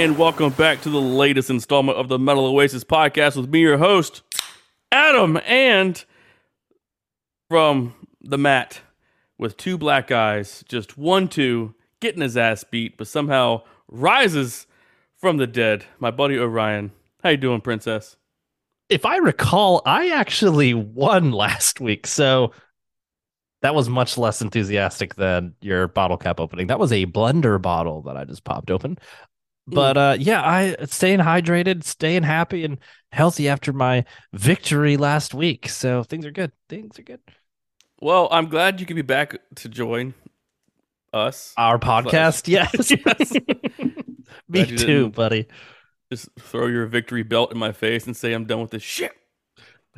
And 0.00 0.16
welcome 0.16 0.50
back 0.52 0.80
to 0.80 0.88
the 0.88 0.98
latest 0.98 1.50
installment 1.50 1.98
of 1.98 2.08
the 2.08 2.18
Metal 2.18 2.46
Oasis 2.46 2.84
podcast 2.84 3.36
with 3.36 3.50
me, 3.50 3.60
your 3.60 3.76
host, 3.76 4.22
Adam, 4.90 5.38
and 5.44 6.02
from 7.50 7.92
the 8.22 8.38
mat 8.38 8.80
with 9.36 9.58
two 9.58 9.76
black 9.76 10.10
eyes, 10.10 10.64
just 10.66 10.96
one, 10.96 11.28
two, 11.28 11.74
getting 12.00 12.22
his 12.22 12.38
ass 12.38 12.64
beat, 12.64 12.96
but 12.96 13.08
somehow 13.08 13.60
rises 13.88 14.66
from 15.18 15.36
the 15.36 15.46
dead. 15.46 15.84
My 15.98 16.10
buddy 16.10 16.38
Orion. 16.38 16.92
How 17.22 17.28
you 17.28 17.36
doing, 17.36 17.60
princess? 17.60 18.16
If 18.88 19.04
I 19.04 19.18
recall, 19.18 19.82
I 19.84 20.12
actually 20.12 20.72
won 20.72 21.30
last 21.30 21.78
week, 21.78 22.06
so 22.06 22.52
that 23.60 23.74
was 23.74 23.90
much 23.90 24.16
less 24.16 24.40
enthusiastic 24.40 25.16
than 25.16 25.54
your 25.60 25.88
bottle 25.88 26.16
cap 26.16 26.40
opening. 26.40 26.68
That 26.68 26.78
was 26.78 26.90
a 26.90 27.04
blender 27.04 27.60
bottle 27.60 28.00
that 28.04 28.16
I 28.16 28.24
just 28.24 28.44
popped 28.44 28.70
open. 28.70 28.96
But 29.74 29.96
uh, 29.96 30.16
yeah, 30.18 30.42
I 30.42 30.76
staying 30.86 31.20
hydrated, 31.20 31.84
staying 31.84 32.22
happy 32.24 32.64
and 32.64 32.78
healthy 33.12 33.48
after 33.48 33.72
my 33.72 34.04
victory 34.32 34.96
last 34.96 35.34
week. 35.34 35.68
So 35.68 36.02
things 36.02 36.26
are 36.26 36.30
good. 36.30 36.52
Things 36.68 36.98
are 36.98 37.02
good. 37.02 37.20
Well, 38.00 38.28
I'm 38.30 38.48
glad 38.48 38.80
you 38.80 38.86
could 38.86 38.96
be 38.96 39.02
back 39.02 39.36
to 39.56 39.68
join 39.68 40.14
us. 41.12 41.52
Our 41.56 41.78
podcast, 41.80 42.48
yes. 42.48 42.90
Yes. 42.90 43.32
Me 44.48 44.64
too, 44.64 45.10
buddy. 45.10 45.46
Just 46.10 46.28
throw 46.38 46.66
your 46.66 46.86
victory 46.86 47.22
belt 47.22 47.52
in 47.52 47.58
my 47.58 47.72
face 47.72 48.06
and 48.06 48.16
say 48.16 48.32
I'm 48.32 48.44
done 48.44 48.60
with 48.60 48.70
this 48.70 48.82
shit. 48.82 49.12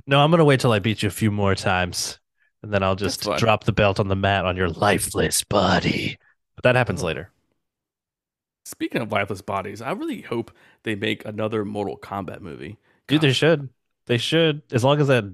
No, 0.06 0.20
I'm 0.20 0.30
gonna 0.30 0.44
wait 0.44 0.60
till 0.60 0.72
I 0.72 0.78
beat 0.78 1.02
you 1.02 1.06
a 1.06 1.10
few 1.10 1.30
more 1.30 1.54
times, 1.54 2.18
and 2.62 2.72
then 2.72 2.82
I'll 2.82 2.96
just 2.96 3.22
drop 3.38 3.64
the 3.64 3.72
belt 3.72 4.00
on 4.00 4.08
the 4.08 4.16
mat 4.16 4.44
on 4.44 4.56
your 4.56 4.68
lifeless 4.68 5.42
body. 5.44 6.18
But 6.56 6.64
that 6.64 6.76
happens 6.76 7.02
later. 7.02 7.31
Speaking 8.64 9.02
of 9.02 9.10
lifeless 9.10 9.42
bodies, 9.42 9.82
I 9.82 9.92
really 9.92 10.20
hope 10.22 10.52
they 10.84 10.94
make 10.94 11.24
another 11.24 11.64
Mortal 11.64 11.98
Kombat 11.98 12.40
movie. 12.40 12.78
Dude, 13.08 13.20
they 13.20 13.32
should. 13.32 13.68
They 14.06 14.18
should. 14.18 14.62
As 14.72 14.84
long 14.84 15.00
as 15.00 15.08
that 15.08 15.24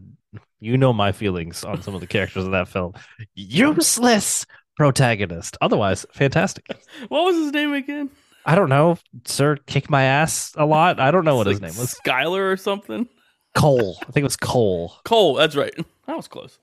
you 0.61 0.77
know 0.77 0.93
my 0.93 1.13
feelings 1.13 1.65
on 1.65 1.83
some 1.83 1.95
of 1.95 2.01
the 2.01 2.07
characters 2.07 2.45
in 2.45 2.51
that 2.53 2.69
film. 2.69 2.95
Useless 3.35 4.47
protagonist. 4.77 5.57
Otherwise, 5.61 6.07
fantastic. 6.13 6.67
What 7.09 7.25
was 7.25 7.37
his 7.37 7.53
name 7.53 7.73
again? 7.75 8.11
I 8.45 8.55
don't 8.55 8.69
know. 8.69 8.99
Sir 9.25 9.57
kick 9.67 9.91
my 9.91 10.05
ass 10.05 10.53
a 10.57 10.65
lot. 10.65 10.99
I 11.01 11.11
don't 11.11 11.25
know 11.25 11.37
what 11.37 11.47
It's 11.47 11.61
his 11.61 11.61
name 11.61 11.81
was. 11.81 11.95
Skylar 11.95 12.53
or 12.53 12.57
something. 12.57 13.09
Cole. 13.55 13.99
I 14.03 14.07
think 14.07 14.23
it 14.23 14.25
was 14.25 14.37
Cole. 14.37 14.95
Cole, 15.05 15.35
that's 15.35 15.57
right. 15.57 15.75
That 16.07 16.17
was 16.17 16.29
close. 16.29 16.59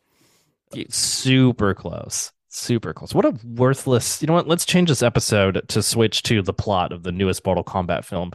Super 0.89 1.73
close. 1.73 2.31
Super 2.55 2.93
close. 2.93 3.13
What 3.13 3.25
a 3.25 3.37
worthless. 3.43 4.21
You 4.21 4.27
know 4.27 4.33
what? 4.33 4.47
Let's 4.47 4.65
change 4.65 4.87
this 4.87 5.03
episode 5.03 5.61
to 5.67 5.83
switch 5.83 6.23
to 6.23 6.41
the 6.41 6.53
plot 6.53 6.93
of 6.93 7.03
the 7.03 7.11
newest 7.11 7.45
Mortal 7.45 7.65
Kombat 7.65 8.05
film. 8.05 8.31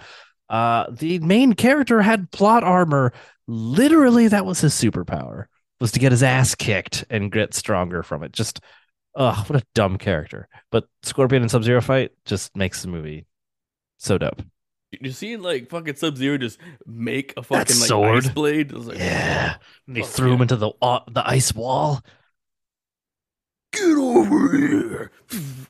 Uh, 0.51 0.85
the 0.91 1.19
main 1.21 1.55
character 1.55 2.03
had 2.03 2.31
plot 2.31 2.63
armor. 2.63 3.15
Literally, 3.47 4.29
that 4.29 4.45
was 4.45 4.61
his 4.61 4.75
superpower. 4.75 5.47
Was 5.81 5.93
to 5.93 6.01
get 6.01 6.13
his 6.13 6.23
ass 6.23 6.55
kicked 6.55 7.05
and 7.09 7.33
get 7.33 7.55
stronger 7.55 8.03
from 8.03 8.23
it. 8.23 8.33
Just, 8.33 8.61
ugh, 9.17 9.49
what 9.49 9.63
a 9.63 9.67
dumb 9.75 9.97
character. 9.97 10.49
But 10.71 10.87
Scorpion 11.03 11.41
and 11.41 11.51
Sub 11.51 11.65
Zero 11.65 11.81
fight 11.81 12.13
just 12.27 12.55
makes 12.55 12.83
the 12.83 12.89
movie 12.89 13.25
so 13.97 14.19
dope. 14.19 14.43
You 15.01 15.13
see, 15.13 15.39
like 15.39 15.71
fucking 15.71 15.97
Sub 15.97 16.19
Zero 16.19 16.37
just 16.37 16.59
make 16.85 17.33
a 17.39 17.43
fucking 17.43 17.77
like 17.79 17.89
sword. 17.89 18.27
ice 18.27 18.29
blade. 18.29 18.73
Like, 18.73 18.99
Yeah, 18.99 19.55
and 19.87 19.97
they 19.97 20.03
threw 20.03 20.35
him 20.35 20.43
into 20.43 20.57
the 20.57 20.73
uh, 20.83 21.01
the 21.11 21.27
ice 21.27 21.55
wall. 21.55 22.03
Get 23.73 23.97
over 23.97 24.57
here. 24.57 25.11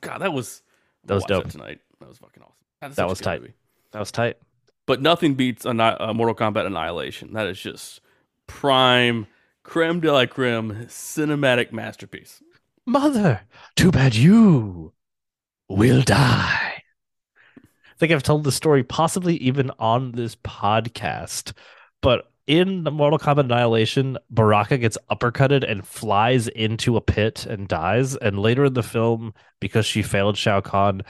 God, 0.01 0.19
that 0.19 0.33
was 0.33 0.61
That 1.05 1.15
was 1.15 1.21
watch 1.23 1.29
dope. 1.29 1.49
tonight. 1.49 1.79
That 1.99 2.09
was 2.09 2.17
fucking 2.17 2.41
awesome. 2.43 2.55
That's 2.81 2.95
That 2.95 3.07
was 3.07 3.19
tight. 3.19 3.41
movie. 3.41 3.53
That 3.91 3.99
was 3.99 4.11
tight. 4.11 4.37
But 4.87 5.01
nothing 5.01 5.35
beats 5.35 5.65
Anni- 5.65 5.81
uh, 5.83 6.13
Mortal 6.13 6.35
Kombat 6.35 6.65
Annihilation. 6.65 7.33
That 7.33 7.47
is 7.47 7.59
just 7.59 8.01
prime 8.47 9.27
creme 9.63 9.99
de 9.99 10.11
la 10.11 10.25
creme 10.25 10.85
cinematic 10.87 11.71
masterpiece. 11.71 12.41
Mother, 12.85 13.41
too 13.75 13.91
bad 13.91 14.15
you 14.15 14.93
will 15.69 16.01
die. 16.01 16.83
I 17.57 17.97
think 17.99 18.11
I've 18.11 18.23
told 18.23 18.43
the 18.43 18.51
story 18.51 18.83
possibly 18.83 19.35
even 19.37 19.69
on 19.77 20.13
this 20.13 20.35
podcast, 20.37 21.53
but 22.01 22.30
in 22.47 22.83
the 22.83 22.91
Mortal 22.91 23.19
Kombat 23.19 23.45
Annihilation, 23.45 24.17
Baraka 24.29 24.77
gets 24.77 24.97
uppercutted 25.09 25.69
and 25.69 25.85
flies 25.85 26.47
into 26.47 26.97
a 26.97 27.01
pit 27.01 27.45
and 27.45 27.67
dies. 27.67 28.15
And 28.15 28.39
later 28.39 28.65
in 28.65 28.73
the 28.73 28.83
film, 28.83 29.33
because 29.59 29.85
she 29.85 30.01
failed 30.01 30.37
Shao 30.37 30.61
Kahn, 30.61 31.01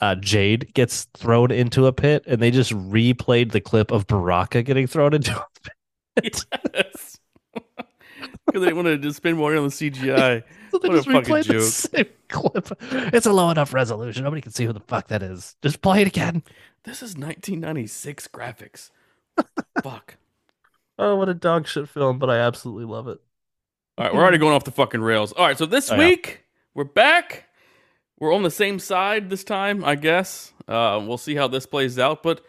uh, 0.00 0.14
Jade 0.16 0.72
gets 0.74 1.06
thrown 1.14 1.50
into 1.50 1.86
a 1.86 1.92
pit, 1.92 2.24
and 2.26 2.40
they 2.40 2.50
just 2.50 2.72
replayed 2.72 3.52
the 3.52 3.60
clip 3.60 3.90
of 3.90 4.06
Baraka 4.06 4.62
getting 4.62 4.86
thrown 4.86 5.14
into 5.14 5.36
a 5.36 5.46
pit. 5.62 6.44
Yes. 6.74 7.18
Because 8.46 8.62
they 8.62 8.72
wanted 8.72 9.00
to 9.02 9.12
spend 9.14 9.38
more 9.38 9.56
on 9.56 9.64
the 9.64 9.70
CGI. 9.70 10.42
So 10.70 10.78
they 10.78 10.88
What 10.88 11.04
just 11.04 11.08
replayed 11.08 11.48
the 11.48 11.62
same 11.62 12.06
clip. 12.28 12.68
It's 13.12 13.26
a 13.26 13.32
low 13.32 13.50
enough 13.50 13.74
resolution. 13.74 14.22
Nobody 14.22 14.40
can 14.40 14.52
see 14.52 14.66
who 14.66 14.72
the 14.72 14.78
fuck 14.78 15.08
that 15.08 15.20
is. 15.20 15.56
Just 15.62 15.82
play 15.82 16.02
it 16.02 16.06
again. 16.06 16.44
This 16.84 16.98
is 16.98 17.16
1996 17.16 18.28
graphics. 18.28 18.90
Fuck. 19.82 20.16
Oh, 21.02 21.16
what 21.16 21.28
a 21.30 21.34
dog 21.34 21.66
shit 21.66 21.88
film, 21.88 22.18
but 22.18 22.28
I 22.28 22.36
absolutely 22.38 22.84
love 22.84 23.08
it. 23.08 23.18
All 23.96 24.04
right, 24.04 24.14
we're 24.14 24.20
already 24.20 24.36
going 24.38 24.52
off 24.54 24.64
the 24.64 24.70
fucking 24.70 25.00
rails. 25.00 25.32
All 25.32 25.46
right, 25.46 25.56
so 25.56 25.64
this 25.64 25.90
Oh, 25.90 25.94
yeah. 25.94 26.08
week 26.08 26.44
we're 26.74 26.84
back. 26.84 27.46
We're 28.18 28.34
on 28.34 28.42
the 28.42 28.50
same 28.50 28.78
side 28.78 29.30
this 29.30 29.42
time, 29.42 29.82
I 29.82 29.94
guess. 29.94 30.52
Uh, 30.68 31.02
we'll 31.06 31.16
see 31.18 31.34
how 31.34 31.48
this 31.48 31.64
plays 31.64 31.98
out. 31.98 32.22
But 32.22 32.44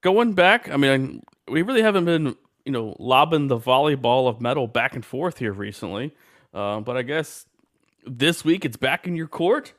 going 0.00 0.32
back, 0.32 0.70
I 0.70 0.78
mean, 0.78 1.22
we 1.46 1.60
really 1.60 1.82
haven't 1.82 2.06
been, 2.06 2.36
you 2.64 2.72
know, 2.72 2.96
lobbing 2.98 3.48
the 3.48 3.58
volleyball 3.58 4.28
of 4.28 4.40
metal 4.40 4.66
back 4.66 4.94
and 4.94 5.04
forth 5.04 5.36
here 5.38 5.52
recently. 5.52 6.14
Uh, 6.54 6.80
but 6.80 6.96
I 6.96 7.02
guess 7.02 7.44
this 8.06 8.44
week 8.46 8.64
it's 8.64 8.78
back 8.78 9.06
in 9.06 9.14
your 9.14 9.28
court, 9.28 9.74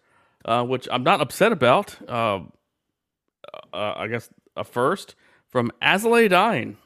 uh, 0.46 0.64
which 0.64 0.88
I'm 0.92 1.02
not 1.04 1.22
upset 1.22 1.52
about. 1.52 1.98
Uh, 2.08 2.42
uh, 3.74 3.94
I 3.98 4.08
guess 4.08 4.30
a 4.56 4.64
first 4.64 5.16
from 5.50 5.72
As 5.82 6.06
I 6.06 6.10
Lay 6.10 6.28
Dying. 6.28 6.78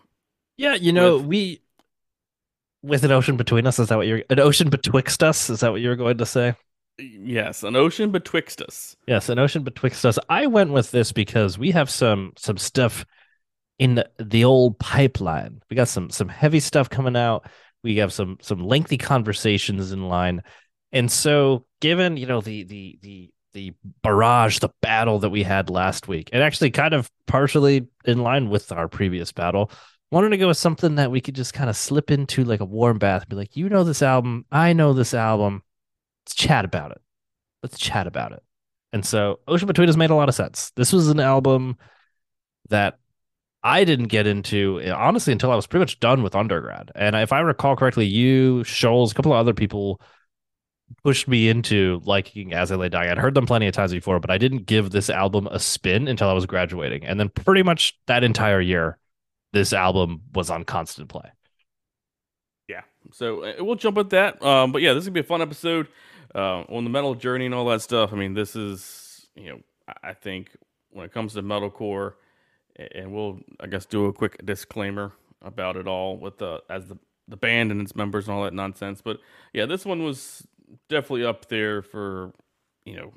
Yeah, 0.57 0.75
you 0.75 0.91
know, 0.93 1.17
With- 1.17 1.25
we 1.25 1.61
with 2.81 3.03
an 3.03 3.11
ocean 3.11 3.35
between 3.35 3.65
us, 3.65 3.79
is 3.79 3.87
that 3.89 3.97
what 3.97 4.05
you're 4.07 4.23
an 4.29 4.39
ocean 4.39 4.69
betwixt 4.69 5.23
us? 5.23 5.49
Is 5.49 5.61
that 5.61 5.71
what 5.71 5.81
you 5.81 5.89
were 5.89 5.95
going 5.95 6.19
to 6.19 6.25
say? 6.25 6.53
Yes, 6.99 7.63
an 7.63 7.75
ocean 7.75 8.11
betwixt 8.11 8.61
us. 8.61 8.95
Yes, 9.07 9.27
an 9.29 9.39
ocean 9.39 9.63
betwixt 9.63 10.05
us. 10.05 10.19
I 10.29 10.45
went 10.47 10.71
with 10.71 10.91
this 10.91 11.11
because 11.11 11.57
we 11.57 11.71
have 11.71 11.89
some 11.89 12.33
some 12.37 12.57
stuff 12.57 13.05
in 13.79 13.95
the, 13.95 14.09
the 14.19 14.45
old 14.45 14.79
pipeline. 14.79 15.61
We 15.69 15.75
got 15.75 15.87
some 15.87 16.09
some 16.09 16.29
heavy 16.29 16.59
stuff 16.59 16.89
coming 16.89 17.17
out. 17.17 17.47
We 17.83 17.97
have 17.97 18.13
some 18.13 18.37
some 18.41 18.59
lengthy 18.59 18.97
conversations 18.97 19.91
in 19.91 20.07
line. 20.07 20.43
And 20.91 21.11
so 21.11 21.65
given, 21.81 22.17
you 22.17 22.27
know, 22.27 22.39
the 22.39 22.63
the 22.63 22.99
the 23.01 23.29
the 23.53 23.73
barrage, 24.03 24.59
the 24.59 24.69
battle 24.81 25.19
that 25.19 25.29
we 25.29 25.43
had 25.43 25.69
last 25.69 26.07
week, 26.07 26.29
and 26.31 26.43
actually 26.43 26.71
kind 26.71 26.93
of 26.93 27.09
partially 27.25 27.87
in 28.05 28.19
line 28.19 28.49
with 28.49 28.71
our 28.71 28.87
previous 28.87 29.31
battle, 29.31 29.71
wanted 30.15 30.29
to 30.29 30.37
go 30.37 30.47
with 30.47 30.57
something 30.57 30.95
that 30.95 31.11
we 31.11 31.19
could 31.19 31.35
just 31.35 31.53
kind 31.53 31.69
of 31.69 31.75
slip 31.75 32.09
into 32.09 32.45
like 32.45 32.61
a 32.61 32.65
warm 32.65 32.97
bath, 32.97 33.27
be 33.27 33.35
like, 33.35 33.57
you 33.57 33.67
know 33.67 33.83
this 33.83 34.01
album, 34.01 34.45
I 34.49 34.71
know 34.71 34.93
this 34.93 35.13
album. 35.13 35.61
Let's 36.25 36.35
chat 36.35 36.63
about 36.63 36.91
it. 36.91 37.01
Let's 37.61 37.77
chat 37.77 38.07
about 38.07 38.31
it. 38.31 38.41
And 38.93 39.05
so 39.05 39.39
Ocean 39.45 39.67
Between 39.67 39.89
Us 39.89 39.97
made 39.97 40.11
a 40.11 40.15
lot 40.15 40.29
of 40.29 40.35
sense. 40.35 40.71
This 40.77 40.93
was 40.93 41.09
an 41.09 41.19
album 41.19 41.77
that 42.69 42.97
I 43.61 43.83
didn't 43.83 44.07
get 44.07 44.25
into 44.25 44.79
eh, 44.81 44.89
honestly 44.89 45.33
until 45.33 45.51
I 45.51 45.55
was 45.55 45.67
pretty 45.67 45.81
much 45.81 45.99
done 45.99 46.23
with 46.23 46.33
undergrad. 46.33 46.91
And 46.95 47.13
if 47.17 47.33
I 47.33 47.41
recall 47.41 47.75
correctly, 47.75 48.05
you, 48.05 48.63
Shoals, 48.63 49.11
a 49.11 49.15
couple 49.15 49.33
of 49.33 49.37
other 49.37 49.53
people 49.53 49.99
pushed 51.03 51.27
me 51.27 51.49
into 51.49 51.99
liking 52.05 52.53
As 52.53 52.71
I 52.71 52.75
Lay 52.75 52.87
Dying. 52.87 53.09
I'd 53.09 53.17
heard 53.17 53.33
them 53.33 53.47
plenty 53.47 53.67
of 53.67 53.73
times 53.73 53.91
before, 53.91 54.21
but 54.21 54.31
I 54.31 54.37
didn't 54.37 54.65
give 54.65 54.91
this 54.91 55.09
album 55.09 55.47
a 55.51 55.59
spin 55.59 56.07
until 56.07 56.29
I 56.29 56.33
was 56.33 56.45
graduating. 56.45 57.03
And 57.03 57.19
then 57.19 57.27
pretty 57.27 57.63
much 57.63 57.99
that 58.07 58.23
entire 58.23 58.61
year, 58.61 58.97
this 59.55 59.71
album 59.73 60.21
was 60.33 60.49
on 60.49 60.65
constant 60.65 61.07
play. 61.09 61.31
Yeah. 62.67 62.81
So 63.13 63.43
uh, 63.43 63.53
we'll 63.63 63.75
jump 63.75 63.97
at 63.97 64.09
that. 64.09 64.43
Um, 64.43 64.71
but 64.71 64.81
yeah, 64.81 64.93
this 64.93 65.03
is 65.03 65.07
gonna 65.07 65.13
be 65.13 65.19
a 65.21 65.23
fun 65.23 65.41
episode 65.41 65.87
uh, 66.35 66.61
on 66.63 66.83
the 66.83 66.89
metal 66.89 67.15
journey 67.15 67.45
and 67.45 67.55
all 67.55 67.65
that 67.67 67.81
stuff. 67.81 68.11
I 68.11 68.17
mean, 68.17 68.33
this 68.33 68.55
is 68.55 69.27
you 69.35 69.49
know, 69.49 69.59
I- 70.03 70.13
think 70.13 70.49
when 70.91 71.05
it 71.05 71.13
comes 71.13 71.33
to 71.33 71.41
metalcore, 71.43 72.13
and 72.75 73.13
we'll 73.13 73.39
I 73.59 73.67
guess 73.67 73.85
do 73.85 74.05
a 74.05 74.13
quick 74.13 74.43
disclaimer 74.45 75.13
about 75.41 75.77
it 75.77 75.87
all 75.87 76.17
with 76.17 76.37
the 76.37 76.61
as 76.69 76.87
the 76.87 76.97
the 77.27 77.37
band 77.37 77.71
and 77.71 77.81
its 77.81 77.95
members 77.95 78.27
and 78.27 78.35
all 78.35 78.43
that 78.43 78.53
nonsense. 78.53 79.01
But 79.01 79.19
yeah, 79.53 79.65
this 79.65 79.85
one 79.85 80.03
was 80.03 80.45
definitely 80.89 81.25
up 81.25 81.47
there 81.47 81.81
for 81.81 82.33
you 82.85 82.95
know 82.97 83.13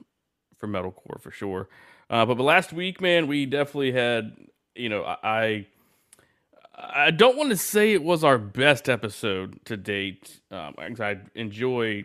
for 0.57 0.69
metalcore 0.69 1.21
for 1.21 1.31
sure. 1.33 1.69
Uh, 2.11 2.25
but, 2.25 2.37
but 2.37 2.45
last 2.45 2.73
week, 2.73 3.01
man, 3.01 3.27
we 3.27 3.47
definitely 3.47 3.93
had 3.93 4.37
you 4.77 4.89
know 4.89 5.03
I. 5.05 5.17
I 5.23 5.67
I 6.81 7.11
don't 7.11 7.37
want 7.37 7.51
to 7.51 7.57
say 7.57 7.93
it 7.93 8.05
was 8.05 8.23
our 8.23 8.39
best 8.39 8.89
episode 8.89 9.59
to 9.65 9.77
date. 9.77 10.41
Um, 10.51 10.75
I 10.79 11.19
enjoy 11.35 12.05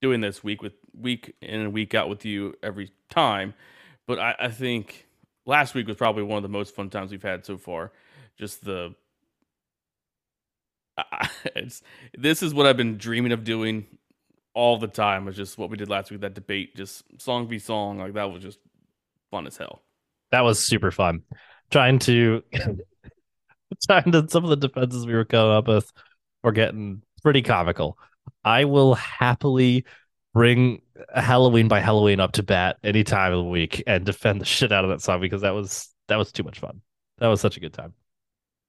doing 0.00 0.20
this 0.20 0.44
week 0.44 0.62
with 0.62 0.74
week 0.98 1.34
in 1.42 1.60
and 1.60 1.72
week 1.72 1.94
out 1.94 2.08
with 2.08 2.24
you 2.24 2.54
every 2.62 2.90
time, 3.08 3.54
but 4.06 4.18
I, 4.20 4.34
I 4.38 4.48
think 4.48 5.06
last 5.44 5.74
week 5.74 5.88
was 5.88 5.96
probably 5.96 6.22
one 6.22 6.36
of 6.36 6.42
the 6.42 6.48
most 6.48 6.74
fun 6.74 6.88
times 6.88 7.10
we've 7.10 7.22
had 7.22 7.44
so 7.44 7.58
far. 7.58 7.90
Just 8.38 8.64
the 8.64 8.94
it's 11.56 11.82
this 12.16 12.42
is 12.42 12.54
what 12.54 12.66
I've 12.66 12.76
been 12.76 12.96
dreaming 12.96 13.32
of 13.32 13.42
doing 13.42 13.86
all 14.54 14.78
the 14.78 14.88
time. 14.88 15.24
Was 15.24 15.36
just 15.36 15.58
what 15.58 15.68
we 15.68 15.76
did 15.76 15.88
last 15.88 16.12
week. 16.12 16.20
That 16.20 16.34
debate, 16.34 16.76
just 16.76 17.02
song 17.20 17.48
v 17.48 17.58
song, 17.58 17.98
like 17.98 18.14
that 18.14 18.30
was 18.30 18.42
just 18.42 18.60
fun 19.32 19.48
as 19.48 19.56
hell. 19.56 19.82
That 20.30 20.42
was 20.42 20.64
super 20.64 20.92
fun. 20.92 21.22
Trying 21.70 21.98
to 22.00 22.42
trying 23.86 24.12
to 24.12 24.26
some 24.28 24.44
of 24.44 24.50
the 24.50 24.56
defenses 24.56 25.06
we 25.06 25.14
were 25.14 25.24
coming 25.24 25.52
up 25.52 25.68
with 25.68 25.92
were 26.42 26.52
getting 26.52 27.02
pretty 27.22 27.42
comical. 27.42 27.98
I 28.44 28.64
will 28.64 28.94
happily 28.94 29.84
bring 30.32 30.82
Halloween 31.14 31.68
by 31.68 31.80
Helloween 31.80 32.20
up 32.20 32.32
to 32.32 32.42
bat 32.42 32.76
any 32.84 33.04
time 33.04 33.32
of 33.32 33.38
the 33.38 33.50
week 33.50 33.82
and 33.86 34.04
defend 34.04 34.40
the 34.40 34.44
shit 34.44 34.72
out 34.72 34.84
of 34.84 34.90
that 34.90 35.02
song 35.02 35.20
because 35.20 35.42
that 35.42 35.54
was 35.54 35.88
that 36.08 36.16
was 36.16 36.32
too 36.32 36.42
much 36.42 36.60
fun. 36.60 36.80
That 37.18 37.28
was 37.28 37.40
such 37.40 37.56
a 37.56 37.60
good 37.60 37.72
time. 37.72 37.94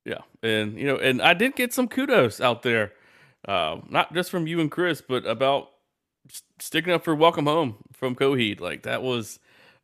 Yeah, 0.05 0.21
and 0.41 0.77
you 0.77 0.87
know, 0.87 0.97
and 0.97 1.21
I 1.21 1.33
did 1.33 1.55
get 1.55 1.73
some 1.73 1.87
kudos 1.87 2.41
out 2.41 2.63
there, 2.63 2.93
uh, 3.47 3.77
not 3.89 4.13
just 4.13 4.31
from 4.31 4.47
you 4.47 4.59
and 4.59 4.71
Chris, 4.71 5.01
but 5.01 5.25
about 5.25 5.69
sticking 6.59 6.93
up 6.93 7.03
for 7.03 7.15
Welcome 7.15 7.45
Home 7.45 7.77
from 7.93 8.15
Coheed. 8.15 8.59
Like 8.59 8.83
that 8.83 9.03
was, 9.03 9.39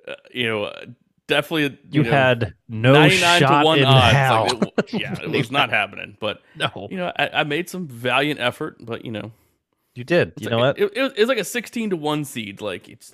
uh, 0.07 0.15
you 0.33 0.47
know, 0.47 0.71
definitely 1.27 1.63
you, 1.63 1.77
you 1.91 2.03
know, 2.03 2.11
had 2.11 2.53
no 2.67 3.09
shot 3.09 3.39
to 3.39 3.65
one 3.65 3.79
in 3.79 3.85
odds. 3.85 4.13
hell. 4.15 4.47
Like 4.77 4.93
it, 4.93 5.01
yeah, 5.01 5.21
it 5.21 5.29
was 5.29 5.51
not 5.51 5.69
happening. 5.69 6.17
But 6.19 6.41
no, 6.55 6.87
you 6.89 6.97
know, 6.97 7.11
I, 7.17 7.29
I, 7.29 7.43
made 7.43 7.69
some 7.69 7.87
valiant 7.87 8.39
effort, 8.39 8.77
but 8.79 9.05
you 9.05 9.11
know, 9.11 9.31
you 9.95 10.03
did. 10.03 10.33
You 10.37 10.49
know 10.49 10.57
like, 10.57 10.77
what? 10.77 10.91
It, 10.91 10.97
it, 10.97 11.13
it's 11.17 11.29
like 11.29 11.37
a 11.37 11.43
sixteen 11.43 11.89
to 11.91 11.95
one 11.95 12.25
seed. 12.25 12.61
Like 12.61 12.89
it's 12.89 13.13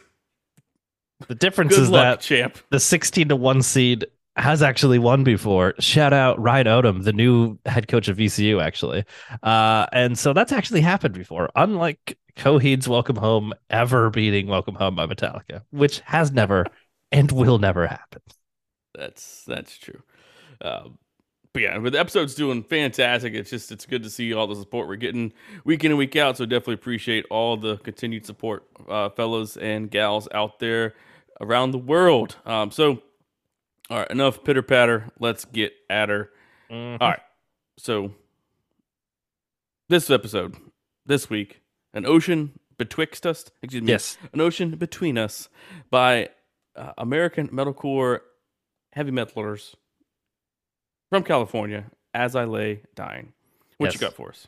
the 1.28 1.36
difference 1.36 1.78
is 1.78 1.90
luck, 1.90 2.04
that 2.04 2.22
champ. 2.22 2.58
the 2.70 2.80
sixteen 2.80 3.30
to 3.30 3.36
one 3.36 3.62
seed 3.62 4.06
has 4.36 4.62
actually 4.64 5.00
won 5.00 5.24
before. 5.24 5.76
Shout 5.80 6.12
out 6.12 6.40
Ryan 6.42 6.68
Odom, 6.68 7.04
the 7.04 7.14
new 7.14 7.58
head 7.66 7.88
coach 7.88 8.08
of 8.08 8.18
VCU, 8.18 8.62
actually. 8.62 9.06
Uh, 9.44 9.86
and 9.92 10.18
so 10.18 10.34
that's 10.34 10.52
actually 10.52 10.82
happened 10.82 11.14
before. 11.14 11.50
Unlike 11.56 12.18
Coheed's 12.36 12.88
Welcome 12.88 13.16
Home 13.18 13.54
ever 13.70 14.10
beating 14.10 14.48
Welcome 14.48 14.74
Home 14.76 14.96
by 14.96 15.06
Metallica, 15.06 15.62
which 15.70 16.00
has 16.02 16.32
never 16.32 16.66
and 17.14 17.32
will 17.32 17.60
never 17.60 17.88
happen. 17.88 18.22
That's 18.94 19.46
that's 19.46 19.78
true. 19.78 20.02
Um, 20.62 20.98
but 21.54 21.62
yeah, 21.62 21.78
but 21.78 21.94
the 21.94 22.00
episode's 22.00 22.34
doing 22.36 22.64
fantastic. 22.64 23.34
It's 23.34 23.52
just 23.52 23.72
it's 23.72 23.86
good 23.86 24.04
to 24.04 24.10
see 24.10 24.34
all 24.34 24.48
the 24.48 24.56
support 24.56 24.88
we're 24.88 24.96
getting 24.96 25.32
week 25.64 25.84
in 25.84 25.92
and 25.92 25.98
week 25.98 26.16
out. 26.16 26.36
So 26.38 26.46
definitely 26.46 26.76
appreciate 26.76 27.26
all 27.30 27.56
the 27.56 27.78
continued 27.78 28.26
support, 28.26 28.64
uh, 28.90 29.10
fellas 29.10 29.56
and 29.56 29.90
gals 29.90 30.28
out 30.34 30.60
there 30.60 30.96
around 31.40 31.72
the 31.72 31.78
world. 31.78 32.36
Um, 32.46 32.72
so 32.72 33.04
all 33.90 34.00
right, 34.00 34.10
enough 34.10 34.44
pitter 34.44 34.64
patter. 34.64 35.12
Let's 35.20 35.46
get 35.46 35.74
at 35.90 36.10
her. 36.10 36.32
Mm-hmm. 36.72 37.02
All 37.02 37.10
right. 37.10 37.22
So 37.78 38.14
this 39.90 40.10
episode, 40.10 40.56
this 41.06 41.30
week, 41.30 41.62
an 41.94 42.06
ocean 42.06 42.60
betwixt 42.78 43.28
us. 43.28 43.46
Excuse 43.62 43.84
me. 43.84 43.92
Yes. 43.92 44.18
An 44.34 44.42
ocean 44.42 44.76
between 44.76 45.18
us 45.18 45.50
by 45.92 46.30
uh, 46.76 46.94
American 46.98 47.50
metalcore 47.50 48.20
heavy 48.92 49.12
metalers 49.12 49.76
from 51.10 51.24
California. 51.24 51.86
As 52.14 52.36
I 52.36 52.46
lay 52.46 52.84
dying. 52.96 53.34
What 53.78 53.88
yes. 53.88 53.94
you 53.96 54.00
got 54.00 54.14
for 54.14 54.30
us? 54.30 54.48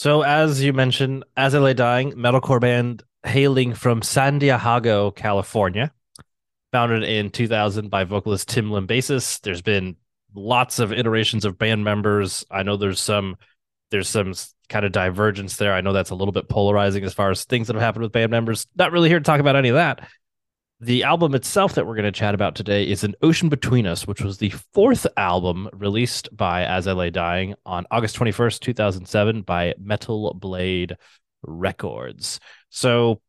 So, 0.00 0.22
as 0.22 0.62
you 0.62 0.72
mentioned, 0.72 1.24
As 1.36 1.54
I 1.54 1.58
Lay 1.58 1.74
Dying, 1.74 2.12
metalcore 2.12 2.60
band 2.60 3.02
hailing 3.24 3.74
from 3.74 4.02
San 4.02 4.38
Diego, 4.38 5.10
California 5.10 5.92
founded 6.72 7.02
in 7.02 7.30
2000 7.30 7.90
by 7.90 8.04
vocalist 8.04 8.48
Tim 8.48 8.70
Lambesis. 8.70 9.40
There's 9.40 9.62
been 9.62 9.96
lots 10.34 10.78
of 10.78 10.92
iterations 10.92 11.44
of 11.44 11.58
band 11.58 11.84
members. 11.84 12.44
I 12.50 12.62
know 12.62 12.76
there's 12.76 13.00
some 13.00 13.36
there's 13.90 14.08
some 14.08 14.32
kind 14.68 14.86
of 14.86 14.92
divergence 14.92 15.56
there. 15.56 15.74
I 15.74 15.80
know 15.80 15.92
that's 15.92 16.10
a 16.10 16.14
little 16.14 16.32
bit 16.32 16.48
polarizing 16.48 17.04
as 17.04 17.12
far 17.12 17.30
as 17.30 17.44
things 17.44 17.66
that 17.66 17.74
have 17.74 17.82
happened 17.82 18.04
with 18.04 18.12
band 18.12 18.30
members. 18.30 18.66
Not 18.76 18.92
really 18.92 19.08
here 19.08 19.18
to 19.18 19.24
talk 19.24 19.40
about 19.40 19.56
any 19.56 19.68
of 19.68 19.74
that. 19.74 20.08
The 20.82 21.02
album 21.02 21.34
itself 21.34 21.74
that 21.74 21.86
we're 21.86 21.94
going 21.94 22.06
to 22.06 22.12
chat 22.12 22.34
about 22.34 22.54
today 22.54 22.88
is 22.88 23.04
An 23.04 23.14
Ocean 23.20 23.50
Between 23.50 23.86
Us, 23.86 24.06
which 24.06 24.22
was 24.22 24.38
the 24.38 24.48
fourth 24.72 25.06
album 25.18 25.68
released 25.74 26.34
by 26.34 26.64
As 26.64 26.86
I 26.86 26.92
Lay 26.92 27.10
Dying 27.10 27.54
on 27.66 27.84
August 27.90 28.16
21st, 28.16 28.60
2007 28.60 29.42
by 29.42 29.74
Metal 29.78 30.32
Blade 30.32 30.96
Records. 31.42 32.40
So 32.70 33.20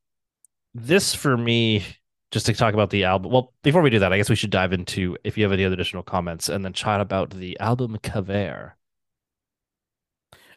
this 0.73 1.13
for 1.13 1.35
me 1.35 1.83
just 2.31 2.45
to 2.45 2.53
talk 2.53 2.73
about 2.73 2.89
the 2.89 3.03
album. 3.03 3.33
Well, 3.33 3.53
before 3.63 3.81
we 3.81 3.89
do 3.89 3.99
that, 3.99 4.13
I 4.13 4.17
guess 4.17 4.29
we 4.29 4.37
should 4.37 4.49
dive 4.49 4.71
into 4.71 5.17
if 5.25 5.37
you 5.37 5.43
have 5.43 5.51
any 5.51 5.65
other 5.65 5.73
additional 5.73 6.03
comments 6.03 6.47
and 6.47 6.63
then 6.63 6.71
chat 6.71 7.01
about 7.01 7.31
the 7.31 7.59
album 7.59 7.97
cover. 8.01 8.77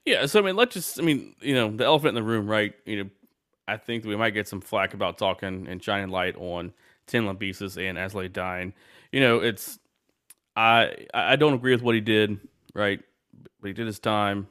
Yeah, 0.05 0.27
so 0.27 0.39
I 0.39 0.43
mean, 0.43 0.55
let's 0.55 0.75
just 0.75 1.01
I 1.01 1.03
mean, 1.03 1.35
you 1.41 1.55
know, 1.57 1.77
the 1.77 1.87
elephant 1.87 2.11
in 2.11 2.15
the 2.15 2.23
room, 2.23 2.47
right? 2.47 2.73
You 2.87 3.03
know, 3.03 3.11
I 3.67 3.79
think 3.79 4.05
we 4.05 4.15
might 4.15 4.31
get 4.31 4.47
some 4.47 4.61
flack 4.61 4.95
about 4.95 5.19
talking 5.19 5.67
and 5.67 5.83
shining 5.83 6.11
light 6.11 6.37
on 6.37 6.73
Tim 7.07 7.27
Lambesis 7.27 7.77
and 7.77 7.99
Asley 7.99 8.33
Dying. 8.33 8.73
You 9.13 9.21
know, 9.21 9.39
it's 9.41 9.79
I 10.57 11.07
I 11.13 11.37
don't 11.37 11.55
agree 11.55 11.73
with 11.73 11.83
what 11.83 11.95
he 11.95 12.01
did, 12.01 12.39
right? 12.75 13.01
But 13.61 13.69
he 13.69 13.73
did 13.75 13.87
his 13.87 13.99
time, 13.99 14.49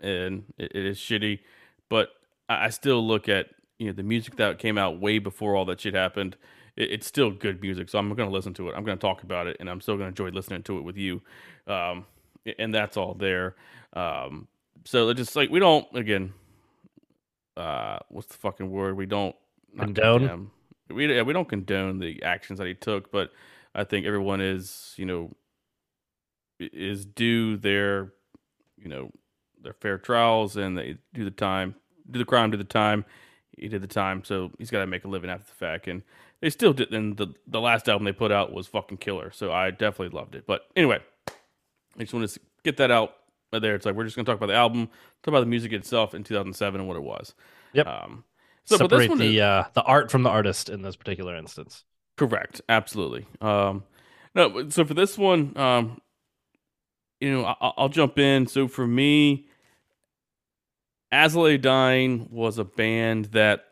and 0.00 0.44
it, 0.58 0.72
it 0.74 0.86
is 0.86 0.98
shitty. 0.98 1.40
But 1.88 2.10
I, 2.48 2.66
I 2.66 2.70
still 2.70 3.06
look 3.06 3.28
at 3.28 3.48
you 3.78 3.86
know 3.86 3.92
the 3.92 4.02
music 4.02 4.36
that 4.36 4.58
came 4.58 4.78
out 4.78 5.00
way 5.00 5.18
before 5.18 5.56
all 5.56 5.64
that 5.66 5.80
shit 5.80 5.94
happened 5.94 6.36
it, 6.76 6.90
it's 6.90 7.06
still 7.06 7.30
good 7.30 7.60
music. 7.60 7.88
So 7.88 7.98
I'm 7.98 8.08
going 8.14 8.28
to 8.28 8.34
listen 8.34 8.54
to 8.54 8.68
it. 8.68 8.74
I'm 8.76 8.84
going 8.84 8.98
to 8.98 9.00
talk 9.00 9.22
about 9.22 9.46
it, 9.46 9.56
and 9.60 9.68
I'm 9.68 9.80
still 9.80 9.96
going 9.96 10.12
to 10.12 10.22
enjoy 10.22 10.34
listening 10.34 10.62
to 10.64 10.78
it 10.78 10.82
with 10.82 10.96
you. 10.96 11.22
Um, 11.66 12.06
and 12.58 12.74
that's 12.74 12.96
all 12.96 13.14
there. 13.14 13.54
Um, 13.92 14.48
so 14.84 15.12
just 15.12 15.36
like 15.36 15.50
we 15.50 15.60
don't 15.60 15.86
again. 15.94 16.32
Uh, 17.56 17.98
what's 18.08 18.28
the 18.28 18.34
fucking 18.34 18.70
word? 18.70 18.96
We 18.96 19.06
don't 19.06 19.36
condone. 19.78 20.50
We 20.94 21.14
yeah, 21.14 21.22
we 21.22 21.32
don't 21.32 21.48
condone 21.48 21.98
the 21.98 22.22
actions 22.22 22.58
that 22.58 22.66
he 22.66 22.74
took, 22.74 23.10
but 23.10 23.30
I 23.74 23.84
think 23.84 24.06
everyone 24.06 24.40
is 24.40 24.94
you 24.96 25.06
know 25.06 25.34
is 26.58 27.04
due 27.04 27.56
their 27.56 28.12
you 28.76 28.88
know 28.88 29.10
their 29.60 29.72
fair 29.74 29.98
trials 29.98 30.56
and 30.56 30.76
they 30.76 30.96
do 31.14 31.24
the 31.24 31.30
time, 31.30 31.74
do 32.10 32.18
the 32.18 32.24
crime, 32.24 32.50
do 32.50 32.56
the 32.56 32.64
time. 32.64 33.04
He 33.56 33.68
did 33.68 33.82
the 33.82 33.86
time, 33.86 34.24
so 34.24 34.50
he's 34.58 34.70
got 34.70 34.80
to 34.80 34.86
make 34.86 35.04
a 35.04 35.08
living 35.08 35.30
after 35.30 35.44
the 35.44 35.54
fact. 35.54 35.86
And 35.86 36.02
they 36.40 36.50
still 36.50 36.72
did. 36.72 36.92
And 36.92 37.16
the 37.16 37.34
the 37.46 37.60
last 37.60 37.88
album 37.88 38.04
they 38.04 38.12
put 38.12 38.32
out 38.32 38.52
was 38.52 38.66
fucking 38.66 38.98
killer. 38.98 39.30
So 39.30 39.52
I 39.52 39.70
definitely 39.70 40.16
loved 40.16 40.34
it. 40.34 40.46
But 40.46 40.62
anyway, 40.74 41.00
I 41.28 42.00
just 42.00 42.14
want 42.14 42.28
to 42.28 42.40
get 42.64 42.78
that 42.78 42.90
out 42.90 43.14
there. 43.52 43.74
It's 43.74 43.86
like 43.86 43.94
we're 43.94 44.04
just 44.04 44.16
gonna 44.16 44.26
talk 44.26 44.36
about 44.36 44.46
the 44.46 44.54
album, 44.54 44.86
talk 45.22 45.28
about 45.28 45.40
the 45.40 45.46
music 45.46 45.72
itself 45.72 46.14
in 46.14 46.24
2007 46.24 46.80
and 46.80 46.88
what 46.88 46.96
it 46.96 47.02
was. 47.02 47.34
Yep. 47.74 47.86
Um, 47.86 48.24
so 48.64 48.76
separate 48.76 49.16
the 49.18 49.36
is, 49.36 49.40
uh, 49.40 49.64
the 49.74 49.82
art 49.82 50.10
from 50.10 50.22
the 50.22 50.30
artist 50.30 50.68
in 50.68 50.82
this 50.82 50.96
particular 50.96 51.36
instance. 51.36 51.84
Correct. 52.16 52.60
Absolutely. 52.68 53.26
Um, 53.40 53.84
no. 54.34 54.68
So 54.68 54.84
for 54.84 54.94
this 54.94 55.18
one, 55.18 55.56
um, 55.56 56.00
you 57.20 57.32
know, 57.32 57.44
I, 57.44 57.72
I'll 57.76 57.88
jump 57.88 58.18
in. 58.18 58.46
So 58.46 58.68
for 58.68 58.86
me, 58.86 59.46
I 61.10 61.56
Dying 61.58 62.28
was 62.30 62.58
a 62.58 62.64
band 62.64 63.26
that 63.26 63.64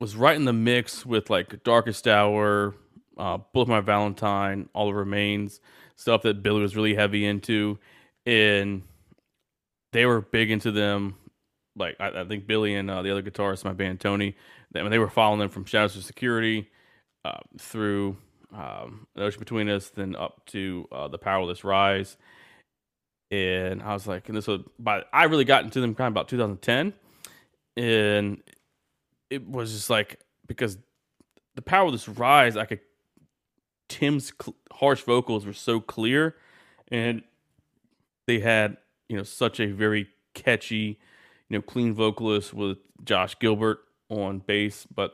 was 0.00 0.16
right 0.16 0.36
in 0.36 0.44
the 0.44 0.52
mix 0.52 1.06
with 1.06 1.30
like 1.30 1.62
Darkest 1.62 2.06
Hour, 2.06 2.74
uh, 3.16 3.38
Bullet 3.52 3.68
My 3.68 3.80
Valentine, 3.80 4.68
All 4.74 4.88
That 4.88 4.94
Remains, 4.94 5.60
stuff 5.96 6.22
that 6.22 6.42
Billy 6.42 6.60
was 6.60 6.76
really 6.76 6.94
heavy 6.94 7.24
into, 7.24 7.78
and 8.26 8.82
they 9.92 10.04
were 10.06 10.20
big 10.20 10.50
into 10.50 10.70
them. 10.70 11.14
Like 11.76 11.96
I, 12.00 12.20
I 12.20 12.24
think 12.24 12.46
Billy 12.46 12.74
and 12.74 12.90
uh, 12.90 13.02
the 13.02 13.10
other 13.10 13.22
guitarist, 13.22 13.64
my 13.64 13.72
band 13.72 14.00
Tony, 14.00 14.36
they, 14.72 14.86
they 14.88 14.98
were 14.98 15.10
following 15.10 15.40
them 15.40 15.48
from 15.48 15.64
Shadows 15.64 15.96
Are 15.96 16.02
Security 16.02 16.68
uh, 17.24 17.38
through 17.58 18.16
um, 18.54 19.06
the 19.14 19.24
Ocean 19.24 19.40
Between 19.40 19.68
Us, 19.68 19.90
then 19.90 20.16
up 20.16 20.44
to 20.46 20.88
uh, 20.92 21.08
the 21.08 21.18
Powerless 21.18 21.64
Rise, 21.64 22.16
and 23.30 23.82
I 23.82 23.92
was 23.92 24.06
like, 24.06 24.28
and 24.28 24.36
this 24.36 24.46
was, 24.46 24.62
but 24.78 25.08
I 25.12 25.24
really 25.24 25.44
got 25.44 25.64
into 25.64 25.80
them 25.80 25.94
kind 25.94 26.08
of 26.08 26.12
about 26.12 26.28
2010, 26.28 26.92
and 27.76 28.42
it 29.30 29.46
was 29.46 29.72
just 29.72 29.90
like 29.90 30.20
because 30.46 30.78
the 31.56 31.62
Powerless 31.62 32.08
rise, 32.08 32.56
I 32.56 32.66
could 32.66 32.80
Tim's 33.88 34.32
cl- 34.40 34.56
harsh 34.72 35.02
vocals 35.02 35.46
were 35.46 35.52
so 35.52 35.80
clear, 35.80 36.36
and 36.88 37.22
they 38.26 38.40
had 38.40 38.76
you 39.08 39.16
know 39.16 39.22
such 39.22 39.60
a 39.60 39.66
very 39.66 40.08
catchy, 40.34 40.98
you 41.48 41.58
know, 41.58 41.62
clean 41.62 41.94
vocalist 41.94 42.52
with 42.52 42.78
Josh 43.04 43.38
Gilbert 43.38 43.78
on 44.08 44.38
bass, 44.40 44.86
but 44.92 45.12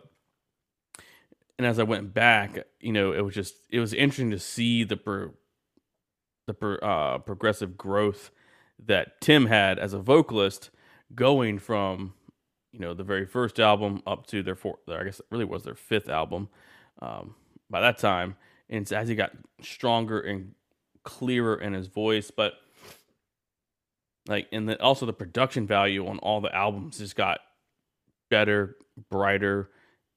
and 1.59 1.67
as 1.67 1.79
I 1.79 1.85
went 1.85 2.13
back, 2.13 2.59
you 2.81 2.93
know, 2.93 3.13
it 3.13 3.25
was 3.25 3.35
just 3.35 3.55
it 3.71 3.79
was 3.79 3.93
interesting 3.93 4.31
to 4.31 4.39
see 4.39 4.85
the 4.85 4.97
pro, 4.97 5.31
the 6.47 6.55
pro, 6.55 6.75
uh, 6.77 7.19
progressive 7.19 7.77
growth 7.77 8.31
that 8.85 9.21
Tim 9.21 9.47
had 9.47 9.79
as 9.79 9.93
a 9.93 9.99
vocalist, 9.99 10.71
going 11.15 11.59
from 11.59 12.15
you 12.73 12.81
know 12.81 12.95
the 12.95 13.05
very 13.05 13.27
first 13.27 13.61
album 13.61 14.03
up 14.07 14.27
to 14.29 14.43
their 14.43 14.57
fourth. 14.57 14.81
I 14.89 15.05
guess 15.05 15.21
it 15.21 15.27
really 15.31 15.45
was 15.45 15.63
their 15.63 15.75
fifth 15.75 16.09
album 16.09 16.49
um, 17.01 17.35
by 17.71 17.81
that 17.81 17.99
time, 17.99 18.37
and 18.69 18.91
as 18.93 19.09
he 19.09 19.15
got 19.15 19.33
stronger 19.61 20.21
and 20.21 20.55
clearer 21.05 21.57
in 21.57 21.75
his 21.75 21.87
voice, 21.87 22.31
but 22.31 22.55
like 24.27 24.49
and 24.53 24.69
then 24.69 24.77
also 24.81 25.07
the 25.07 25.13
production 25.13 25.67
value 25.67 26.07
on 26.07 26.19
all 26.19 26.41
the 26.41 26.55
albums 26.55 26.99
just 26.99 27.17
got 27.17 27.41
better, 28.31 28.77
brighter, 29.11 29.71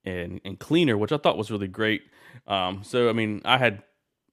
and 0.04 0.40
and 0.44 0.58
cleaner, 0.58 0.96
which 0.96 1.12
I 1.12 1.18
thought 1.18 1.36
was 1.38 1.50
really 1.50 1.68
great. 1.68 2.02
Um, 2.46 2.82
so 2.84 3.08
I 3.08 3.12
mean, 3.12 3.42
I 3.44 3.58
had 3.58 3.82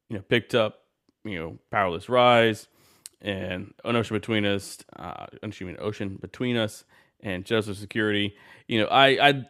you 0.09 0.17
know 0.17 0.23
picked 0.23 0.55
up 0.55 0.79
you 1.25 1.39
know 1.39 1.59
Powerless 1.71 2.09
Rise 2.09 2.67
and 3.21 3.73
An 3.83 3.95
Ocean 3.95 4.15
Between 4.15 4.45
Us, 4.45 4.77
uh, 4.97 5.27
excuse 5.41 5.75
Ocean 5.79 6.17
Between 6.21 6.57
Us 6.57 6.83
and 7.21 7.45
Justice 7.45 7.79
Security. 7.79 8.35
You 8.67 8.81
know, 8.81 8.87
I 8.87 9.29
I 9.29 9.45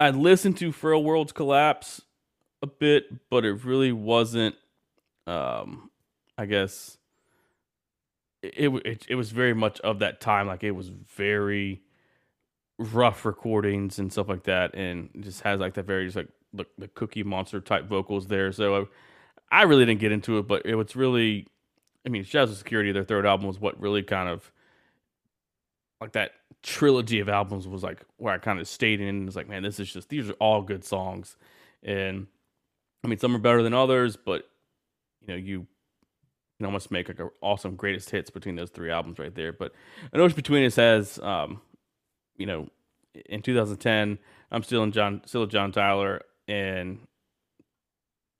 I 0.00 0.10
listened 0.10 0.58
to 0.58 0.72
Frail 0.72 1.02
Words 1.02 1.32
Collapse 1.32 2.02
a 2.62 2.66
bit, 2.66 3.30
but 3.30 3.44
it 3.44 3.64
really 3.64 3.92
wasn't. 3.92 4.56
Um, 5.26 5.90
I 6.36 6.46
guess 6.46 6.97
it, 8.42 8.68
it 8.84 9.06
it 9.08 9.14
was 9.14 9.30
very 9.30 9.54
much 9.54 9.80
of 9.80 9.98
that 10.00 10.20
time. 10.20 10.46
Like 10.46 10.64
it 10.64 10.72
was 10.72 10.88
very 10.88 11.82
rough 12.78 13.24
recordings 13.24 13.98
and 13.98 14.12
stuff 14.12 14.28
like 14.28 14.44
that, 14.44 14.74
and 14.74 15.10
just 15.20 15.42
has 15.42 15.60
like 15.60 15.74
that 15.74 15.86
very 15.86 16.06
just 16.06 16.16
like 16.16 16.28
the, 16.52 16.64
the 16.78 16.88
Cookie 16.88 17.22
Monster 17.22 17.60
type 17.60 17.86
vocals 17.86 18.26
there. 18.26 18.52
So 18.52 18.88
I, 19.50 19.60
I 19.60 19.62
really 19.64 19.84
didn't 19.84 20.00
get 20.00 20.12
into 20.12 20.38
it, 20.38 20.46
but 20.46 20.64
it 20.64 20.74
was 20.74 20.94
really, 20.96 21.46
I 22.06 22.08
mean, 22.08 22.24
Shadows 22.24 22.52
Are 22.52 22.54
Security, 22.54 22.92
their 22.92 23.04
third 23.04 23.26
album, 23.26 23.46
was 23.46 23.60
what 23.60 23.80
really 23.80 24.02
kind 24.02 24.28
of 24.28 24.50
like 26.00 26.12
that 26.12 26.32
trilogy 26.62 27.20
of 27.20 27.28
albums 27.28 27.66
was 27.66 27.82
like 27.82 28.04
where 28.18 28.32
I 28.32 28.38
kind 28.38 28.60
of 28.60 28.68
stayed 28.68 29.00
in 29.00 29.08
and 29.08 29.26
was 29.26 29.36
like, 29.36 29.48
man, 29.48 29.62
this 29.62 29.80
is 29.80 29.92
just 29.92 30.08
these 30.08 30.30
are 30.30 30.34
all 30.34 30.62
good 30.62 30.84
songs, 30.84 31.36
and 31.82 32.26
I 33.04 33.08
mean, 33.08 33.18
some 33.18 33.34
are 33.34 33.40
better 33.40 33.62
than 33.62 33.74
others, 33.74 34.16
but 34.16 34.48
you 35.22 35.28
know, 35.28 35.36
you 35.36 35.66
can 36.58 36.66
almost 36.66 36.90
make 36.90 37.08
like 37.08 37.20
an 37.20 37.30
awesome 37.40 37.76
greatest 37.76 38.10
hits 38.10 38.30
between 38.30 38.56
those 38.56 38.70
three 38.70 38.90
albums 38.90 39.18
right 39.18 39.34
there. 39.34 39.52
But 39.52 39.72
An 40.12 40.20
Ocean 40.20 40.36
Between 40.36 40.64
Us 40.66 40.76
has, 40.76 41.18
um, 41.20 41.60
you 42.36 42.46
know, 42.46 42.68
in 43.26 43.42
2010, 43.42 44.18
I'm 44.50 44.62
still 44.62 44.82
in 44.82 44.92
John, 44.92 45.22
still 45.24 45.46
John 45.46 45.72
Tyler, 45.72 46.22
and 46.48 46.98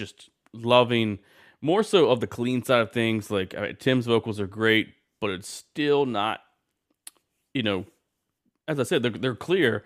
just 0.01 0.31
loving 0.53 1.21
more 1.61 1.83
so 1.83 2.11
of 2.11 2.21
the 2.21 2.27
clean 2.27 2.63
side 2.65 2.81
of 2.81 2.93
things. 2.93 3.31
Like 3.31 3.55
I 3.57 3.61
mean, 3.61 3.77
Tim's 3.77 4.07
vocals 4.07 4.41
are 4.41 4.47
great, 4.47 4.95
but 5.21 5.31
it's 5.31 5.49
still 5.49 6.05
not, 6.05 6.41
you 7.55 7.63
know, 7.63 7.85
as 8.67 8.81
I 8.81 8.83
said, 8.83 9.03
they're 9.03 9.13
they're 9.13 9.35
clear, 9.37 9.85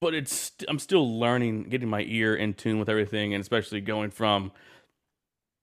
but 0.00 0.14
it's 0.14 0.52
I'm 0.68 0.80
still 0.80 1.18
learning, 1.18 1.64
getting 1.64 1.88
my 1.88 2.02
ear 2.08 2.34
in 2.34 2.54
tune 2.54 2.78
with 2.80 2.88
everything, 2.88 3.34
and 3.34 3.40
especially 3.40 3.80
going 3.80 4.10
from 4.10 4.50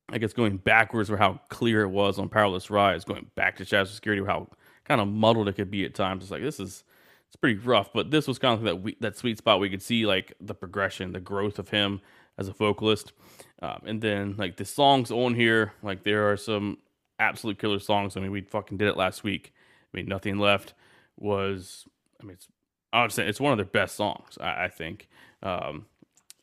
I 0.10 0.18
guess 0.18 0.34
going 0.34 0.58
backwards 0.58 1.10
or 1.10 1.18
how 1.18 1.40
clear 1.50 1.82
it 1.82 1.90
was 1.90 2.20
on 2.20 2.30
Powerless 2.30 2.70
Rise, 2.70 3.06
going 3.06 3.30
back 3.36 3.58
to 3.58 3.66
Shadow 3.66 3.86
Security, 3.86 4.24
how 4.26 4.48
kind 4.86 5.02
of 5.02 5.08
muddled 5.08 5.48
it 5.48 5.54
could 5.54 5.72
be 5.72 5.86
at 5.86 5.96
times. 5.96 6.24
It's 6.24 6.32
like 6.32 6.42
this 6.42 6.60
is 6.60 6.84
it's 7.28 7.36
pretty 7.36 7.58
rough, 7.60 7.92
but 7.94 8.12
this 8.12 8.28
was 8.28 8.38
kind 8.38 8.54
of 8.54 8.64
that 8.64 8.82
we, 8.82 8.96
that 9.00 9.18
sweet 9.18 9.38
spot 9.38 9.60
we 9.60 9.70
could 9.70 9.82
see 9.82 10.06
like 10.06 10.34
the 10.40 10.54
progression, 10.54 11.14
the 11.14 11.20
growth 11.20 11.58
of 11.58 11.70
him 11.70 12.02
as 12.38 12.48
a 12.48 12.54
vocalist, 12.54 13.14
um, 13.62 13.82
and 13.86 14.02
then 14.02 14.36
like 14.38 14.58
the 14.58 14.66
songs 14.66 15.10
on 15.10 15.34
here, 15.34 15.74
like 15.82 16.04
there 16.04 16.30
are 16.30 16.38
some 16.38 16.78
absolute 17.20 17.58
killer 17.58 17.80
songs. 17.80 18.18
I 18.18 18.20
mean, 18.20 18.32
we 18.32 18.42
fucking 18.42 18.78
did 18.78 18.88
it 18.88 18.98
last 18.98 19.24
week. 19.24 19.54
I 19.94 19.98
mean, 19.98 20.08
nothing 20.08 20.38
left 20.38 20.74
was. 21.18 21.86
I 22.22 22.26
mean, 22.26 22.34
it's 22.34 22.48
I 22.92 23.02
would 23.02 23.12
say 23.12 23.28
it's 23.28 23.40
one 23.42 23.52
of 23.52 23.58
their 23.58 23.66
best 23.66 23.96
songs. 23.96 24.38
I, 24.40 24.66
I 24.66 24.68
think 24.68 25.10
um, 25.42 25.88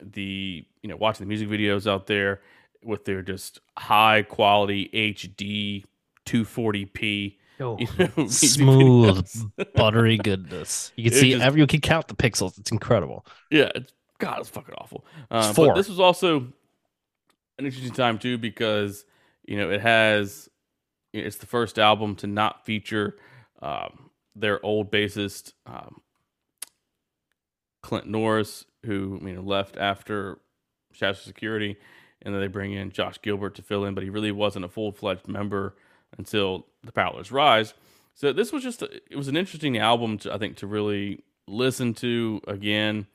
the 0.03 0.67
you 0.83 0.89
know 0.89 0.97
watching 0.97 1.25
the 1.25 1.29
music 1.29 1.49
videos 1.49 1.87
out 1.89 2.09
there 2.09 2.41
with 2.85 3.05
their 3.05 3.23
just 3.23 3.61
high 3.77 4.23
quality 4.23 4.91
HD 4.93 5.85
240p. 6.27 7.37
Oh, 7.61 7.77
you 7.79 7.89
know, 7.99 8.27
smooth, 8.29 9.31
buttery 9.75 10.17
goodness. 10.17 10.93
You 10.97 11.11
can 11.11 11.19
see 11.19 11.33
just, 11.33 11.43
every, 11.43 11.61
you 11.61 11.67
can 11.67 11.81
count 11.81 12.09
the 12.09 12.15
pixels. 12.15 12.59
It's 12.59 12.73
incredible. 12.73 13.27
Yeah, 13.51 13.71
it's, 13.75 13.93
God, 14.19 14.41
it's 14.41 14.49
fucking 14.49 14.75
awful. 14.79 15.05
Um, 15.31 15.55
but 15.55 15.75
this 15.75 15.89
was 15.89 16.01
also 16.01 16.53
an 17.59 17.67
interesting 17.67 17.93
time 17.93 18.19
too 18.19 18.39
because 18.39 19.05
you 19.45 19.57
know 19.57 19.71
it 19.71 19.81
has 19.81 20.49
it's 21.13 21.37
the 21.37 21.47
first 21.47 21.79
album 21.79 22.17
to 22.17 22.27
not 22.27 22.65
feature 22.65 23.17
um, 23.61 24.11
their 24.35 24.65
old 24.65 24.91
bassist 24.91 25.53
um, 25.67 26.01
Clint 27.83 28.07
Norris, 28.07 28.65
who 28.85 29.21
you 29.23 29.35
know 29.35 29.43
left 29.43 29.77
after 29.77 30.39
Shadow 30.93 31.19
Security 31.19 31.77
and 32.23 32.35
then 32.35 32.41
they 32.41 32.49
bring 32.49 32.73
in 32.73 32.91
Josh 32.91 33.21
Gilbert 33.23 33.55
to 33.57 33.63
fill 33.63 33.85
in, 33.85 33.95
but 33.95 34.05
he 34.05 34.11
really 34.11 34.33
wasn't 34.33 34.65
a 34.65 34.69
full 34.69 34.93
fledged 34.93 35.29
member 35.29 35.75
until 36.17 36.67
The 36.85 36.93
Powerless 36.93 37.33
Rise. 37.33 37.75
So 38.15 38.33
this 38.33 38.53
was 38.53 38.63
just 38.63 38.83
a, 38.83 38.91
it 39.11 39.17
was 39.17 39.29
an 39.29 39.37
interesting 39.37 39.79
album 39.79 40.19
to 40.19 40.33
I 40.35 40.39
think 40.39 40.57
to 40.59 40.67
really 40.67 41.25
listen 41.47 41.95
to 41.95 42.41
again 42.47 43.07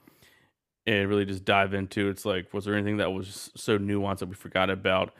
and 0.87 1.09
really 1.09 1.25
just 1.25 1.45
dive 1.45 1.73
into. 1.73 2.09
It's 2.09 2.25
like 2.25 2.53
was 2.53 2.65
there 2.65 2.75
anything 2.75 2.97
that 2.97 3.11
was 3.11 3.51
so 3.55 3.77
nuanced 3.77 4.19
that 4.19 4.29
we 4.29 4.35
forgot 4.35 4.69
about, 4.69 5.13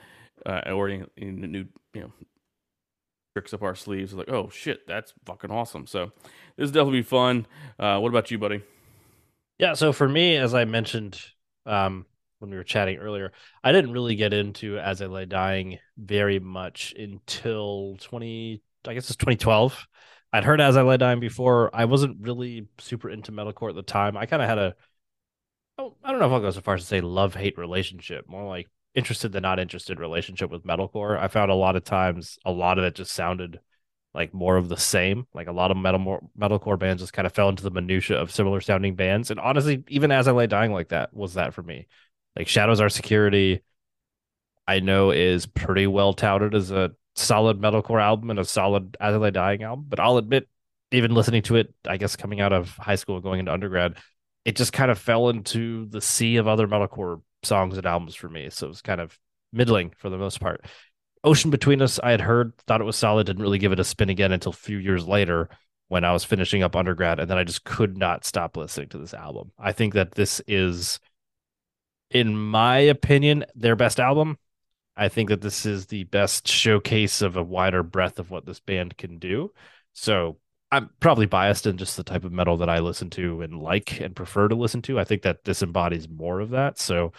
uh, 0.45 0.61
or 0.71 0.89
any, 0.89 1.03
any 1.17 1.31
new 1.31 1.65
you 1.93 2.01
know 2.01 2.11
tricks 3.35 3.53
up 3.53 3.61
our 3.61 3.75
sleeves? 3.75 4.13
Like 4.13 4.29
oh 4.29 4.49
shit, 4.49 4.87
that's 4.87 5.13
fucking 5.25 5.51
awesome. 5.51 5.85
So 5.85 6.11
this 6.57 6.65
is 6.65 6.71
definitely 6.71 7.03
fun. 7.03 7.45
Uh, 7.77 7.99
what 7.99 8.09
about 8.09 8.31
you, 8.31 8.39
buddy? 8.39 8.61
Yeah, 9.59 9.73
so 9.73 9.93
for 9.93 10.09
me, 10.09 10.35
as 10.35 10.53
I 10.53 10.65
mentioned, 10.65 11.21
um, 11.65 12.05
when 12.39 12.51
we 12.51 12.57
were 12.57 12.63
chatting 12.63 12.97
earlier, 12.97 13.31
I 13.63 13.71
didn't 13.71 13.93
really 13.93 14.15
get 14.15 14.33
into 14.33 14.77
As 14.77 15.01
I 15.01 15.05
Lay 15.07 15.25
Dying 15.25 15.79
very 15.97 16.39
much 16.39 16.93
until 16.97 17.97
20, 18.01 18.61
I 18.87 18.93
guess 18.93 19.09
it's 19.09 19.17
2012. 19.17 19.87
I'd 20.33 20.43
heard 20.43 20.61
As 20.61 20.77
I 20.77 20.81
Lay 20.81 20.97
Dying 20.97 21.19
before. 21.19 21.69
I 21.73 21.85
wasn't 21.85 22.17
really 22.21 22.67
super 22.79 23.09
into 23.09 23.31
metalcore 23.31 23.69
at 23.69 23.75
the 23.75 23.83
time. 23.83 24.17
I 24.17 24.25
kind 24.25 24.41
of 24.41 24.49
had 24.49 24.57
a, 24.57 24.75
I 25.79 26.11
don't 26.11 26.19
know 26.19 26.27
if 26.27 26.31
I'll 26.31 26.39
go 26.39 26.51
so 26.51 26.61
far 26.61 26.75
as 26.75 26.81
to 26.81 26.87
say 26.87 27.01
love 27.01 27.35
hate 27.35 27.57
relationship, 27.57 28.27
more 28.27 28.47
like 28.47 28.69
interested 28.93 29.31
than 29.31 29.43
not 29.43 29.59
interested 29.59 29.99
relationship 29.99 30.49
with 30.49 30.65
metalcore. 30.65 31.19
I 31.19 31.27
found 31.27 31.51
a 31.51 31.55
lot 31.55 31.75
of 31.75 31.83
times 31.83 32.39
a 32.45 32.51
lot 32.51 32.77
of 32.77 32.85
it 32.85 32.95
just 32.95 33.11
sounded 33.11 33.59
like 34.13 34.33
more 34.33 34.55
of 34.55 34.69
the 34.69 34.77
same. 34.77 35.27
Like 35.33 35.47
a 35.47 35.51
lot 35.51 35.71
of 35.71 35.77
metal 35.77 36.31
metalcore 36.39 36.79
bands 36.79 37.03
just 37.03 37.13
kind 37.13 37.25
of 37.25 37.33
fell 37.33 37.49
into 37.49 37.63
the 37.63 37.71
minutia 37.71 38.17
of 38.17 38.31
similar 38.31 38.61
sounding 38.61 38.95
bands. 38.95 39.29
And 39.29 39.39
honestly, 39.39 39.83
even 39.89 40.11
as 40.11 40.27
I 40.27 40.31
lay 40.31 40.47
dying 40.47 40.71
like 40.71 40.89
that 40.89 41.13
was 41.13 41.33
that 41.33 41.53
for 41.53 41.61
me. 41.61 41.87
Like 42.35 42.47
Shadows 42.47 42.81
Are 42.81 42.89
Security, 42.89 43.61
I 44.67 44.79
know 44.79 45.11
is 45.11 45.45
pretty 45.45 45.87
well 45.87 46.13
touted 46.13 46.55
as 46.55 46.71
a 46.71 46.91
solid 47.15 47.61
metalcore 47.61 48.01
album 48.01 48.29
and 48.29 48.39
a 48.39 48.45
solid 48.45 48.97
As 48.99 49.15
I 49.15 49.29
Dying 49.29 49.63
album. 49.63 49.85
But 49.87 49.99
I'll 49.99 50.17
admit, 50.17 50.47
even 50.91 51.13
listening 51.13 51.43
to 51.43 51.55
it, 51.55 51.73
I 51.87 51.97
guess 51.97 52.15
coming 52.15 52.41
out 52.41 52.53
of 52.53 52.69
high 52.71 52.95
school 52.95 53.15
and 53.15 53.23
going 53.23 53.39
into 53.39 53.53
undergrad, 53.53 53.97
it 54.43 54.55
just 54.55 54.73
kind 54.73 54.91
of 54.91 54.99
fell 54.99 55.29
into 55.29 55.87
the 55.87 56.01
sea 56.01 56.37
of 56.37 56.47
other 56.47 56.67
metalcore 56.67 57.21
songs 57.43 57.77
and 57.77 57.85
albums 57.85 58.15
for 58.15 58.29
me. 58.29 58.49
So 58.49 58.67
it 58.67 58.69
was 58.69 58.81
kind 58.81 59.01
of 59.01 59.17
middling 59.53 59.93
for 59.97 60.09
the 60.09 60.17
most 60.17 60.39
part. 60.39 60.65
Ocean 61.23 61.49
Between 61.49 61.81
Us, 61.81 61.99
I 62.03 62.11
had 62.11 62.21
heard, 62.21 62.55
thought 62.67 62.81
it 62.81 62.85
was 62.85 62.95
solid, 62.95 63.25
didn't 63.25 63.41
really 63.41 63.57
give 63.57 63.71
it 63.71 63.79
a 63.79 63.83
spin 63.83 64.09
again 64.09 64.31
until 64.31 64.51
a 64.51 64.53
few 64.53 64.77
years 64.77 65.07
later 65.07 65.49
when 65.87 66.03
I 66.03 66.11
was 66.11 66.23
finishing 66.23 66.61
up 66.61 66.75
undergrad. 66.75 67.19
And 67.19 67.29
then 67.29 67.37
I 67.37 67.43
just 67.43 67.63
could 67.63 67.97
not 67.97 68.25
stop 68.25 68.57
listening 68.57 68.89
to 68.89 68.97
this 68.97 69.13
album. 69.13 69.51
I 69.57 69.71
think 69.71 69.93
that 69.93 70.11
this 70.11 70.41
is 70.47 70.99
in 72.15 72.37
my 72.37 72.77
opinion, 72.77 73.43
their 73.55 73.75
best 73.75 73.99
album. 73.99 74.37
I 74.95 75.09
think 75.09 75.27
that 75.27 75.41
this 75.41 75.65
is 75.65 75.87
the 75.87 76.05
best 76.05 76.47
showcase 76.47 77.21
of 77.21 77.35
a 77.35 77.43
wider 77.43 77.83
breadth 77.83 78.19
of 78.19 78.31
what 78.31 78.45
this 78.45 78.61
band 78.61 78.95
can 78.95 79.19
do. 79.19 79.51
So 79.91 80.37
I'm 80.71 80.91
probably 81.01 81.25
biased 81.25 81.67
in 81.67 81.75
just 81.75 81.97
the 81.97 82.05
type 82.05 82.23
of 82.23 82.31
metal 82.31 82.55
that 82.57 82.69
I 82.69 82.79
listen 82.79 83.09
to 83.11 83.41
and 83.41 83.59
like 83.59 83.99
and 83.99 84.15
prefer 84.15 84.47
to 84.47 84.55
listen 84.55 84.81
to. 84.83 84.97
I 84.97 85.03
think 85.03 85.23
that 85.23 85.43
this 85.43 85.61
embodies 85.61 86.07
more 86.07 86.39
of 86.39 86.51
that. 86.51 86.79
So, 86.79 87.11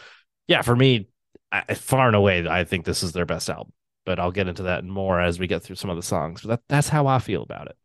yeah, 0.48 0.62
for 0.62 0.74
me, 0.74 1.10
I, 1.52 1.74
far 1.74 2.06
and 2.06 2.16
away, 2.16 2.48
I 2.48 2.64
think 2.64 2.86
this 2.86 3.02
is 3.02 3.12
their 3.12 3.26
best 3.26 3.50
album. 3.50 3.74
But 4.06 4.18
I'll 4.18 4.32
get 4.32 4.48
into 4.48 4.62
that 4.62 4.82
more 4.82 5.20
as 5.20 5.38
we 5.38 5.46
get 5.46 5.62
through 5.62 5.76
some 5.76 5.90
of 5.90 5.96
the 5.96 6.02
songs. 6.02 6.40
But 6.40 6.48
that, 6.48 6.60
that's 6.68 6.88
how 6.88 7.06
I 7.06 7.18
feel 7.18 7.42
about 7.42 7.66
it. 7.66 7.76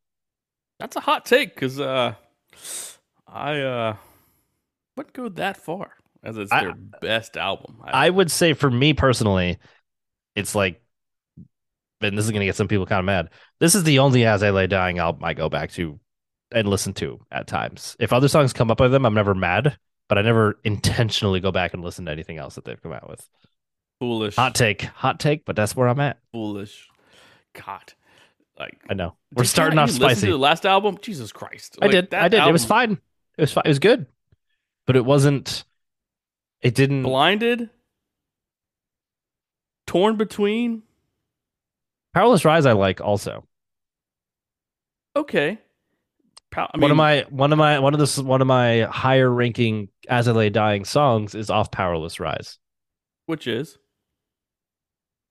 That's 0.80 0.96
a 0.96 1.02
hot 1.02 1.26
take 1.26 1.56
because 1.56 1.78
uh, 1.78 2.14
I 3.28 3.60
uh, 3.60 3.96
wouldn't 4.96 5.14
go 5.14 5.28
that 5.28 5.58
far 5.58 5.96
as 6.24 6.38
it's 6.38 6.52
their 6.52 6.72
I, 6.72 6.76
best 7.02 7.38
album. 7.38 7.78
I, 7.84 8.08
I 8.08 8.10
would 8.10 8.32
say 8.32 8.54
for 8.54 8.70
me 8.70 8.94
personally, 8.94 9.58
it's 10.36 10.56
like, 10.56 10.82
and 12.02 12.18
this 12.18 12.26
is 12.26 12.32
going 12.32 12.42
to 12.42 12.46
get 12.46 12.56
some 12.56 12.68
people 12.68 12.86
kind 12.86 13.00
of 13.00 13.06
mad. 13.06 13.30
This 13.60 13.76
is 13.76 13.84
the 13.84 14.00
only 14.00 14.26
As 14.26 14.44
I 14.44 14.50
Lay 14.50 14.68
Dying 14.68 15.00
album 15.00 15.24
I 15.24 15.34
go 15.34 15.50
back 15.50 15.72
to 15.74 16.00
and 16.52 16.68
listen 16.68 16.94
to 16.94 17.20
at 17.32 17.48
times. 17.48 17.96
If 18.00 18.14
other 18.14 18.28
songs 18.28 18.54
come 18.54 18.72
up 18.72 18.80
with 18.80 18.92
them, 18.92 19.06
I'm 19.06 19.14
never 19.14 19.36
mad, 19.36 19.78
but 20.10 20.18
I 20.18 20.22
never 20.22 20.60
intentionally 20.64 21.40
go 21.40 21.52
back 21.52 21.74
and 21.74 21.84
listen 21.84 22.06
to 22.06 22.12
anything 22.12 22.38
else 22.38 22.56
that 22.56 22.66
they've 22.66 22.82
come 22.82 22.94
out 22.94 23.10
with. 23.10 23.28
Foolish. 24.00 24.36
Hot 24.36 24.56
take, 24.56 24.82
hot 24.82 25.20
take, 25.20 25.46
but 25.46 25.56
that's 25.56 25.76
where 25.76 25.88
I'm 25.88 26.00
at. 26.00 26.18
Foolish. 26.32 26.88
God. 27.54 27.94
Like 28.60 28.78
I 28.90 28.94
know 28.94 29.16
we're 29.34 29.44
starting 29.44 29.80
off 29.80 29.90
spicy. 29.90 30.28
the 30.28 30.38
last 30.38 30.68
album, 30.68 31.00
Jesus 31.02 31.32
Christ! 31.32 31.80
Like, 31.82 31.90
I 31.90 31.92
did. 31.92 32.14
I 32.14 32.28
did. 32.28 32.40
Album... 32.42 32.50
It 32.50 32.54
was 32.54 32.66
fine. 32.66 32.92
It 33.38 33.42
was 33.42 33.54
fine. 33.54 33.64
It 33.66 33.70
was 33.70 33.80
good, 33.80 34.06
but 34.86 34.96
it 34.96 35.04
wasn't. 35.04 35.64
It 36.62 36.76
didn't. 36.76 37.04
Blinded. 37.04 37.70
torn 39.88 40.16
between. 40.18 40.84
Powerless 42.14 42.46
Rise, 42.46 42.66
I 42.66 42.74
like 42.74 43.02
also. 43.02 43.46
Okay. 45.16 45.58
I 46.56 46.68
one 46.78 46.92
of 46.92 46.98
my 46.98 47.26
one 47.30 47.54
of 47.54 47.58
my 47.58 47.80
one 47.80 47.94
of 47.94 48.00
this 48.00 48.18
one 48.18 48.42
of 48.42 48.48
my 48.48 48.82
higher 48.82 49.30
ranking 49.30 49.88
As 50.10 50.28
I 50.28 50.34
Lay 50.34 50.50
Dying 50.50 50.84
songs 50.84 51.34
is 51.34 51.50
off 51.50 51.72
Powerless 51.72 52.20
Rise. 52.20 52.60
which 53.26 53.48
is 53.48 53.78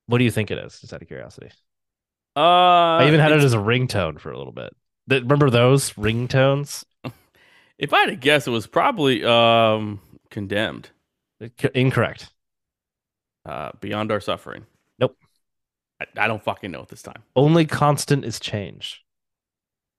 What 0.06 0.18
do 0.18 0.24
you 0.24 0.30
think 0.30 0.50
it 0.50 0.58
is? 0.58 0.80
Just 0.80 0.94
out 0.94 1.02
of 1.02 1.08
curiosity. 1.08 1.50
uh, 2.36 2.40
I 2.40 3.06
even 3.06 3.20
had 3.20 3.32
it 3.32 3.42
as 3.42 3.52
a 3.52 3.58
ringtone 3.58 4.18
for 4.18 4.30
a 4.32 4.38
little 4.38 4.52
bit. 4.54 4.74
Remember 5.08 5.50
those 5.50 5.92
ringtones? 5.92 6.84
If 7.78 7.94
I 7.94 8.00
had 8.00 8.06
to 8.10 8.16
guess, 8.16 8.46
it 8.46 8.50
was 8.50 8.66
probably 8.66 9.24
um 9.24 10.00
condemned. 10.30 10.90
Incorrect. 11.74 12.32
Uh, 13.46 13.70
beyond 13.80 14.12
our 14.12 14.20
suffering. 14.20 14.66
Nope. 14.98 15.16
I, 16.00 16.06
I 16.16 16.28
don't 16.28 16.42
fucking 16.42 16.70
know 16.70 16.82
at 16.82 16.88
this 16.88 17.02
time. 17.02 17.22
Only 17.34 17.64
constant 17.64 18.24
is 18.24 18.38
change. 18.38 19.04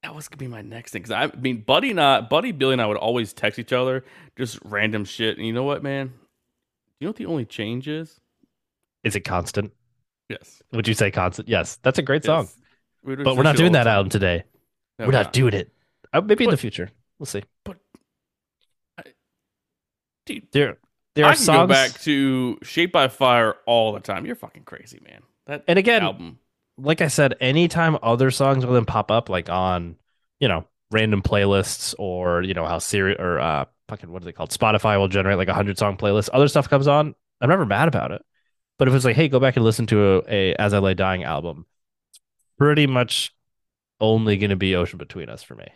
That 0.04 0.16
was 0.16 0.28
gonna 0.28 0.38
be 0.38 0.48
my 0.48 0.62
next 0.62 0.92
thing. 0.92 1.04
Cause 1.04 1.12
I 1.12 1.28
mean, 1.38 1.62
Buddy 1.62 1.92
and 1.92 2.02
I, 2.02 2.22
Buddy, 2.22 2.52
Billy, 2.52 2.74
and 2.74 2.82
I 2.82 2.88
would 2.88 2.98
always 2.98 3.34
text 3.34 3.60
each 3.60 3.74
other 3.74 4.04
just 4.38 4.60
random 4.64 5.06
shit. 5.06 5.38
And 5.38 5.46
you 5.46 5.54
know 5.54 5.64
what, 5.64 5.84
man? 5.84 6.14
You 7.00 7.06
know 7.06 7.10
what 7.10 7.18
the 7.18 7.26
only 7.26 7.46
change 7.46 7.88
is? 7.88 8.20
Is 9.04 9.16
it 9.16 9.22
constant? 9.22 9.72
Yes. 10.30 10.62
Would 10.72 10.88
you 10.88 10.94
say 10.94 11.12
constant? 11.12 11.48
Yes, 11.48 11.78
that's 11.84 12.00
a 12.00 12.04
great 12.04 12.24
song. 12.24 12.48
We 13.04 13.16
But 13.16 13.36
we're 13.36 13.44
not 13.44 13.58
doing 13.58 13.74
that 13.74 13.88
album 13.88 14.10
today. 14.10 14.44
No, 14.98 15.08
we're 15.08 15.12
not 15.12 15.34
doing 15.34 15.54
it. 15.54 15.72
Uh, 16.14 16.22
maybe 16.22 16.44
in 16.44 16.52
the 16.52 16.58
future. 16.58 16.90
We'll 17.20 17.26
see. 17.26 17.44
But, 17.64 17.78
Dude, 20.26 20.48
There, 20.52 20.78
there 21.16 21.26
I 21.26 21.32
are 21.32 21.36
can 21.36 21.44
songs. 21.44 21.58
go 21.58 21.68
back 21.68 22.00
to 22.02 22.58
Shaped 22.64 22.94
by 22.94 23.08
Fire 23.08 23.56
all 23.66 23.94
the 23.94 24.00
time. 24.00 24.26
You're 24.26 24.36
fucking 24.36 24.64
crazy, 24.64 25.00
man. 25.04 25.22
That 25.48 25.64
and 25.68 25.78
again, 25.80 26.04
album. 26.04 26.40
like 26.78 27.02
I 27.02 27.08
said, 27.08 27.36
anytime 27.42 27.98
other 28.02 28.32
songs 28.32 28.66
will 28.66 28.74
then 28.74 28.86
pop 28.86 29.12
up, 29.12 29.30
like 29.30 29.50
on, 29.50 29.96
you 30.40 30.48
know, 30.48 30.66
random 30.92 31.22
playlists 31.22 31.96
or 32.00 32.42
you 32.44 32.54
know 32.54 32.66
how 32.66 32.78
Siri 32.80 33.18
or 33.18 33.40
uh 33.40 33.66
fucking 33.88 34.12
what 34.12 34.22
is 34.24 34.28
it 34.28 34.34
called? 34.34 34.52
Spotify 34.52 34.98
will 34.98 35.08
generate 35.08 35.38
like 35.38 35.48
a 35.48 35.54
hundred 35.54 35.78
song 35.78 35.98
playlist. 35.98 36.30
Other 36.34 36.48
stuff 36.48 36.70
comes 36.70 36.88
on. 36.88 37.16
I'm 37.42 37.50
never 37.50 37.66
mad 37.66 37.88
about 37.88 38.12
it. 38.12 38.24
But 38.78 38.88
if 38.88 38.94
it's 38.94 39.06
like, 39.06 39.16
hey, 39.16 39.28
go 39.28 39.40
back 39.40 39.56
and 39.58 39.66
listen 39.66 39.86
to 39.88 40.24
a, 40.28 40.52
a 40.52 40.56
As 40.56 40.74
I 40.74 40.80
Lay 40.80 40.94
Dying 40.96 41.24
album, 41.24 41.66
it's 42.12 42.20
pretty 42.58 42.88
much 42.88 43.34
only 44.00 44.38
going 44.38 44.50
to 44.50 44.56
be 44.56 44.76
Ocean 44.76 44.98
Between 44.98 45.30
Us 45.30 45.44
for 45.44 45.54
me. 45.56 45.68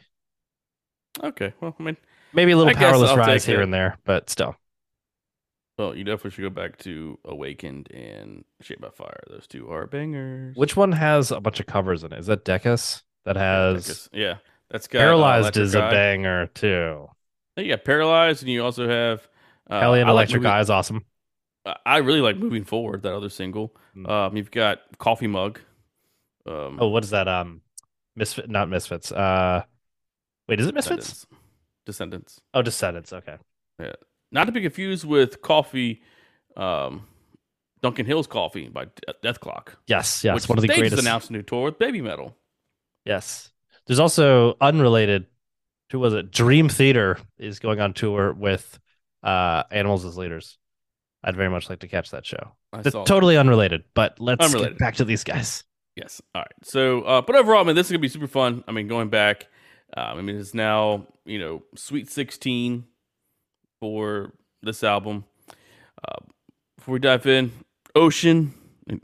Okay. 1.24 1.54
Well, 1.62 1.75
I 1.80 1.84
mean, 1.84 1.98
Maybe 2.34 2.51
a 2.51 2.58
little 2.58 2.72
I 2.72 2.74
Powerless 2.74 3.15
Rise 3.15 3.46
here 3.46 3.62
it. 3.62 3.63
and 3.63 3.74
there, 3.74 3.98
but 4.06 4.30
still. 4.30 4.56
Well, 5.77 5.96
you 5.96 6.03
definitely 6.05 6.32
should 6.32 6.41
go 6.44 6.50
back 6.50 6.77
to 6.79 7.20
Awakened 7.25 7.91
and 7.91 8.46
Shaped 8.62 8.82
by 8.82 8.89
Fire. 8.89 9.20
Those 9.29 9.46
two 9.48 9.70
are 9.70 9.86
bangers. 9.88 10.55
Which 10.55 10.77
one 10.77 10.93
has 10.93 11.32
a 11.32 11.41
bunch 11.41 11.60
of 11.60 11.65
covers 11.65 12.04
in 12.04 12.13
it? 12.13 12.19
Is 12.19 12.28
that 12.28 12.45
Decas? 12.45 13.02
That 13.26 13.36
has 13.36 13.86
Decas. 13.86 14.10
yeah, 14.13 14.36
that's 14.69 14.88
got 14.88 15.00
uh, 15.00 15.02
Paralyzed 15.02 15.58
is 15.58 15.76
a 15.76 15.80
banger 15.82 16.47
too. 16.47 17.08
Yeah, 17.58 17.76
Paralyzed, 17.78 18.41
and 18.43 18.52
you 18.52 18.63
also 18.63 18.88
have 18.88 19.28
uh, 19.69 19.89
like 19.89 20.08
Electric 20.08 20.41
Moving- 20.43 20.52
Eye 20.56 20.60
is 20.62 20.69
awesome. 20.69 21.04
I- 21.86 21.97
really 21.97 22.21
like 22.21 22.38
moving 22.38 22.63
forward. 22.63 23.02
That 23.04 23.13
other 23.13 23.30
single. 23.30 23.76
Mm. 23.97 24.10
Um, 24.10 24.38
you've 24.38 24.52
got 24.52 24.80
Coffee 25.00 25.28
Mug. 25.28 25.60
Um, 26.47 26.78
Oh, 26.80 26.89
what 26.89 27.04
is 27.04 27.10
that? 27.10 27.28
Um, 27.28 27.62
Misfit, 28.15 28.50
not 28.50 28.69
Misfits. 28.69 29.12
Uh, 29.12 29.63
wait, 30.47 30.60
is 30.62 30.67
it 30.67 30.76
Misfits? 30.76 31.26
Descendents. 31.26 31.28
Descendents. 31.86 32.41
Oh, 32.54 32.62
Descendents. 32.62 33.12
Okay. 33.13 33.38
Not 34.36 34.45
to 34.45 34.52
be 34.52 34.60
confused 34.62 35.06
with 35.06 35.41
Coffee, 35.41 36.02
um, 36.58 37.08
Duncan 37.82 38.06
Hill's 38.06 38.28
Coffee 38.28 38.67
by 38.67 38.86
Dethklok. 39.24 39.69
Yes, 39.88 40.24
yes, 40.26 40.36
which 40.36 40.50
one 40.50 40.58
of 40.58 40.62
the 40.62 40.67
greatest. 40.67 41.02
announced 41.02 41.30
a 41.30 41.34
new 41.34 41.41
tour 41.41 41.63
with 41.63 41.80
Babymetal. 41.80 42.34
Yes, 43.06 43.50
there's 43.88 44.00
also 44.00 44.58
unrelated. 44.60 45.28
Who 45.91 46.00
was 46.00 46.13
it? 46.13 46.32
Dream 46.32 46.67
Theater 46.67 47.17
is 47.38 47.60
going 47.60 47.80
on 47.80 47.93
tour 47.93 48.34
with 48.34 48.78
uh 49.24 49.63
Animals 49.71 50.04
as 50.04 50.17
Leaders. 50.17 50.58
I'd 51.24 51.36
very 51.38 51.50
much 51.50 51.69
like 51.69 51.80
to 51.80 51.88
catch 51.88 52.12
that 52.12 52.26
show. 52.26 52.52
I 52.74 52.80
It's 52.80 52.91
saw 52.91 53.00
that. 53.04 53.08
totally 53.08 53.38
unrelated, 53.38 53.86
but 53.95 54.19
let's 54.19 54.45
Unrelated. 54.45 54.74
get 54.74 54.80
back 54.80 54.95
to 54.95 55.06
these 55.06 55.24
guys. 55.24 55.63
Yes. 55.95 56.21
All 56.36 56.41
right. 56.41 56.52
So, 56.63 57.04
uh, 57.04 57.21
but 57.21 57.36
overall, 57.38 57.62
I 57.62 57.63
mean, 57.63 57.76
this 57.76 57.88
is 57.88 57.91
gonna 57.91 58.00
be 58.02 58.10
super 58.10 58.28
fun. 58.28 58.65
I 58.67 58.74
mean, 58.74 58.88
going 58.89 59.08
back, 59.10 59.48
um, 59.95 60.17
I 60.17 60.21
mean, 60.21 60.36
it's 60.36 60.54
now 60.54 61.08
you 61.24 61.39
know 61.39 61.63
Sweet 61.76 62.10
Sixteen 62.10 62.84
for 63.86 64.34
this 64.63 64.84
album. 64.84 65.26
Uh, 66.04 66.26
before 66.78 66.93
we 66.93 67.00
dive 67.00 67.28
in, 67.28 67.52
Ocean. 67.93 68.54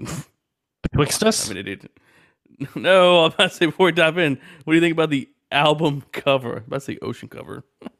Betwixt 0.84 1.24
us, 1.24 1.50
I 1.50 1.54
mean, 1.54 1.67
it, 1.67 1.84
it, 1.84 1.91
no, 2.76 3.26
I'm 3.26 3.32
about 3.32 3.52
to 3.52 3.56
say 3.56 3.67
before 3.67 3.86
we 3.86 3.91
dive 3.91 4.17
in, 4.17 4.39
what 4.63 4.74
do 4.74 4.76
you 4.76 4.82
think 4.82 4.94
about 4.94 5.12
the 5.12 5.30
album 5.52 6.04
cover? 6.12 6.58
I'm 6.58 6.63
about 6.65 6.78
to 6.78 6.82
say 6.82 6.98
Ocean 7.04 7.30
cover. 7.30 7.63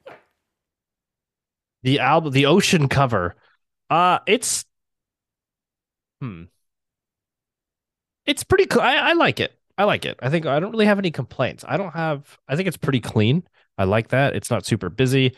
the 1.84 2.00
album, 2.00 2.34
the 2.34 2.48
ocean 2.48 2.88
cover. 2.88 3.36
Uh 3.90 4.20
it's 4.26 4.66
hmm. 6.20 6.44
It's 8.26 8.44
pretty 8.44 8.66
cool. 8.66 8.82
I, 8.82 8.96
I 8.96 9.14
like 9.14 9.40
it. 9.40 9.54
I 9.78 9.84
like 9.84 10.06
it. 10.06 10.18
I 10.22 10.30
think 10.30 10.46
I 10.48 10.60
don't 10.60 10.72
really 10.72 10.86
have 10.86 11.00
any 11.00 11.12
complaints. 11.12 11.64
I 11.68 11.78
don't 11.78 11.94
have 11.94 12.38
I 12.48 12.56
think 12.56 12.68
it's 12.68 12.78
pretty 12.78 13.02
clean. 13.02 13.44
I 13.78 13.84
like 13.84 14.10
that. 14.10 14.36
It's 14.36 14.50
not 14.50 14.66
super 14.66 14.90
busy. 14.90 15.36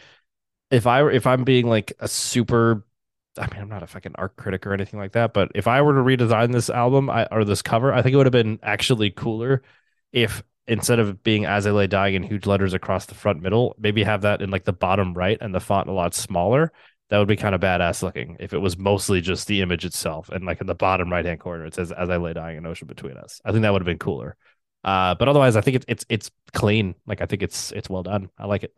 If 0.73 0.87
I 0.87 1.03
were 1.03 1.11
if 1.11 1.27
I'm 1.27 1.43
being 1.43 1.67
like 1.67 1.93
a 1.99 2.07
super 2.07 2.83
I 3.37 3.47
mean, 3.51 3.61
I'm 3.61 3.69
not 3.69 3.83
a 3.83 3.87
fucking 3.87 4.13
art 4.15 4.35
critic 4.35 4.65
or 4.67 4.73
anything 4.73 4.99
like 4.99 5.13
that, 5.13 5.33
but 5.33 5.51
if 5.55 5.67
I 5.67 5.81
were 5.81 5.93
to 5.93 6.01
redesign 6.01 6.51
this 6.51 6.69
album 6.69 7.09
I, 7.09 7.25
or 7.31 7.43
this 7.45 7.61
cover, 7.61 7.91
I 7.93 8.01
think 8.01 8.13
it 8.13 8.17
would 8.17 8.27
have 8.27 8.31
been 8.31 8.59
actually 8.61 9.09
cooler 9.11 9.63
if 10.11 10.43
instead 10.67 10.99
of 10.99 11.23
being 11.23 11.45
as 11.45 11.67
I 11.67 11.71
lay 11.71 11.87
dying 11.87 12.15
in 12.15 12.23
huge 12.23 12.45
letters 12.45 12.73
across 12.73 13.05
the 13.05 13.15
front 13.15 13.41
middle, 13.41 13.75
maybe 13.79 14.03
have 14.03 14.21
that 14.21 14.41
in 14.41 14.49
like 14.49 14.65
the 14.65 14.73
bottom 14.73 15.13
right 15.13 15.37
and 15.41 15.53
the 15.53 15.59
font 15.59 15.89
a 15.89 15.93
lot 15.93 16.13
smaller. 16.13 16.71
That 17.09 17.19
would 17.19 17.27
be 17.27 17.35
kind 17.35 17.53
of 17.53 17.61
badass 17.61 18.01
looking 18.01 18.37
if 18.39 18.53
it 18.53 18.59
was 18.59 18.77
mostly 18.77 19.21
just 19.21 19.47
the 19.47 19.61
image 19.61 19.85
itself 19.85 20.29
and 20.29 20.45
like 20.45 20.61
in 20.61 20.67
the 20.67 20.73
bottom 20.73 21.11
right 21.11 21.25
hand 21.25 21.39
corner 21.39 21.65
it 21.65 21.75
says 21.75 21.91
as 21.91 22.09
I 22.09 22.17
lay 22.17 22.33
dying 22.33 22.57
in 22.57 22.65
ocean 22.65 22.87
between 22.87 23.17
us. 23.17 23.39
I 23.45 23.51
think 23.51 23.61
that 23.63 23.71
would 23.71 23.81
have 23.83 23.85
been 23.85 23.99
cooler. 23.99 24.35
Uh, 24.83 25.13
but 25.15 25.27
otherwise 25.27 25.55
I 25.55 25.61
think 25.61 25.75
it's 25.75 25.85
it's 25.87 26.05
it's 26.09 26.31
clean. 26.53 26.95
Like 27.05 27.21
I 27.21 27.25
think 27.25 27.43
it's 27.43 27.71
it's 27.71 27.89
well 27.89 28.03
done. 28.03 28.29
I 28.37 28.45
like 28.47 28.63
it. 28.63 28.73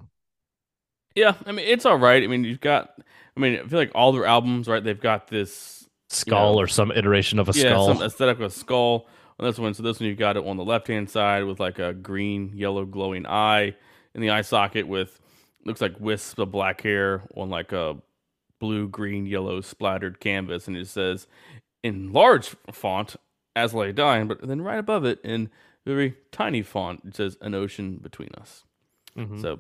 Yeah, 1.15 1.36
I 1.45 1.51
mean, 1.51 1.65
it's 1.67 1.86
all 1.86 1.97
right. 1.97 2.21
I 2.23 2.28
mean, 2.28 2.43
you've 2.43 2.62
got. 2.62 2.93
I 3.36 3.39
mean, 3.39 3.60
I 3.60 3.67
feel 3.67 3.80
like 3.80 3.91
all 3.95 4.12
their 4.12 4.25
albums, 4.25 4.67
right? 4.67 4.84
They've 4.84 4.99
got 4.99 5.28
this 5.28 5.88
Skull 6.10 6.56
Yeah. 6.56 6.62
or 6.62 6.67
some 6.67 6.91
iteration 6.91 7.39
of 7.39 7.49
a 7.49 7.54
yeah, 7.54 7.69
skull. 7.71 7.88
some 7.88 8.01
aesthetic 8.04 8.38
of 8.38 8.43
a 8.43 8.49
skull 8.49 9.08
on 9.39 9.45
this 9.47 9.58
one. 9.58 9.73
So 9.73 9.82
this 9.84 9.99
one 9.99 10.08
you've 10.08 10.17
got 10.19 10.38
it 10.38 10.45
on 10.45 10.56
the 10.58 10.63
left 10.63 10.88
hand 10.88 11.10
side 11.10 11.43
with 11.45 11.60
like 11.60 11.80
a 11.80 11.93
green, 11.93 12.51
yellow, 12.54 12.86
glowing 12.86 13.25
eye 13.25 13.75
in 14.13 14.21
the 14.21 14.30
eye 14.30 14.41
socket 14.43 14.88
with 14.88 15.19
looks 15.65 15.82
like 15.82 15.99
wisps 15.99 16.38
of 16.39 16.51
black 16.51 16.82
hair 16.82 17.23
on 17.36 17.49
like 17.49 17.71
a 17.71 17.97
blue, 18.60 18.88
green, 18.88 19.25
yellow 19.25 19.62
splattered 19.62 20.19
canvas, 20.19 20.67
and 20.67 20.78
it 20.78 20.88
says 20.88 21.28
in 21.84 22.13
large 22.13 22.56
font 22.71 23.15
"As 23.56 23.73
Lay 23.73 23.91
Dying," 23.91 24.28
but 24.28 24.41
then 24.47 24.62
right 24.62 24.80
above 24.80 25.06
it 25.06 25.19
in 25.23 25.49
very 25.86 26.15
tiny 26.32 26.62
font 26.62 27.01
it 27.06 27.15
says 27.15 27.36
"An 27.41 27.54
Ocean 27.56 27.97
Between 27.97 28.30
Us." 28.39 28.63
Mhm. 29.17 29.41
So, 29.41 29.60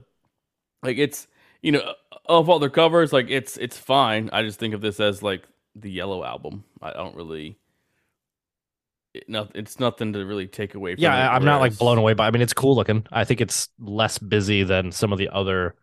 like, 0.83 0.97
it's 0.97 1.27
you 1.65 1.71
know, 1.71 1.95
of 2.25 2.47
all 2.47 2.59
their 2.59 2.69
covers, 2.69 3.11
like 3.11 3.25
it's 3.29 3.57
it's 3.57 3.75
fine. 3.75 4.29
I 4.31 4.43
just 4.43 4.59
think 4.59 4.75
of 4.75 4.81
this 4.81 4.99
as 4.99 5.23
like 5.23 5.47
the 5.75 5.89
Yellow 5.89 6.23
album. 6.23 6.63
I 6.79 6.93
don't 6.93 7.15
really. 7.15 7.57
It, 9.15 9.27
no, 9.27 9.47
it's 9.55 9.79
nothing 9.79 10.13
to 10.13 10.23
really 10.25 10.45
take 10.45 10.75
away 10.75 10.93
from. 10.93 11.01
yeah, 11.01 11.25
it, 11.25 11.35
I'm 11.35 11.43
not 11.43 11.61
like 11.61 11.75
blown 11.75 11.97
away 11.97 12.13
by. 12.13 12.27
I 12.27 12.31
mean, 12.31 12.43
it's 12.43 12.53
cool 12.53 12.75
looking. 12.75 13.07
I 13.11 13.23
think 13.23 13.41
it's 13.41 13.67
less 13.79 14.19
busy 14.19 14.61
than 14.61 14.91
some 14.91 15.11
of 15.11 15.17
the 15.17 15.29
other 15.29 15.73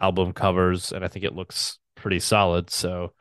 album 0.00 0.32
covers, 0.32 0.92
and 0.92 1.04
I 1.04 1.08
think 1.08 1.24
it 1.24 1.34
looks 1.34 1.80
pretty 1.96 2.20
solid. 2.20 2.70
So 2.70 3.12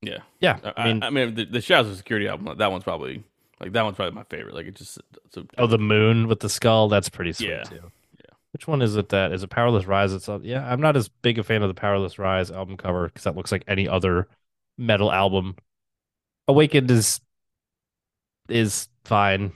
Yeah, 0.00 0.18
yeah, 0.38 0.60
I, 0.62 0.72
I 0.76 0.92
mean, 0.92 1.02
I 1.02 1.10
mean, 1.10 1.34
the, 1.34 1.44
the 1.44 1.60
Shadows 1.60 1.92
Are 1.92 1.96
Security 1.96 2.28
album. 2.28 2.56
That 2.56 2.70
one's 2.70 2.84
probably 2.84 3.24
like 3.58 3.72
that 3.72 3.82
one's 3.82 3.96
probably 3.96 4.14
my 4.14 4.24
favorite. 4.24 4.54
Like 4.54 4.66
it 4.66 4.76
just 4.76 5.00
so 5.30 5.44
oh, 5.58 5.66
the 5.66 5.78
moon 5.78 6.28
with 6.28 6.38
the 6.38 6.48
skull, 6.48 6.88
that's 6.88 7.08
pretty 7.08 7.32
sweet 7.32 7.48
Yeah, 7.48 7.62
too. 7.64 7.90
Which 8.52 8.66
one 8.66 8.82
is 8.82 8.96
it? 8.96 9.08
That 9.08 9.32
is 9.32 9.42
it. 9.42 9.50
Powerless 9.50 9.86
Rise. 9.86 10.12
It's 10.12 10.28
yeah. 10.42 10.70
I'm 10.70 10.80
not 10.80 10.96
as 10.96 11.08
big 11.08 11.38
a 11.38 11.42
fan 11.42 11.62
of 11.62 11.68
the 11.68 11.74
Powerless 11.74 12.18
Rise 12.18 12.50
album 12.50 12.76
cover 12.76 13.06
because 13.06 13.24
that 13.24 13.36
looks 13.36 13.50
like 13.50 13.64
any 13.66 13.88
other 13.88 14.28
metal 14.76 15.10
album. 15.10 15.56
Awakened 16.48 16.90
is 16.90 17.20
is 18.48 18.88
fine. 19.04 19.52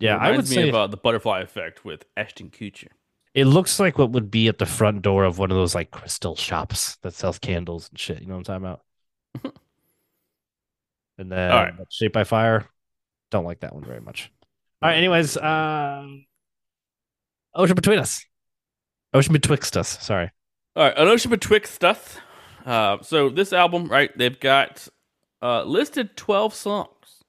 Yeah, 0.00 0.16
I 0.16 0.32
would 0.32 0.48
say 0.48 0.70
uh, 0.70 0.86
the 0.86 0.96
Butterfly 0.96 1.40
Effect 1.40 1.84
with 1.84 2.04
Ashton 2.16 2.50
Kutcher. 2.50 2.88
It 3.34 3.44
looks 3.44 3.78
like 3.78 3.96
what 3.96 4.10
would 4.10 4.30
be 4.30 4.48
at 4.48 4.58
the 4.58 4.66
front 4.66 5.02
door 5.02 5.24
of 5.24 5.38
one 5.38 5.50
of 5.50 5.56
those 5.56 5.74
like 5.74 5.90
crystal 5.90 6.36
shops 6.36 6.96
that 7.02 7.14
sells 7.14 7.38
candles 7.38 7.88
and 7.88 7.98
shit. 7.98 8.20
You 8.20 8.26
know 8.26 8.36
what 8.36 8.48
I'm 8.48 8.62
talking 8.62 9.44
about? 9.44 9.54
and 11.18 11.30
then 11.30 11.52
All 11.52 11.62
right. 11.64 11.74
Shaped 11.90 12.14
by 12.14 12.24
Fire. 12.24 12.66
Don't 13.30 13.44
like 13.44 13.60
that 13.60 13.74
one 13.74 13.84
very 13.84 14.00
much. 14.00 14.32
All 14.82 14.88
right. 14.88 14.96
Anyways, 14.96 15.36
um, 15.36 16.24
Ocean 17.54 17.74
Between 17.74 17.98
Us. 17.98 18.24
Ocean 19.12 19.32
Betwixt 19.32 19.76
Us. 19.76 20.02
Sorry. 20.02 20.30
All 20.76 20.84
right, 20.84 20.96
An 20.96 21.08
Ocean 21.08 21.30
Betwixt 21.30 21.84
Us. 21.84 22.18
Uh, 22.64 22.98
so 23.02 23.28
this 23.28 23.52
album, 23.52 23.88
right? 23.88 24.16
They've 24.16 24.38
got 24.38 24.86
uh, 25.42 25.64
listed 25.64 26.16
twelve 26.16 26.54
songs. 26.54 27.24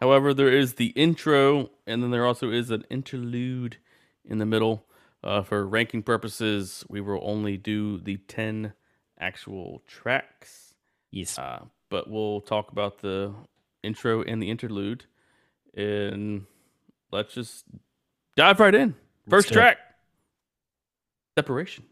However, 0.00 0.34
there 0.34 0.52
is 0.52 0.74
the 0.74 0.88
intro, 0.88 1.70
and 1.86 2.02
then 2.02 2.10
there 2.10 2.26
also 2.26 2.50
is 2.50 2.70
an 2.70 2.84
interlude 2.90 3.78
in 4.24 4.38
the 4.38 4.46
middle. 4.46 4.84
Uh, 5.22 5.42
for 5.42 5.66
ranking 5.66 6.02
purposes, 6.02 6.84
we 6.90 7.00
will 7.00 7.20
only 7.22 7.56
do 7.56 7.98
the 7.98 8.18
10 8.18 8.74
actual 9.18 9.82
tracks. 9.86 10.74
Yes. 11.10 11.38
Uh, 11.38 11.64
but 11.88 12.10
we'll 12.10 12.42
talk 12.42 12.70
about 12.72 12.98
the 12.98 13.32
intro 13.82 14.22
and 14.22 14.42
the 14.42 14.50
interlude. 14.50 15.06
And 15.74 16.44
let's 17.10 17.32
just 17.32 17.64
dive 18.36 18.60
right 18.60 18.74
in. 18.74 18.94
Let's 19.26 19.44
First 19.44 19.48
do 19.48 19.54
it. 19.54 19.56
track 19.56 19.78
Separation. 21.38 21.84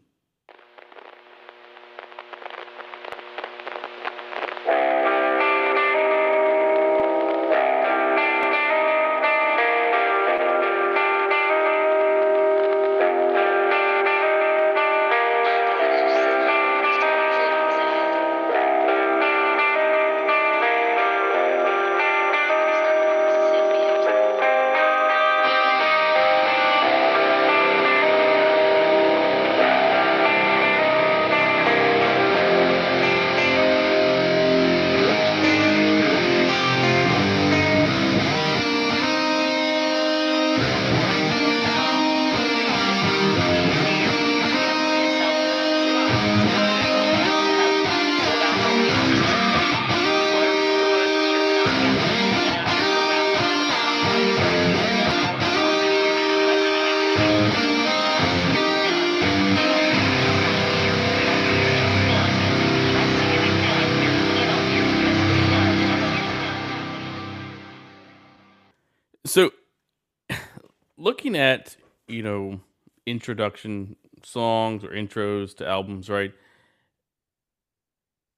Introduction 73.13 73.95
songs 74.23 74.83
or 74.83 74.89
intros 74.89 75.55
to 75.57 75.67
albums, 75.67 76.09
right? 76.09 76.33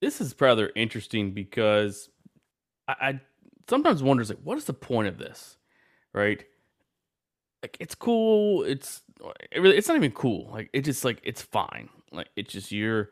This 0.01 0.19
is 0.19 0.35
rather 0.39 0.69
interesting 0.75 1.31
because 1.31 2.09
I, 2.89 2.95
I 3.01 3.21
sometimes 3.69 4.03
wonder, 4.03 4.25
like, 4.25 4.39
what 4.43 4.57
is 4.57 4.65
the 4.65 4.73
point 4.73 5.07
of 5.07 5.17
this, 5.17 5.55
right? 6.13 6.43
Like, 7.63 7.77
it's 7.79 7.95
cool. 7.95 8.63
It's 8.63 9.01
it 9.49 9.61
really, 9.61 9.77
it's 9.77 9.87
not 9.87 9.95
even 9.95 10.11
cool. 10.11 10.49
Like, 10.51 10.69
it 10.73 10.81
just 10.81 11.05
like 11.05 11.21
it's 11.23 11.41
fine. 11.41 11.89
Like, 12.11 12.27
it's 12.35 12.51
just 12.51 12.73
you're 12.73 13.11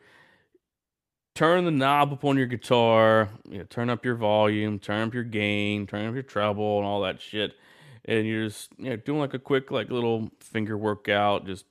turn 1.34 1.64
the 1.64 1.70
knob 1.70 2.12
up 2.12 2.24
on 2.24 2.36
your 2.36 2.46
guitar, 2.46 3.30
you 3.48 3.58
know, 3.58 3.64
turn 3.64 3.88
up 3.90 4.04
your 4.04 4.14
volume, 4.14 4.78
turn 4.78 5.08
up 5.08 5.14
your 5.14 5.24
gain, 5.24 5.86
turn 5.86 6.06
up 6.06 6.14
your 6.14 6.22
treble, 6.22 6.76
and 6.76 6.86
all 6.86 7.00
that 7.00 7.20
shit. 7.20 7.54
And 8.06 8.26
you're 8.26 8.48
just 8.48 8.70
you 8.76 8.90
know 8.90 8.96
doing 8.96 9.20
like 9.20 9.32
a 9.34 9.38
quick 9.38 9.70
like 9.70 9.90
little 9.90 10.30
finger 10.40 10.76
workout, 10.76 11.46
just 11.46 11.70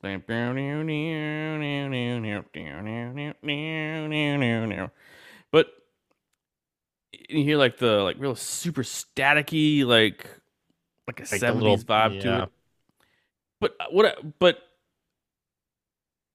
but 5.52 5.67
you 7.30 7.43
hear 7.43 7.58
like 7.58 7.78
the 7.78 8.02
like 8.02 8.15
real 8.19 8.36
super 8.36 8.82
staticky 8.82 9.86
like 9.86 10.26
like 11.08 11.19
a 11.19 11.24
Like 11.24 11.39
seventies 11.39 11.62
little- 11.62 11.78
vibe 11.86 12.22
to 12.22 12.43
it. 12.43 12.50
But 13.62 13.76
uh, 13.80 13.86
what? 13.91 14.39
But 14.39 14.58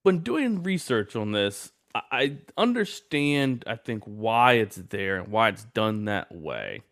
when 0.05 0.21
doing 0.21 0.63
research 0.63 1.17
on 1.17 1.33
this, 1.33 1.73
I- 1.95 2.03
I 2.13 2.37
understand. 2.57 3.65
I 3.67 3.75
think 3.75 4.05
why 4.05 4.55
it's 4.55 4.77
there 4.77 5.17
and 5.17 5.29
why 5.29 5.49
it's 5.49 5.65
done 5.65 6.05
that 6.05 6.33
way 6.35 6.83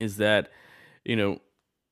is 0.00 0.16
that 0.16 0.50
you 1.04 1.14
know 1.16 1.40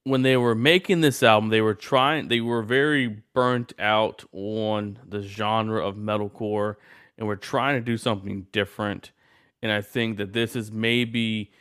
when 0.04 0.22
they 0.22 0.36
were 0.36 0.54
making 0.54 1.00
this 1.02 1.22
album, 1.22 1.50
they 1.50 1.60
were 1.60 1.74
trying. 1.74 2.28
They 2.28 2.40
were 2.40 2.62
very 2.62 3.22
burnt 3.34 3.72
out 3.78 4.24
on 4.32 4.98
the 5.06 5.22
genre 5.22 5.86
of 5.86 5.96
metalcore, 5.96 6.76
and 7.18 7.26
were 7.28 7.36
trying 7.36 7.76
to 7.76 7.80
do 7.84 7.96
something 7.98 8.46
different. 8.52 9.12
And 9.62 9.70
I 9.72 9.82
think 9.82 10.16
that 10.18 10.32
this 10.32 10.56
is 10.56 10.72
maybe. 10.72 11.52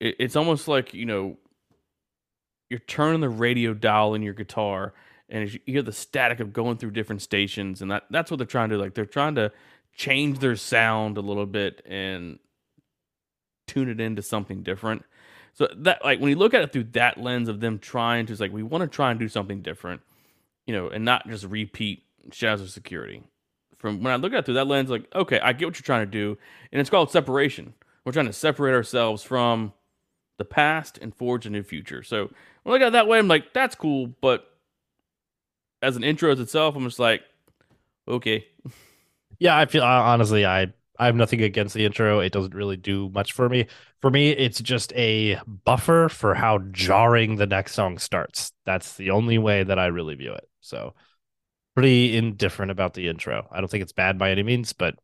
it- 0.00 0.16
It's 0.18 0.36
almost 0.36 0.68
like 0.68 0.94
you 0.94 1.06
know 1.06 1.38
you're 2.70 2.80
turning 2.80 3.20
the 3.20 3.28
radio 3.28 3.74
dial 3.74 4.14
in 4.14 4.22
your 4.22 4.34
guitar 4.34 4.92
and 5.28 5.52
you 5.52 5.60
hear 5.66 5.82
the 5.82 5.92
static 5.92 6.40
of 6.40 6.52
going 6.52 6.76
through 6.76 6.90
different 6.90 7.22
stations 7.22 7.82
and 7.82 7.90
that 7.90 8.04
that's 8.10 8.30
what 8.30 8.38
they're 8.38 8.46
trying 8.46 8.68
to 8.68 8.76
do 8.76 8.80
like 8.82 8.94
they're 8.94 9.06
trying 9.06 9.34
to 9.34 9.52
change 9.94 10.38
their 10.38 10.56
sound 10.56 11.16
a 11.16 11.20
little 11.20 11.46
bit 11.46 11.82
and 11.86 12.38
tune 13.66 13.88
it 13.88 14.00
into 14.00 14.22
something 14.22 14.62
different 14.62 15.04
so 15.58 15.68
that 15.76 16.04
like 16.04 16.20
when 16.20 16.30
you 16.30 16.36
look 16.36 16.54
at 16.54 16.62
it 16.62 16.72
through 16.72 16.84
that 16.84 17.18
lens 17.18 17.48
of 17.48 17.60
them 17.60 17.78
trying 17.78 18.26
to 18.26 18.32
it's 18.32 18.40
like 18.40 18.52
we 18.52 18.62
want 18.62 18.82
to 18.82 18.88
try 18.88 19.10
and 19.10 19.18
do 19.18 19.28
something 19.28 19.60
different 19.60 20.00
you 20.66 20.74
know 20.74 20.88
and 20.88 21.04
not 21.04 21.26
just 21.28 21.44
repeat 21.44 22.04
shadows 22.32 22.60
of 22.60 22.70
security 22.70 23.22
from 23.76 24.02
when 24.02 24.12
i 24.12 24.16
look 24.16 24.32
at 24.32 24.40
it 24.40 24.44
through 24.44 24.54
that 24.54 24.66
lens 24.66 24.90
like 24.90 25.06
okay 25.14 25.40
i 25.40 25.52
get 25.52 25.66
what 25.66 25.76
you're 25.76 25.82
trying 25.82 26.06
to 26.06 26.10
do 26.10 26.38
and 26.72 26.80
it's 26.80 26.90
called 26.90 27.10
separation 27.10 27.74
we're 28.04 28.12
trying 28.12 28.26
to 28.26 28.32
separate 28.32 28.72
ourselves 28.72 29.22
from 29.22 29.72
the 30.38 30.44
past 30.44 30.98
and 31.02 31.14
forge 31.14 31.44
a 31.44 31.50
new 31.50 31.62
future. 31.62 32.02
So 32.02 32.30
when 32.62 32.70
I 32.70 32.70
look 32.70 32.82
at 32.82 32.88
it 32.88 32.92
that 32.92 33.08
way, 33.08 33.18
I'm 33.18 33.28
like, 33.28 33.52
that's 33.52 33.74
cool. 33.74 34.14
But 34.20 34.50
as 35.82 35.96
an 35.96 36.04
intro 36.04 36.32
as 36.32 36.40
itself, 36.40 36.74
I'm 36.74 36.84
just 36.84 36.98
like, 36.98 37.22
okay. 38.06 38.46
Yeah, 39.38 39.56
I 39.56 39.66
feel 39.66 39.82
honestly, 39.82 40.46
I 40.46 40.72
I 40.98 41.06
have 41.06 41.14
nothing 41.14 41.42
against 41.42 41.74
the 41.74 41.84
intro. 41.84 42.20
It 42.20 42.32
doesn't 42.32 42.54
really 42.54 42.76
do 42.76 43.08
much 43.10 43.32
for 43.32 43.48
me. 43.48 43.66
For 44.00 44.10
me, 44.10 44.30
it's 44.30 44.60
just 44.60 44.92
a 44.94 45.40
buffer 45.46 46.08
for 46.08 46.34
how 46.34 46.58
jarring 46.72 47.36
the 47.36 47.46
next 47.46 47.74
song 47.74 47.98
starts. 47.98 48.52
That's 48.66 48.96
the 48.96 49.10
only 49.10 49.38
way 49.38 49.62
that 49.62 49.78
I 49.78 49.86
really 49.86 50.16
view 50.16 50.32
it. 50.32 50.48
So, 50.60 50.94
pretty 51.74 52.16
indifferent 52.16 52.72
about 52.72 52.94
the 52.94 53.08
intro. 53.08 53.46
I 53.52 53.60
don't 53.60 53.70
think 53.70 53.82
it's 53.82 53.92
bad 53.92 54.18
by 54.18 54.32
any 54.32 54.42
means, 54.42 54.72
but 54.72 54.96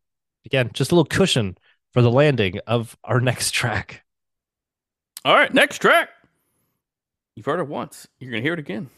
again, 0.45 0.71
just 0.73 0.91
a 0.91 0.95
little 0.97 1.05
cushion 1.05 1.57
for 1.93 2.03
the 2.03 2.11
landing 2.11 2.59
of 2.67 2.97
our 3.05 3.21
next 3.21 3.53
track. 3.53 4.03
All 5.25 5.35
right, 5.35 5.55
next 5.55 5.79
track. 5.79 6.11
You've 7.37 7.47
heard 7.47 7.61
it 7.61 7.69
once. 7.69 8.09
You're 8.19 8.31
gonna 8.31 8.43
hear 8.43 8.53
it 8.55 8.59
again. 8.59 8.91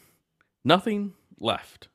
Nothing 0.64 1.12
left. 1.38 1.88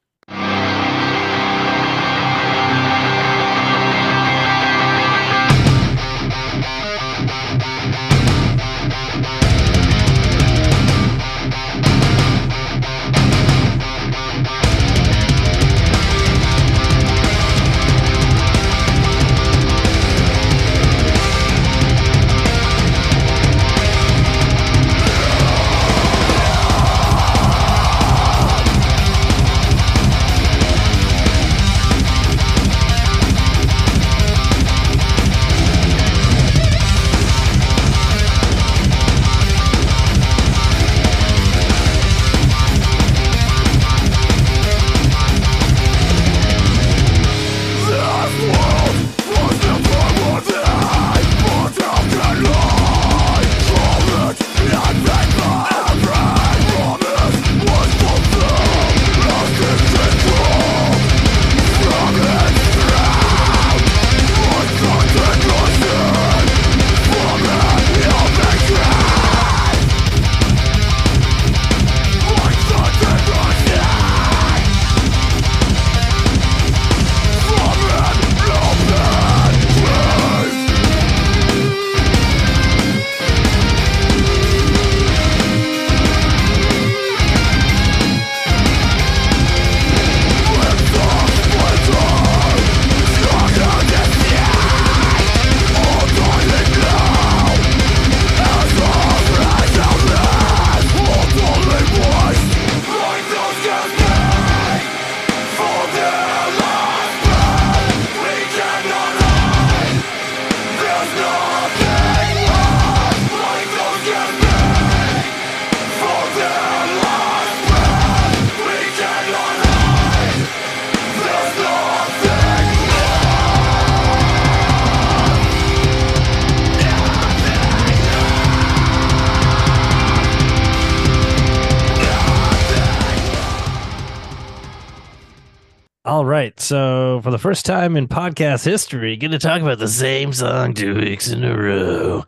First 137.41 137.65
time 137.65 137.97
in 137.97 138.08
podcast 138.08 138.63
history, 138.63 139.17
going 139.17 139.32
to 139.32 139.39
talk 139.39 139.63
about 139.63 139.80
the 139.80 139.88
same 139.88 140.32
song 140.32 140.75
two 140.75 140.93
weeks 140.93 141.27
in 141.27 141.43
a 141.43 141.58
row. 141.58 142.23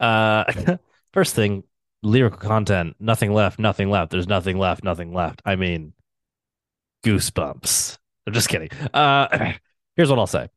Uh, 0.00 0.42
first 1.12 1.36
thing, 1.36 1.62
lyrical 2.02 2.40
content, 2.40 2.96
nothing 2.98 3.32
left, 3.32 3.60
nothing 3.60 3.90
left. 3.90 4.10
There's 4.10 4.26
nothing 4.26 4.58
left, 4.58 4.82
nothing 4.82 5.14
left. 5.14 5.40
I 5.44 5.54
mean, 5.54 5.92
goosebumps. 7.04 7.96
I'm 8.26 8.32
just 8.32 8.48
kidding. 8.48 8.70
Uh, 8.92 9.52
here's 9.96 10.10
what 10.10 10.18
I'll 10.18 10.26
say. 10.26 10.48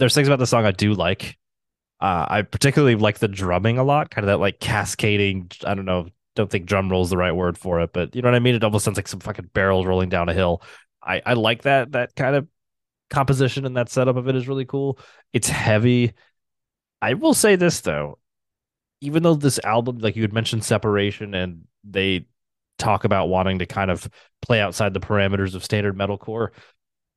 There's 0.00 0.12
things 0.12 0.26
about 0.26 0.40
the 0.40 0.46
song 0.48 0.66
I 0.66 0.72
do 0.72 0.94
like. 0.94 1.38
Uh, 2.00 2.26
I 2.28 2.42
particularly 2.42 2.96
like 2.96 3.20
the 3.20 3.28
drumming 3.28 3.78
a 3.78 3.84
lot, 3.84 4.10
kind 4.10 4.24
of 4.24 4.26
that 4.26 4.40
like 4.40 4.58
cascading. 4.58 5.52
I 5.64 5.74
don't 5.74 5.84
know, 5.84 6.08
don't 6.34 6.50
think 6.50 6.66
drum 6.66 6.90
roll 6.90 7.04
is 7.04 7.10
the 7.10 7.16
right 7.16 7.30
word 7.30 7.56
for 7.56 7.80
it, 7.80 7.92
but 7.92 8.16
you 8.16 8.22
know 8.22 8.28
what 8.28 8.34
I 8.34 8.40
mean. 8.40 8.56
It 8.56 8.64
almost 8.64 8.84
sounds 8.84 8.98
like 8.98 9.06
some 9.06 9.20
fucking 9.20 9.50
barrels 9.54 9.86
rolling 9.86 10.08
down 10.08 10.28
a 10.28 10.34
hill. 10.34 10.62
I 11.00 11.22
I 11.24 11.34
like 11.34 11.62
that 11.62 11.92
that 11.92 12.16
kind 12.16 12.34
of 12.34 12.48
composition 13.12 13.64
and 13.66 13.76
that 13.76 13.90
setup 13.90 14.16
of 14.16 14.26
it 14.26 14.34
is 14.34 14.48
really 14.48 14.64
cool. 14.64 14.98
It's 15.32 15.48
heavy. 15.48 16.14
I 17.00 17.14
will 17.14 17.34
say 17.34 17.56
this 17.56 17.80
though, 17.80 18.18
even 19.00 19.22
though 19.22 19.34
this 19.34 19.60
album, 19.62 19.98
like 19.98 20.16
you 20.16 20.22
had 20.22 20.32
mentioned, 20.32 20.64
separation, 20.64 21.34
and 21.34 21.62
they 21.84 22.26
talk 22.78 23.04
about 23.04 23.28
wanting 23.28 23.60
to 23.60 23.66
kind 23.66 23.90
of 23.90 24.08
play 24.40 24.60
outside 24.60 24.94
the 24.94 25.00
parameters 25.00 25.54
of 25.54 25.64
standard 25.64 25.96
metalcore. 25.96 26.48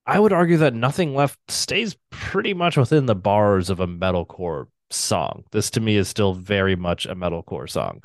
I 0.05 0.19
would 0.19 0.34
argue 0.34 0.58
that 0.58 0.75
Nothing 0.75 1.15
Left 1.15 1.39
stays 1.49 1.95
pretty 2.12 2.53
much 2.53 2.77
within 2.77 3.08
the 3.08 3.15
bars 3.15 3.71
of 3.71 3.79
a 3.79 3.88
metalcore 3.88 4.67
song. 4.91 5.43
This 5.51 5.71
to 5.71 5.79
me 5.79 5.97
is 5.97 6.08
still 6.08 6.34
very 6.34 6.75
much 6.75 7.08
a 7.08 7.15
metalcore 7.15 7.69
song. 7.69 8.01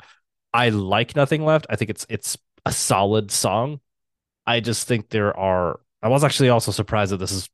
I 0.53 0.69
like 0.69 1.15
Nothing 1.15 1.45
Left. 1.45 1.67
I 1.69 1.75
think 1.75 1.91
it's 1.91 2.05
it's 2.09 2.37
a 2.65 2.71
solid 2.71 3.31
song. 3.31 3.79
I 4.47 4.59
just 4.59 4.87
think 4.87 5.09
there 5.09 5.37
are. 5.37 5.79
I 6.01 6.07
was 6.07 6.23
actually 6.23 6.49
also 6.49 6.71
surprised 6.71 7.11
that 7.11 7.17
this 7.17 7.31
is. 7.31 7.49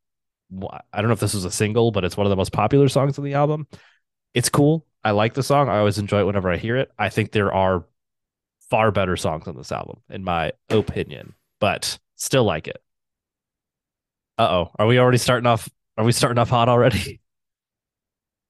I 0.62 1.00
don't 1.00 1.08
know 1.08 1.12
if 1.12 1.20
this 1.20 1.34
was 1.34 1.44
a 1.44 1.50
single, 1.50 1.90
but 1.90 2.04
it's 2.04 2.16
one 2.16 2.26
of 2.26 2.30
the 2.30 2.36
most 2.36 2.52
popular 2.52 2.88
songs 2.88 3.18
on 3.18 3.24
the 3.24 3.34
album. 3.34 3.66
It's 4.34 4.48
cool. 4.48 4.86
I 5.04 5.12
like 5.12 5.34
the 5.34 5.42
song. 5.42 5.68
I 5.68 5.78
always 5.78 5.98
enjoy 5.98 6.20
it 6.20 6.26
whenever 6.26 6.50
I 6.50 6.56
hear 6.56 6.76
it. 6.76 6.90
I 6.98 7.08
think 7.08 7.32
there 7.32 7.52
are 7.52 7.84
far 8.70 8.90
better 8.90 9.16
songs 9.16 9.46
on 9.46 9.56
this 9.56 9.72
album, 9.72 10.00
in 10.10 10.24
my 10.24 10.52
opinion, 10.70 11.34
but 11.60 11.98
still 12.16 12.44
like 12.44 12.68
it. 12.68 12.82
Uh 14.38 14.48
oh, 14.50 14.70
are 14.78 14.86
we 14.86 14.98
already 14.98 15.18
starting 15.18 15.46
off? 15.46 15.68
Are 15.96 16.04
we 16.04 16.12
starting 16.12 16.38
off 16.38 16.50
hot 16.50 16.68
already? 16.68 17.20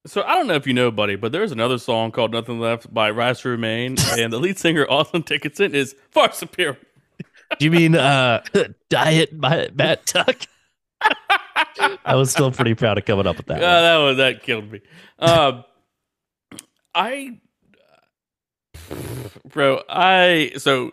So 0.06 0.22
I 0.22 0.37
don't 0.37 0.46
know 0.46 0.54
if 0.54 0.66
you 0.66 0.72
know, 0.72 0.90
buddy, 0.90 1.16
but 1.16 1.32
there's 1.32 1.52
another 1.52 1.76
song 1.76 2.12
called 2.12 2.32
"Nothing 2.32 2.61
Left" 2.61 2.92
by 2.94 3.11
Rise 3.11 3.40
to 3.40 3.50
Remain, 3.50 3.96
and 4.16 4.32
the 4.32 4.38
lead 4.38 4.56
singer 4.56 4.87
Austin 4.88 5.20
Dickinson 5.22 5.74
is 5.74 5.94
far 6.12 6.32
superior. 6.32 6.78
Do 7.58 7.64
you 7.64 7.70
mean 7.70 7.94
uh, 7.94 8.42
Diet 8.88 9.38
by 9.38 9.68
Matt 9.74 10.06
Tuck? 10.06 10.37
I 12.05 12.14
was 12.14 12.31
still 12.31 12.51
pretty 12.51 12.75
proud 12.75 12.99
of 12.99 13.05
coming 13.05 13.27
up 13.27 13.37
with 13.37 13.47
that. 13.47 13.62
Uh, 13.62 13.81
that 13.81 13.97
was 13.97 14.16
that 14.18 14.42
killed 14.42 14.71
me. 14.71 14.81
Uh, 15.18 15.62
I, 16.94 17.40
bro, 19.49 19.83
I 19.88 20.53
so 20.57 20.92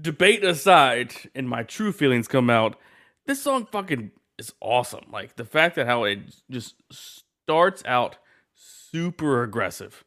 debate 0.00 0.44
aside, 0.44 1.14
and 1.34 1.48
my 1.48 1.62
true 1.62 1.92
feelings 1.92 2.28
come 2.28 2.50
out. 2.50 2.78
This 3.26 3.42
song 3.42 3.66
fucking 3.70 4.10
is 4.38 4.52
awesome. 4.60 5.04
Like 5.10 5.36
the 5.36 5.44
fact 5.44 5.76
that 5.76 5.86
how 5.86 6.04
it 6.04 6.20
just 6.50 6.74
starts 6.90 7.82
out 7.86 8.18
super 8.54 9.42
aggressive, 9.42 10.04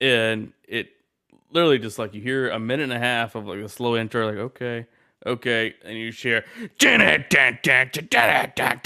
and 0.00 0.52
it 0.66 0.88
literally 1.50 1.78
just 1.78 1.98
like 1.98 2.14
you 2.14 2.20
hear 2.20 2.48
a 2.50 2.58
minute 2.58 2.84
and 2.84 2.92
a 2.92 2.98
half 2.98 3.34
of 3.34 3.46
like 3.46 3.58
a 3.58 3.68
slow 3.68 3.96
intro, 3.96 4.26
like 4.26 4.38
okay, 4.38 4.86
okay, 5.26 5.74
and 5.84 5.98
you 5.98 6.10
share. 6.10 6.44
I 6.82 7.24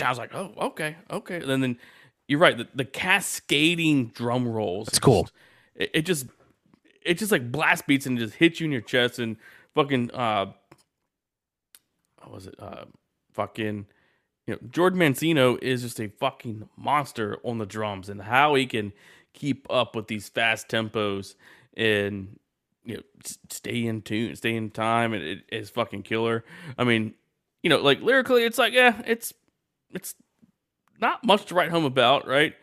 was 0.09 0.19
like, 0.19 0.35
oh, 0.35 0.53
okay, 0.59 0.97
okay. 1.11 1.37
And 1.37 1.63
then 1.63 1.79
you're 2.29 2.39
right. 2.39 2.57
The, 2.57 2.69
the 2.75 2.85
cascading 2.85 4.09
drum 4.09 4.49
rolls. 4.49 4.89
It's 4.89 4.99
cool. 4.99 5.23
Just, 5.23 5.35
it, 5.75 5.91
it, 5.95 6.03
just 6.03 6.27
it 7.05 7.19
just 7.19 7.33
like 7.33 7.51
blast 7.51 7.87
beats 7.87 8.07
and 8.07 8.19
just 8.19 8.35
hits 8.35 8.61
you 8.61 8.67
in 8.67 8.73
your 8.73 8.81
chest 8.81 9.19
and 9.19 9.37
fucking 9.75 10.11
uh, 10.13 10.53
what 12.23 12.33
was 12.33 12.47
it? 12.47 12.55
Uh, 12.59 12.85
fucking 13.33 13.87
you 14.47 14.55
know, 14.55 14.61
Jordan 14.71 14.99
Mancino 14.99 15.61
is 15.63 15.83
just 15.83 16.01
a 16.01 16.09
fucking 16.09 16.69
monster 16.77 17.39
on 17.45 17.59
the 17.59 17.67
drums 17.67 18.09
and 18.09 18.23
how 18.23 18.55
he 18.55 18.67
can 18.67 18.93
keep 19.35 19.67
up 19.71 19.95
with 19.95 20.09
these 20.09 20.29
fast 20.29 20.69
tempos 20.69 21.35
and 21.77 22.39
you 22.85 22.97
know 22.97 23.03
stay 23.51 23.87
in 23.87 24.03
tune, 24.03 24.35
stay 24.37 24.55
in 24.55 24.71
time, 24.71 25.13
and 25.13 25.23
it 25.23 25.45
is 25.51 25.71
fucking 25.71 26.03
killer. 26.03 26.45
I 26.79 26.85
mean, 26.85 27.15
you 27.63 27.71
know, 27.71 27.79
like 27.79 28.01
lyrically, 28.01 28.45
it's 28.45 28.59
like 28.59 28.73
yeah, 28.73 29.01
it's 29.07 29.33
it's 29.91 30.15
not 31.01 31.25
much 31.25 31.47
to 31.47 31.55
write 31.55 31.71
home 31.71 31.85
about, 31.85 32.27
right? 32.27 32.55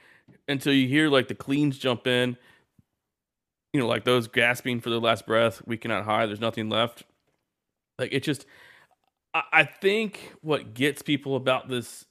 Until 0.48 0.74
you 0.74 0.88
hear 0.88 1.10
like 1.10 1.28
the 1.28 1.36
cleans 1.36 1.78
jump 1.78 2.08
in, 2.08 2.38
you 3.74 3.80
know, 3.80 3.88
like 3.88 4.04
those 4.04 4.28
gasping 4.28 4.82
for 4.82 4.90
their 4.90 5.00
last 5.00 5.26
breath. 5.26 5.62
We 5.66 5.78
cannot 5.78 6.06
hide. 6.06 6.30
There's 6.30 6.40
nothing 6.40 6.70
left. 6.70 7.04
Like 7.98 8.14
it 8.14 8.24
just 8.24 8.46
I 9.34 9.64
think 9.64 10.34
what 10.42 10.74
gets 10.74 11.02
people 11.02 11.36
about 11.36 11.70
this, 11.70 12.06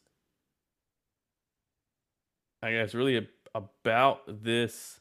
I 2.62 2.72
guess, 2.72 2.94
really 2.94 3.28
about 3.54 4.20
this 4.44 5.00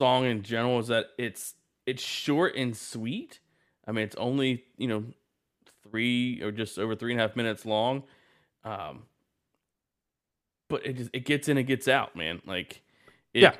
song 0.00 0.24
in 0.24 0.42
general 0.42 0.78
is 0.78 0.88
that 0.88 1.06
it's 1.18 1.54
it's 1.86 2.02
short 2.02 2.56
and 2.56 2.76
sweet. 2.76 3.40
I 3.86 3.92
mean, 3.92 4.04
it's 4.04 4.16
only 4.16 4.64
you 4.76 4.88
know 4.88 5.04
three 5.88 6.42
or 6.42 6.50
just 6.50 6.78
over 6.78 6.94
three 6.94 7.12
and 7.12 7.20
a 7.20 7.24
half 7.24 7.36
minutes 7.36 7.64
long, 7.64 8.02
um, 8.64 9.04
but 10.68 10.84
it 10.84 10.96
just 10.96 11.10
it 11.12 11.24
gets 11.24 11.48
in 11.48 11.56
and 11.58 11.66
gets 11.66 11.88
out, 11.88 12.16
man. 12.16 12.42
Like, 12.44 12.82
it, 13.32 13.42
yeah, 13.42 13.54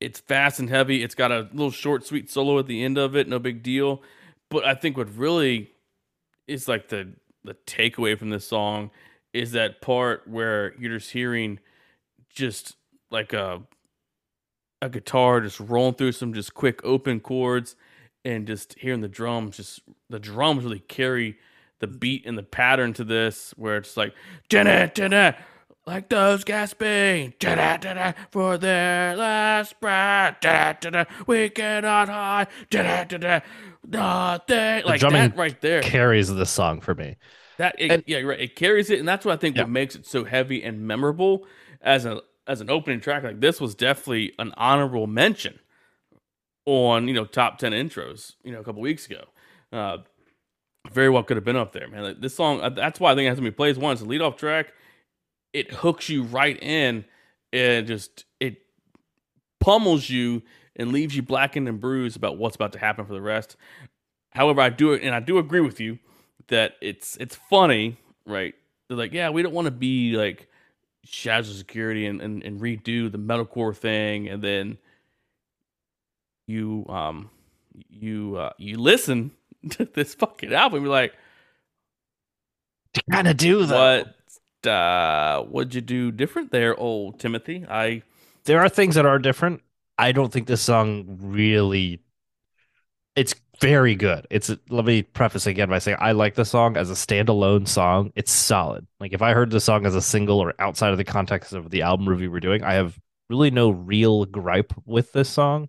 it's 0.00 0.20
fast 0.20 0.58
and 0.58 0.68
heavy. 0.68 1.02
It's 1.02 1.14
got 1.14 1.30
a 1.30 1.48
little 1.52 1.70
short, 1.70 2.04
sweet 2.04 2.30
solo 2.30 2.58
at 2.58 2.66
the 2.66 2.82
end 2.84 2.98
of 2.98 3.16
it. 3.16 3.28
No 3.28 3.38
big 3.38 3.62
deal. 3.62 4.02
But 4.50 4.64
I 4.64 4.74
think 4.74 4.96
what 4.96 5.14
really 5.16 5.70
is 6.46 6.68
like 6.68 6.88
the 6.88 7.12
the 7.44 7.54
takeaway 7.66 8.18
from 8.18 8.30
this 8.30 8.46
song 8.46 8.90
is 9.32 9.52
that 9.52 9.80
part 9.80 10.28
where 10.28 10.74
you're 10.78 10.98
just 10.98 11.12
hearing 11.12 11.58
just 12.28 12.76
like 13.10 13.32
a 13.32 13.62
a 14.82 14.88
guitar 14.88 15.40
just 15.40 15.60
rolling 15.60 15.94
through 15.94 16.12
some 16.12 16.34
just 16.34 16.52
quick 16.54 16.84
open 16.84 17.20
chords 17.20 17.76
and 18.24 18.46
just 18.46 18.74
hearing 18.78 19.00
the 19.00 19.08
drums 19.08 19.56
just 19.56 19.80
the 20.10 20.18
drums 20.18 20.64
really 20.64 20.80
carry 20.80 21.38
the 21.78 21.86
beat 21.86 22.26
and 22.26 22.36
the 22.36 22.42
pattern 22.42 22.92
to 22.92 23.04
this 23.04 23.54
where 23.56 23.76
it's 23.76 23.96
like 23.96 24.12
da 24.48 24.64
da 24.64 24.86
da, 24.86 25.32
like 25.86 26.08
those 26.08 26.42
gasping 26.42 27.32
da 27.38 27.54
da 27.54 27.76
da 27.76 28.12
for 28.32 28.58
their 28.58 29.16
last 29.16 29.80
breath 29.80 30.36
da 30.40 30.72
da 30.72 30.90
da. 30.90 31.04
we 31.28 31.48
cannot 31.48 32.08
hide 32.08 32.48
da 32.68 33.04
da 33.04 33.18
da. 33.18 33.40
nothing 33.86 34.84
like 34.84 35.00
that 35.00 35.36
right 35.36 35.60
there 35.60 35.80
carries 35.80 36.28
the 36.28 36.44
song 36.44 36.80
for 36.80 36.94
me. 36.94 37.16
That 37.58 37.76
it, 37.78 37.90
and, 37.92 38.02
yeah, 38.06 38.18
right. 38.20 38.40
It 38.40 38.56
carries 38.56 38.90
it, 38.90 38.98
and 38.98 39.06
that's 39.06 39.24
what 39.24 39.34
I 39.34 39.36
think 39.36 39.56
yeah. 39.56 39.62
what 39.62 39.70
makes 39.70 39.94
it 39.94 40.06
so 40.06 40.24
heavy 40.24 40.62
and 40.64 40.80
memorable 40.80 41.46
as 41.80 42.06
a 42.06 42.22
as 42.46 42.60
an 42.60 42.70
opening 42.70 43.00
track. 43.00 43.22
Like 43.22 43.40
this 43.40 43.60
was 43.60 43.74
definitely 43.74 44.32
an 44.38 44.52
honorable 44.56 45.06
mention 45.06 45.58
on 46.66 47.08
you 47.08 47.14
know 47.14 47.24
top 47.24 47.58
ten 47.58 47.72
intros. 47.72 48.34
You 48.42 48.52
know, 48.52 48.60
a 48.60 48.64
couple 48.64 48.82
weeks 48.82 49.06
ago. 49.06 49.24
Uh, 49.72 49.98
very 50.90 51.08
well 51.08 51.22
could 51.22 51.36
have 51.36 51.44
been 51.44 51.56
up 51.56 51.72
there, 51.72 51.88
man. 51.88 52.02
Like, 52.02 52.20
this 52.20 52.34
song, 52.34 52.60
uh, 52.60 52.68
that's 52.68 52.98
why 52.98 53.12
I 53.12 53.14
think 53.14 53.26
it 53.26 53.28
has 53.28 53.38
to 53.38 53.42
be 53.42 53.50
plays 53.50 53.78
once. 53.78 54.00
The 54.00 54.06
lead 54.06 54.20
off 54.20 54.36
track, 54.36 54.72
it 55.52 55.72
hooks 55.72 56.08
you 56.08 56.24
right 56.24 56.60
in 56.60 57.04
and 57.52 57.86
just 57.86 58.24
it 58.40 58.58
pummels 59.60 60.10
you 60.10 60.42
and 60.76 60.90
leaves 60.92 61.14
you 61.14 61.22
blackened 61.22 61.68
and 61.68 61.80
bruised 61.80 62.16
about 62.16 62.38
what's 62.38 62.56
about 62.56 62.72
to 62.72 62.78
happen 62.78 63.04
for 63.06 63.12
the 63.12 63.20
rest. 63.20 63.56
However, 64.30 64.60
I 64.60 64.70
do 64.70 64.92
it, 64.92 65.02
and 65.02 65.14
I 65.14 65.20
do 65.20 65.38
agree 65.38 65.60
with 65.60 65.78
you 65.78 65.98
that 66.48 66.74
it's 66.80 67.16
it's 67.18 67.36
funny, 67.36 67.98
right? 68.26 68.54
They're 68.88 68.98
like, 68.98 69.12
yeah, 69.12 69.30
we 69.30 69.42
don't 69.42 69.54
want 69.54 69.66
to 69.66 69.72
be 69.72 70.16
like 70.16 70.48
Shadows 71.04 71.50
Are 71.50 71.54
Security 71.54 72.06
and, 72.06 72.20
and, 72.20 72.42
and 72.42 72.60
redo 72.60 73.10
the 73.10 73.18
metalcore 73.18 73.76
thing, 73.76 74.28
and 74.28 74.42
then 74.42 74.78
you 76.46 76.86
um 76.88 77.30
you 77.88 78.36
uh, 78.36 78.52
you 78.58 78.78
listen 78.78 79.32
to 79.70 79.84
this 79.84 80.14
fucking 80.14 80.52
album, 80.52 80.82
you're 80.82 80.90
like, 80.90 81.14
kind 83.10 83.28
of 83.28 83.36
do 83.36 83.66
though. 83.66 84.04
What 84.04 84.70
uh, 84.70 85.42
what'd 85.42 85.74
you 85.74 85.80
do 85.80 86.12
different 86.12 86.50
there, 86.50 86.78
old 86.78 87.18
Timothy? 87.18 87.64
I 87.68 88.02
there 88.44 88.60
are 88.60 88.68
things 88.68 88.94
that 88.94 89.06
are 89.06 89.18
different. 89.18 89.62
I 89.98 90.12
don't 90.12 90.32
think 90.32 90.46
this 90.46 90.62
song 90.62 91.18
really 91.20 92.00
it's 93.16 93.34
very 93.60 93.94
good. 93.94 94.26
It's 94.30 94.50
let 94.68 94.84
me 94.84 95.02
preface 95.02 95.46
again 95.46 95.68
by 95.68 95.78
saying 95.78 95.98
I 96.00 96.12
like 96.12 96.34
the 96.34 96.44
song 96.44 96.76
as 96.76 96.90
a 96.90 96.94
standalone 96.94 97.68
song. 97.68 98.12
It's 98.16 98.32
solid. 98.32 98.86
Like 98.98 99.12
if 99.12 99.22
I 99.22 99.32
heard 99.34 99.50
the 99.50 99.60
song 99.60 99.86
as 99.86 99.94
a 99.94 100.02
single 100.02 100.40
or 100.40 100.54
outside 100.58 100.90
of 100.92 100.98
the 100.98 101.04
context 101.04 101.52
of 101.52 101.70
the 101.70 101.82
album 101.82 102.08
review 102.08 102.30
we're 102.30 102.40
doing, 102.40 102.64
I 102.64 102.74
have 102.74 102.98
really 103.28 103.50
no 103.50 103.70
real 103.70 104.24
gripe 104.24 104.72
with 104.84 105.12
this 105.12 105.28
song. 105.28 105.68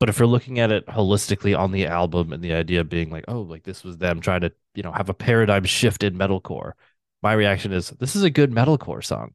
But 0.00 0.08
if 0.08 0.18
you're 0.18 0.28
looking 0.28 0.60
at 0.60 0.70
it 0.70 0.86
holistically 0.86 1.58
on 1.58 1.72
the 1.72 1.86
album 1.86 2.32
and 2.32 2.42
the 2.42 2.52
idea 2.52 2.84
being 2.84 3.10
like, 3.10 3.24
oh, 3.26 3.40
like 3.40 3.64
this 3.64 3.82
was 3.82 3.98
them 3.98 4.20
trying 4.20 4.42
to, 4.42 4.52
you 4.74 4.82
know, 4.84 4.92
have 4.92 5.08
a 5.08 5.14
paradigm 5.14 5.64
shift 5.64 6.04
in 6.04 6.16
metalcore, 6.16 6.72
my 7.20 7.32
reaction 7.32 7.72
is 7.72 7.90
this 7.90 8.14
is 8.14 8.22
a 8.22 8.30
good 8.30 8.52
metalcore 8.52 9.04
song. 9.04 9.34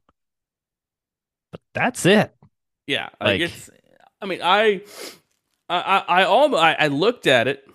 But 1.51 1.61
that's 1.73 2.05
it. 2.05 2.33
Yeah, 2.87 3.09
like, 3.19 3.19
Like- 3.21 3.41
it's. 3.41 3.69
I 4.21 4.25
mean, 4.25 4.39
I, 4.41 4.81
I, 5.81 5.97
I, 6.07 6.23
I, 6.23 6.71
I, 6.71 6.75
I 6.85 6.87
looked 6.87 7.27
at 7.27 7.47
it. 7.47 7.67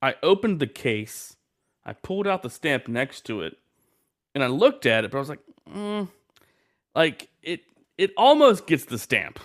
I 0.00 0.14
opened 0.22 0.60
the 0.60 0.66
case. 0.66 1.36
I 1.84 1.92
pulled 1.92 2.26
out 2.26 2.42
the 2.42 2.50
stamp 2.50 2.88
next 2.88 3.22
to 3.26 3.42
it, 3.42 3.56
and 4.34 4.42
I 4.44 4.46
looked 4.48 4.86
at 4.86 5.04
it. 5.04 5.10
But 5.10 5.18
I 5.18 5.20
was 5.20 5.28
like, 5.28 5.40
mm, 5.68 6.08
like 6.94 7.28
it. 7.42 7.60
It 7.98 8.12
almost 8.16 8.66
gets 8.66 8.84
the 8.86 8.98
stamp. 8.98 9.38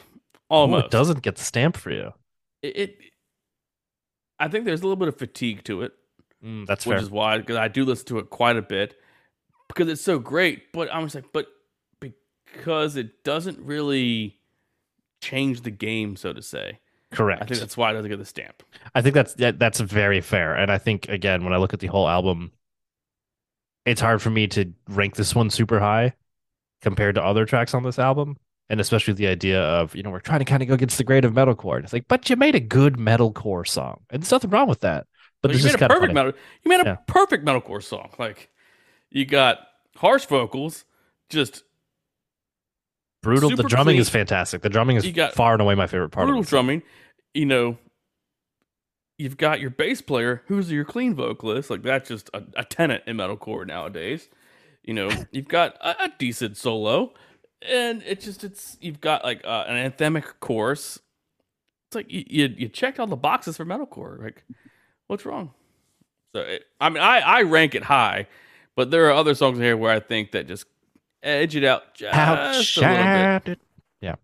Oh, 0.49 0.61
Almost. 0.61 0.85
it 0.85 0.91
doesn't 0.91 1.21
get 1.21 1.35
the 1.35 1.43
stamp 1.43 1.75
for 1.77 1.91
you. 1.91 2.13
It, 2.61 2.77
it. 2.77 2.97
I 4.39 4.47
think 4.47 4.65
there's 4.65 4.79
a 4.81 4.83
little 4.83 4.95
bit 4.95 5.09
of 5.09 5.17
fatigue 5.17 5.63
to 5.65 5.81
it, 5.81 5.91
Mm, 6.43 6.65
that's 6.67 6.85
which 6.85 6.95
fair. 6.95 7.03
is 7.03 7.09
why 7.09 7.37
because 7.39 7.55
I 7.57 7.67
do 7.67 7.83
listen 7.83 8.05
to 8.07 8.19
it 8.19 8.29
quite 8.29 8.55
a 8.55 8.61
bit 8.61 8.95
because 9.67 9.87
it's 9.89 10.01
so 10.03 10.19
great. 10.19 10.71
But 10.71 10.93
I'm 10.93 11.03
just 11.05 11.15
like, 11.15 11.25
but 11.33 11.47
because 11.99 12.95
it 12.95 13.23
doesn't 13.23 13.59
really 13.59 14.37
change 15.21 15.61
the 15.61 15.71
game, 15.71 16.15
so 16.15 16.31
to 16.33 16.41
say. 16.41 16.79
Correct. 17.11 17.41
I 17.41 17.45
think 17.45 17.59
that's 17.59 17.77
why 17.77 17.91
it 17.91 17.93
doesn't 17.93 18.09
get 18.09 18.19
the 18.19 18.25
stamp. 18.25 18.63
I 18.93 19.01
think 19.01 19.15
that's 19.15 19.33
that, 19.35 19.59
that's 19.59 19.79
very 19.79 20.21
fair. 20.21 20.55
And 20.55 20.71
I 20.71 20.77
think 20.77 21.07
again, 21.09 21.43
when 21.43 21.53
I 21.53 21.57
look 21.57 21.73
at 21.73 21.79
the 21.79 21.87
whole 21.87 22.07
album, 22.07 22.51
it's 23.85 24.01
hard 24.01 24.21
for 24.21 24.29
me 24.29 24.47
to 24.47 24.73
rank 24.89 25.15
this 25.15 25.33
one 25.33 25.49
super 25.49 25.79
high 25.79 26.13
compared 26.81 27.15
to 27.15 27.23
other 27.23 27.45
tracks 27.45 27.73
on 27.73 27.83
this 27.83 27.99
album. 27.99 28.37
And 28.69 28.81
especially 28.81 29.13
the 29.13 29.27
idea 29.27 29.61
of, 29.61 29.95
you 29.95 30.03
know, 30.03 30.09
we're 30.09 30.19
trying 30.19 30.39
to 30.39 30.45
kind 30.45 30.61
of 30.61 30.67
go 30.67 30.73
against 30.73 30.97
the 30.97 31.05
grade 31.05 31.23
of 31.23 31.31
metalcore. 31.33 31.77
And 31.77 31.85
it's 31.85 31.93
like, 31.93 32.09
but 32.09 32.29
you 32.29 32.35
made 32.35 32.53
a 32.55 32.59
good 32.59 32.95
metalcore 32.95 33.65
song. 33.65 34.01
And 34.09 34.21
there's 34.21 34.31
nothing 34.31 34.49
wrong 34.49 34.67
with 34.67 34.81
that. 34.81 35.07
But 35.41 35.51
it's 35.51 35.61
you 35.63 35.69
just 35.69 35.79
made 35.79 35.85
a 35.89 35.93
perfect 35.93 36.13
metal. 36.13 36.33
You 36.63 36.69
made 36.69 36.81
a 36.81 36.85
Yeah. 36.85 36.95
perfect 37.07 37.45
metalcore 37.45 37.81
song. 37.81 38.09
Like 38.19 38.49
you 39.09 39.23
got 39.25 39.59
harsh 39.95 40.25
vocals, 40.25 40.83
just 41.29 41.63
brutal. 43.21 43.49
The 43.49 43.63
drumming 43.63 43.93
clean. 43.93 44.01
is 44.01 44.09
fantastic. 44.09 44.61
The 44.61 44.69
drumming 44.69 44.97
is 44.97 45.05
You 45.05 45.11
got 45.11 45.33
far 45.33 45.53
and 45.53 45.61
away 45.61 45.75
my 45.75 45.87
favorite 45.87 46.09
part 46.09 46.27
brutal 46.27 46.43
drumming. 46.43 46.83
You 47.33 47.45
know, 47.45 47.77
you've 49.17 49.37
got 49.37 49.59
your 49.59 49.69
bass 49.69 50.01
player 50.01 50.43
who's 50.47 50.71
your 50.71 50.85
clean 50.85 51.15
vocalist. 51.15 51.69
Like 51.69 51.83
that's 51.83 52.07
just 52.07 52.29
a, 52.33 52.43
a 52.55 52.63
tenet 52.63 53.03
in 53.07 53.17
metalcore 53.17 53.65
nowadays. 53.65 54.29
You 54.83 54.93
know, 54.93 55.09
you've 55.31 55.47
got 55.47 55.75
a, 55.81 56.05
a 56.05 56.13
decent 56.17 56.57
solo, 56.57 57.13
and 57.61 58.03
it's 58.05 58.25
just 58.25 58.43
it's 58.43 58.77
you've 58.81 59.01
got 59.01 59.23
like 59.23 59.45
uh, 59.45 59.65
an 59.67 59.91
anthemic 59.91 60.25
chorus. 60.39 60.99
It's 61.89 61.95
like 61.95 62.11
you, 62.11 62.23
you 62.27 62.55
you 62.57 62.69
checked 62.69 62.99
all 62.99 63.07
the 63.07 63.15
boxes 63.15 63.57
for 63.57 63.65
metalcore. 63.65 64.21
Like, 64.21 64.43
what's 65.07 65.25
wrong? 65.25 65.51
So 66.35 66.41
it, 66.41 66.65
I 66.79 66.89
mean, 66.89 67.01
I 67.01 67.19
I 67.19 67.41
rank 67.43 67.75
it 67.75 67.83
high, 67.83 68.27
but 68.75 68.91
there 68.91 69.07
are 69.07 69.13
other 69.13 69.35
songs 69.35 69.57
in 69.57 69.63
here 69.63 69.77
where 69.77 69.93
I 69.93 69.99
think 69.99 70.31
that 70.31 70.47
just 70.47 70.65
edge 71.23 71.55
it 71.55 71.63
out 71.63 71.95
just 71.95 72.77
a 72.77 72.81
little 72.81 73.39
bit. 73.39 73.59
Yeah. 74.01 74.15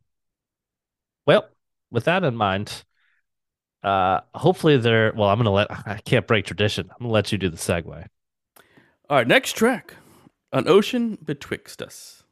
Well, 1.26 1.48
with 1.92 2.06
that 2.06 2.24
in 2.24 2.36
mind, 2.36 2.84
uh, 3.84 4.22
hopefully 4.34 4.78
they're. 4.78 5.14
Well, 5.16 5.30
I'm 5.30 5.38
gonna 5.38 5.52
let. 5.52 5.70
I 5.72 6.00
can't 6.06 6.28
break 6.28 6.46
tradition. 6.46 6.90
I'm 6.92 6.98
gonna 7.00 7.14
let 7.14 7.32
you 7.32 7.38
do 7.38 7.50
the 7.50 7.58
segue. 7.58 8.08
All 9.10 9.18
right, 9.18 9.28
next 9.28 9.54
track, 9.54 9.96
an 10.52 10.68
ocean 10.68 11.18
betwixt 11.24 11.82
us. 11.82 12.24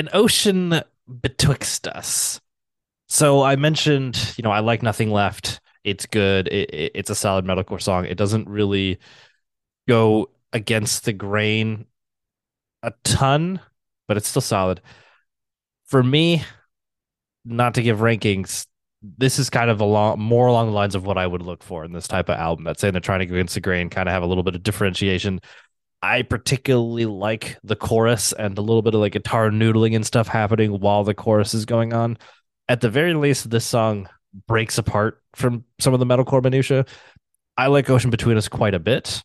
An 0.00 0.10
ocean 0.14 0.82
betwixt 1.22 1.86
us. 1.88 2.40
So 3.08 3.42
I 3.42 3.56
mentioned, 3.56 4.34
you 4.38 4.42
know, 4.42 4.52
I 4.52 4.60
like 4.60 4.82
nothing 4.82 5.10
left. 5.10 5.60
It's 5.84 6.06
good. 6.06 6.48
It, 6.48 6.70
it- 6.74 6.92
it's 6.96 7.10
a 7.10 7.16
solid 7.16 7.44
metalcore 7.46 7.82
song. 7.82 8.06
It 8.06 8.16
doesn't 8.18 8.48
really 8.48 8.98
go 9.88 10.30
against 10.52 11.04
the 11.06 11.12
grain 11.14 11.86
a 12.82 12.92
ton, 13.04 13.60
but 14.08 14.16
it's 14.16 14.28
still 14.28 14.42
solid. 14.42 14.80
For 15.86 16.02
me, 16.02 16.42
not 17.44 17.74
to 17.74 17.82
give 17.82 17.98
rankings, 17.98 18.66
this 19.02 19.38
is 19.38 19.48
kind 19.50 19.70
of 19.70 19.80
along 19.80 20.20
more 20.20 20.46
along 20.46 20.66
the 20.68 20.72
lines 20.74 20.94
of 20.94 21.06
what 21.06 21.16
I 21.18 21.26
would 21.26 21.42
look 21.42 21.62
for 21.62 21.84
in 21.84 21.92
this 21.92 22.08
type 22.08 22.28
of 22.28 22.36
album. 22.36 22.64
That's 22.64 22.80
saying 22.80 22.92
they're 22.92 23.00
trying 23.00 23.20
to 23.20 23.26
go 23.26 23.34
against 23.34 23.54
the 23.54 23.60
grain, 23.60 23.88
kind 23.88 24.08
of 24.08 24.12
have 24.12 24.22
a 24.22 24.26
little 24.26 24.42
bit 24.44 24.54
of 24.54 24.62
differentiation. 24.62 25.40
I 26.02 26.22
particularly 26.22 27.04
like 27.04 27.58
the 27.62 27.76
chorus 27.76 28.32
and 28.32 28.56
a 28.56 28.62
little 28.62 28.82
bit 28.82 28.94
of 28.94 29.00
like 29.00 29.12
guitar 29.12 29.50
noodling 29.50 29.94
and 29.94 30.06
stuff 30.06 30.28
happening 30.28 30.80
while 30.80 31.04
the 31.04 31.14
chorus 31.14 31.52
is 31.52 31.66
going 31.66 31.92
on. 31.92 32.16
At 32.68 32.80
the 32.80 32.88
very 32.88 33.14
least, 33.14 33.50
this 33.50 33.66
song 33.66 34.08
breaks 34.46 34.78
apart 34.78 35.22
from 35.34 35.64
some 35.78 35.92
of 35.92 36.00
the 36.00 36.06
metalcore 36.06 36.42
minutia. 36.42 36.86
I 37.56 37.66
like 37.66 37.90
Ocean 37.90 38.10
Between 38.10 38.36
Us 38.36 38.48
quite 38.48 38.74
a 38.74 38.78
bit. 38.78 39.22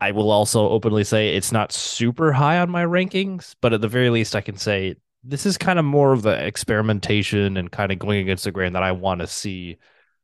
I 0.00 0.12
will 0.12 0.30
also 0.30 0.68
openly 0.68 1.02
say 1.02 1.34
it's 1.34 1.52
not 1.52 1.72
super 1.72 2.32
high 2.32 2.58
on 2.58 2.70
my 2.70 2.84
rankings, 2.84 3.54
but 3.60 3.72
at 3.72 3.80
the 3.80 3.88
very 3.88 4.10
least, 4.10 4.36
I 4.36 4.42
can 4.42 4.56
say 4.56 4.96
this 5.24 5.46
is 5.46 5.56
kind 5.56 5.78
of 5.78 5.84
more 5.84 6.12
of 6.12 6.22
the 6.22 6.46
experimentation 6.46 7.56
and 7.56 7.72
kind 7.72 7.90
of 7.90 7.98
going 7.98 8.20
against 8.20 8.44
the 8.44 8.52
grain 8.52 8.74
that 8.74 8.82
I 8.82 8.92
want 8.92 9.22
to 9.22 9.26
see 9.26 9.78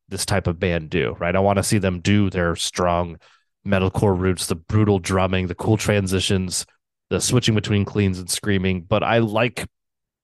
this 0.09 0.27
type 0.27 0.47
of 0.47 0.61
band 0.61 0.91
do, 0.91 1.17
right? 1.19 1.35
I 1.35 1.41
want 1.41 1.57
to 1.57 1.63
see 1.63 1.79
them 1.79 2.01
do 2.01 2.29
their 2.31 2.55
strong 2.57 3.19
metalcore 3.67 4.19
roots, 4.19 4.47
the 4.47 4.55
brutal 4.55 4.99
drumming, 4.99 5.47
the 5.47 5.55
cool 5.55 5.77
transitions, 5.77 6.67
the 7.11 7.21
switching 7.21 7.55
between 7.55 7.85
cleans 7.85 8.19
and 8.19 8.31
screaming. 8.31 8.83
But 8.83 9.03
I 9.03 9.19
like 9.19 9.67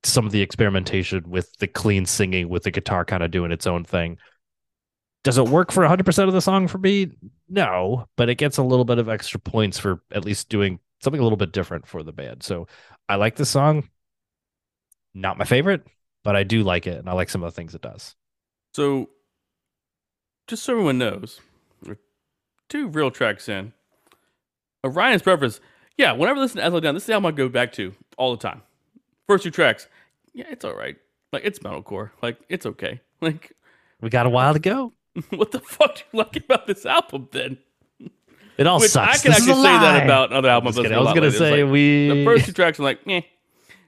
some 0.02 0.26
of 0.26 0.32
the 0.32 0.42
experimentation 0.42 1.28
with 1.28 1.52
the 1.58 1.66
clean 1.66 2.06
singing, 2.06 2.48
with 2.48 2.62
the 2.62 2.70
guitar 2.70 3.04
kind 3.04 3.22
of 3.22 3.30
doing 3.30 3.52
its 3.52 3.66
own 3.66 3.84
thing. 3.84 4.18
Does 5.24 5.38
it 5.38 5.48
work 5.48 5.72
for 5.72 5.82
100% 5.84 6.28
of 6.28 6.32
the 6.32 6.40
song 6.40 6.68
for 6.68 6.78
me? 6.78 7.10
No, 7.48 8.06
but 8.16 8.28
it 8.28 8.36
gets 8.36 8.58
a 8.58 8.62
little 8.62 8.84
bit 8.84 8.98
of 8.98 9.08
extra 9.08 9.40
points 9.40 9.78
for 9.78 10.00
at 10.12 10.24
least 10.24 10.48
doing 10.48 10.78
something 11.02 11.20
a 11.20 11.22
little 11.22 11.36
bit 11.36 11.52
different 11.52 11.86
for 11.86 12.02
the 12.02 12.12
band. 12.12 12.42
So 12.42 12.68
I 13.08 13.16
like 13.16 13.36
this 13.36 13.50
song. 13.50 13.88
Not 15.14 15.38
my 15.38 15.44
favorite, 15.44 15.82
but 16.22 16.36
I 16.36 16.44
do 16.44 16.62
like 16.62 16.86
it, 16.86 16.98
and 16.98 17.08
I 17.08 17.14
like 17.14 17.30
some 17.30 17.42
of 17.42 17.52
the 17.52 17.56
things 17.56 17.74
it 17.74 17.80
does. 17.80 18.14
So, 18.74 19.08
just 20.46 20.62
so 20.62 20.74
everyone 20.74 20.98
knows, 20.98 21.40
two 22.68 22.88
real 22.88 23.10
tracks 23.10 23.48
in. 23.48 23.72
Orion's 24.84 25.22
preference, 25.22 25.60
yeah, 25.96 26.12
whenever 26.12 26.38
I 26.38 26.42
listen 26.42 26.60
to 26.60 26.68
Ezo 26.68 26.80
Down, 26.80 26.94
this 26.94 27.04
is 27.04 27.06
the 27.08 27.14
album 27.14 27.26
I 27.26 27.30
go 27.32 27.48
back 27.48 27.72
to 27.74 27.94
all 28.16 28.30
the 28.30 28.40
time. 28.40 28.62
First 29.26 29.44
two 29.44 29.50
tracks, 29.50 29.88
yeah, 30.32 30.44
it's 30.50 30.64
all 30.64 30.74
right. 30.74 30.96
Like, 31.32 31.42
it's 31.44 31.58
metalcore. 31.58 32.10
Like, 32.22 32.38
it's 32.48 32.66
okay. 32.66 33.00
Like, 33.22 33.52
We 34.02 34.10
got 34.10 34.26
a 34.26 34.30
while 34.30 34.52
to 34.52 34.58
go. 34.58 34.92
what 35.30 35.50
the 35.50 35.60
fuck 35.60 35.96
do 35.96 36.02
you 36.12 36.18
like 36.18 36.36
about 36.36 36.66
this 36.66 36.84
album 36.84 37.28
then? 37.32 37.56
It 38.58 38.66
all 38.66 38.78
Which 38.78 38.90
sucks. 38.90 39.20
I 39.20 39.22
can 39.22 39.30
This 39.32 39.40
is 39.40 39.48
actually 39.48 39.62
say 39.64 39.78
that 39.78 40.04
about 40.04 40.32
other 40.32 40.48
albums. 40.48 40.76
Just 40.76 40.84
kidding. 40.84 40.96
a 40.96 41.00
I 41.00 41.04
was 41.04 41.14
gonna 41.14 41.30
say 41.30 41.62
like, 41.64 41.72
we 41.72 42.08
the 42.08 42.24
first 42.24 42.46
two 42.46 42.52
tracks 42.52 42.78
are 42.78 42.82
like, 42.84 43.00
eh. 43.06 43.22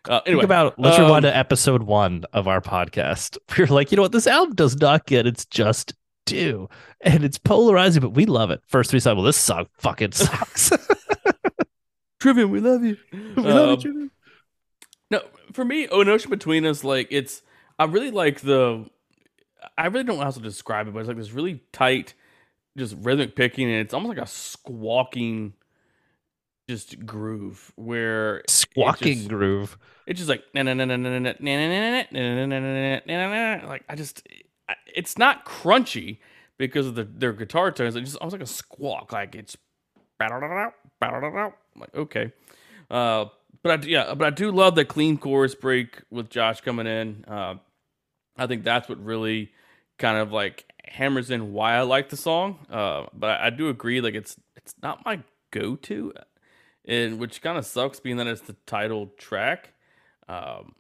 Uh, 0.08 0.20
anyway, 0.24 0.42
Think 0.42 0.44
about 0.44 0.78
let's 0.78 0.98
um, 0.98 1.04
rewind 1.04 1.22
to 1.24 1.36
episode 1.36 1.82
one 1.82 2.24
of 2.32 2.48
our 2.48 2.60
podcast. 2.60 3.36
We 3.58 3.64
were 3.64 3.68
like, 3.68 3.90
you 3.90 3.96
know 3.96 4.02
what, 4.02 4.12
this 4.12 4.26
album 4.26 4.54
does 4.54 4.76
not 4.76 5.06
get 5.06 5.26
its 5.26 5.44
just 5.46 5.94
due. 6.30 6.68
And 7.00 7.24
it's 7.24 7.38
polarizing, 7.38 8.00
but 8.02 8.10
we 8.10 8.26
love 8.26 8.50
it. 8.50 8.60
First 8.66 8.90
three 8.90 9.00
songs, 9.00 9.16
well, 9.16 9.24
this 9.24 9.36
song 9.36 9.66
fucking 9.78 10.12
sucks. 10.12 10.72
Trivium, 12.20 12.50
we 12.50 12.60
love 12.60 12.82
you. 12.84 12.96
We 13.12 13.42
love 13.42 13.68
Um, 13.68 13.74
each 13.78 13.86
other. 13.86 14.08
No, 15.10 15.20
for 15.52 15.64
me, 15.64 15.84
an 15.84 16.08
ocean 16.08 16.30
between 16.30 16.66
us, 16.66 16.82
like 16.84 17.08
it's. 17.10 17.42
I 17.78 17.84
really 17.84 18.10
like 18.10 18.40
the. 18.40 18.86
I 19.76 19.86
really 19.86 20.04
don't 20.04 20.18
know 20.18 20.24
how 20.24 20.30
to 20.30 20.40
describe 20.40 20.88
it, 20.88 20.94
but 20.94 21.00
it's 21.00 21.08
like 21.08 21.16
this 21.16 21.32
really 21.32 21.62
tight, 21.72 22.14
just 22.76 22.96
rhythmic 23.00 23.36
picking, 23.36 23.70
and 23.70 23.76
it's 23.80 23.94
almost 23.94 24.16
like 24.16 24.24
a 24.24 24.28
squawking, 24.28 25.52
just 26.68 27.04
groove 27.06 27.72
where 27.76 28.38
it 28.38 28.50
Squawking 28.50 29.14
just- 29.18 29.28
groove. 29.28 29.78
It's 30.06 30.18
just 30.18 30.28
like 30.28 30.42
na 30.54 30.62
na 30.62 30.74
na 30.74 30.84
na 30.84 30.96
na 30.96 31.10
na 31.10 31.18
na 31.18 31.32
na 31.38 31.40
na 31.40 32.02
na 32.02 32.02
na 32.10 32.60
na 32.60 33.00
na 33.06 33.28
na 33.28 33.58
na. 33.60 33.68
Like 33.68 33.84
I 33.88 33.94
just, 33.94 34.22
I- 34.30 34.40
it's 34.86 35.18
not 35.18 35.44
crunchy 35.44 36.18
because 36.56 36.86
of 36.86 36.94
the, 36.94 37.04
their 37.04 37.32
guitar 37.32 37.70
tones. 37.70 37.96
It's 37.96 38.10
just 38.10 38.20
almost 38.20 38.32
like 38.32 38.42
a 38.42 38.46
squawk. 38.46 39.12
Like 39.12 39.34
it's, 39.34 39.56
like 41.76 41.94
okay. 41.94 42.32
Uh, 42.90 43.26
but 43.62 43.84
I 43.84 43.86
yeah, 43.86 44.14
but 44.14 44.26
I 44.26 44.30
do 44.30 44.50
love 44.50 44.74
that 44.76 44.86
clean 44.86 45.18
chorus 45.18 45.54
break 45.54 46.02
with 46.10 46.30
Josh 46.30 46.60
coming 46.60 46.86
in. 46.86 47.24
Uh, 47.26 47.56
I 48.36 48.46
think 48.46 48.64
that's 48.64 48.88
what 48.88 49.02
really 49.04 49.52
kind 49.98 50.18
of 50.18 50.32
like 50.32 50.64
hammers 50.84 51.30
in 51.30 51.52
why 51.52 51.74
I 51.74 51.82
like 51.82 52.08
the 52.08 52.16
song. 52.16 52.58
Uh, 52.70 53.06
but 53.12 53.40
I, 53.40 53.50
do 53.50 53.68
agree, 53.68 54.00
like 54.00 54.14
it's 54.14 54.36
it's 54.56 54.74
not 54.82 55.04
my 55.04 55.22
go-to, 55.50 56.12
and 56.84 57.18
which 57.18 57.42
kind 57.42 57.58
of 57.58 57.66
sucks, 57.66 58.00
being 58.00 58.16
that 58.16 58.26
it's 58.26 58.42
the 58.42 58.56
title 58.66 59.12
track. 59.18 59.70
Um, 60.28 60.74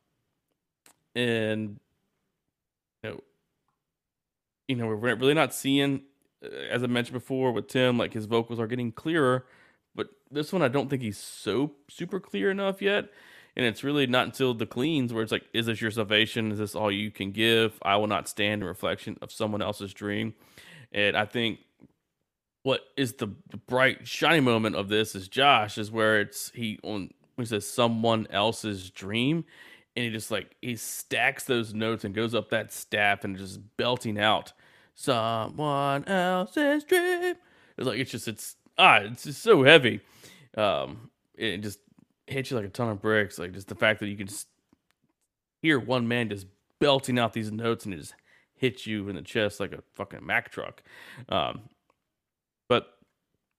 and 1.14 1.80
you 3.02 3.10
know, 3.10 3.20
you 4.68 4.76
know, 4.76 4.86
we're 4.86 5.14
really 5.16 5.34
not 5.34 5.52
seeing, 5.52 6.02
uh, 6.44 6.48
as 6.70 6.84
I 6.84 6.86
mentioned 6.86 7.14
before 7.14 7.52
with 7.52 7.66
Tim, 7.68 7.98
like 7.98 8.12
his 8.12 8.26
vocals 8.26 8.60
are 8.60 8.66
getting 8.66 8.92
clearer. 8.92 9.46
But 9.94 10.08
this 10.30 10.52
one, 10.52 10.62
I 10.62 10.68
don't 10.68 10.88
think 10.88 11.02
he's 11.02 11.18
so 11.18 11.72
super 11.88 12.20
clear 12.20 12.50
enough 12.50 12.80
yet. 12.80 13.06
And 13.56 13.66
it's 13.66 13.82
really 13.82 14.06
not 14.06 14.26
until 14.26 14.54
the 14.54 14.66
cleans 14.66 15.12
where 15.12 15.22
it's 15.22 15.32
like, 15.32 15.46
is 15.52 15.66
this 15.66 15.80
your 15.80 15.90
salvation? 15.90 16.52
Is 16.52 16.58
this 16.58 16.76
all 16.76 16.92
you 16.92 17.10
can 17.10 17.32
give? 17.32 17.76
I 17.82 17.96
will 17.96 18.06
not 18.06 18.28
stand 18.28 18.62
in 18.62 18.68
reflection 18.68 19.18
of 19.20 19.32
someone 19.32 19.62
else's 19.62 19.92
dream. 19.92 20.34
And 20.92 21.16
I 21.16 21.24
think 21.24 21.58
what 22.62 22.82
is 22.96 23.14
the, 23.14 23.26
bright, 23.66 24.06
shiny 24.06 24.40
moment 24.40 24.76
of 24.76 24.88
this 24.88 25.14
is 25.14 25.26
Josh, 25.26 25.78
is 25.78 25.90
where 25.90 26.20
it's 26.20 26.50
he 26.50 26.78
on 26.82 27.10
he 27.36 27.44
says 27.44 27.66
someone 27.66 28.26
else's 28.30 28.90
dream. 28.90 29.44
And 29.98 30.04
he 30.04 30.12
just 30.12 30.30
like 30.30 30.54
he 30.62 30.76
stacks 30.76 31.42
those 31.42 31.74
notes 31.74 32.04
and 32.04 32.14
goes 32.14 32.32
up 32.32 32.50
that 32.50 32.72
staff 32.72 33.24
and 33.24 33.36
just 33.36 33.58
belting 33.76 34.16
out 34.16 34.52
someone 34.94 36.04
else's 36.04 36.84
dream. 36.84 37.34
It's 37.76 37.84
like 37.84 37.98
it's 37.98 38.12
just 38.12 38.28
it's 38.28 38.54
ah 38.78 38.98
it's 38.98 39.24
just 39.24 39.42
so 39.42 39.64
heavy. 39.64 40.00
Um 40.56 41.10
it 41.34 41.62
just 41.62 41.80
hits 42.28 42.48
you 42.48 42.56
like 42.56 42.66
a 42.66 42.68
ton 42.68 42.90
of 42.90 43.02
bricks. 43.02 43.40
Like 43.40 43.50
just 43.50 43.66
the 43.66 43.74
fact 43.74 43.98
that 43.98 44.06
you 44.06 44.16
can 44.16 44.28
just 44.28 44.46
hear 45.62 45.80
one 45.80 46.06
man 46.06 46.28
just 46.28 46.46
belting 46.78 47.18
out 47.18 47.32
these 47.32 47.50
notes 47.50 47.84
and 47.84 47.92
it 47.92 47.96
just 47.98 48.14
hits 48.54 48.86
you 48.86 49.08
in 49.08 49.16
the 49.16 49.22
chest 49.22 49.58
like 49.58 49.72
a 49.72 49.82
fucking 49.96 50.24
Mack 50.24 50.52
truck. 50.52 50.80
Um 51.28 51.62
but 52.68 52.98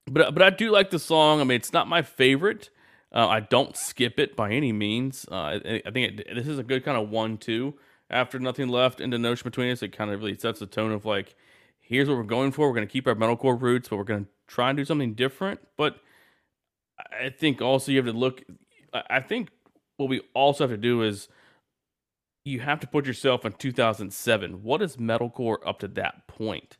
but 0.10 0.34
but 0.34 0.42
I 0.42 0.52
do 0.52 0.72
like 0.72 0.90
the 0.90 1.00
song. 1.00 1.42
I 1.42 1.44
mean, 1.44 1.58
it's 1.58 1.74
not 1.74 1.90
my 1.90 2.02
favorite. 2.02 2.70
Uh, 3.14 3.28
I 3.28 3.40
don't 3.40 3.76
skip 3.76 4.20
it 4.20 4.36
by 4.36 4.52
any 4.52 4.72
means. 4.72 5.26
Uh, 5.32 5.36
I, 5.36 5.82
I 5.86 5.92
think 5.92 6.20
it, 6.20 6.36
this 6.36 6.48
is 6.48 6.60
a 6.60 6.64
good 6.64 6.86
kind 6.86 6.98
of 6.98 7.10
one-two. 7.10 7.76
After 8.12 8.40
nothing 8.40 8.70
left 8.70 9.00
into 9.02 9.18
Ocean 9.18 9.44
Between 9.44 9.72
Us, 9.72 9.84
it 9.84 9.96
kind 9.96 10.12
of 10.12 10.20
really 10.20 10.38
sets 10.38 10.60
the 10.60 10.66
tone 10.66 10.92
of 10.92 11.06
like, 11.06 11.36
here's 11.80 12.08
what 12.08 12.18
we're 12.18 12.24
going 12.24 12.52
for. 12.52 12.68
We're 12.68 12.76
going 12.76 12.88
to 12.88 12.92
keep 12.92 13.08
our 13.08 13.16
metalcore 13.16 13.60
roots, 13.60 13.90
but 13.90 13.98
we're 13.98 14.04
going 14.04 14.26
to 14.26 14.32
try 14.48 14.70
and 14.70 14.78
do 14.78 14.86
something 14.86 15.14
different. 15.14 15.60
But 15.78 16.00
I 17.12 17.30
think 17.30 17.62
also 17.62 17.92
you 17.92 17.98
have 17.98 18.06
to 18.06 18.18
look. 18.18 18.44
I 18.94 19.20
think 19.20 19.50
what 19.98 20.10
we 20.10 20.22
also 20.34 20.64
have 20.64 20.72
to 20.72 20.78
do 20.78 21.04
is 21.04 21.28
you 22.46 22.62
have 22.62 22.80
to 22.80 22.88
put 22.88 23.06
yourself 23.06 23.46
in 23.46 23.54
2007. 23.54 24.64
What 24.64 24.82
is 24.82 24.98
metalcore 24.98 25.58
up 25.66 25.80
to 25.80 25.88
that 25.90 26.28
point? 26.28 26.78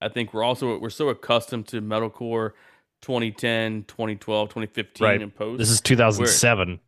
I 0.00 0.08
think 0.08 0.34
we're 0.34 0.42
also 0.42 0.78
we're 0.78 0.90
so 0.90 1.08
accustomed 1.08 1.68
to 1.68 1.80
metalcore 1.80 2.52
2010, 3.04 3.84
2012, 3.86 4.48
2015 4.48 5.04
Right. 5.04 5.20
and 5.22 5.34
post 5.34 5.58
This 5.58 5.68
is 5.70 5.80
2007. 5.82 6.80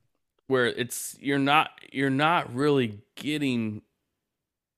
where 0.48 0.66
it's 0.66 1.16
you're 1.20 1.38
not 1.38 1.70
you're 1.92 2.08
not 2.10 2.54
really 2.54 3.00
getting 3.16 3.82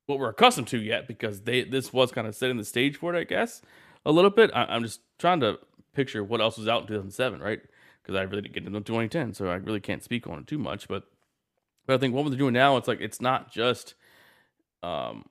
what 0.07 0.19
we're 0.19 0.31
accustomed 0.31 0.67
to 0.69 0.79
yet 0.79 1.07
because 1.07 1.43
they 1.43 1.63
this 1.63 1.93
was 1.93 2.11
kind 2.11 2.27
of 2.27 2.35
setting 2.35 2.57
the 2.57 2.65
stage 2.65 2.97
for 2.97 3.15
it, 3.15 3.19
I 3.19 3.25
guess, 3.25 3.63
a 4.05 4.11
little 4.11 4.31
bit. 4.31 4.51
I, 4.55 4.65
I'm 4.65 4.83
just 4.83 5.01
trying 5.19 5.41
to 5.41 5.59
picture 5.95 6.25
what 6.25 6.41
else 6.41 6.59
was 6.59 6.67
out 6.69 6.83
in 6.83 6.87
2007, 6.89 7.41
right? 7.41 7.61
Because 8.03 8.17
I 8.17 8.23
really 8.23 8.43
didn't 8.43 8.55
get 8.55 8.67
into 8.67 8.81
2010, 8.81 9.35
so 9.35 9.49
I 9.49 9.57
really 9.57 9.81
can't 9.81 10.03
speak 10.03 10.27
on 10.27 10.39
it 10.41 10.47
too 10.47 10.59
much. 10.59 10.89
But 10.89 11.05
but 11.87 11.95
I 11.95 11.99
think 11.99 12.15
what 12.15 12.29
they're 12.29 12.37
doing 12.39 12.55
now, 12.55 12.77
it's 12.79 12.89
like 12.89 13.01
it's 13.01 13.21
not 13.21 13.53
just 13.53 13.95
um 14.83 15.25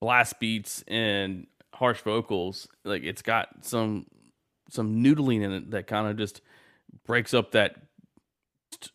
blast 0.00 0.40
beats 0.40 0.82
and 0.88 1.46
harsh 1.74 2.00
vocals. 2.00 2.66
Like 2.84 3.02
it's 3.04 3.22
got 3.22 3.48
some 3.64 4.06
some 4.70 5.02
noodling 5.02 5.42
in 5.42 5.52
it 5.52 5.70
that 5.70 5.86
kind 5.86 6.08
of 6.08 6.16
just 6.16 6.40
breaks 7.06 7.34
up 7.34 7.52
that 7.52 7.76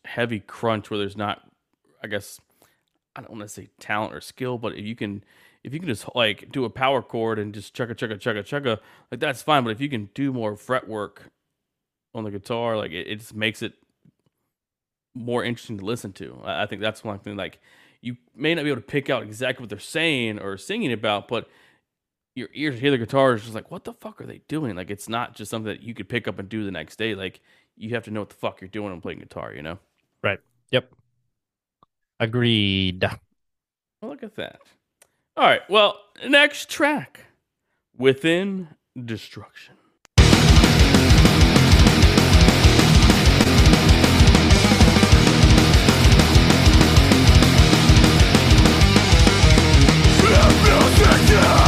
heavy 0.04 0.40
crunch 0.40 0.90
where 0.90 0.98
there's 0.98 1.16
not 1.16 1.42
i 2.02 2.06
guess 2.06 2.40
i 3.14 3.20
don't 3.20 3.30
want 3.30 3.42
to 3.42 3.48
say 3.48 3.68
talent 3.78 4.14
or 4.14 4.20
skill 4.20 4.58
but 4.58 4.74
if 4.74 4.84
you 4.84 4.96
can 4.96 5.22
if 5.62 5.72
you 5.72 5.78
can 5.78 5.88
just 5.88 6.06
like 6.14 6.50
do 6.50 6.64
a 6.64 6.70
power 6.70 7.02
chord 7.02 7.38
and 7.38 7.54
just 7.54 7.74
chugga 7.76 7.94
chugga 7.94 8.18
chugga 8.18 8.42
chugga 8.42 8.78
like 9.10 9.20
that's 9.20 9.42
fine 9.42 9.62
but 9.64 9.70
if 9.70 9.80
you 9.80 9.88
can 9.88 10.08
do 10.14 10.32
more 10.32 10.56
fret 10.56 10.88
work 10.88 11.30
on 12.14 12.24
the 12.24 12.30
guitar 12.30 12.76
like 12.76 12.90
it, 12.90 13.06
it 13.06 13.16
just 13.16 13.34
makes 13.34 13.62
it 13.62 13.74
more 15.16 15.42
interesting 15.42 15.78
to 15.78 15.84
listen 15.84 16.12
to. 16.12 16.40
I, 16.44 16.62
I 16.62 16.66
think 16.66 16.82
that's 16.82 17.02
one 17.02 17.18
thing 17.18 17.36
like 17.36 17.58
you 18.00 18.16
may 18.34 18.54
not 18.54 18.62
be 18.62 18.70
able 18.70 18.80
to 18.80 18.86
pick 18.86 19.10
out 19.10 19.22
exactly 19.22 19.62
what 19.62 19.70
they're 19.70 19.78
saying 19.78 20.38
or 20.38 20.56
singing 20.56 20.92
about 20.92 21.26
but 21.26 21.48
your 22.36 22.48
ears 22.54 22.78
hear 22.78 22.92
the 22.92 22.98
guitar 22.98 23.34
is 23.34 23.42
just 23.42 23.54
like 23.54 23.70
what 23.70 23.82
the 23.84 23.94
fuck 23.94 24.20
are 24.20 24.26
they 24.26 24.42
doing 24.46 24.76
like 24.76 24.90
it's 24.90 25.08
not 25.08 25.34
just 25.34 25.50
something 25.50 25.72
that 25.72 25.82
you 25.82 25.94
could 25.94 26.08
pick 26.08 26.28
up 26.28 26.38
and 26.38 26.48
do 26.48 26.64
the 26.64 26.70
next 26.70 26.96
day 26.96 27.14
like 27.14 27.40
you 27.76 27.94
have 27.94 28.04
to 28.04 28.10
know 28.10 28.20
what 28.20 28.28
the 28.28 28.36
fuck 28.36 28.60
you're 28.60 28.68
doing 28.68 28.90
when 28.90 29.00
playing 29.00 29.18
guitar 29.18 29.52
you 29.52 29.62
know 29.62 29.78
Right. 30.22 30.40
Yep. 30.72 30.92
Agreed. 32.18 33.04
Well, 34.02 34.10
look 34.10 34.22
at 34.24 34.34
that. 34.36 34.60
All 35.36 35.44
right. 35.44 35.62
Well, 35.70 36.00
next 36.26 36.68
track 36.68 37.26
Within 37.96 38.68
Destruction. 39.00 39.74
Forgiveness, 50.18 51.65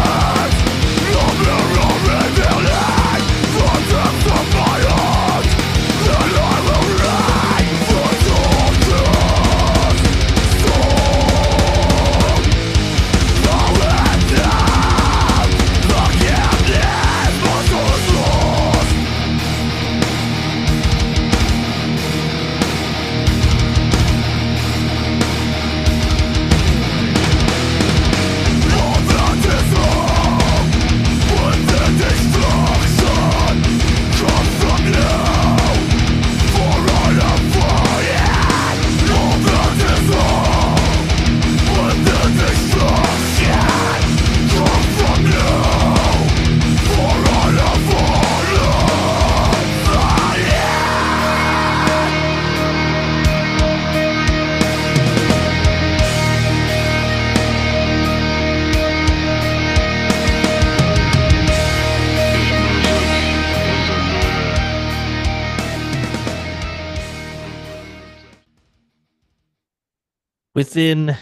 within 70.59 71.17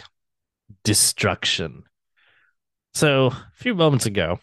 destruction. 0.83 1.83
So 2.95 3.27
a 3.27 3.53
few 3.53 3.75
moments 3.75 4.07
ago, 4.07 4.41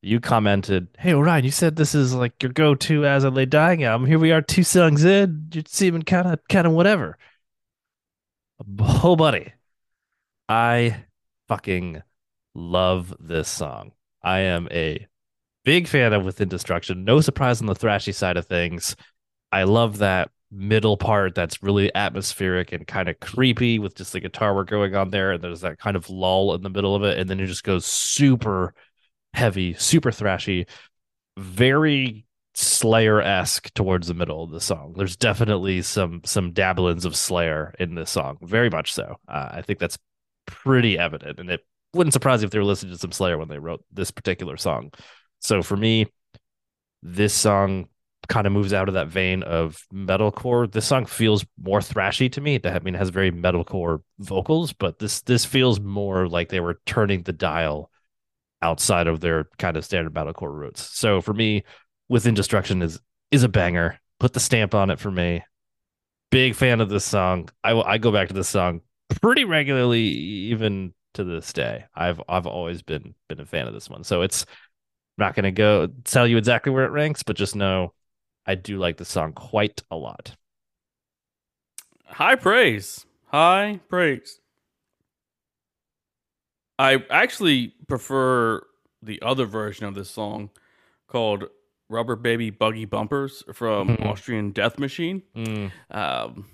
you 0.00 0.20
commented, 0.20 0.86
"Hey 0.96 1.12
Orion, 1.12 1.44
you 1.44 1.50
said 1.50 1.74
this 1.74 1.92
is 1.92 2.14
like 2.14 2.40
your 2.40 2.52
go-to 2.52 3.04
as 3.04 3.24
I 3.24 3.30
lay 3.30 3.46
dying 3.46 3.82
album. 3.82 4.06
Here 4.06 4.20
we 4.20 4.30
are, 4.30 4.40
two 4.40 4.62
songs 4.62 5.04
in. 5.04 5.48
You're 5.52 5.64
seeming 5.66 6.02
kind 6.02 6.28
of, 6.28 6.38
kind 6.48 6.68
of 6.68 6.72
whatever." 6.72 7.18
Oh, 8.78 9.16
buddy, 9.16 9.54
I 10.48 11.04
fucking 11.48 12.02
love 12.54 13.12
this 13.18 13.48
song. 13.48 13.90
I 14.22 14.38
am 14.40 14.68
a 14.70 15.08
big 15.64 15.88
fan 15.88 16.12
of 16.12 16.24
Within 16.24 16.48
Destruction. 16.48 17.04
No 17.04 17.20
surprise 17.20 17.60
on 17.60 17.66
the 17.66 17.74
thrashy 17.74 18.14
side 18.14 18.36
of 18.36 18.46
things. 18.46 18.94
I 19.50 19.64
love 19.64 19.98
that 19.98 20.30
middle 20.52 20.96
part 20.98 21.34
that's 21.34 21.62
really 21.62 21.92
atmospheric 21.94 22.72
and 22.72 22.86
kind 22.86 23.08
of 23.08 23.18
creepy 23.20 23.78
with 23.78 23.94
just 23.94 24.12
the 24.12 24.20
guitar 24.20 24.54
work 24.54 24.68
going 24.68 24.94
on 24.94 25.10
there. 25.10 25.32
And 25.32 25.42
there's 25.42 25.62
that 25.62 25.78
kind 25.78 25.96
of 25.96 26.10
lull 26.10 26.54
in 26.54 26.62
the 26.62 26.70
middle 26.70 26.94
of 26.94 27.02
it. 27.02 27.18
And 27.18 27.28
then 27.28 27.40
it 27.40 27.46
just 27.46 27.64
goes 27.64 27.86
super 27.86 28.74
heavy, 29.32 29.74
super 29.74 30.10
thrashy, 30.10 30.68
very 31.38 32.26
Slayer 32.54 33.22
esque 33.22 33.72
towards 33.72 34.08
the 34.08 34.14
middle 34.14 34.44
of 34.44 34.50
the 34.50 34.60
song. 34.60 34.92
There's 34.94 35.16
definitely 35.16 35.80
some 35.80 36.20
some 36.24 36.52
dabblings 36.52 37.06
of 37.06 37.16
Slayer 37.16 37.74
in 37.78 37.94
this 37.94 38.10
song, 38.10 38.36
very 38.42 38.68
much 38.68 38.92
so. 38.92 39.16
Uh, 39.26 39.48
I 39.52 39.62
think 39.62 39.78
that's 39.78 39.98
pretty 40.46 40.98
evident, 40.98 41.40
and 41.40 41.48
it 41.48 41.64
wouldn't 41.94 42.12
surprise 42.12 42.40
me 42.40 42.44
if 42.44 42.50
they 42.50 42.58
were 42.58 42.64
listening 42.64 42.92
to 42.92 42.98
some 42.98 43.12
Slayer 43.12 43.38
when 43.38 43.48
they 43.48 43.58
wrote 43.58 43.82
this 43.90 44.10
particular 44.10 44.58
song. 44.58 44.92
So 45.38 45.62
for 45.62 45.78
me, 45.78 46.08
this 47.02 47.32
song 47.32 47.88
kind 48.32 48.46
of 48.46 48.52
moves 48.54 48.72
out 48.72 48.88
of 48.88 48.94
that 48.94 49.08
vein 49.08 49.42
of 49.42 49.84
metalcore. 49.92 50.72
This 50.72 50.86
song 50.86 51.04
feels 51.04 51.44
more 51.62 51.80
thrashy 51.80 52.32
to 52.32 52.40
me. 52.40 52.58
I 52.64 52.78
mean, 52.78 52.94
it 52.94 52.98
has 52.98 53.10
very 53.10 53.30
metalcore 53.30 54.00
vocals, 54.20 54.72
but 54.72 54.98
this 54.98 55.20
this 55.20 55.44
feels 55.44 55.80
more 55.80 56.26
like 56.26 56.48
they 56.48 56.60
were 56.60 56.80
turning 56.86 57.24
the 57.24 57.34
dial 57.34 57.90
outside 58.62 59.06
of 59.06 59.20
their 59.20 59.50
kind 59.58 59.76
of 59.76 59.84
standard 59.84 60.14
metalcore 60.14 60.50
roots. 60.50 60.80
So 60.80 61.20
for 61.20 61.34
me, 61.34 61.64
Within 62.08 62.32
Destruction 62.32 62.80
is 62.80 62.98
is 63.30 63.42
a 63.42 63.50
banger. 63.50 64.00
Put 64.18 64.32
the 64.32 64.40
stamp 64.40 64.74
on 64.74 64.88
it 64.88 64.98
for 64.98 65.10
me. 65.10 65.44
Big 66.30 66.54
fan 66.54 66.80
of 66.80 66.88
this 66.88 67.04
song. 67.04 67.50
I 67.62 67.74
I 67.74 67.98
go 67.98 68.12
back 68.12 68.28
to 68.28 68.34
this 68.34 68.48
song 68.48 68.80
pretty 69.20 69.44
regularly, 69.44 70.04
even 70.04 70.94
to 71.14 71.24
this 71.24 71.52
day. 71.52 71.84
I've 71.94 72.22
I've 72.30 72.46
always 72.46 72.80
been 72.80 73.14
been 73.28 73.40
a 73.40 73.44
fan 73.44 73.66
of 73.66 73.74
this 73.74 73.90
one. 73.90 74.04
So 74.04 74.22
it's 74.22 74.46
not 75.18 75.34
going 75.34 75.44
to 75.44 75.52
go 75.52 75.88
tell 76.04 76.26
you 76.26 76.38
exactly 76.38 76.72
where 76.72 76.86
it 76.86 76.92
ranks, 76.92 77.22
but 77.22 77.36
just 77.36 77.54
know 77.54 77.92
I 78.46 78.54
do 78.54 78.78
like 78.78 78.96
the 78.96 79.04
song 79.04 79.32
quite 79.32 79.82
a 79.90 79.96
lot. 79.96 80.36
High 82.06 82.34
praise. 82.34 83.06
High 83.28 83.80
praise. 83.88 84.40
I 86.78 87.04
actually 87.10 87.74
prefer 87.88 88.62
the 89.02 89.20
other 89.22 89.46
version 89.46 89.86
of 89.86 89.94
this 89.94 90.10
song 90.10 90.50
called 91.06 91.44
Rubber 91.88 92.16
Baby 92.16 92.50
Buggy 92.50 92.84
Bumpers 92.84 93.44
from 93.52 93.96
Mhm. 93.96 94.06
Austrian 94.06 94.50
Death 94.50 94.78
Machine, 94.78 95.22
Mm. 95.34 95.70
um, 95.90 96.48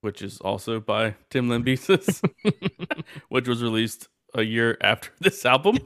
which 0.00 0.20
is 0.20 0.40
also 0.40 0.80
by 0.80 1.14
Tim 1.30 1.48
Lambesis, 1.48 2.20
which 3.28 3.48
was 3.48 3.62
released 3.62 4.08
a 4.34 4.42
year 4.42 4.76
after 4.80 5.10
this 5.20 5.46
album. 5.46 5.78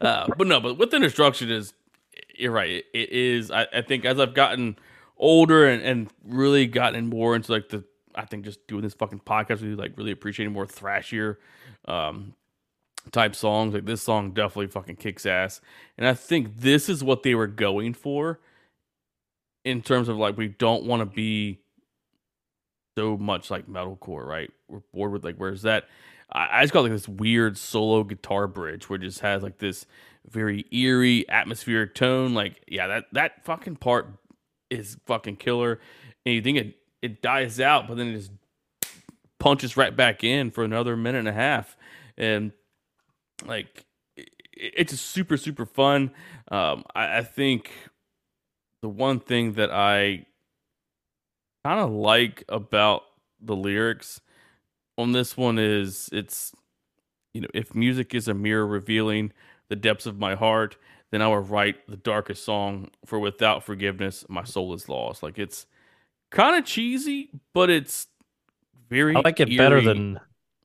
uh, 0.00 0.26
but 0.36 0.46
no, 0.46 0.60
but 0.60 0.74
Within 0.78 1.02
Destruction 1.02 1.50
is, 1.50 1.72
you're 2.40 2.52
right. 2.52 2.84
It, 2.92 3.10
is, 3.10 3.50
I, 3.50 3.66
I 3.72 3.82
think, 3.82 4.04
as 4.04 4.18
I've 4.18 4.34
gotten 4.34 4.76
older 5.16 5.68
and, 5.68 5.82
and 5.82 6.10
really 6.24 6.66
gotten 6.66 7.08
more 7.08 7.36
into 7.36 7.52
like 7.52 7.68
the, 7.68 7.84
I 8.14 8.24
think 8.24 8.44
just 8.44 8.66
doing 8.66 8.82
this 8.82 8.94
fucking 8.94 9.20
podcast 9.20 9.62
with 9.62 9.78
like 9.78 9.96
really 9.96 10.10
appreciating 10.10 10.52
more 10.52 10.66
thrashier 10.66 11.36
um, 11.86 12.34
type 13.12 13.34
songs. 13.34 13.74
Like 13.74 13.84
this 13.84 14.02
song 14.02 14.32
definitely 14.32 14.68
fucking 14.68 14.96
kicks 14.96 15.26
ass. 15.26 15.60
And 15.96 16.06
I 16.06 16.14
think 16.14 16.58
this 16.58 16.88
is 16.88 17.04
what 17.04 17.22
they 17.22 17.34
were 17.34 17.46
going 17.46 17.94
for 17.94 18.40
in 19.64 19.82
terms 19.82 20.08
of 20.08 20.16
like, 20.16 20.36
we 20.36 20.48
don't 20.48 20.84
want 20.84 21.00
to 21.00 21.06
be 21.06 21.60
so 22.96 23.16
much 23.16 23.50
like 23.50 23.66
metalcore, 23.66 24.26
right? 24.26 24.50
We're 24.68 24.80
bored 24.92 25.12
with 25.12 25.24
like, 25.24 25.36
where's 25.36 25.62
that? 25.62 25.88
I, 26.32 26.60
I 26.60 26.62
just 26.62 26.72
got 26.72 26.82
like 26.82 26.92
this 26.92 27.08
weird 27.08 27.56
solo 27.56 28.04
guitar 28.04 28.46
bridge 28.46 28.88
where 28.88 28.96
it 28.96 29.02
just 29.02 29.20
has 29.20 29.42
like 29.42 29.58
this 29.58 29.86
very 30.28 30.64
eerie 30.70 31.28
atmospheric 31.28 31.94
tone. 31.94 32.34
Like, 32.34 32.62
yeah, 32.66 32.86
that, 32.86 33.04
that 33.12 33.44
fucking 33.44 33.76
part 33.76 34.08
is 34.70 34.96
fucking 35.06 35.36
killer. 35.36 35.80
And 36.24 36.34
you 36.34 36.42
think 36.42 36.58
it, 36.58 36.76
it 37.02 37.22
dies 37.22 37.60
out, 37.60 37.88
but 37.88 37.96
then 37.96 38.08
it 38.08 38.12
just 38.14 38.32
punches 39.38 39.76
right 39.76 39.96
back 39.96 40.22
in 40.22 40.50
for 40.50 40.64
another 40.64 40.96
minute 40.96 41.20
and 41.20 41.28
a 41.28 41.32
half. 41.32 41.76
And 42.16 42.52
like 43.46 43.84
it, 44.16 44.28
it's 44.56 44.92
just 44.92 45.06
super 45.06 45.36
super 45.36 45.66
fun 45.66 46.10
um 46.50 46.84
I, 46.94 47.18
I 47.18 47.22
think 47.22 47.70
the 48.82 48.88
one 48.88 49.20
thing 49.20 49.54
that 49.54 49.70
i 49.70 50.26
kind 51.64 51.80
of 51.80 51.90
like 51.90 52.44
about 52.48 53.02
the 53.40 53.56
lyrics 53.56 54.20
on 54.98 55.12
this 55.12 55.36
one 55.36 55.58
is 55.58 56.08
it's 56.12 56.52
you 57.34 57.40
know 57.40 57.48
if 57.54 57.74
music 57.74 58.14
is 58.14 58.28
a 58.28 58.34
mirror 58.34 58.66
revealing 58.66 59.32
the 59.70 59.76
depths 59.76 60.06
of 60.06 60.18
my 60.18 60.36
heart 60.36 60.76
then 61.12 61.22
i 61.22 61.28
will 61.28 61.38
write 61.40 61.76
the 61.88 61.96
darkest 61.98 62.44
song 62.44 62.90
for 63.06 63.20
without 63.20 63.64
forgiveness 63.64 64.26
my 64.30 64.44
soul 64.44 64.74
is 64.74 64.88
lost 64.90 65.22
like 65.22 65.38
it's 65.38 65.66
kind 66.30 66.56
of 66.56 66.64
cheesy 66.64 67.30
but 67.54 67.70
it's 67.70 68.08
very 68.88 69.16
I 69.16 69.20
like 69.24 69.40
it 69.40 69.56
better 69.56 69.80
than 69.80 70.20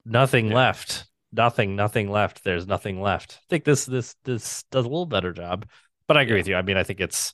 nothing 0.06 0.50
Yeah. 0.50 0.56
left. 0.56 1.06
Nothing, 1.32 1.76
nothing 1.76 2.10
left. 2.10 2.44
There's 2.44 2.68
nothing 2.68 3.02
left. 3.02 3.40
I 3.44 3.46
think 3.50 3.64
this 3.66 3.86
this 3.86 4.16
this 4.24 4.64
does 4.72 4.86
a 4.86 4.90
little 4.90 5.06
better 5.06 5.34
job. 5.34 5.68
But 6.08 6.18
I 6.18 6.22
agree 6.22 6.38
Yeah. 6.38 6.40
with 6.40 6.48
you. 6.48 6.56
I 6.56 6.62
mean, 6.62 6.78
I 6.78 6.84
think 6.84 7.02
it's 7.02 7.34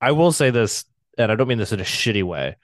I 0.00 0.12
will 0.12 0.32
say 0.32 0.50
this, 0.50 0.84
and 1.18 1.30
I 1.30 1.36
don't 1.36 1.48
mean 1.48 1.58
this 1.58 1.72
in 1.72 1.80
a 1.80 1.84
shitty 1.84 2.22
way. 2.22 2.56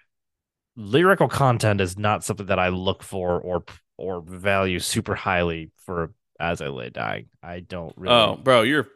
Lyrical 0.77 1.29
content 1.29 1.81
is 1.81 1.99
not 1.99 2.25
something 2.25 2.47
that 2.47 2.59
I 2.59 2.69
look 2.69 3.03
for 3.03 3.41
or 3.41 3.65
or 3.97 4.21
value 4.23 4.79
super 4.79 5.15
highly 5.17 5.73
for 5.79 6.13
as 6.39 6.61
I 6.61 6.69
lay 6.69 6.91
dying. 6.91 7.27
I 7.43 7.61
don't 7.61 7.93
really 7.97 8.15
Oh, 8.15 8.37
bro, 8.37 8.63
you're 8.63 8.89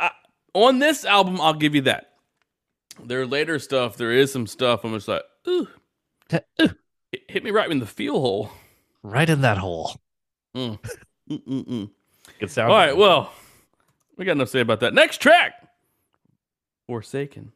I, 0.00 0.10
on 0.54 0.78
this 0.78 1.04
album. 1.04 1.40
I'll 1.40 1.54
give 1.54 1.74
you 1.74 1.82
that. 1.82 2.10
Their 3.02 3.26
later 3.26 3.58
stuff, 3.58 3.96
there 3.96 4.12
is 4.12 4.32
some 4.32 4.46
stuff. 4.46 4.84
I'm 4.84 4.92
just 4.94 5.08
like, 5.08 5.22
ooh, 5.48 5.68
Ooh, 6.32 6.70
it 7.12 7.22
hit 7.28 7.42
me 7.44 7.50
right 7.50 7.70
in 7.70 7.78
the 7.80 7.86
feel 7.86 8.20
hole. 8.20 8.50
right 9.02 9.28
in 9.28 9.40
that 9.42 9.58
hole. 9.58 9.94
Mm-mm-mm. 10.56 11.90
Good 12.40 12.50
sound. 12.50 12.70
All 12.72 12.78
right, 12.78 12.96
well, 12.96 13.32
we 14.16 14.24
got 14.24 14.32
enough 14.32 14.48
to 14.48 14.52
say 14.52 14.60
about 14.60 14.80
that. 14.80 14.94
Next 14.94 15.18
track, 15.18 15.54
Forsaken. 16.86 17.52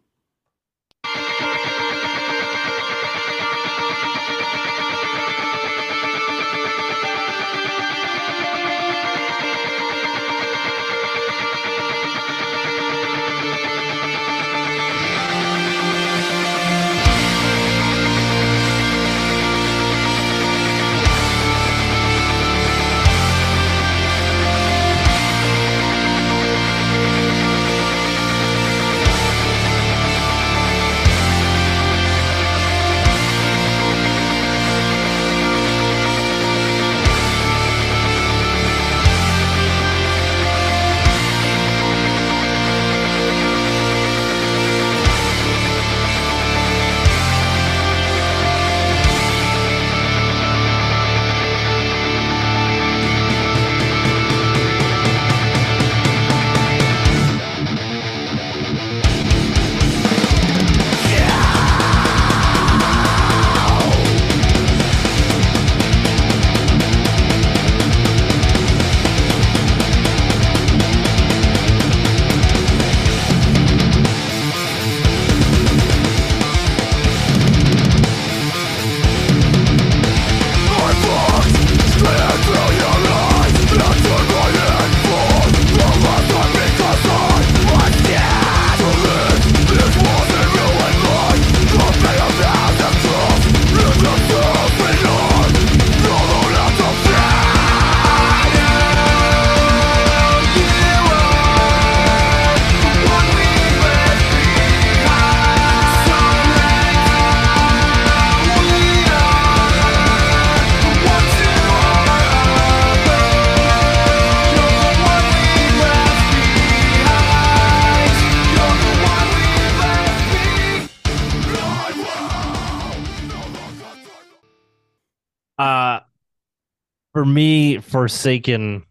Forsaken 127.99 128.85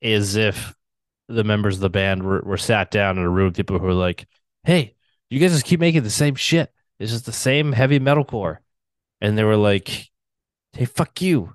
is 0.00 0.34
if 0.34 0.74
the 1.28 1.44
members 1.44 1.76
of 1.76 1.80
the 1.80 1.88
band 1.90 2.24
were, 2.24 2.40
were 2.40 2.56
sat 2.56 2.90
down 2.90 3.18
in 3.18 3.24
a 3.24 3.30
room 3.30 3.46
with 3.46 3.56
people 3.56 3.78
who 3.78 3.86
were 3.86 3.92
like, 3.92 4.26
Hey, 4.64 4.96
you 5.30 5.38
guys 5.38 5.52
just 5.52 5.64
keep 5.64 5.78
making 5.78 6.02
the 6.02 6.10
same 6.10 6.34
shit. 6.34 6.72
It's 6.98 7.12
just 7.12 7.24
the 7.24 7.30
same 7.30 7.70
heavy 7.70 8.00
metalcore. 8.00 8.56
And 9.20 9.38
they 9.38 9.44
were 9.44 9.56
like, 9.56 10.10
Hey, 10.72 10.86
fuck 10.86 11.22
you. 11.22 11.54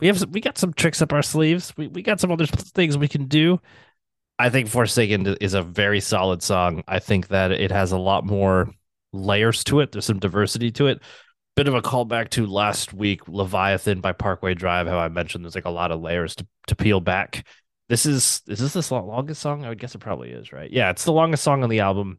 We 0.00 0.06
have 0.06 0.18
some, 0.18 0.32
we 0.32 0.40
got 0.40 0.56
some 0.56 0.72
tricks 0.72 1.02
up 1.02 1.12
our 1.12 1.20
sleeves. 1.20 1.74
We 1.76 1.88
we 1.88 2.00
got 2.00 2.18
some 2.18 2.32
other 2.32 2.46
things 2.46 2.96
we 2.96 3.08
can 3.08 3.26
do. 3.26 3.60
I 4.38 4.48
think 4.48 4.68
Forsaken 4.68 5.36
is 5.42 5.52
a 5.52 5.62
very 5.62 6.00
solid 6.00 6.42
song. 6.42 6.82
I 6.88 6.98
think 6.98 7.28
that 7.28 7.52
it 7.52 7.70
has 7.70 7.92
a 7.92 7.98
lot 7.98 8.24
more 8.24 8.70
layers 9.12 9.64
to 9.64 9.80
it. 9.80 9.92
There's 9.92 10.06
some 10.06 10.18
diversity 10.18 10.70
to 10.72 10.86
it. 10.86 11.02
Bit 11.56 11.68
of 11.68 11.74
a 11.74 11.80
callback 11.80 12.28
to 12.30 12.44
last 12.44 12.92
week, 12.92 13.26
Leviathan 13.28 14.02
by 14.02 14.12
Parkway 14.12 14.52
Drive. 14.52 14.86
How 14.86 14.98
I 14.98 15.08
mentioned 15.08 15.42
there's 15.42 15.54
like 15.54 15.64
a 15.64 15.70
lot 15.70 15.90
of 15.90 16.02
layers 16.02 16.36
to, 16.36 16.46
to 16.66 16.76
peel 16.76 17.00
back. 17.00 17.46
This 17.88 18.04
is 18.04 18.42
is 18.46 18.58
this 18.74 18.88
the 18.88 19.00
longest 19.00 19.40
song? 19.40 19.64
I 19.64 19.70
would 19.70 19.78
guess 19.78 19.94
it 19.94 20.00
probably 20.00 20.32
is, 20.32 20.52
right? 20.52 20.70
Yeah, 20.70 20.90
it's 20.90 21.04
the 21.04 21.12
longest 21.12 21.42
song 21.42 21.62
on 21.62 21.70
the 21.70 21.80
album. 21.80 22.18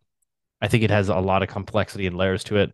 I 0.59 0.67
think 0.67 0.83
it 0.83 0.89
has 0.89 1.09
a 1.09 1.17
lot 1.17 1.43
of 1.43 1.49
complexity 1.49 2.07
and 2.07 2.17
layers 2.17 2.43
to 2.45 2.57
it. 2.57 2.73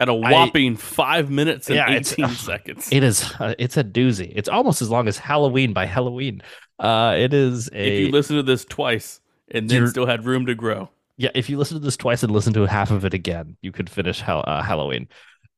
At 0.00 0.08
a 0.08 0.14
whopping 0.14 0.72
I, 0.72 0.76
five 0.76 1.30
minutes 1.30 1.68
and 1.68 1.76
yeah, 1.76 1.90
18 1.90 2.28
seconds. 2.30 2.88
It 2.90 3.02
is 3.02 3.30
uh, 3.38 3.54
it's 3.58 3.76
a 3.76 3.84
doozy. 3.84 4.32
It's 4.34 4.48
almost 4.48 4.80
as 4.80 4.88
long 4.88 5.08
as 5.08 5.18
Halloween 5.18 5.74
by 5.74 5.86
Helloween. 5.86 6.40
Uh, 6.78 7.16
it 7.18 7.34
is 7.34 7.68
a. 7.68 7.86
If 7.86 8.06
you 8.06 8.12
listen 8.12 8.36
to 8.36 8.42
this 8.42 8.64
twice 8.64 9.20
and 9.50 9.68
then 9.68 9.86
still 9.88 10.06
had 10.06 10.24
room 10.24 10.46
to 10.46 10.54
grow. 10.54 10.88
Yeah, 11.18 11.30
if 11.34 11.50
you 11.50 11.58
listen 11.58 11.78
to 11.78 11.84
this 11.84 11.98
twice 11.98 12.22
and 12.22 12.32
listen 12.32 12.54
to 12.54 12.64
half 12.64 12.90
of 12.90 13.04
it 13.04 13.12
again, 13.12 13.58
you 13.60 13.72
could 13.72 13.90
finish 13.90 14.20
Hell, 14.22 14.42
uh, 14.46 14.62
Helloween. 14.62 15.08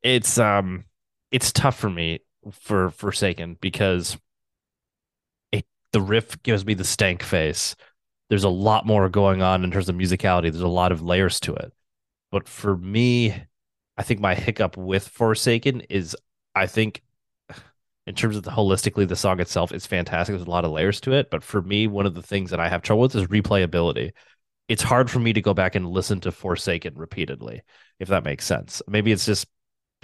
It's 0.05 0.39
um, 0.39 0.85
it's 1.33 1.51
tough 1.51 1.77
for 1.77 1.91
me 1.91 2.21
for 2.53 2.91
Forsaken 2.91 3.57
because 3.61 4.17
it 5.51 5.67
the 5.93 6.01
riff 6.01 6.41
gives 6.43 6.65
me 6.65 6.75
the 6.75 6.85
stank 6.85 7.23
face. 7.23 7.75
There's 8.29 8.45
a 8.45 8.49
lot 8.51 8.87
more 8.87 9.09
going 9.09 9.43
on 9.43 9.65
in 9.65 9.71
terms 9.71 9.89
of 9.89 9.97
musicality. 9.97 10.43
There's 10.43 10.61
a 10.61 10.69
lot 10.69 10.93
of 10.93 11.03
layers 11.03 11.41
to 11.41 11.55
it, 11.55 11.73
but 12.31 12.47
for 12.49 12.77
me, 12.77 13.35
I 13.97 14.03
think 14.03 14.21
my 14.21 14.35
hiccup 14.35 14.77
with 14.77 15.09
Forsaken 15.09 15.81
is 15.89 16.17
I 16.55 16.67
think 16.67 17.03
in 18.07 18.15
terms 18.15 18.37
of 18.37 18.43
the 18.43 18.51
holistically 18.51 19.09
the 19.09 19.17
song 19.17 19.41
itself 19.41 19.73
it's 19.73 19.87
fantastic. 19.87 20.35
There's 20.35 20.47
a 20.47 20.51
lot 20.51 20.65
of 20.67 20.73
layers 20.73 21.01
to 21.03 21.13
it. 21.13 21.31
But 21.31 21.43
for 21.43 21.63
me 21.63 21.87
one 21.87 22.07
of 22.07 22.15
the 22.15 22.23
things 22.23 22.51
that 22.51 22.61
i 22.61 22.69
have 22.69 22.83
trouble 22.83 23.03
with 23.03 23.15
is 23.15 23.27
replayability. 23.29 24.13
It's 24.69 24.83
hard 24.83 25.11
for 25.11 25.19
me 25.19 25.33
to 25.33 25.43
go 25.43 25.55
back 25.55 25.75
and 25.75 25.87
listen 25.89 26.21
to 26.21 26.33
forsaken 26.33 26.95
repeatedly 26.97 27.63
if 28.01 28.09
that 28.09 28.25
makes 28.25 28.45
sense. 28.45 28.83
Maybe 28.87 29.13
it's 29.13 29.27
just 29.27 29.47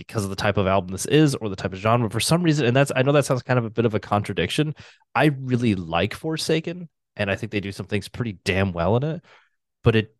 because 0.07 0.25
of 0.25 0.31
the 0.31 0.37
type 0.37 0.57
of 0.57 0.67
album 0.67 0.91
this 0.91 1.07
is 1.07 1.35
or 1.37 1.49
the 1.49 1.57
type 1.57 1.73
of 1.73 1.79
genre 1.79 2.09
for 2.09 2.21
some 2.21 2.43
reason 2.43 2.65
and 2.67 2.75
that's 2.75 2.91
i 2.97 3.03
know 3.03 3.13
that 3.13 3.25
sounds 3.25 3.43
kind 3.43 3.59
of 3.59 3.65
a 3.65 3.71
bit 3.71 3.85
of 3.85 3.95
a 3.95 4.01
contradiction 4.01 4.75
i 5.15 5.27
really 5.41 5.75
like 5.75 6.15
forsaken 6.15 6.89
and 7.17 7.31
i 7.31 7.37
think 7.37 7.53
they 7.53 7.61
do 7.61 7.73
some 7.73 7.87
things 7.87 8.09
pretty 8.09 8.33
damn 8.45 8.73
well 8.73 8.97
in 8.97 9.03
it 9.03 9.25
but 9.83 9.95
it 9.95 10.15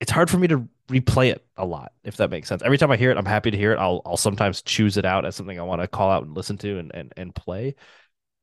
it's 0.00 0.10
hard 0.10 0.28
for 0.28 0.38
me 0.38 0.48
to 0.48 0.68
replay 0.88 1.30
it 1.30 1.44
a 1.56 1.64
lot, 1.64 1.92
if 2.02 2.16
that 2.18 2.30
makes 2.30 2.48
sense. 2.48 2.62
Every 2.62 2.78
time 2.78 2.90
I 2.90 2.96
hear 2.96 3.10
it, 3.10 3.16
I'm 3.16 3.24
happy 3.24 3.50
to 3.50 3.56
hear 3.56 3.72
it. 3.72 3.78
I'll 3.78 4.02
I'll 4.04 4.16
sometimes 4.16 4.62
choose 4.62 4.96
it 4.96 5.04
out 5.04 5.24
as 5.24 5.36
something 5.36 5.58
I 5.58 5.62
want 5.62 5.80
to 5.80 5.88
call 5.88 6.10
out 6.10 6.24
and 6.24 6.36
listen 6.36 6.58
to 6.58 6.78
and 6.78 6.94
and, 6.94 7.12
and 7.16 7.34
play. 7.34 7.74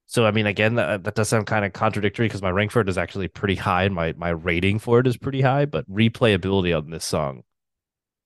So 0.07 0.25
I 0.25 0.31
mean, 0.31 0.45
again, 0.45 0.75
that, 0.75 1.03
that 1.03 1.15
does 1.15 1.29
sound 1.29 1.47
kind 1.47 1.63
of 1.63 1.73
contradictory 1.73 2.25
because 2.25 2.41
my 2.41 2.49
rank 2.49 2.71
for 2.71 2.81
it 2.81 2.89
is 2.89 2.97
actually 2.97 3.27
pretty 3.27 3.55
high, 3.55 3.83
and 3.83 3.95
my 3.95 4.13
my 4.17 4.29
rating 4.29 4.79
for 4.79 4.99
it 4.99 5.07
is 5.07 5.17
pretty 5.17 5.41
high. 5.41 5.65
But 5.65 5.89
replayability 5.89 6.75
on 6.75 6.89
this 6.89 7.05
song 7.05 7.43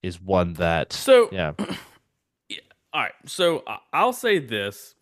is 0.02 0.22
one 0.22 0.54
that 0.54 0.94
so 0.94 1.30
yeah. 1.32 1.54
all 2.96 3.02
right, 3.02 3.14
so 3.26 3.64
I'll 3.92 4.14
say 4.14 4.40
this. 4.40 4.96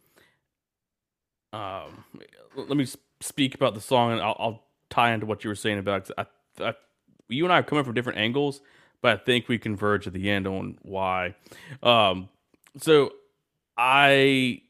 Um, 1.54 2.04
let 2.56 2.76
me 2.76 2.88
speak 3.22 3.56
about 3.56 3.76
the 3.76 3.82
song, 3.82 4.14
and 4.14 4.22
I'll, 4.22 4.36
I'll 4.40 4.64
tie 4.90 5.14
into 5.14 5.26
what 5.28 5.44
you 5.44 5.50
were 5.50 5.56
saying 5.56 5.78
about. 5.78 6.10
I, 6.18 6.26
I, 6.60 6.74
you 7.30 7.44
and 7.46 7.54
I 7.54 7.60
are 7.60 7.64
coming 7.64 7.84
from 7.84 7.94
different 7.94 8.18
angles 8.18 8.62
but 9.04 9.20
I 9.20 9.24
think 9.24 9.50
we 9.50 9.60
converge 9.60 10.08
at 10.08 10.14
the 10.14 10.32
end 10.32 10.48
on 10.48 10.80
why. 10.82 11.36
Um, 11.84 12.30
so 12.78 13.12
I 13.78 14.62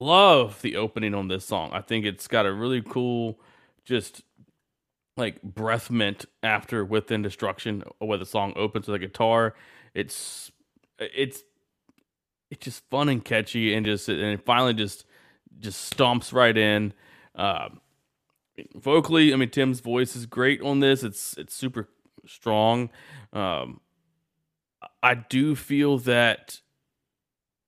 love 0.00 0.60
the 0.62 0.76
opening 0.76 1.14
on 1.14 1.28
this 1.28 1.46
song. 1.46 1.70
I 1.72 1.80
think 1.80 2.04
it's 2.04 2.26
got 2.26 2.44
a 2.44 2.52
really 2.52 2.82
cool, 2.82 3.38
just 3.84 4.22
like 5.16 5.40
breath 5.42 5.90
mint 5.90 6.26
after 6.42 6.84
within 6.84 7.22
destruction, 7.22 7.84
where 8.00 8.18
the 8.18 8.26
song 8.26 8.52
opens 8.56 8.88
with 8.88 8.96
a 8.96 9.06
guitar. 9.06 9.54
It's 9.94 10.50
it's 10.98 11.44
it's 12.50 12.64
just 12.64 12.84
fun 12.90 13.08
and 13.08 13.24
catchy, 13.24 13.72
and 13.74 13.86
just 13.86 14.08
and 14.08 14.20
it 14.20 14.44
finally 14.44 14.74
just 14.74 15.04
just 15.58 15.96
stomps 15.96 16.32
right 16.32 16.56
in. 16.56 16.92
Um, 17.34 17.80
vocally, 18.74 19.32
I 19.32 19.36
mean 19.36 19.50
Tim's 19.50 19.80
voice 19.80 20.16
is 20.16 20.26
great 20.26 20.60
on 20.60 20.80
this. 20.80 21.02
It's 21.02 21.34
it's 21.38 21.54
super 21.54 21.88
strong. 22.26 22.90
Um, 23.32 23.80
I 25.02 25.14
do 25.14 25.54
feel 25.54 25.98
that 25.98 26.60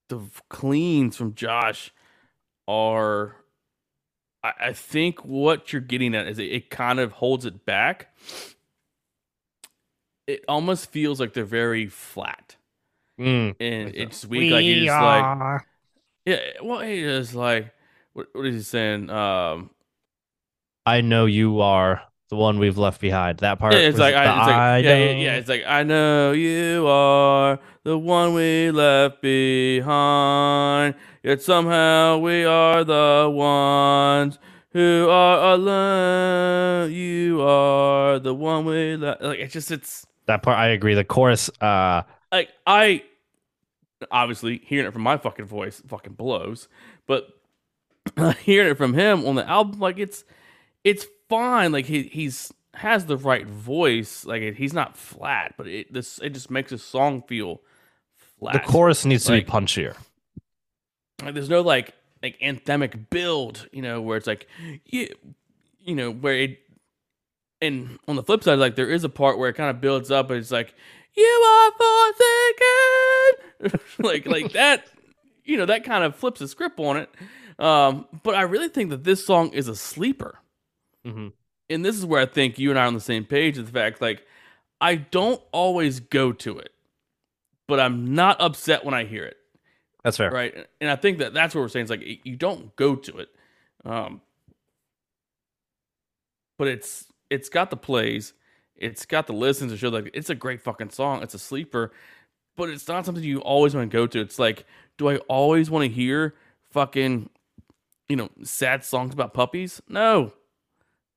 the 0.08 0.20
cleans 0.48 1.16
from 1.16 1.34
Josh 1.34 1.92
are. 2.66 3.36
I, 4.42 4.52
I 4.60 4.72
think 4.72 5.24
what 5.24 5.72
you're 5.72 5.80
getting 5.80 6.14
at 6.14 6.26
is 6.26 6.38
it, 6.38 6.50
it 6.50 6.70
kind 6.70 6.98
of 6.98 7.12
holds 7.12 7.46
it 7.46 7.64
back. 7.64 8.08
It 10.26 10.44
almost 10.48 10.90
feels 10.90 11.20
like 11.20 11.34
they're 11.34 11.44
very 11.44 11.86
flat. 11.86 12.56
Mm. 13.20 13.54
And 13.60 13.94
it's 13.94 14.24
weak. 14.24 14.40
We 14.40 14.50
like 14.50 14.64
he's 14.64 14.88
like, 14.88 15.62
yeah. 16.24 16.38
Well, 16.62 16.80
he 16.80 17.02
is 17.02 17.34
like, 17.34 17.72
what, 18.12 18.28
what 18.32 18.46
is 18.46 18.54
he 18.54 18.62
saying? 18.62 19.10
Um, 19.10 19.70
I 20.84 21.00
know 21.00 21.26
you 21.26 21.60
are 21.60 22.02
the 22.28 22.36
one 22.36 22.58
we've 22.58 22.78
left 22.78 23.00
behind. 23.00 23.38
That 23.38 23.58
part. 23.58 23.74
Yeah, 23.74 23.80
it's 23.80 23.98
like, 23.98 24.14
I, 24.14 24.24
it's 24.24 24.46
like 24.46 24.84
yeah, 24.84 24.96
yeah, 24.96 25.10
yeah, 25.10 25.34
It's 25.34 25.48
like 25.48 25.64
I 25.66 25.82
know 25.82 26.32
you 26.32 26.86
are 26.86 27.58
the 27.84 27.98
one 27.98 28.34
we 28.34 28.70
left 28.70 29.20
behind. 29.20 30.94
Yet 31.22 31.42
somehow 31.42 32.18
we 32.18 32.44
are 32.44 32.84
the 32.84 33.30
ones 33.32 34.38
who 34.70 35.08
are 35.10 35.52
alone. 35.52 36.90
You 36.90 37.42
are 37.42 38.18
the 38.18 38.34
one 38.34 38.64
we 38.64 38.96
left. 38.96 39.22
Like 39.22 39.38
it's 39.38 39.52
just 39.52 39.70
it's 39.70 40.06
that 40.26 40.42
part. 40.42 40.58
I 40.58 40.68
agree. 40.68 40.94
The 40.94 41.04
chorus. 41.04 41.50
Uh, 41.60 42.02
like 42.32 42.50
I 42.66 43.04
obviously 44.10 44.62
hearing 44.64 44.86
it 44.86 44.92
from 44.92 45.02
my 45.02 45.16
fucking 45.18 45.44
voice 45.44 45.82
fucking 45.86 46.14
blows, 46.14 46.68
but 47.06 47.28
hearing 48.40 48.70
it 48.70 48.78
from 48.78 48.94
him 48.94 49.24
on 49.26 49.36
the 49.36 49.48
album, 49.48 49.78
like 49.78 49.98
it's 49.98 50.24
it's 50.82 51.06
fine. 51.28 51.70
Like 51.70 51.86
he 51.86 52.02
he's 52.04 52.52
has 52.74 53.06
the 53.06 53.16
right 53.16 53.46
voice. 53.46 54.24
Like 54.24 54.56
he's 54.56 54.72
not 54.72 54.96
flat, 54.96 55.54
but 55.56 55.66
it 55.66 55.92
this 55.92 56.18
it 56.18 56.30
just 56.30 56.50
makes 56.50 56.72
a 56.72 56.78
song 56.78 57.22
feel 57.22 57.60
flat. 58.38 58.54
The 58.54 58.60
chorus 58.60 59.04
needs 59.04 59.28
like, 59.28 59.46
to 59.46 59.52
be 59.52 59.58
punchier. 59.58 59.96
Like 61.22 61.34
there's 61.34 61.50
no 61.50 61.60
like 61.60 61.94
like 62.22 62.38
anthemic 62.40 63.10
build, 63.10 63.68
you 63.72 63.82
know, 63.82 64.00
where 64.00 64.16
it's 64.16 64.26
like 64.26 64.48
you 64.86 65.08
you 65.80 65.94
know 65.94 66.10
where 66.10 66.34
it. 66.34 66.58
And 67.60 68.00
on 68.08 68.16
the 68.16 68.24
flip 68.24 68.42
side, 68.42 68.58
like 68.58 68.74
there 68.74 68.90
is 68.90 69.04
a 69.04 69.08
part 69.08 69.38
where 69.38 69.48
it 69.48 69.52
kind 69.52 69.70
of 69.70 69.80
builds 69.80 70.10
up, 70.10 70.30
and 70.30 70.40
it's 70.40 70.50
like 70.50 70.74
you 71.14 71.24
are 71.24 71.72
forsaken, 73.70 73.80
like 73.98 74.26
like 74.26 74.52
that. 74.54 74.86
You 75.44 75.56
know 75.56 75.66
that 75.66 75.84
kind 75.84 76.04
of 76.04 76.14
flips 76.14 76.38
the 76.40 76.48
script 76.48 76.78
on 76.78 76.96
it. 76.96 77.10
Um, 77.58 78.06
but 78.22 78.34
I 78.34 78.42
really 78.42 78.68
think 78.68 78.90
that 78.90 79.04
this 79.04 79.24
song 79.24 79.52
is 79.52 79.68
a 79.68 79.76
sleeper. 79.76 80.38
Mm-hmm. 81.06 81.28
And 81.70 81.84
this 81.84 81.96
is 81.96 82.06
where 82.06 82.20
I 82.20 82.26
think 82.26 82.58
you 82.58 82.70
and 82.70 82.78
I 82.78 82.82
are 82.82 82.86
on 82.86 82.94
the 82.94 83.00
same 83.00 83.24
page. 83.24 83.58
Is 83.58 83.66
the 83.66 83.72
fact 83.72 84.00
like 84.00 84.24
I 84.80 84.96
don't 84.96 85.40
always 85.52 86.00
go 86.00 86.32
to 86.32 86.58
it, 86.58 86.72
but 87.66 87.80
I'm 87.80 88.14
not 88.14 88.40
upset 88.40 88.84
when 88.84 88.94
I 88.94 89.04
hear 89.04 89.24
it. 89.24 89.36
That's 90.04 90.16
fair, 90.16 90.30
right? 90.30 90.66
And 90.80 90.90
I 90.90 90.96
think 90.96 91.18
that 91.18 91.32
that's 91.34 91.54
what 91.54 91.60
we're 91.60 91.68
saying. 91.68 91.84
It's 91.84 91.90
like 91.90 92.20
you 92.24 92.36
don't 92.36 92.74
go 92.76 92.96
to 92.96 93.18
it, 93.18 93.28
um, 93.84 94.20
but 96.58 96.66
it's 96.68 97.06
it's 97.30 97.48
got 97.48 97.70
the 97.70 97.76
plays, 97.76 98.32
it's 98.76 99.06
got 99.06 99.26
the 99.26 99.32
listens 99.32 99.72
to 99.72 99.78
show 99.78 99.88
like 99.88 100.10
it's 100.14 100.30
a 100.30 100.34
great 100.34 100.60
fucking 100.60 100.90
song. 100.90 101.22
It's 101.22 101.34
a 101.34 101.38
sleeper, 101.38 101.92
but 102.56 102.68
it's 102.68 102.88
not 102.88 103.06
something 103.06 103.22
you 103.22 103.40
always 103.40 103.74
want 103.74 103.90
to 103.90 103.96
go 103.96 104.06
to. 104.06 104.20
It's 104.20 104.38
like, 104.38 104.64
do 104.98 105.08
I 105.08 105.16
always 105.28 105.70
want 105.70 105.84
to 105.84 105.88
hear 105.88 106.34
fucking, 106.70 107.28
you 108.08 108.16
know, 108.16 108.30
sad 108.42 108.84
songs 108.84 109.12
about 109.14 109.34
puppies? 109.34 109.80
No, 109.88 110.32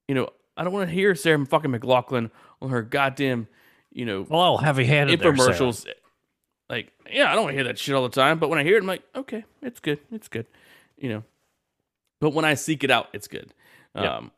you 0.07 0.15
know, 0.15 0.29
I 0.57 0.63
don't 0.63 0.73
want 0.73 0.89
to 0.89 0.93
hear 0.93 1.15
Sarah 1.15 1.43
fucking 1.45 1.71
McLachlan 1.71 2.29
on 2.61 2.69
her 2.69 2.81
goddamn, 2.81 3.47
you 3.91 4.05
know, 4.05 4.25
well, 4.29 4.57
heavy 4.57 4.85
handed 4.85 5.19
infomercials. 5.19 5.87
like, 6.69 6.91
yeah, 7.11 7.31
I 7.31 7.35
don't 7.35 7.43
want 7.43 7.53
to 7.53 7.57
hear 7.57 7.65
that 7.65 7.77
shit 7.79 7.95
all 7.95 8.03
the 8.03 8.09
time, 8.09 8.39
but 8.39 8.49
when 8.49 8.59
I 8.59 8.63
hear 8.63 8.75
it, 8.77 8.81
I'm 8.81 8.87
like, 8.87 9.03
okay, 9.15 9.43
it's 9.61 9.79
good, 9.79 9.99
it's 10.11 10.27
good, 10.27 10.45
you 10.97 11.09
know. 11.09 11.23
But 12.21 12.33
when 12.33 12.45
I 12.45 12.53
seek 12.53 12.83
it 12.83 12.91
out, 12.91 13.09
it's 13.13 13.27
good. 13.27 13.53
Um, 14.13 14.31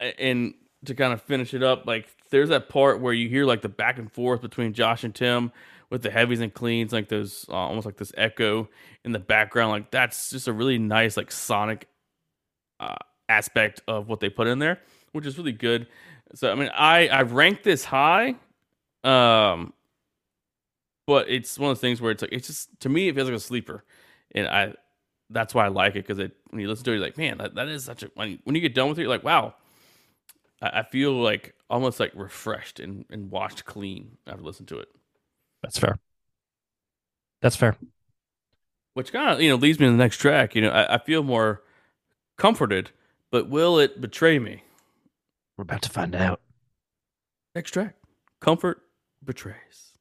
and 0.00 0.54
to 0.84 0.94
kind 0.94 1.12
of 1.12 1.22
finish 1.22 1.54
it 1.54 1.62
up, 1.62 1.86
like 1.86 2.08
there's 2.30 2.50
that 2.50 2.68
part 2.68 3.00
where 3.00 3.12
you 3.12 3.28
hear 3.28 3.44
like 3.44 3.62
the 3.62 3.68
back 3.68 3.98
and 3.98 4.10
forth 4.12 4.40
between 4.40 4.72
Josh 4.72 5.04
and 5.04 5.14
Tim 5.14 5.52
with 5.90 6.02
the 6.02 6.10
heavies 6.10 6.40
and 6.40 6.52
cleans, 6.52 6.92
like 6.92 7.08
those 7.08 7.46
uh, 7.48 7.54
almost 7.54 7.86
like 7.86 7.96
this 7.96 8.12
echo 8.16 8.68
in 9.04 9.12
the 9.12 9.18
background. 9.18 9.72
Like 9.72 9.90
that's 9.90 10.30
just 10.30 10.48
a 10.48 10.52
really 10.52 10.78
nice 10.78 11.16
like 11.16 11.32
sonic 11.32 11.88
uh, 12.78 12.96
aspect 13.28 13.80
of 13.88 14.08
what 14.08 14.20
they 14.20 14.28
put 14.28 14.46
in 14.46 14.58
there, 14.58 14.80
which 15.12 15.26
is 15.26 15.36
really 15.38 15.52
good. 15.52 15.86
So 16.34 16.52
I 16.52 16.54
mean, 16.54 16.70
I 16.74 17.08
I 17.08 17.22
ranked 17.22 17.64
this 17.64 17.84
high, 17.84 18.36
um, 19.02 19.72
but 21.06 21.28
it's 21.28 21.58
one 21.58 21.70
of 21.70 21.76
the 21.76 21.80
things 21.80 22.00
where 22.00 22.12
it's 22.12 22.22
like 22.22 22.32
it's 22.32 22.46
just 22.46 22.80
to 22.80 22.88
me 22.88 23.08
it 23.08 23.14
feels 23.14 23.28
like 23.28 23.36
a 23.36 23.40
sleeper, 23.40 23.84
and 24.34 24.46
I 24.46 24.74
that's 25.30 25.54
why 25.54 25.64
I 25.64 25.68
like 25.68 25.96
it 25.96 26.06
because 26.06 26.18
it 26.18 26.32
when 26.50 26.60
you 26.60 26.68
listen 26.68 26.84
to 26.84 26.92
it, 26.92 26.94
you're 26.94 27.04
like, 27.04 27.18
man, 27.18 27.38
that, 27.38 27.54
that 27.54 27.68
is 27.68 27.84
such 27.84 28.02
a 28.02 28.10
when 28.14 28.38
when 28.44 28.54
you 28.54 28.60
get 28.60 28.74
done 28.74 28.88
with 28.88 28.98
it, 28.98 29.02
you're 29.02 29.10
like, 29.10 29.24
wow, 29.24 29.54
I, 30.60 30.80
I 30.80 30.82
feel 30.82 31.12
like 31.12 31.54
almost 31.70 32.00
like 32.00 32.12
refreshed 32.14 32.80
and, 32.80 33.04
and 33.10 33.30
washed 33.30 33.64
clean 33.64 34.18
after 34.26 34.42
listening 34.42 34.66
to 34.68 34.78
it. 34.78 34.88
That's 35.62 35.78
fair. 35.78 35.98
That's 37.40 37.56
fair. 37.56 37.76
Which 38.94 39.12
kind 39.12 39.30
of 39.30 39.40
you 39.40 39.48
know 39.48 39.56
leads 39.56 39.78
me 39.78 39.86
to 39.86 39.92
the 39.92 39.98
next 39.98 40.18
track. 40.18 40.54
You 40.54 40.62
know, 40.62 40.70
I, 40.70 40.94
I 40.94 40.98
feel 40.98 41.22
more 41.22 41.62
comforted, 42.36 42.90
but 43.30 43.48
will 43.48 43.78
it 43.78 44.00
betray 44.00 44.38
me? 44.38 44.64
We're 45.56 45.62
about 45.62 45.82
to 45.82 45.90
find 45.90 46.14
out. 46.14 46.40
Next 47.54 47.72
track, 47.72 47.96
comfort 48.40 48.82
betrays. 49.24 49.97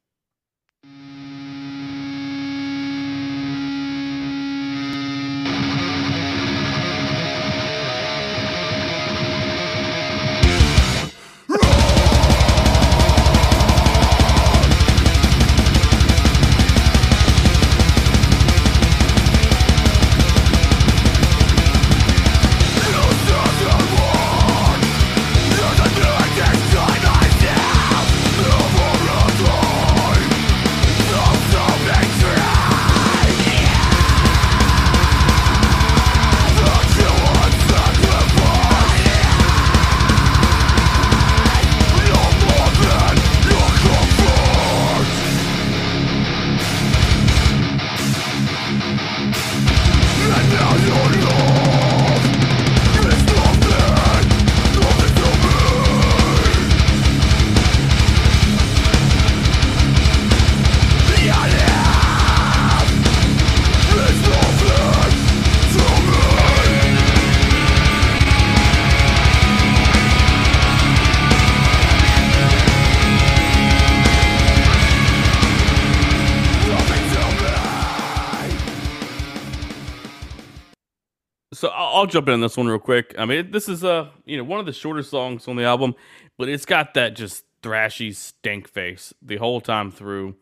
I'll, 82.07 82.11
jump 82.11 82.27
in 82.27 82.33
on 82.35 82.41
this 82.41 82.57
one 82.57 82.67
real 82.67 82.79
quick. 82.79 83.13
I 83.17 83.25
mean, 83.25 83.51
this 83.51 83.69
is 83.69 83.83
uh, 83.83 84.09
you 84.25 84.37
know, 84.37 84.43
one 84.43 84.59
of 84.59 84.65
the 84.65 84.73
shorter 84.73 85.03
songs 85.03 85.47
on 85.47 85.55
the 85.55 85.63
album, 85.63 85.95
but 86.37 86.49
it's 86.49 86.65
got 86.65 86.93
that 86.95 87.15
just 87.15 87.43
thrashy 87.61 88.15
stink 88.15 88.67
face 88.67 89.13
the 89.21 89.37
whole 89.37 89.61
time 89.61 89.91
through. 89.91 90.35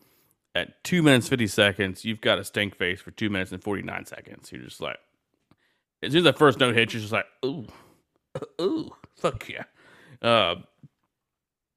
At 0.54 0.84
two 0.86 1.04
minutes 1.04 1.28
fifty 1.28 1.48
seconds, 1.48 2.06
you've 2.06 2.22
got 2.22 2.40
a 2.40 2.44
stink 2.46 2.78
face 2.78 3.02
for 3.02 3.12
two 3.12 3.30
minutes 3.30 3.52
and 3.52 3.62
forty 3.62 3.82
nine 3.82 4.06
seconds. 4.06 4.52
You're 4.52 4.64
just 4.64 4.80
like, 4.80 4.98
as 6.02 6.14
soon 6.14 6.20
as 6.20 6.24
that 6.24 6.38
first 6.38 6.60
note 6.60 6.76
hits, 6.76 6.94
you're 6.94 7.02
just 7.02 7.12
like, 7.12 7.26
ooh, 7.44 7.68
ooh, 8.62 8.92
fuck 9.18 9.50
yeah. 9.50 9.64
Uh, 10.22 10.56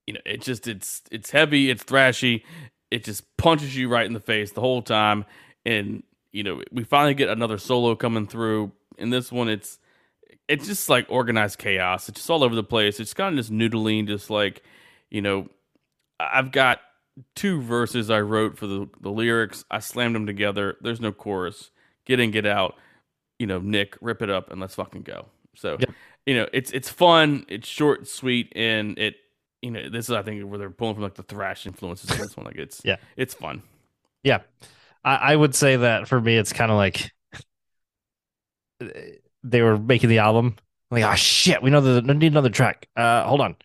you 0.06 0.14
know, 0.14 0.20
it 0.24 0.42
just 0.42 0.68
it's 0.68 1.02
it's 1.10 1.30
heavy, 1.30 1.70
it's 1.70 1.82
thrashy, 1.82 2.44
it 2.90 3.02
just 3.02 3.36
punches 3.36 3.76
you 3.76 3.88
right 3.88 4.06
in 4.06 4.12
the 4.12 4.20
face 4.20 4.52
the 4.52 4.60
whole 4.60 4.80
time, 4.80 5.24
and 5.66 6.02
you 6.32 6.42
know, 6.42 6.62
we 6.70 6.84
finally 6.84 7.14
get 7.14 7.28
another 7.28 7.58
solo 7.58 7.94
coming 7.96 8.26
through. 8.26 8.72
In 8.98 9.10
this 9.10 9.30
one, 9.32 9.48
it's 9.48 9.78
it's 10.48 10.66
just 10.66 10.88
like 10.88 11.06
organized 11.08 11.58
chaos. 11.58 12.08
It's 12.08 12.20
just 12.20 12.30
all 12.30 12.42
over 12.44 12.54
the 12.54 12.62
place. 12.64 13.00
It's 13.00 13.14
kind 13.14 13.38
of 13.38 13.44
just 13.44 13.52
noodling, 13.52 14.06
just 14.06 14.30
like 14.30 14.62
you 15.10 15.22
know, 15.22 15.48
I've 16.20 16.52
got 16.52 16.80
two 17.34 17.60
verses 17.60 18.10
I 18.10 18.20
wrote 18.20 18.58
for 18.58 18.66
the 18.66 18.88
the 19.00 19.10
lyrics. 19.10 19.64
I 19.70 19.78
slammed 19.80 20.14
them 20.14 20.26
together. 20.26 20.76
There's 20.80 21.00
no 21.00 21.12
chorus. 21.12 21.70
Get 22.04 22.20
in, 22.20 22.30
get 22.30 22.46
out. 22.46 22.76
You 23.38 23.46
know, 23.46 23.58
Nick, 23.60 23.96
rip 24.00 24.22
it 24.22 24.30
up 24.30 24.50
and 24.50 24.60
let's 24.60 24.74
fucking 24.74 25.02
go. 25.02 25.26
So, 25.54 25.76
Yep. 25.78 25.90
you 26.26 26.34
know, 26.36 26.48
it's 26.52 26.70
it's 26.72 26.88
fun. 26.90 27.44
It's 27.48 27.68
short, 27.68 28.08
sweet, 28.08 28.52
and 28.56 28.98
it. 28.98 29.16
You 29.62 29.72
know, 29.72 29.88
this 29.90 30.04
is 30.08 30.12
I 30.12 30.22
think 30.22 30.42
where 30.48 30.56
they're 30.58 30.70
pulling 30.70 30.94
from 30.94 31.02
like 31.02 31.14
the 31.16 31.24
thrash 31.24 31.66
influences 31.66 32.10
in 32.12 32.18
this 32.18 32.36
one. 32.36 32.46
Like 32.46 32.56
it's 32.56 32.80
Yeah. 32.84 32.96
it's 33.16 33.34
fun. 33.34 33.62
Yeah. 34.22 34.40
I, 35.04 35.16
I 35.16 35.36
would 35.36 35.54
say 35.54 35.76
that 35.76 36.06
for 36.06 36.20
me, 36.20 36.36
it's 36.36 36.52
kind 36.52 36.70
of 36.70 36.76
like 36.76 37.10
they 39.42 39.62
were 39.62 39.78
making 39.78 40.08
the 40.10 40.18
album. 40.18 40.56
Like, 40.90 41.04
oh 41.04 41.14
shit, 41.14 41.62
we 41.62 41.70
know 41.70 41.80
that 41.80 42.06
we 42.06 42.14
need 42.14 42.32
another 42.32 42.50
track. 42.50 42.88
Uh, 42.96 43.24
hold 43.24 43.40
on. 43.40 43.56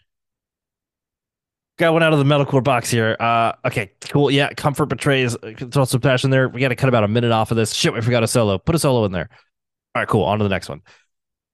Got 1.79 1.93
one 1.93 2.03
out 2.03 2.13
of 2.13 2.19
the 2.19 2.25
metalcore 2.25 2.63
box 2.63 2.91
here. 2.91 3.17
Uh, 3.19 3.53
okay, 3.65 3.91
cool. 4.01 4.29
Yeah, 4.29 4.53
comfort 4.53 4.87
betrays. 4.87 5.35
Throw 5.71 5.85
some 5.85 6.01
passion 6.01 6.29
there. 6.29 6.47
We 6.47 6.61
got 6.61 6.67
to 6.69 6.75
cut 6.75 6.87
about 6.89 7.03
a 7.03 7.07
minute 7.07 7.31
off 7.31 7.49
of 7.49 7.57
this. 7.57 7.73
Shit, 7.73 7.93
we 7.93 8.01
forgot 8.01 8.21
a 8.21 8.27
solo. 8.27 8.59
Put 8.59 8.75
a 8.75 8.79
solo 8.79 9.05
in 9.05 9.11
there. 9.11 9.29
All 9.95 10.01
right, 10.01 10.07
cool. 10.07 10.23
On 10.23 10.37
to 10.37 10.43
the 10.43 10.49
next 10.49 10.69
one. 10.69 10.81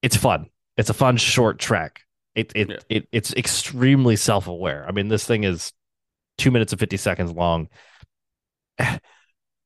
It's 0.02 0.18
fun. 0.18 0.50
It's 0.76 0.90
a 0.90 0.94
fun 0.94 1.18
short 1.18 1.58
track. 1.60 2.02
It 2.36 2.52
it, 2.56 2.70
Yeah. 2.70 2.78
it 2.90 3.08
it's 3.12 3.34
extremely 3.34 4.16
self 4.18 4.48
aware. 4.48 4.86
I 4.88 4.92
mean, 4.92 5.08
this 5.08 5.26
thing 5.26 5.46
is 5.46 5.72
two 6.38 6.52
minutes 6.52 6.74
and 6.74 6.80
fifty 6.80 6.98
seconds 6.98 7.32
long. 7.32 7.70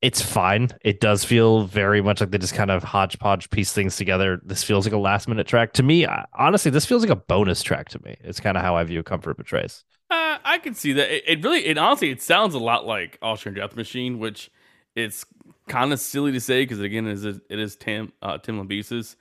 It's 0.04 0.22
fine. 0.22 0.70
It 0.82 1.00
does 1.00 1.24
feel 1.24 1.64
very 1.64 2.02
much 2.02 2.20
like 2.20 2.32
they 2.32 2.38
just 2.38 2.54
kind 2.54 2.70
of 2.70 2.84
hodgepodge 2.84 3.50
piece 3.52 3.72
things 3.72 3.96
together. 3.96 4.42
This 4.44 4.62
feels 4.62 4.86
like 4.86 4.92
a 4.94 4.98
last 4.98 5.30
minute 5.30 5.48
track 5.48 5.72
to 5.74 5.84
me. 5.84 6.06
I, 6.06 6.26
honestly, 6.38 6.70
this 6.72 6.86
feels 6.86 7.04
like 7.04 7.10
a 7.10 7.16
bonus 7.16 7.64
track 7.64 7.88
to 7.90 8.04
me. 8.04 8.18
It's 8.20 8.42
kind 8.42 8.58
of 8.58 8.64
how 8.64 8.76
I 8.76 8.84
view 8.84 9.02
Comfort 9.02 9.38
Betrays. 9.38 9.86
Uh, 10.10 10.40
I 10.44 10.58
can 10.58 10.74
see 10.74 10.92
that. 10.92 11.10
It, 11.10 11.24
it 11.26 11.44
really, 11.44 11.66
it 11.66 11.78
honestly, 11.78 12.10
it 12.10 12.22
sounds 12.22 12.54
a 12.54 12.60
lot 12.60 12.86
like 12.86 13.18
Austrian 13.22 13.56
Death 13.56 13.78
Machine, 13.78 14.20
which 14.20 14.52
it's 14.94 15.26
kind 15.70 15.94
of 15.94 16.02
silly 16.02 16.34
to 16.34 16.42
say 16.42 16.64
because 16.64 16.82
again, 16.82 17.08
it 17.08 17.14
is 17.14 17.24
it 17.26 17.42
is 17.50 17.78
Tim 17.78 18.12
uh, 18.22 18.38
Tim 18.40 18.62
Lambesis 18.62 19.16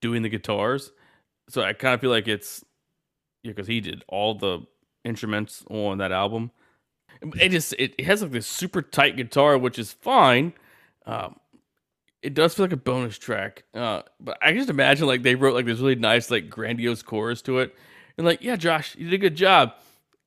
doing 0.00 0.22
the 0.22 0.30
guitars, 0.30 0.92
so 1.50 1.60
I 1.60 1.74
kind 1.74 1.92
of 1.92 2.00
feel 2.00 2.10
like 2.10 2.26
it's 2.26 2.64
yeah 3.42 3.50
because 3.50 3.66
he 3.66 3.80
did 3.82 4.02
all 4.08 4.34
the 4.34 4.60
instruments 5.04 5.62
on 5.68 5.98
that 5.98 6.10
album. 6.10 6.52
It 7.40 7.50
just 7.50 7.74
it, 7.78 8.00
has 8.00 8.22
like 8.22 8.32
this 8.32 8.46
super 8.46 8.82
tight 8.82 9.16
guitar, 9.16 9.56
which 9.56 9.78
is 9.78 9.92
fine. 9.92 10.52
Um, 11.06 11.36
it 12.22 12.34
does 12.34 12.54
feel 12.54 12.64
like 12.64 12.72
a 12.72 12.76
bonus 12.76 13.18
track, 13.18 13.64
uh, 13.74 14.02
but 14.20 14.38
I 14.40 14.52
just 14.52 14.70
imagine 14.70 15.06
like 15.06 15.22
they 15.22 15.34
wrote 15.34 15.54
like 15.54 15.66
this 15.66 15.80
really 15.80 15.96
nice 15.96 16.30
like 16.30 16.48
grandiose 16.48 17.02
chorus 17.02 17.42
to 17.42 17.58
it, 17.58 17.74
and 18.16 18.26
like 18.26 18.42
yeah, 18.42 18.56
Josh, 18.56 18.96
you 18.96 19.04
did 19.04 19.14
a 19.14 19.18
good 19.18 19.36
job. 19.36 19.74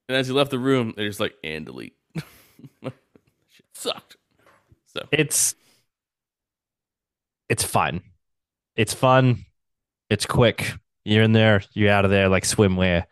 And 0.07 0.15
as 0.17 0.27
he 0.27 0.33
left 0.33 0.51
the 0.51 0.59
room, 0.59 0.93
they're 0.95 1.07
just 1.07 1.19
like, 1.19 1.33
and 1.43 1.65
delete. 1.65 1.95
Shit 2.83 3.65
sucked. 3.73 4.17
So 4.85 5.01
It's 5.11 5.55
it's 7.49 7.63
fun. 7.63 8.01
It's 8.75 8.93
fun. 8.93 9.45
It's 10.09 10.25
quick. 10.25 10.73
You're 11.03 11.23
in 11.23 11.31
there. 11.31 11.63
You're 11.73 11.91
out 11.91 12.05
of 12.05 12.11
there 12.11 12.29
like 12.29 12.43
swimwear. 12.43 13.05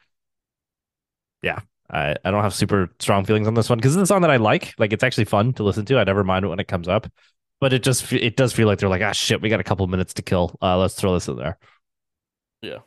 Yeah, 1.42 1.60
I, 1.94 2.16
I 2.26 2.32
don't 2.32 2.42
have 2.42 2.56
super 2.56 2.90
strong 3.00 3.24
feelings 3.24 3.48
on 3.48 3.54
this 3.54 3.70
one 3.70 3.78
because 3.78 3.96
it's 3.96 4.04
a 4.04 4.08
song 4.08 4.22
that 4.22 4.32
I 4.32 4.38
like. 4.38 4.74
Like 4.80 4.92
it's 4.92 5.04
actually 5.04 5.26
fun 5.26 5.54
to 5.54 5.64
listen 5.64 5.86
to. 5.86 6.00
I 6.00 6.04
never 6.04 6.24
mind 6.24 6.50
when 6.50 6.60
it 6.60 6.68
comes 6.68 6.88
up, 6.88 7.08
but 7.62 7.72
it 7.72 7.84
just 7.84 8.12
it 8.12 8.36
does 8.36 8.52
feel 8.52 8.68
like 8.68 8.80
they're 8.80 8.90
like 8.90 9.04
ah 9.04 9.12
shit, 9.12 9.42
we 9.42 9.50
got 9.50 9.60
a 9.60 9.64
couple 9.64 9.86
minutes 9.88 10.16
to 10.16 10.24
kill. 10.24 10.58
Uh, 10.62 10.78
let's 10.78 10.96
throw 10.96 11.14
this 11.14 11.28
in 11.28 11.38
there. 11.38 11.58
yeah, 12.64 12.80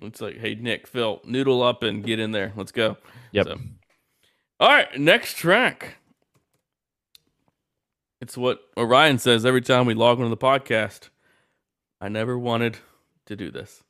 it's 0.00 0.20
like, 0.20 0.38
hey 0.38 0.56
Nick, 0.56 0.88
Phil, 0.88 1.20
noodle 1.24 1.62
up 1.62 1.84
and 1.84 2.04
get 2.04 2.18
in 2.18 2.32
there. 2.32 2.52
Let's 2.56 2.72
go. 2.72 2.96
Yep. 3.32 3.46
So, 3.46 3.60
all 4.58 4.68
right, 4.68 4.98
next 4.98 5.36
track. 5.36 5.98
It's 8.20 8.36
what 8.36 8.58
Orion 8.76 9.18
says 9.18 9.46
every 9.46 9.62
time 9.62 9.86
we 9.86 9.94
log 9.94 10.18
into 10.18 10.30
the 10.30 10.36
podcast. 10.36 11.10
I 12.00 12.08
never 12.08 12.36
wanted 12.36 12.78
to 13.26 13.36
do 13.36 13.52
this. 13.52 13.84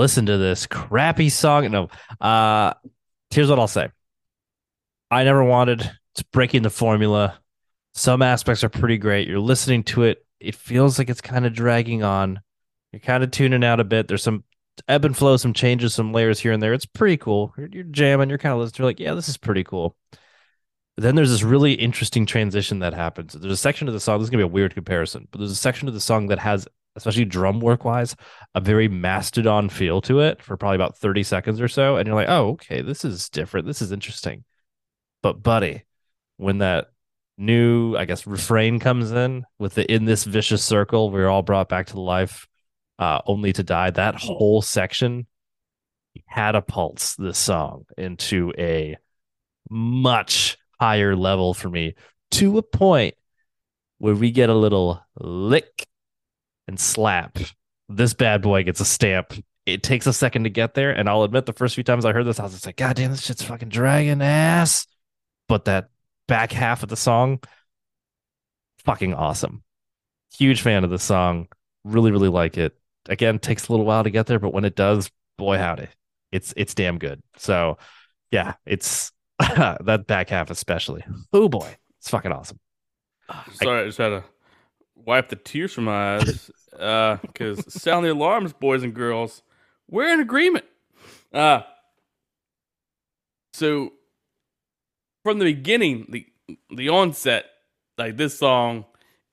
Listen 0.00 0.26
to 0.26 0.38
this 0.38 0.66
crappy 0.66 1.28
song. 1.28 1.70
No, 1.70 1.88
uh, 2.20 2.72
here's 3.30 3.50
what 3.50 3.58
I'll 3.58 3.68
say. 3.68 3.88
I 5.10 5.24
never 5.24 5.44
wanted. 5.44 5.88
It's 6.14 6.22
breaking 6.22 6.62
the 6.62 6.70
formula. 6.70 7.38
Some 7.94 8.22
aspects 8.22 8.64
are 8.64 8.70
pretty 8.70 8.96
great. 8.96 9.28
You're 9.28 9.40
listening 9.40 9.84
to 9.84 10.04
it. 10.04 10.24
It 10.40 10.54
feels 10.54 10.98
like 10.98 11.10
it's 11.10 11.20
kind 11.20 11.44
of 11.44 11.52
dragging 11.52 12.02
on. 12.02 12.40
You're 12.92 13.00
kind 13.00 13.22
of 13.22 13.30
tuning 13.30 13.62
out 13.62 13.78
a 13.78 13.84
bit. 13.84 14.08
There's 14.08 14.22
some 14.22 14.42
ebb 14.88 15.04
and 15.04 15.16
flow, 15.16 15.36
some 15.36 15.52
changes, 15.52 15.94
some 15.94 16.12
layers 16.12 16.40
here 16.40 16.52
and 16.52 16.62
there. 16.62 16.72
It's 16.72 16.86
pretty 16.86 17.18
cool. 17.18 17.52
You're, 17.58 17.68
you're 17.70 17.84
jamming. 17.84 18.30
You're 18.30 18.38
kind 18.38 18.54
of 18.54 18.60
listening. 18.60 18.78
You're 18.78 18.88
like, 18.88 19.00
yeah, 19.00 19.14
this 19.14 19.28
is 19.28 19.36
pretty 19.36 19.64
cool. 19.64 19.96
But 20.96 21.02
then 21.02 21.14
there's 21.14 21.30
this 21.30 21.42
really 21.42 21.74
interesting 21.74 22.24
transition 22.24 22.78
that 22.78 22.94
happens. 22.94 23.34
There's 23.34 23.52
a 23.52 23.56
section 23.56 23.86
of 23.86 23.94
the 23.94 24.00
song. 24.00 24.18
This 24.18 24.26
is 24.26 24.30
gonna 24.30 24.44
be 24.44 24.44
a 24.44 24.48
weird 24.48 24.74
comparison, 24.74 25.28
but 25.30 25.38
there's 25.38 25.50
a 25.50 25.56
section 25.56 25.88
of 25.88 25.94
the 25.94 26.00
song 26.00 26.28
that 26.28 26.38
has, 26.38 26.66
especially 27.00 27.24
drum 27.24 27.60
work 27.60 27.84
wise, 27.84 28.14
a 28.54 28.60
very 28.60 28.88
mastodon 28.88 29.68
feel 29.68 30.00
to 30.02 30.20
it 30.20 30.42
for 30.42 30.56
probably 30.56 30.76
about 30.76 30.98
30 30.98 31.22
seconds 31.22 31.60
or 31.60 31.68
so. 31.68 31.96
And 31.96 32.06
you're 32.06 32.14
like, 32.14 32.28
oh, 32.28 32.50
okay, 32.50 32.82
this 32.82 33.04
is 33.04 33.28
different. 33.28 33.66
This 33.66 33.82
is 33.82 33.92
interesting. 33.92 34.44
But 35.22 35.42
buddy, 35.42 35.84
when 36.36 36.58
that 36.58 36.88
new, 37.36 37.96
I 37.96 38.04
guess, 38.04 38.26
refrain 38.26 38.78
comes 38.78 39.10
in 39.12 39.44
with 39.58 39.74
the 39.74 39.90
in 39.90 40.04
this 40.04 40.24
vicious 40.24 40.64
circle, 40.64 41.10
we're 41.10 41.28
all 41.28 41.42
brought 41.42 41.68
back 41.68 41.88
to 41.88 42.00
life, 42.00 42.46
uh, 42.98 43.20
only 43.26 43.52
to 43.54 43.62
die. 43.62 43.90
That 43.90 44.16
whole 44.16 44.62
section 44.62 45.26
catapults 46.32 47.16
this 47.16 47.38
song 47.38 47.84
into 47.96 48.52
a 48.58 48.96
much 49.68 50.58
higher 50.78 51.14
level 51.14 51.54
for 51.54 51.68
me 51.68 51.94
to 52.32 52.58
a 52.58 52.62
point 52.62 53.14
where 53.98 54.14
we 54.14 54.30
get 54.30 54.48
a 54.48 54.54
little 54.54 55.02
lick 55.18 55.86
and 56.70 56.80
slap. 56.80 57.36
This 57.88 58.14
bad 58.14 58.40
boy 58.40 58.62
gets 58.62 58.80
a 58.80 58.84
stamp. 58.84 59.34
It 59.66 59.82
takes 59.82 60.06
a 60.06 60.12
second 60.12 60.44
to 60.44 60.50
get 60.50 60.74
there, 60.74 60.92
and 60.92 61.08
I'll 61.08 61.24
admit 61.24 61.44
the 61.44 61.52
first 61.52 61.74
few 61.74 61.84
times 61.84 62.04
I 62.04 62.12
heard 62.12 62.24
this, 62.24 62.40
I 62.40 62.44
was 62.44 62.52
just 62.52 62.64
like, 62.64 62.76
God 62.76 62.96
damn, 62.96 63.10
this 63.10 63.26
shit's 63.26 63.42
fucking 63.42 63.68
dragging 63.68 64.22
ass. 64.22 64.86
But 65.48 65.66
that 65.66 65.90
back 66.28 66.52
half 66.52 66.82
of 66.82 66.88
the 66.88 66.96
song, 66.96 67.40
fucking 68.84 69.14
awesome. 69.14 69.64
Huge 70.38 70.62
fan 70.62 70.84
of 70.84 70.90
the 70.90 70.98
song. 70.98 71.48
Really, 71.84 72.12
really 72.12 72.28
like 72.28 72.56
it. 72.56 72.76
Again, 73.08 73.38
takes 73.38 73.68
a 73.68 73.72
little 73.72 73.86
while 73.86 74.04
to 74.04 74.10
get 74.10 74.26
there, 74.26 74.38
but 74.38 74.54
when 74.54 74.64
it 74.64 74.76
does, 74.76 75.10
boy 75.36 75.58
howdy, 75.58 75.88
it's 76.30 76.54
it's 76.56 76.74
damn 76.74 76.98
good. 76.98 77.20
So 77.36 77.78
yeah, 78.30 78.54
it's 78.64 79.10
that 79.38 80.04
back 80.06 80.28
half 80.30 80.50
especially. 80.50 81.04
Oh 81.32 81.48
boy, 81.48 81.76
it's 81.98 82.10
fucking 82.10 82.32
awesome. 82.32 82.60
Sorry, 83.54 83.82
I 83.82 83.86
just 83.86 83.98
had 83.98 84.10
to 84.10 84.24
wipe 84.94 85.28
the 85.28 85.36
tears 85.36 85.72
from 85.72 85.84
my 85.84 86.16
eyes. 86.16 86.50
Because 86.80 87.72
sound 87.72 88.04
the 88.06 88.12
alarms, 88.12 88.52
boys 88.52 88.82
and 88.82 88.94
girls. 88.94 89.42
We're 89.88 90.12
in 90.12 90.20
agreement. 90.20 90.64
Uh, 91.32 91.62
so 93.52 93.92
from 95.22 95.38
the 95.38 95.44
beginning, 95.44 96.06
the 96.08 96.26
the 96.74 96.88
onset, 96.88 97.46
like 97.98 98.16
this 98.16 98.38
song 98.38 98.84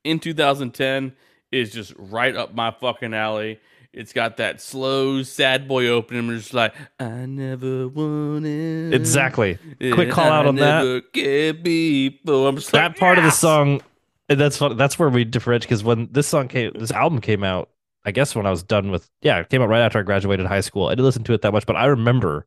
in 0.03 0.19
2010 0.19 1.13
is 1.51 1.71
just 1.71 1.93
right 1.97 2.35
up 2.35 2.53
my 2.53 2.71
fucking 2.71 3.13
alley. 3.13 3.59
It's 3.93 4.13
got 4.13 4.37
that 4.37 4.61
slow, 4.61 5.23
sad 5.23 5.67
boy 5.67 5.87
opening. 5.87 6.29
I'm 6.29 6.37
just 6.37 6.53
like, 6.53 6.75
I 6.99 7.25
never 7.25 7.87
wanted. 7.87 8.93
Exactly. 8.93 9.57
Quick 9.79 10.11
call 10.11 10.25
out 10.25 10.45
I 10.45 10.49
on 10.49 10.55
that. 10.57 10.83
never 10.83 11.01
cared 11.01 11.63
before. 11.63 12.49
I'm 12.49 12.57
just 12.57 12.71
that 12.73 12.91
like, 12.91 12.99
part 12.99 13.17
of 13.17 13.23
the 13.23 13.31
song 13.31 13.81
and 14.29 14.39
that's 14.39 14.57
fun, 14.57 14.77
that's 14.77 14.97
where 14.99 15.09
we 15.09 15.23
differentiate 15.23 15.69
because 15.69 15.83
when 15.83 16.09
this 16.11 16.27
song 16.27 16.47
came 16.47 16.71
this 16.75 16.91
album 16.91 17.21
came 17.21 17.43
out 17.43 17.69
i 18.05 18.11
guess 18.11 18.35
when 18.35 18.45
i 18.45 18.49
was 18.49 18.63
done 18.63 18.91
with 18.91 19.09
yeah 19.21 19.39
it 19.39 19.49
came 19.49 19.61
out 19.61 19.69
right 19.69 19.81
after 19.81 19.99
i 19.99 20.03
graduated 20.03 20.45
high 20.45 20.61
school. 20.61 20.87
I 20.87 20.91
didn't 20.91 21.05
listen 21.05 21.23
to 21.25 21.33
it 21.33 21.41
that 21.41 21.51
much 21.53 21.65
but 21.65 21.75
i 21.75 21.85
remember 21.85 22.45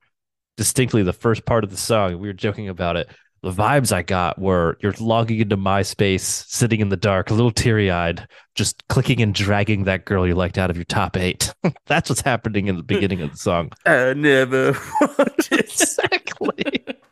distinctly 0.57 1.03
the 1.03 1.13
first 1.13 1.47
part 1.47 1.65
of 1.65 1.71
the 1.71 1.77
song. 1.77 2.19
We 2.19 2.29
were 2.29 2.35
joking 2.35 2.69
about 2.69 2.97
it. 2.97 3.09
The 3.43 3.51
vibes 3.51 3.93
i 3.93 4.03
got 4.03 4.39
were 4.39 4.77
you're 4.81 4.93
logging 5.01 5.41
into 5.41 5.57
myspace 5.57 6.21
sitting 6.21 6.81
in 6.81 6.91
the 6.91 6.97
dark 6.99 7.31
a 7.31 7.35
little 7.35 7.51
teary-eyed 7.51 8.29
just 8.55 8.87
clicking 8.89 9.23
and 9.23 9.35
dragging 9.35 9.85
that 9.85 10.05
girl 10.05 10.27
you 10.27 10.35
liked 10.35 10.59
out 10.59 10.69
of 10.69 10.77
your 10.77 10.85
top 10.85 11.17
eight. 11.17 11.55
That's 11.87 12.11
what's 12.11 12.21
happening 12.21 12.67
in 12.67 12.77
the 12.77 12.83
beginning 12.83 13.23
of 13.23 13.31
the 13.31 13.39
song. 13.39 13.71
I 13.87 14.13
never 14.13 14.73
wanted. 15.01 15.53
exactly 15.53 16.85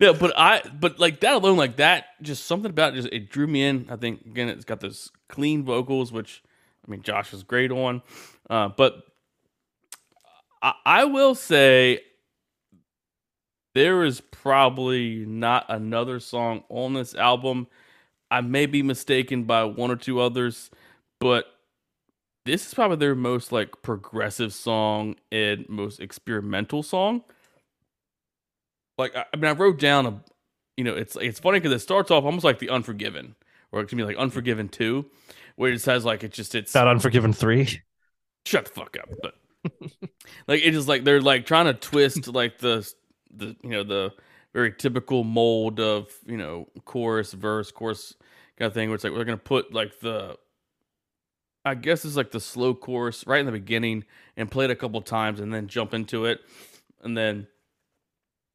yeah, 0.00 0.12
but 0.12 0.32
I, 0.36 0.62
but 0.78 0.98
like 0.98 1.20
that 1.20 1.34
alone, 1.34 1.56
like 1.56 1.76
that, 1.76 2.06
just 2.22 2.44
something 2.46 2.70
about 2.70 2.92
it, 2.92 2.96
just 2.96 3.08
it 3.12 3.30
drew 3.30 3.46
me 3.46 3.64
in. 3.64 3.86
I 3.90 3.96
think 3.96 4.24
again, 4.26 4.48
it's 4.48 4.64
got 4.64 4.80
those 4.80 5.10
clean 5.28 5.64
vocals, 5.64 6.12
which 6.12 6.42
I 6.86 6.90
mean, 6.90 7.02
Josh 7.02 7.32
is 7.32 7.42
great 7.42 7.70
on. 7.70 8.02
Uh, 8.48 8.68
but 8.68 9.04
I, 10.60 10.74
I 10.84 11.04
will 11.04 11.34
say 11.34 12.00
there 13.74 14.04
is 14.04 14.20
probably 14.20 15.24
not 15.26 15.66
another 15.68 16.20
song 16.20 16.64
on 16.68 16.94
this 16.94 17.14
album. 17.14 17.66
I 18.30 18.40
may 18.40 18.66
be 18.66 18.82
mistaken 18.82 19.44
by 19.44 19.64
one 19.64 19.90
or 19.90 19.96
two 19.96 20.20
others, 20.20 20.70
but 21.20 21.46
this 22.44 22.66
is 22.66 22.74
probably 22.74 22.96
their 22.96 23.14
most 23.14 23.52
like 23.52 23.82
progressive 23.82 24.52
song 24.52 25.16
and 25.30 25.68
most 25.68 26.00
experimental 26.00 26.82
song 26.82 27.22
like 29.02 29.16
I, 29.16 29.24
I 29.32 29.36
mean, 29.36 29.46
I 29.46 29.52
wrote 29.52 29.78
down 29.78 30.06
a, 30.06 30.22
you 30.76 30.84
know, 30.84 30.94
it's 30.94 31.16
it's 31.16 31.40
funny 31.40 31.60
because 31.60 31.72
it 31.72 31.80
starts 31.80 32.10
off 32.10 32.24
almost 32.24 32.44
like 32.44 32.58
the 32.58 32.70
Unforgiven, 32.70 33.34
or 33.70 33.80
it 33.80 33.88
can 33.88 33.98
be 33.98 34.04
like 34.04 34.16
Unforgiven 34.16 34.68
Two, 34.68 35.06
where 35.56 35.72
it 35.72 35.80
says 35.80 36.04
like 36.04 36.24
it 36.24 36.32
just 36.32 36.54
it's 36.54 36.72
that 36.72 36.88
unforgiven 36.88 37.32
three? 37.32 37.82
Shut 38.46 38.64
the 38.64 38.70
fuck 38.70 38.96
up, 38.98 39.08
but 39.22 39.34
like 40.48 40.62
it 40.64 40.74
is 40.74 40.88
like 40.88 41.04
they're 41.04 41.20
like 41.20 41.46
trying 41.46 41.66
to 41.66 41.74
twist 41.74 42.28
like 42.28 42.58
the 42.58 42.90
the 43.34 43.56
you 43.62 43.70
know 43.70 43.84
the 43.84 44.12
very 44.52 44.72
typical 44.72 45.24
mold 45.24 45.80
of 45.80 46.08
you 46.26 46.36
know 46.36 46.68
chorus 46.84 47.32
verse 47.32 47.70
chorus 47.70 48.14
kind 48.58 48.66
of 48.66 48.74
thing 48.74 48.88
where 48.88 48.94
it's 48.94 49.04
like 49.04 49.12
we're 49.12 49.24
gonna 49.24 49.36
put 49.36 49.72
like 49.72 50.00
the 50.00 50.36
I 51.64 51.74
guess 51.74 52.04
it's 52.04 52.16
like 52.16 52.32
the 52.32 52.40
slow 52.40 52.74
chorus 52.74 53.26
right 53.26 53.40
in 53.40 53.46
the 53.46 53.52
beginning 53.52 54.04
and 54.36 54.50
play 54.50 54.64
it 54.64 54.70
a 54.70 54.76
couple 54.76 55.00
times 55.00 55.40
and 55.40 55.54
then 55.54 55.68
jump 55.68 55.94
into 55.94 56.26
it 56.26 56.40
and 57.02 57.16
then 57.16 57.46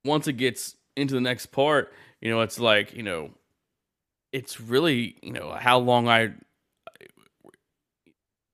once 0.08 0.28
it 0.28 0.34
gets 0.34 0.76
into 0.95 1.14
the 1.14 1.22
next 1.22 1.47
part 1.47 1.93
you 2.22 2.32
know 2.32 2.41
it's 2.41 2.60
like 2.60 2.93
you 2.93 3.03
know 3.03 3.30
it's 4.32 4.60
really 4.60 5.16
you 5.22 5.32
know 5.32 5.51
how 5.51 5.78
long 5.80 6.08
I 6.08 6.34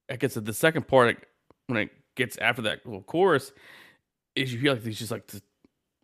I 0.10 0.16
guess 0.18 0.36
the 0.36 0.54
second 0.54 0.88
part 0.88 1.26
when 1.68 1.78
it 1.80 1.90
gets 2.16 2.38
after 2.38 2.62
that 2.64 2.86
little 2.86 3.02
chorus 3.02 3.52
is 4.36 4.54
you 4.54 4.60
hear 4.60 4.74
like 4.74 4.84
these 4.84 5.00
just 5.00 5.12
like 5.12 5.30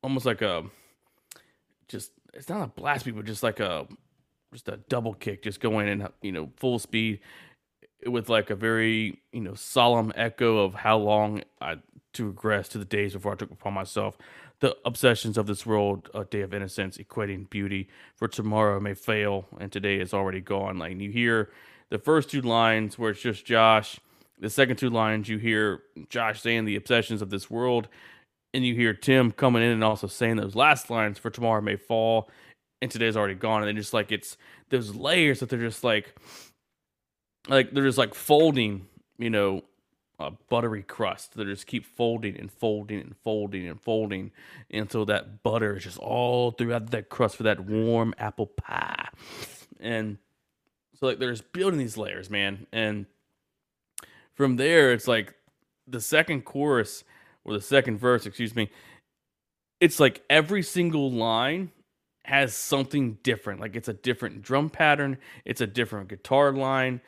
almost 0.04 0.26
like 0.26 0.42
a 0.42 0.64
just 1.88 2.12
it's 2.34 2.50
not 2.50 2.64
a 2.64 2.68
blast 2.68 3.06
beat, 3.06 3.16
but 3.16 3.26
just 3.26 3.44
like 3.44 3.60
a 3.60 3.88
just 4.54 4.68
a 4.68 4.78
double 4.90 5.14
kick, 5.14 5.44
just 5.44 5.60
going 5.60 5.88
in 5.88 6.08
you 6.22 6.32
know 6.32 6.50
full 6.56 6.80
speed 6.80 7.20
with 8.06 8.30
like 8.30 8.50
a 8.50 8.56
very 8.56 9.20
you 9.32 9.42
know 9.42 9.54
solemn 9.54 10.12
echo 10.16 10.60
of 10.60 10.74
how 10.74 10.98
long 10.98 11.44
I 11.62 11.76
to 12.14 12.28
regress 12.28 12.70
to 12.70 12.78
the 12.78 12.86
days 12.86 13.14
before 13.14 13.34
I 13.34 13.36
took 13.36 13.52
upon 13.52 13.74
myself 13.74 14.18
the 14.60 14.76
obsessions 14.86 15.38
of 15.38 15.48
this 15.48 15.66
world, 15.66 16.10
a 16.14 16.26
day 16.26 16.42
of 16.42 16.54
innocence, 16.54 16.98
equating 16.98 17.50
beauty 17.50 17.88
for 18.16 18.28
tomorrow 18.28 18.80
may 18.80 18.94
fail 18.94 19.48
and 19.60 19.72
today 19.72 20.00
is 20.00 20.14
already 20.14 20.42
gone. 20.42 20.78
Like 20.78 21.00
you 21.00 21.12
hear 21.12 21.50
the 21.90 22.00
first 22.00 22.30
two 22.30 22.42
lines 22.42 23.00
where 23.00 23.12
it's 23.12 23.22
just 23.22 23.46
Josh, 23.46 24.00
the 24.40 24.50
second 24.50 24.78
two 24.78 24.90
lines 24.90 25.30
you 25.30 25.38
hear 25.38 25.84
Josh 26.10 26.42
saying 26.42 26.66
the 26.66 26.76
obsessions 26.76 27.22
of 27.22 27.30
this 27.30 27.50
world, 27.50 27.88
and 28.54 28.66
you 28.66 28.76
hear 28.76 28.94
Tim 28.94 29.32
coming 29.32 29.64
in 29.64 29.70
and 29.70 29.84
also 29.84 30.08
saying 30.08 30.38
those 30.38 30.56
last 30.56 30.90
lines 30.90 31.20
for 31.20 31.30
tomorrow 31.30 31.62
may 31.62 31.76
fall 31.76 32.30
and 32.82 32.90
today's 32.90 33.18
already 33.18 33.36
gone. 33.36 33.62
And 33.62 33.68
then 33.68 33.76
just 33.76 33.94
like 33.94 34.12
it's 34.12 34.38
those 34.70 34.96
layers 34.96 35.40
that 35.40 35.50
they're 35.50 35.60
just 35.60 35.84
like 35.84 36.16
like 37.48 37.72
they're 37.72 37.86
just 37.86 37.98
like 37.98 38.14
folding, 38.14 38.88
you 39.18 39.30
know, 39.30 39.64
a 40.20 40.32
buttery 40.50 40.84
crust 40.84 41.34
that 41.36 41.46
just 41.46 41.66
keep 41.66 41.86
folding 41.86 42.38
and 42.38 42.52
folding 42.52 43.00
and 43.00 43.16
folding 43.24 43.68
and 43.68 43.80
folding 43.80 44.32
until 44.70 45.06
that 45.06 45.44
butter 45.44 45.78
is 45.78 45.84
just 45.86 45.98
all 45.98 46.52
throughout 46.52 46.92
that 46.92 47.10
crust 47.10 47.38
for 47.38 47.44
that 47.44 47.62
warm 47.62 48.14
apple 48.18 48.48
pie. 48.48 49.08
And 49.80 50.18
so 51.00 51.08
like 51.08 51.20
there's 51.20 51.42
building 51.42 51.80
these 51.80 51.96
layers, 51.96 52.30
man. 52.30 52.68
And 52.74 53.06
from 54.34 54.58
there 54.58 54.92
it's 54.92 55.08
like 55.08 55.36
the 55.88 56.02
second 56.02 56.44
chorus 56.44 57.06
or 57.46 57.54
the 57.54 57.62
second 57.62 57.98
verse, 57.98 58.26
excuse 58.26 58.56
me, 58.56 58.70
it's 59.80 60.02
like 60.02 60.22
every 60.30 60.64
single 60.64 61.10
line 61.10 61.72
has 62.26 62.54
something 62.54 63.18
different. 63.24 63.62
Like 63.62 63.78
it's 63.78 63.88
a 63.88 63.94
different 63.94 64.42
drum 64.42 64.70
pattern, 64.70 65.18
it's 65.46 65.62
a 65.62 65.68
different 65.68 66.10
guitar 66.10 66.52
line. 66.52 67.00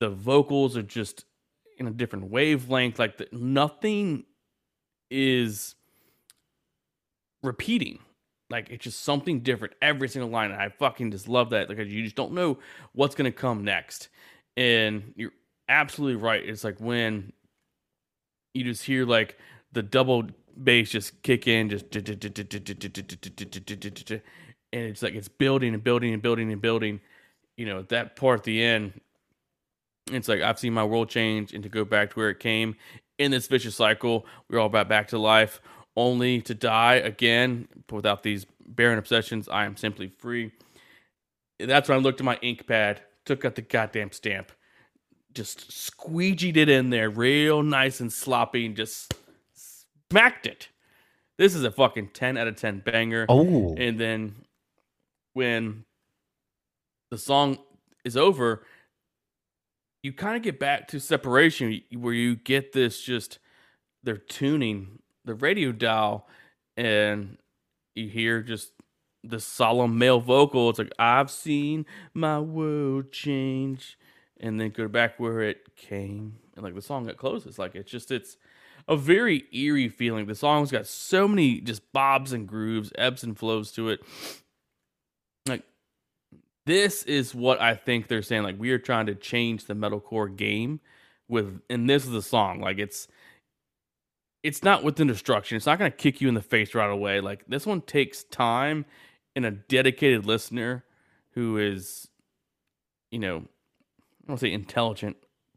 The 0.00 0.08
vocals 0.08 0.76
are 0.76 0.82
just 0.82 1.26
in 1.78 1.86
a 1.86 1.90
different 1.90 2.30
wavelength. 2.30 2.98
Like 2.98 3.18
the, 3.18 3.28
nothing 3.32 4.24
is 5.10 5.74
repeating. 7.42 7.98
Like 8.50 8.70
it's 8.70 8.84
just 8.84 9.02
something 9.02 9.40
different 9.40 9.74
every 9.80 10.08
single 10.08 10.30
line. 10.30 10.50
And 10.50 10.60
I 10.60 10.68
fucking 10.68 11.10
just 11.10 11.28
love 11.28 11.50
that. 11.50 11.68
Like 11.68 11.78
you 11.78 12.02
just 12.02 12.16
don't 12.16 12.32
know 12.32 12.58
what's 12.92 13.14
gonna 13.14 13.32
come 13.32 13.64
next. 13.64 14.08
And 14.56 15.12
you're 15.16 15.32
absolutely 15.68 16.22
right. 16.22 16.42
It's 16.44 16.64
like 16.64 16.78
when 16.80 17.32
you 18.52 18.64
just 18.64 18.84
hear 18.84 19.04
like 19.04 19.38
the 19.72 19.82
double 19.82 20.24
bass 20.62 20.90
just 20.90 21.22
kick 21.22 21.48
in, 21.48 21.68
just 21.68 21.86
and 21.92 22.02
it's 24.72 25.02
like 25.02 25.14
it's 25.14 25.28
building 25.28 25.74
and 25.74 25.82
building 25.82 26.12
and 26.12 26.22
building 26.22 26.52
and 26.52 26.62
building. 26.62 27.00
You 27.56 27.66
know 27.66 27.82
that 27.82 28.16
part 28.16 28.40
at 28.40 28.44
the 28.44 28.62
end 28.62 29.00
it's 30.10 30.28
like 30.28 30.42
I've 30.42 30.58
seen 30.58 30.72
my 30.72 30.84
world 30.84 31.08
change 31.08 31.52
and 31.52 31.62
to 31.62 31.68
go 31.68 31.84
back 31.84 32.10
to 32.10 32.16
where 32.16 32.30
it 32.30 32.40
came 32.40 32.76
in 33.18 33.30
this 33.30 33.46
vicious 33.46 33.76
cycle. 33.76 34.26
We're 34.48 34.58
all 34.58 34.66
about 34.66 34.88
back 34.88 35.08
to 35.08 35.18
life, 35.18 35.60
only 35.96 36.40
to 36.42 36.54
die 36.54 36.96
again. 36.96 37.68
Without 37.90 38.22
these 38.22 38.46
barren 38.66 38.98
obsessions, 38.98 39.48
I 39.48 39.64
am 39.64 39.76
simply 39.76 40.08
free. 40.08 40.52
That's 41.58 41.88
when 41.88 41.98
I 41.98 42.00
looked 42.02 42.20
at 42.20 42.24
my 42.24 42.38
ink 42.42 42.66
pad, 42.66 43.02
took 43.24 43.44
out 43.44 43.54
the 43.54 43.62
goddamn 43.62 44.12
stamp, 44.12 44.52
just 45.32 45.70
squeegeed 45.70 46.56
it 46.56 46.68
in 46.68 46.90
there, 46.90 47.08
real 47.08 47.62
nice 47.62 48.00
and 48.00 48.12
sloppy, 48.12 48.66
and 48.66 48.76
just 48.76 49.14
smacked 50.10 50.46
it. 50.46 50.68
This 51.38 51.54
is 51.54 51.64
a 51.64 51.70
fucking 51.70 52.08
10 52.08 52.36
out 52.36 52.46
of 52.46 52.56
10 52.56 52.80
banger. 52.80 53.26
Oh, 53.28 53.74
And 53.76 53.98
then 53.98 54.34
when 55.32 55.84
the 57.10 57.18
song 57.18 57.58
is 58.04 58.16
over, 58.16 58.64
you 60.04 60.12
kind 60.12 60.36
of 60.36 60.42
get 60.42 60.60
back 60.60 60.86
to 60.88 61.00
separation 61.00 61.80
where 61.96 62.12
you 62.12 62.36
get 62.36 62.74
this 62.74 63.00
just 63.00 63.38
they're 64.02 64.18
tuning 64.18 64.98
the 65.24 65.34
radio 65.34 65.72
dial 65.72 66.28
and 66.76 67.38
you 67.94 68.10
hear 68.10 68.42
just 68.42 68.72
the 69.22 69.40
solemn 69.40 69.96
male 69.96 70.20
vocal. 70.20 70.68
It's 70.68 70.78
like, 70.78 70.92
I've 70.98 71.30
seen 71.30 71.86
my 72.12 72.38
world 72.38 73.12
change. 73.12 73.98
And 74.40 74.60
then 74.60 74.70
go 74.70 74.88
back 74.88 75.18
where 75.18 75.40
it 75.40 75.74
came. 75.74 76.36
And 76.54 76.62
like 76.62 76.74
the 76.74 76.82
song 76.82 77.04
that 77.04 77.16
closes. 77.16 77.58
Like 77.58 77.74
it's 77.74 77.90
just 77.90 78.10
it's 78.10 78.36
a 78.86 78.96
very 78.96 79.44
eerie 79.52 79.88
feeling. 79.88 80.26
The 80.26 80.34
song's 80.34 80.70
got 80.70 80.86
so 80.86 81.26
many 81.26 81.60
just 81.60 81.92
bobs 81.94 82.32
and 82.32 82.46
grooves, 82.46 82.92
ebbs 82.98 83.22
and 83.22 83.38
flows 83.38 83.72
to 83.72 83.88
it. 83.88 84.00
Like 85.48 85.62
this 86.66 87.02
is 87.04 87.34
what 87.34 87.60
I 87.60 87.74
think 87.74 88.08
they're 88.08 88.22
saying. 88.22 88.42
Like 88.42 88.58
we 88.58 88.70
are 88.70 88.78
trying 88.78 89.06
to 89.06 89.14
change 89.14 89.66
the 89.66 89.74
metalcore 89.74 90.34
game 90.34 90.80
with, 91.28 91.60
and 91.68 91.88
this 91.88 92.04
is 92.04 92.10
the 92.10 92.22
song. 92.22 92.60
Like 92.60 92.78
it's, 92.78 93.08
it's 94.42 94.62
not 94.62 94.84
with 94.84 94.96
the 94.96 95.04
destruction. 95.04 95.56
It's 95.56 95.66
not 95.66 95.78
going 95.78 95.90
to 95.90 95.96
kick 95.96 96.20
you 96.20 96.28
in 96.28 96.34
the 96.34 96.42
face 96.42 96.74
right 96.74 96.90
away. 96.90 97.20
Like 97.20 97.44
this 97.48 97.66
one 97.66 97.80
takes 97.80 98.24
time 98.24 98.84
and 99.34 99.46
a 99.46 99.50
dedicated 99.50 100.26
listener 100.26 100.84
who 101.30 101.58
is, 101.58 102.08
you 103.10 103.18
know, 103.18 103.44
I 104.24 104.28
don't 104.28 104.38
say 104.38 104.52
intelligent, 104.52 105.16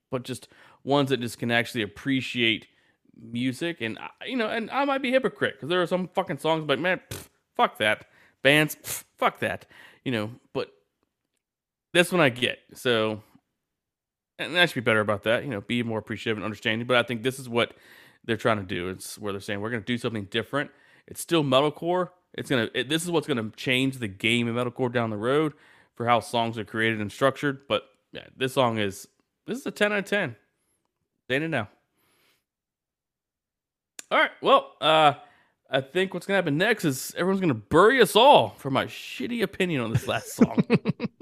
but 0.09 0.23
just 0.23 0.47
ones 0.83 1.09
that 1.09 1.19
just 1.19 1.37
can 1.37 1.51
actually 1.51 1.81
appreciate 1.83 2.67
music. 3.19 3.81
And 3.81 3.97
uh, 3.97 4.07
you 4.25 4.37
know, 4.37 4.47
and 4.47 4.69
I 4.71 4.85
might 4.85 5.01
be 5.01 5.09
a 5.09 5.13
hypocrite 5.13 5.55
because 5.55 5.69
there 5.69 5.81
are 5.81 5.87
some 5.87 6.07
fucking 6.09 6.39
songs, 6.39 6.63
but 6.65 6.79
man, 6.79 7.01
pff, 7.09 7.27
fuck 7.55 7.77
that. 7.77 8.05
Bands, 8.41 8.75
pff, 8.75 9.03
fuck 9.17 9.39
that. 9.39 9.65
You 10.03 10.11
know, 10.11 10.31
but 10.53 10.71
this 11.97 12.11
one 12.11 12.21
I 12.21 12.29
get. 12.29 12.59
So, 12.73 13.23
and 14.37 14.57
I 14.57 14.65
should 14.67 14.75
be 14.75 14.81
better 14.81 14.99
about 14.99 15.23
that. 15.23 15.43
You 15.43 15.49
know, 15.49 15.61
be 15.61 15.81
more 15.81 15.99
appreciative 15.99 16.37
and 16.37 16.45
understanding. 16.45 16.85
But 16.85 16.97
I 16.97 17.03
think 17.03 17.23
this 17.23 17.39
is 17.39 17.49
what 17.49 17.73
they're 18.23 18.37
trying 18.37 18.57
to 18.57 18.63
do. 18.63 18.89
It's 18.89 19.17
where 19.17 19.33
they're 19.33 19.41
saying 19.41 19.61
we're 19.61 19.71
going 19.71 19.81
to 19.81 19.85
do 19.85 19.97
something 19.97 20.25
different. 20.25 20.69
It's 21.07 21.21
still 21.21 21.43
metalcore. 21.43 22.09
It's 22.33 22.49
gonna. 22.49 22.69
This 22.87 23.03
is 23.03 23.09
what's 23.09 23.25
going 23.25 23.37
to 23.37 23.55
change 23.57 23.97
the 23.97 24.07
game 24.07 24.47
of 24.47 24.55
metalcore 24.55 24.93
down 24.93 25.09
the 25.09 25.17
road 25.17 25.53
for 25.95 26.05
how 26.05 26.19
songs 26.19 26.57
are 26.57 26.65
created 26.65 27.01
and 27.01 27.11
structured. 27.11 27.67
But 27.67 27.83
yeah, 28.11 28.25
this 28.35 28.53
song 28.53 28.77
is 28.77 29.07
this 29.47 29.57
is 29.59 29.65
a 29.65 29.71
ten 29.71 29.91
out 29.91 29.99
of 29.99 30.05
ten. 30.05 30.35
Saying 31.29 31.43
it 31.43 31.47
now. 31.49 31.67
All 34.11 34.19
right. 34.19 34.31
Well, 34.41 34.73
uh, 34.79 35.13
I 35.69 35.81
think 35.81 36.13
what's 36.13 36.27
gonna 36.27 36.35
happen 36.35 36.57
next 36.57 36.85
is 36.85 37.13
everyone's 37.17 37.41
gonna 37.41 37.55
bury 37.55 38.01
us 38.01 38.15
all 38.15 38.49
for 38.57 38.69
my 38.69 38.85
shitty 38.85 39.41
opinion 39.41 39.81
on 39.81 39.91
this 39.91 40.07
last 40.07 40.33
song. 40.33 40.63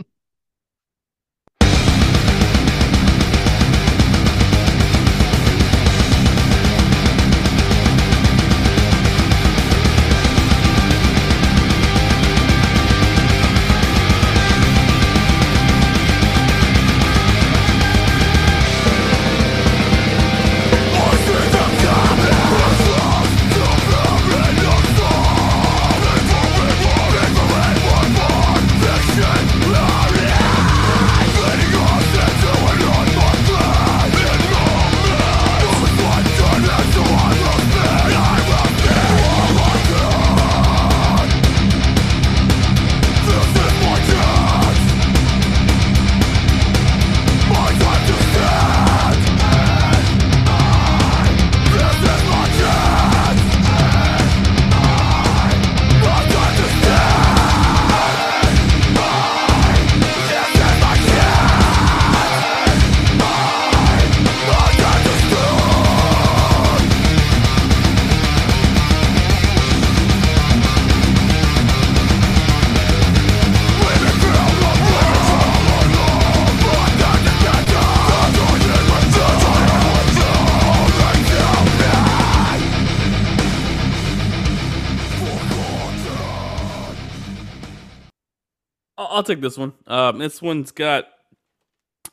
I'll 89.15 89.23
take 89.23 89.39
this 89.39 89.57
one. 89.57 89.71
Um, 89.87 90.17
this 90.17 90.41
one's 90.41 90.71
got 90.71 91.05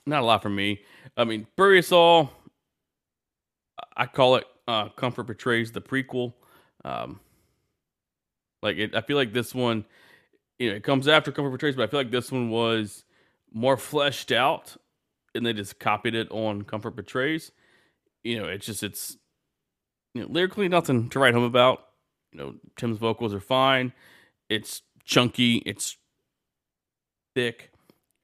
not 0.06 0.22
a 0.22 0.24
lot 0.24 0.40
for 0.40 0.48
me. 0.48 0.82
I 1.16 1.24
mean, 1.24 1.48
Bury. 1.56 1.82
I 3.96 4.06
call 4.06 4.36
it 4.36 4.44
uh, 4.68 4.88
Comfort 4.90 5.26
Betrays 5.26 5.72
the 5.72 5.80
prequel. 5.80 6.34
Um, 6.84 7.18
like 8.62 8.76
it, 8.76 8.94
I 8.94 9.00
feel 9.00 9.16
like 9.16 9.32
this 9.32 9.52
one, 9.52 9.84
you 10.60 10.70
know, 10.70 10.76
it 10.76 10.84
comes 10.84 11.08
after 11.08 11.32
Comfort 11.32 11.58
Betrays, 11.58 11.74
but 11.76 11.82
I 11.82 11.86
feel 11.88 11.98
like 11.98 12.12
this 12.12 12.30
one 12.30 12.50
was 12.50 13.04
more 13.52 13.76
fleshed 13.76 14.30
out, 14.30 14.76
and 15.34 15.44
they 15.44 15.52
just 15.52 15.80
copied 15.80 16.14
it 16.14 16.30
on 16.30 16.62
Comfort 16.62 16.94
Betrays. 16.94 17.50
You 18.22 18.40
know, 18.40 18.48
it's 18.48 18.66
just 18.66 18.84
it's 18.84 19.16
you 20.14 20.22
know 20.22 20.28
lyrically 20.30 20.68
nothing 20.68 21.08
to 21.10 21.18
write 21.18 21.34
home 21.34 21.42
about. 21.42 21.84
You 22.30 22.38
know, 22.38 22.54
Tim's 22.76 22.98
vocals 22.98 23.34
are 23.34 23.40
fine. 23.40 23.92
It's 24.48 24.82
chunky. 25.04 25.56
It's 25.66 25.96
thick. 27.34 27.70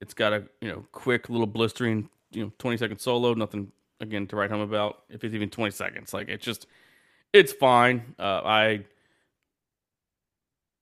It's 0.01 0.15
got 0.15 0.33
a 0.33 0.45
you 0.61 0.69
know 0.69 0.85
quick 0.93 1.29
little 1.29 1.47
blistering 1.47 2.09
you 2.31 2.45
know 2.45 2.53
twenty 2.59 2.77
second 2.77 2.99
solo. 2.99 3.35
Nothing 3.35 3.73
again 4.01 4.27
to 4.29 4.37
write 4.37 4.51
home 4.51 4.61
about. 4.61 5.03
If 5.09 5.25
it's 5.25 5.35
even 5.35 5.51
twenty 5.51 5.73
seconds, 5.73 6.13
like 6.13 6.29
it's 6.29 6.45
just 6.45 6.67
it's 7.33 7.53
fine. 7.53 8.15
Uh, 8.19 8.41
I 8.45 8.85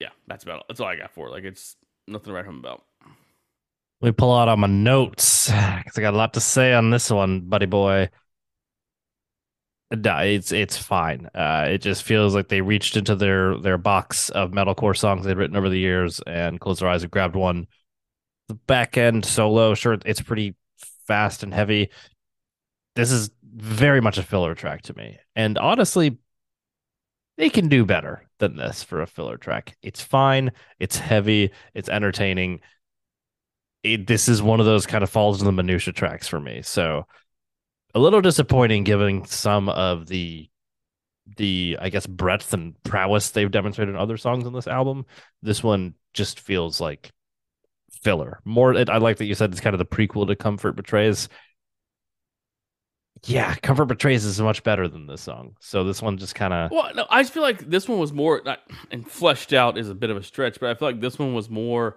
yeah, 0.00 0.10
that's 0.26 0.44
about 0.44 0.64
that's 0.68 0.80
all 0.80 0.88
I 0.88 0.96
got 0.96 1.12
for 1.12 1.28
it. 1.28 1.32
Like 1.32 1.44
it's 1.44 1.76
nothing 2.06 2.26
to 2.26 2.32
write 2.32 2.46
home 2.46 2.58
about. 2.58 2.84
Let 4.02 4.08
me 4.08 4.12
pull 4.12 4.36
out 4.36 4.48
all 4.48 4.56
my 4.58 4.66
notes 4.66 5.46
because 5.46 5.96
I 5.96 6.00
got 6.02 6.14
a 6.14 6.18
lot 6.18 6.34
to 6.34 6.40
say 6.40 6.74
on 6.74 6.90
this 6.90 7.10
one, 7.10 7.40
buddy 7.40 7.66
boy. 7.66 8.10
No, 9.92 10.18
it's 10.18 10.52
it's 10.52 10.76
fine. 10.76 11.30
Uh, 11.34 11.68
it 11.70 11.78
just 11.78 12.02
feels 12.02 12.34
like 12.34 12.48
they 12.48 12.60
reached 12.60 12.96
into 12.96 13.14
their 13.14 13.56
their 13.58 13.78
box 13.78 14.30
of 14.30 14.50
metalcore 14.50 14.96
songs 14.96 15.24
they'd 15.24 15.36
written 15.36 15.56
over 15.56 15.68
the 15.68 15.78
years 15.78 16.20
and 16.26 16.60
closed 16.60 16.82
their 16.82 16.88
eyes 16.88 17.04
and 17.04 17.12
grabbed 17.12 17.36
one. 17.36 17.68
The 18.48 18.54
back 18.54 18.96
end 18.96 19.24
solo, 19.24 19.74
sure, 19.74 19.98
it's 20.04 20.20
pretty 20.20 20.54
fast 21.06 21.42
and 21.42 21.52
heavy. 21.52 21.90
This 22.94 23.10
is 23.10 23.30
very 23.42 24.00
much 24.00 24.18
a 24.18 24.22
filler 24.22 24.54
track 24.54 24.82
to 24.82 24.96
me, 24.96 25.18
and 25.34 25.58
honestly, 25.58 26.18
they 27.36 27.50
can 27.50 27.68
do 27.68 27.84
better 27.84 28.26
than 28.38 28.56
this 28.56 28.82
for 28.82 29.02
a 29.02 29.06
filler 29.06 29.36
track. 29.36 29.76
It's 29.82 30.00
fine. 30.02 30.52
It's 30.78 30.96
heavy. 30.96 31.50
It's 31.74 31.88
entertaining. 31.88 32.60
It, 33.82 34.06
this 34.06 34.28
is 34.28 34.42
one 34.42 34.60
of 34.60 34.66
those 34.66 34.86
kind 34.86 35.04
of 35.04 35.10
falls 35.10 35.40
in 35.40 35.46
the 35.46 35.52
minutia 35.52 35.92
tracks 35.92 36.26
for 36.26 36.40
me. 36.40 36.62
So 36.62 37.06
a 37.94 37.98
little 37.98 38.20
disappointing 38.20 38.84
given 38.84 39.24
some 39.26 39.68
of 39.68 40.06
the 40.06 40.48
the 41.36 41.76
I 41.80 41.88
guess 41.88 42.06
breadth 42.06 42.52
and 42.52 42.80
prowess 42.84 43.30
they've 43.30 43.50
demonstrated 43.50 43.94
in 43.94 44.00
other 44.00 44.16
songs 44.16 44.46
on 44.46 44.52
this 44.52 44.66
album. 44.66 45.06
This 45.42 45.62
one 45.62 45.94
just 46.14 46.40
feels 46.40 46.80
like 46.80 47.10
filler. 48.06 48.38
More 48.44 48.72
I 48.88 48.98
like 48.98 49.16
that 49.16 49.24
you 49.24 49.34
said 49.34 49.50
it's 49.50 49.60
kind 49.60 49.74
of 49.74 49.78
the 49.78 49.84
prequel 49.84 50.26
to 50.28 50.36
Comfort 50.36 50.76
Betrays. 50.76 51.28
Yeah, 53.24 53.54
Comfort 53.56 53.86
Betrays 53.88 54.24
is 54.24 54.40
much 54.40 54.62
better 54.62 54.86
than 54.86 55.06
this 55.06 55.22
song. 55.22 55.56
So 55.60 55.82
this 55.82 56.00
one 56.00 56.16
just 56.18 56.34
kind 56.34 56.52
of 56.52 56.70
Well, 56.70 56.92
no, 56.94 57.06
I 57.10 57.22
just 57.22 57.32
feel 57.34 57.42
like 57.42 57.68
this 57.68 57.88
one 57.88 57.98
was 57.98 58.12
more 58.12 58.40
not, 58.44 58.60
and 58.92 59.10
fleshed 59.10 59.52
out 59.52 59.76
is 59.78 59.88
a 59.88 59.94
bit 59.94 60.10
of 60.10 60.16
a 60.16 60.22
stretch, 60.22 60.60
but 60.60 60.70
I 60.70 60.74
feel 60.74 60.86
like 60.88 61.00
this 61.00 61.18
one 61.18 61.34
was 61.34 61.50
more 61.50 61.96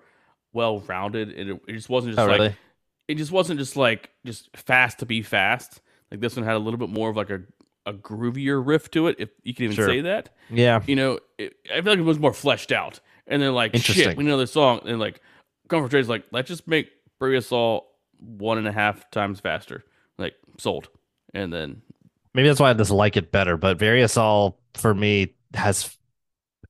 well 0.53 0.79
rounded. 0.79 1.29
and 1.29 1.49
It, 1.51 1.61
it 1.67 1.73
just 1.73 1.89
wasn't 1.89 2.15
just 2.15 2.25
Oh, 2.25 2.31
like 2.31 2.39
really? 2.39 2.55
it 3.07 3.15
just 3.15 3.31
wasn't 3.31 3.59
just 3.59 3.75
like 3.75 4.09
just 4.25 4.49
fast 4.57 4.99
to 4.99 5.05
be 5.05 5.21
fast. 5.21 5.81
Like 6.09 6.21
this 6.21 6.35
one 6.35 6.45
had 6.45 6.55
a 6.55 6.59
little 6.59 6.79
bit 6.79 6.89
more 6.89 7.09
of 7.09 7.15
like 7.17 7.29
a 7.29 7.41
a 7.85 7.93
groovier 7.93 8.65
riff 8.65 8.89
to 8.91 9.07
it, 9.07 9.15
if 9.19 9.29
you 9.43 9.53
can 9.53 9.65
even 9.65 9.75
Sure. 9.75 9.87
say 9.87 10.01
that. 10.01 10.29
Yeah. 10.49 10.81
You 10.87 10.95
know, 10.95 11.19
it, 11.37 11.53
I 11.71 11.81
feel 11.81 11.91
like 11.93 11.99
it 11.99 12.03
was 12.03 12.19
more 12.19 12.33
fleshed 12.33 12.71
out. 12.71 12.99
And 13.27 13.41
then 13.41 13.53
like 13.53 13.75
shit, 13.75 14.17
we 14.17 14.23
know 14.23 14.37
this 14.37 14.51
song, 14.53 14.81
and 14.85 14.99
like 14.99 15.21
Comfort 15.69 15.91
Betrays 15.91 16.07
like, 16.07 16.25
let's 16.31 16.47
just 16.47 16.67
make 16.67 16.89
Us 17.21 17.51
one 18.19 18.57
and 18.57 18.67
a 18.67 18.71
half 18.71 19.09
times 19.11 19.39
faster. 19.39 19.83
Like 20.17 20.35
sold, 20.57 20.89
and 21.33 21.53
then 21.53 21.81
maybe 22.33 22.49
that's 22.49 22.59
why 22.59 22.69
I 22.69 22.73
dislike 22.73 23.15
it 23.15 23.31
better. 23.31 23.55
But 23.55 23.77
Bury 23.77 24.03
Us 24.03 24.17
All 24.17 24.59
for 24.73 24.93
me 24.93 25.35
has 25.53 25.97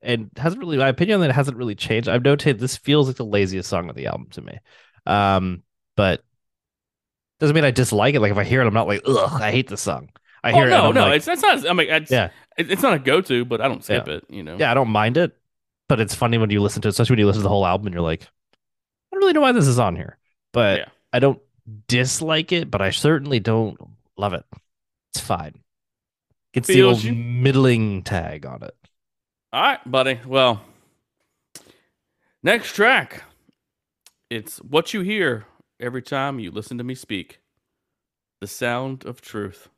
and 0.02 0.30
hasn't 0.36 0.60
really 0.60 0.76
my 0.78 0.88
opinion 0.88 1.20
on 1.20 1.28
it 1.28 1.32
hasn't 1.32 1.56
really 1.56 1.74
changed. 1.74 2.08
I've 2.08 2.24
noted 2.24 2.58
this 2.58 2.76
feels 2.76 3.08
like 3.08 3.16
the 3.16 3.24
laziest 3.24 3.68
song 3.68 3.90
of 3.90 3.96
the 3.96 4.06
album 4.06 4.28
to 4.30 4.42
me. 4.42 4.58
Um, 5.06 5.62
but 5.96 6.22
doesn't 7.40 7.54
mean 7.54 7.64
I 7.64 7.70
dislike 7.70 8.14
it. 8.14 8.20
Like 8.20 8.32
if 8.32 8.38
I 8.38 8.44
hear 8.44 8.62
it, 8.62 8.66
I'm 8.66 8.74
not 8.74 8.86
like, 8.86 9.02
ugh, 9.06 9.40
I 9.40 9.50
hate 9.50 9.68
this 9.68 9.80
song. 9.80 10.10
I 10.42 10.52
hear 10.52 10.64
oh, 10.64 10.66
it. 10.66 10.70
no, 10.70 10.92
no, 10.92 11.00
like, 11.08 11.16
it's 11.16 11.26
that's 11.26 11.42
not. 11.42 11.68
I 11.68 11.72
mean, 11.72 11.90
it's, 11.90 12.10
Yeah. 12.10 12.30
it's 12.56 12.82
not 12.82 12.94
a 12.94 12.98
go 12.98 13.20
to, 13.20 13.44
but 13.44 13.60
I 13.60 13.68
don't 13.68 13.84
skip 13.84 14.08
it. 14.08 14.24
You 14.28 14.42
know, 14.42 14.56
yeah, 14.58 14.70
I 14.70 14.74
don't 14.74 14.88
mind 14.88 15.16
it, 15.16 15.36
but 15.88 16.00
it's 16.00 16.14
funny 16.14 16.38
when 16.38 16.50
you 16.50 16.62
listen 16.62 16.80
to 16.82 16.88
it, 16.88 16.90
especially 16.90 17.14
when 17.14 17.18
you 17.20 17.26
listen 17.26 17.40
to 17.40 17.44
the 17.44 17.50
whole 17.50 17.66
album 17.66 17.88
and 17.88 17.94
you're 17.94 18.02
like, 18.02 18.26
I 19.10 19.16
don't 19.16 19.20
really 19.20 19.32
know 19.32 19.40
why 19.40 19.52
this 19.52 19.66
is 19.66 19.78
on 19.78 19.96
here. 19.96 20.18
But 20.52 20.78
Yeah. 20.78 20.88
I 21.12 21.18
don't 21.18 21.40
dislike 21.88 22.52
it, 22.52 22.70
but 22.70 22.80
I 22.80 22.90
certainly 22.90 23.40
don't 23.40 23.78
love 24.16 24.32
it. 24.34 24.44
It's 25.12 25.20
fine. 25.20 25.54
It's 26.52 26.68
the 26.68 26.82
old 26.82 27.04
middling 27.04 28.02
tag 28.02 28.46
on 28.46 28.62
it. 28.62 28.74
All 29.52 29.62
right, 29.62 29.90
buddy. 29.90 30.20
Well, 30.24 30.62
next 32.42 32.74
track. 32.74 33.24
It's 34.28 34.58
what 34.58 34.94
you 34.94 35.00
hear 35.00 35.46
every 35.80 36.02
time 36.02 36.38
you 36.38 36.50
listen 36.50 36.78
to 36.78 36.84
me 36.84 36.94
speak. 36.94 37.40
The 38.40 38.46
sound 38.46 39.04
of 39.04 39.20
truth. 39.20 39.68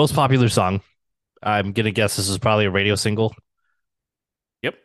Most 0.00 0.14
popular 0.14 0.48
song. 0.48 0.80
I'm 1.42 1.72
gonna 1.72 1.90
guess 1.90 2.16
this 2.16 2.30
is 2.30 2.38
probably 2.38 2.64
a 2.64 2.70
radio 2.70 2.94
single. 2.94 3.34
Yep. 4.62 4.76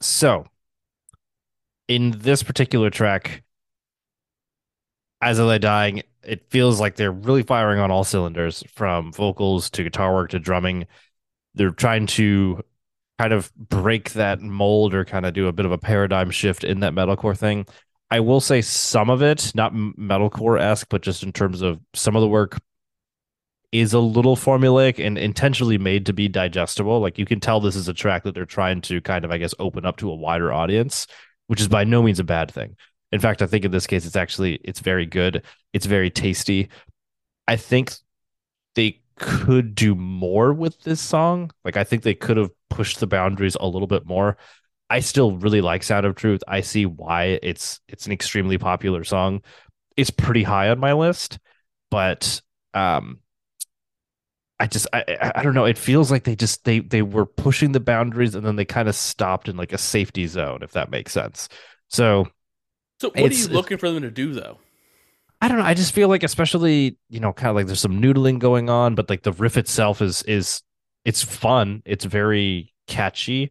So, 0.00 0.46
in 1.88 2.12
this 2.16 2.44
particular 2.44 2.88
track, 2.88 3.42
As 5.20 5.40
I 5.40 5.42
Lay 5.42 5.58
Dying, 5.58 6.02
it 6.22 6.48
feels 6.50 6.78
like 6.78 6.94
they're 6.94 7.10
really 7.10 7.42
firing 7.42 7.80
on 7.80 7.90
all 7.90 8.04
cylinders 8.04 8.62
from 8.68 9.12
vocals 9.12 9.70
to 9.70 9.82
guitar 9.82 10.14
work 10.14 10.30
to 10.30 10.38
drumming. 10.38 10.86
They're 11.56 11.70
trying 11.70 12.06
to 12.18 12.62
kind 13.18 13.32
of 13.32 13.52
break 13.56 14.12
that 14.12 14.40
mold 14.40 14.94
or 14.94 15.04
kind 15.04 15.26
of 15.26 15.34
do 15.34 15.48
a 15.48 15.52
bit 15.52 15.66
of 15.66 15.72
a 15.72 15.78
paradigm 15.78 16.30
shift 16.30 16.62
in 16.62 16.78
that 16.80 16.94
metalcore 16.94 17.36
thing. 17.36 17.66
I 18.08 18.20
will 18.20 18.40
say 18.40 18.62
some 18.62 19.10
of 19.10 19.20
it, 19.20 19.50
not 19.56 19.74
metalcore 19.74 20.60
esque, 20.60 20.86
but 20.90 21.02
just 21.02 21.24
in 21.24 21.32
terms 21.32 21.60
of 21.60 21.80
some 21.92 22.14
of 22.14 22.22
the 22.22 22.28
work 22.28 22.60
is 23.72 23.94
a 23.94 23.98
little 23.98 24.36
formulaic 24.36 25.04
and 25.04 25.16
intentionally 25.16 25.78
made 25.78 26.04
to 26.06 26.12
be 26.12 26.28
digestible. 26.28 27.00
Like 27.00 27.18
you 27.18 27.24
can 27.24 27.40
tell 27.40 27.58
this 27.58 27.74
is 27.74 27.88
a 27.88 27.94
track 27.94 28.22
that 28.24 28.34
they're 28.34 28.44
trying 28.44 28.82
to 28.82 29.00
kind 29.00 29.24
of, 29.24 29.30
I 29.30 29.38
guess, 29.38 29.54
open 29.58 29.86
up 29.86 29.96
to 29.96 30.10
a 30.10 30.14
wider 30.14 30.52
audience, 30.52 31.06
which 31.46 31.60
is 31.60 31.68
by 31.68 31.84
no 31.84 32.02
means 32.02 32.20
a 32.20 32.24
bad 32.24 32.50
thing. 32.50 32.76
In 33.12 33.20
fact, 33.20 33.40
I 33.40 33.46
think 33.46 33.64
in 33.64 33.70
this 33.70 33.86
case, 33.86 34.06
it's 34.06 34.16
actually 34.16 34.60
it's 34.62 34.80
very 34.80 35.06
good. 35.06 35.42
It's 35.72 35.86
very 35.86 36.10
tasty. 36.10 36.68
I 37.48 37.56
think 37.56 37.92
they 38.74 39.00
could 39.16 39.74
do 39.74 39.94
more 39.94 40.52
with 40.52 40.80
this 40.82 41.00
song. 41.00 41.50
Like 41.64 41.76
I 41.76 41.84
think 41.84 42.02
they 42.02 42.14
could 42.14 42.36
have 42.36 42.50
pushed 42.68 43.00
the 43.00 43.06
boundaries 43.06 43.56
a 43.58 43.66
little 43.66 43.88
bit 43.88 44.06
more. 44.06 44.36
I 44.90 45.00
still 45.00 45.36
really 45.38 45.62
like 45.62 45.82
Sound 45.82 46.04
of 46.04 46.14
Truth. 46.14 46.42
I 46.46 46.60
see 46.60 46.84
why 46.84 47.38
it's 47.42 47.80
it's 47.88 48.04
an 48.04 48.12
extremely 48.12 48.58
popular 48.58 49.04
song. 49.04 49.40
It's 49.96 50.10
pretty 50.10 50.42
high 50.42 50.68
on 50.68 50.78
my 50.78 50.92
list, 50.92 51.38
but 51.90 52.42
um 52.74 53.21
I 54.62 54.66
just 54.68 54.86
I 54.92 55.04
I- 55.34 55.42
don't 55.42 55.54
know. 55.54 55.64
It 55.64 55.78
feels 55.78 56.10
like 56.10 56.24
they 56.24 56.36
just 56.36 56.64
they 56.64 56.80
they 56.80 57.02
were 57.02 57.26
pushing 57.26 57.72
the 57.72 57.80
boundaries 57.80 58.34
and 58.34 58.46
then 58.46 58.56
they 58.56 58.64
kind 58.64 58.88
of 58.88 58.94
stopped 58.94 59.48
in 59.48 59.56
like 59.56 59.72
a 59.72 59.78
safety 59.78 60.26
zone, 60.26 60.60
if 60.62 60.72
that 60.72 60.90
makes 60.90 61.12
sense. 61.12 61.48
So 61.88 62.28
So, 63.00 63.10
what 63.10 63.30
are 63.32 63.34
you 63.34 63.48
looking 63.48 63.76
for 63.78 63.90
them 63.90 64.02
to 64.02 64.10
do, 64.10 64.32
though? 64.32 64.58
I 65.40 65.48
don't 65.48 65.58
know. 65.58 65.64
I 65.64 65.74
just 65.74 65.92
feel 65.94 66.08
like, 66.08 66.22
especially 66.22 66.98
you 67.08 67.20
know, 67.20 67.32
kind 67.32 67.50
of 67.50 67.56
like 67.56 67.66
there's 67.66 67.80
some 67.80 68.00
noodling 68.00 68.38
going 68.38 68.70
on, 68.70 68.94
but 68.94 69.10
like 69.10 69.22
the 69.22 69.32
riff 69.32 69.56
itself 69.56 70.00
is 70.00 70.22
is 70.24 70.62
it's 71.04 71.22
fun. 71.22 71.82
It's 71.84 72.04
very 72.04 72.72
catchy, 72.86 73.50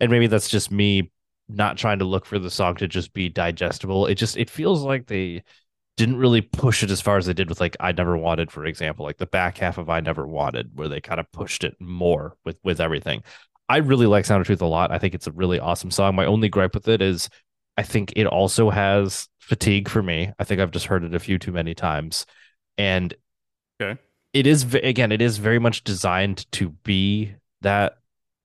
and 0.00 0.10
maybe 0.10 0.28
that's 0.28 0.48
just 0.48 0.70
me 0.70 1.10
not 1.48 1.76
trying 1.76 1.98
to 1.98 2.04
look 2.04 2.24
for 2.26 2.38
the 2.38 2.50
song 2.50 2.76
to 2.76 2.86
just 2.88 3.12
be 3.12 3.28
digestible. 3.28 4.06
It 4.06 4.14
just 4.14 4.36
it 4.36 4.50
feels 4.50 4.82
like 4.84 5.06
they 5.06 5.42
didn't 5.96 6.16
really 6.16 6.40
push 6.40 6.82
it 6.82 6.90
as 6.90 7.00
far 7.00 7.18
as 7.18 7.26
they 7.26 7.34
did 7.34 7.48
with 7.48 7.60
like 7.60 7.76
I 7.80 7.92
Never 7.92 8.16
Wanted, 8.16 8.50
for 8.50 8.64
example, 8.64 9.04
like 9.04 9.18
the 9.18 9.26
back 9.26 9.58
half 9.58 9.78
of 9.78 9.90
I 9.90 10.00
Never 10.00 10.26
Wanted, 10.26 10.70
where 10.74 10.88
they 10.88 11.00
kind 11.00 11.20
of 11.20 11.30
pushed 11.32 11.64
it 11.64 11.76
more 11.80 12.36
with 12.44 12.58
with 12.64 12.80
everything. 12.80 13.22
I 13.68 13.78
really 13.78 14.06
like 14.06 14.24
Sound 14.24 14.40
of 14.40 14.46
Truth 14.46 14.62
a 14.62 14.66
lot. 14.66 14.90
I 14.90 14.98
think 14.98 15.14
it's 15.14 15.26
a 15.26 15.32
really 15.32 15.58
awesome 15.60 15.90
song. 15.90 16.14
My 16.14 16.26
only 16.26 16.48
gripe 16.48 16.74
with 16.74 16.88
it 16.88 17.02
is 17.02 17.28
I 17.76 17.82
think 17.82 18.12
it 18.16 18.26
also 18.26 18.70
has 18.70 19.28
fatigue 19.38 19.88
for 19.88 20.02
me. 20.02 20.32
I 20.38 20.44
think 20.44 20.60
I've 20.60 20.70
just 20.70 20.86
heard 20.86 21.04
it 21.04 21.14
a 21.14 21.18
few 21.20 21.38
too 21.38 21.52
many 21.52 21.74
times. 21.74 22.26
And 22.78 23.14
Okay. 23.82 24.00
it 24.32 24.46
is 24.46 24.74
again, 24.74 25.12
it 25.12 25.22
is 25.22 25.38
very 25.38 25.58
much 25.58 25.84
designed 25.84 26.50
to 26.52 26.70
be 26.70 27.34
that 27.62 27.98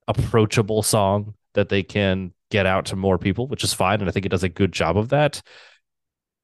approachable 0.07 0.84
song 0.84 1.34
that 1.53 1.69
they 1.69 1.84
can 1.84 2.34
get 2.49 2.65
out 2.65 2.86
to 2.88 2.95
more 2.95 3.18
people, 3.18 3.48
which 3.48 3.64
is 3.64 3.74
fine. 3.74 3.99
And 3.99 4.10
I 4.10 4.11
think 4.11 4.26
it 4.26 4.30
does 4.30 4.44
a 4.44 4.49
good 4.49 4.72
job 4.72 4.98
of 4.98 5.10
that. 5.10 5.41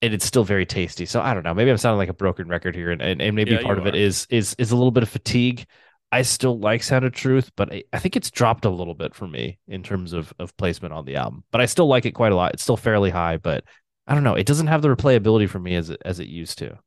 And 0.03 0.13
it's 0.13 0.25
still 0.25 0.43
very 0.43 0.67
tasty. 0.67 1.07
So 1.07 1.21
I 1.21 1.33
don't 1.33 1.43
know. 1.43 1.55
Maybe 1.55 1.71
I'm 1.71 1.77
sounding 1.77 1.97
like 1.97 2.09
a 2.09 2.13
broken 2.13 2.47
record 2.49 2.75
here, 2.75 2.91
and, 2.91 3.01
and, 3.01 3.21
and 3.21 3.35
maybe 3.35 3.55
Yeah, 3.55 3.59
part 3.59 3.79
of 3.79 3.87
it 3.87 3.95
is 3.95 4.27
is 4.29 4.55
is 4.59 4.71
a 4.71 4.75
little 4.75 4.91
bit 4.91 5.03
of 5.03 5.09
fatigue. 5.09 5.65
I 6.11 6.23
still 6.23 6.59
like 6.59 6.83
Sound 6.83 7.05
of 7.05 7.13
Truth, 7.13 7.51
but 7.55 7.73
I, 7.73 7.83
I 7.93 7.99
think 7.99 8.15
it's 8.15 8.29
dropped 8.29 8.65
a 8.65 8.69
little 8.69 8.95
bit 8.95 9.15
for 9.15 9.27
me 9.27 9.59
in 9.67 9.81
terms 9.83 10.13
of 10.13 10.33
of 10.39 10.55
placement 10.57 10.93
on 10.93 11.05
the 11.05 11.15
album. 11.15 11.45
But 11.51 11.61
I 11.61 11.65
still 11.67 11.87
like 11.87 12.05
it 12.05 12.11
quite 12.11 12.33
a 12.33 12.35
lot. 12.35 12.53
It's 12.53 12.63
still 12.63 12.77
fairly 12.77 13.11
high, 13.11 13.37
but 13.37 13.63
I 14.07 14.13
don't 14.13 14.23
know. 14.25 14.35
It 14.35 14.45
doesn't 14.47 14.67
have 14.67 14.81
the 14.81 14.89
replayability 14.95 15.49
for 15.49 15.59
me 15.59 15.75
as 15.75 15.89
it 15.89 16.01
as 16.05 16.19
it 16.19 16.27
used 16.27 16.57
to. 16.59 16.77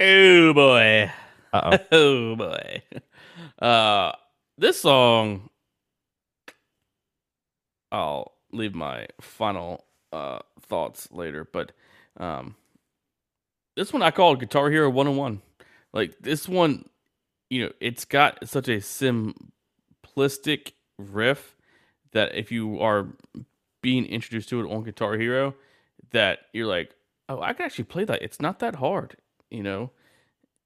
Oh 0.00 0.52
boy. 0.52 1.10
Uh 1.52 1.78
oh. 1.78 1.78
Oh 1.92 2.36
boy. 2.36 2.82
Uh 3.60 4.12
this 4.58 4.80
song 4.82 5.50
I'll 7.92 8.32
leave 8.52 8.74
my 8.74 9.06
final 9.20 9.86
uh 10.12 10.40
thoughts 10.60 11.08
later, 11.10 11.48
but 11.50 11.72
um 12.18 12.54
this 13.76 13.92
one 13.92 14.02
I 14.02 14.10
call 14.10 14.36
Guitar 14.36 14.70
Hero 14.70 14.90
101. 14.90 15.40
Like 15.92 16.16
this 16.20 16.48
one, 16.48 16.88
you 17.50 17.64
know, 17.64 17.72
it's 17.80 18.04
got 18.04 18.48
such 18.48 18.68
a 18.68 18.78
simplistic 18.78 20.72
riff 20.98 21.56
that 22.12 22.34
if 22.34 22.52
you 22.52 22.80
are 22.80 23.08
being 23.82 24.06
introduced 24.06 24.48
to 24.50 24.60
it 24.60 24.70
on 24.70 24.84
Guitar 24.84 25.16
Hero, 25.16 25.54
that 26.10 26.40
you're 26.52 26.66
like, 26.66 26.94
oh, 27.28 27.40
I 27.40 27.52
can 27.52 27.66
actually 27.66 27.84
play 27.84 28.04
that. 28.04 28.22
It's 28.22 28.40
not 28.40 28.58
that 28.60 28.76
hard, 28.76 29.16
you 29.50 29.62
know? 29.62 29.90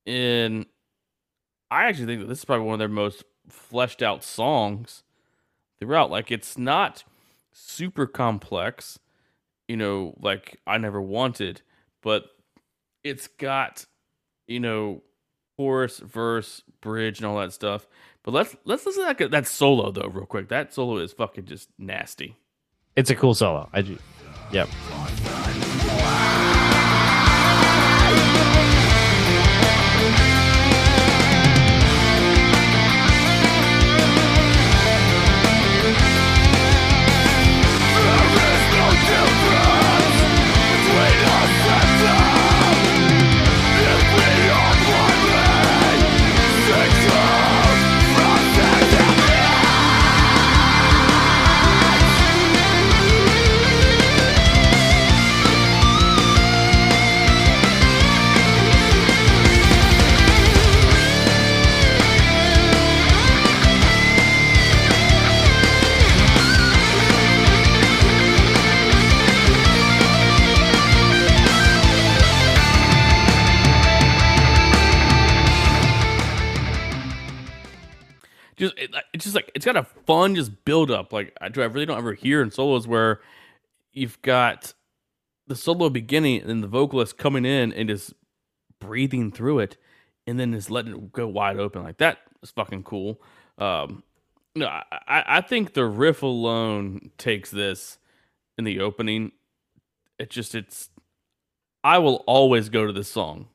And 0.06 0.66
I 1.70 1.84
actually 1.86 2.06
think 2.06 2.20
that 2.20 2.28
this 2.28 2.38
is 2.38 2.44
probably 2.44 2.66
one 2.66 2.74
of 2.74 2.78
their 2.78 2.88
most 2.88 3.24
fleshed 3.48 4.02
out 4.02 4.22
songs 4.22 5.02
throughout. 5.78 6.10
Like 6.10 6.30
it's 6.30 6.58
not 6.58 7.04
super 7.52 8.06
complex, 8.06 8.98
you 9.68 9.76
know, 9.76 10.14
like 10.20 10.60
I 10.66 10.78
never 10.78 11.00
wanted, 11.00 11.62
but 12.02 12.26
it's 13.04 13.26
got, 13.26 13.86
you 14.46 14.60
know, 14.60 15.02
chorus, 15.56 15.98
verse, 15.98 16.62
bridge, 16.80 17.18
and 17.18 17.26
all 17.26 17.38
that 17.38 17.52
stuff. 17.52 17.86
But 18.22 18.34
let's 18.34 18.56
let's 18.64 18.84
listen 18.84 19.06
to 19.06 19.14
that 19.14 19.30
that 19.30 19.46
solo 19.46 19.90
though, 19.90 20.08
real 20.08 20.26
quick. 20.26 20.48
That 20.48 20.74
solo 20.74 20.98
is 20.98 21.12
fucking 21.12 21.46
just 21.46 21.68
nasty. 21.78 22.36
It's 22.96 23.10
a 23.10 23.14
cool 23.14 23.34
solo. 23.34 23.68
I 23.72 23.82
do. 23.82 23.98
Yep. 24.52 24.68
Got 79.66 79.76
a 79.76 79.82
fun 79.82 80.36
just 80.36 80.64
build 80.64 80.90
up. 80.90 81.12
Like 81.12 81.36
I 81.40 81.48
do, 81.48 81.60
I 81.60 81.66
really 81.66 81.86
don't 81.86 81.98
ever 81.98 82.14
hear 82.14 82.40
in 82.40 82.50
solos 82.50 82.86
where 82.86 83.20
you've 83.92 84.22
got 84.22 84.72
the 85.48 85.56
solo 85.56 85.90
beginning 85.90 86.42
and 86.42 86.62
the 86.62 86.68
vocalist 86.68 87.18
coming 87.18 87.44
in 87.44 87.72
and 87.72 87.88
just 87.88 88.14
breathing 88.80 89.32
through 89.32 89.58
it, 89.58 89.76
and 90.26 90.38
then 90.38 90.52
just 90.52 90.70
letting 90.70 90.94
it 90.94 91.12
go 91.12 91.26
wide 91.26 91.58
open 91.58 91.82
like 91.82 91.98
that 91.98 92.18
is 92.42 92.50
fucking 92.52 92.84
cool. 92.84 93.20
Um, 93.58 94.04
no, 94.54 94.68
I, 94.68 94.84
I 95.08 95.40
think 95.40 95.74
the 95.74 95.84
riff 95.84 96.22
alone 96.22 97.10
takes 97.18 97.50
this 97.50 97.98
in 98.56 98.64
the 98.64 98.80
opening. 98.80 99.32
It 100.18 100.30
just 100.30 100.54
it's 100.54 100.90
I 101.82 101.98
will 101.98 102.22
always 102.26 102.68
go 102.68 102.86
to 102.86 102.92
this 102.92 103.08
song. 103.08 103.48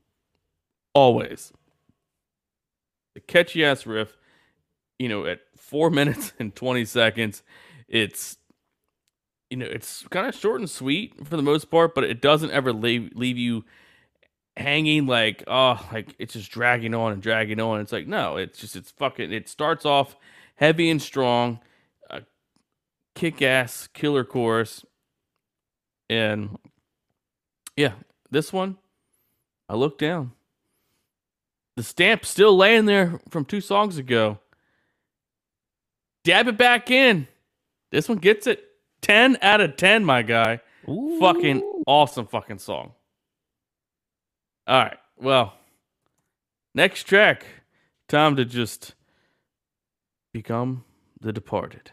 Always. 0.93 1.53
The 3.13 3.21
catchy 3.21 3.63
ass 3.63 3.85
riff 3.85 4.17
you 5.01 5.09
know, 5.09 5.25
at 5.25 5.39
four 5.61 5.89
minutes 5.91 6.33
and 6.39 6.55
20 6.55 6.85
seconds, 6.85 7.43
it's, 7.88 8.38
you 9.49 9.57
know, 9.57 9.65
it's 9.65 10.07
kind 10.09 10.27
of 10.27 10.35
short 10.35 10.59
and 10.61 10.69
sweet 10.69 11.27
for 11.27 11.35
the 11.38 11.43
most 11.43 11.69
part, 11.69 11.93
but 11.95 12.03
it 12.03 12.21
doesn't 12.21 12.51
ever 12.51 12.73
leave, 12.73 13.11
leave 13.15 13.38
you 13.38 13.63
hanging 14.57 15.05
like, 15.05 15.43
oh, 15.47 15.85
like 15.91 16.15
it's 16.19 16.33
just 16.33 16.51
dragging 16.51 16.93
on 16.93 17.13
and 17.13 17.21
dragging 17.21 17.59
on. 17.59 17.81
It's 17.81 17.91
like, 17.91 18.07
no, 18.07 18.38
it's 18.38 18.59
just, 18.59 18.75
it's 18.75 18.91
fucking, 18.91 19.31
it 19.31 19.49
starts 19.49 19.85
off 19.85 20.15
heavy 20.55 20.89
and 20.89 21.01
strong, 21.01 21.59
uh, 22.09 22.21
kick 23.15 23.41
ass 23.41 23.88
killer 23.93 24.23
chorus. 24.23 24.85
And, 26.09 26.57
yeah, 27.75 27.93
this 28.29 28.51
one, 28.51 28.77
I 29.69 29.75
look 29.75 29.97
down. 29.97 30.33
The 31.77 31.83
stamp's 31.83 32.27
still 32.27 32.55
laying 32.55 32.85
there 32.85 33.21
from 33.29 33.45
two 33.45 33.61
songs 33.61 33.97
ago. 33.97 34.39
Dab 36.23 36.48
it 36.48 36.57
back 36.57 36.91
in. 36.91 37.27
This 37.91 38.07
one 38.07 38.19
gets 38.19 38.48
it. 38.48 38.68
10 39.02 39.38
out 39.41 39.61
of 39.61 39.77
10, 39.77 40.06
my 40.06 40.22
guy. 40.22 40.60
Fucking 40.85 41.61
awesome 41.88 42.27
fucking 42.27 42.60
song. 42.60 42.93
All 44.68 44.84
right. 44.84 44.98
Well, 45.18 45.53
next 46.76 47.03
track. 47.03 47.45
Time 48.07 48.35
to 48.35 48.45
just 48.45 48.93
become 50.34 50.84
the 51.19 51.34
departed. 51.34 51.91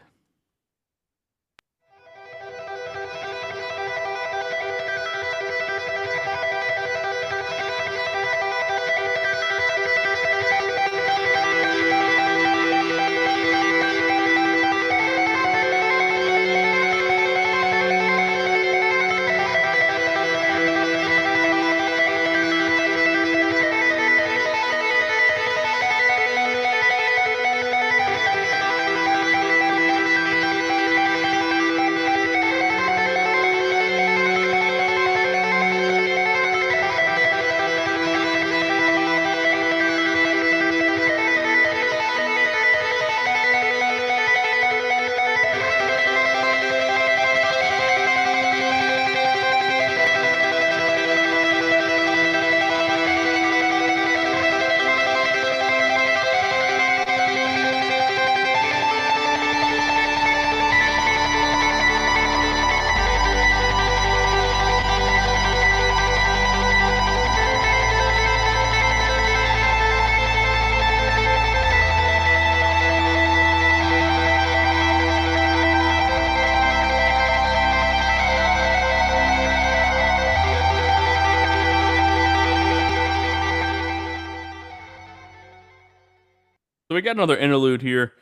Got 87.09 87.15
another 87.15 87.37
interlude 87.37 87.81
here. 87.81 88.13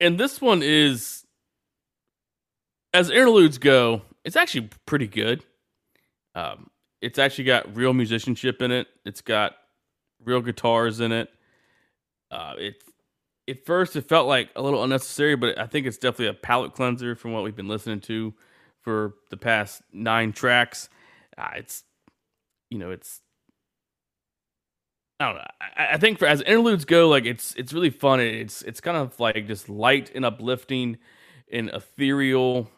And 0.00 0.18
this 0.18 0.40
one 0.40 0.62
is 0.62 1.24
as 2.92 3.08
interludes 3.10 3.58
go, 3.58 4.02
it's 4.24 4.36
actually 4.36 4.70
pretty 4.84 5.06
good. 5.06 5.44
Um, 6.34 6.70
it's 7.00 7.18
actually 7.18 7.44
got 7.44 7.76
real 7.76 7.92
musicianship 7.92 8.60
in 8.62 8.72
it. 8.72 8.88
It's 9.04 9.20
got 9.20 9.54
real 10.24 10.40
guitars 10.40 10.98
in 10.98 11.12
it. 11.12 11.28
Uh, 12.30 12.54
it 12.58 12.82
at 13.48 13.64
first 13.64 13.94
it 13.96 14.08
felt 14.08 14.26
like 14.26 14.50
a 14.56 14.62
little 14.62 14.82
unnecessary, 14.82 15.36
but 15.36 15.58
I 15.58 15.66
think 15.66 15.86
it's 15.86 15.98
definitely 15.98 16.26
a 16.26 16.34
palate 16.34 16.74
cleanser 16.74 17.14
from 17.14 17.32
what 17.32 17.44
we've 17.44 17.56
been 17.56 17.68
listening 17.68 18.00
to 18.00 18.34
for 18.80 19.14
the 19.30 19.36
past 19.36 19.82
nine 19.92 20.32
tracks. 20.32 20.88
Uh, 21.36 21.50
it's 21.56 21.84
you 22.70 22.78
know 22.78 22.90
it's 22.90 23.20
I 25.20 25.26
don't 25.26 25.36
know. 25.36 25.44
I, 25.76 25.98
think 25.98 26.18
for 26.18 26.26
as 26.26 26.42
interludes 26.42 26.84
go, 26.84 27.08
like 27.08 27.24
it's 27.24 27.54
it's 27.56 27.72
really 27.72 27.90
fun. 27.90 28.20
It's 28.20 28.62
it's 28.62 28.80
kind 28.80 28.96
of 28.96 29.18
like 29.18 29.46
just 29.48 29.68
light 29.68 30.12
and 30.14 30.24
uplifting, 30.24 30.98
and 31.50 31.70
ethereal, 31.70 32.70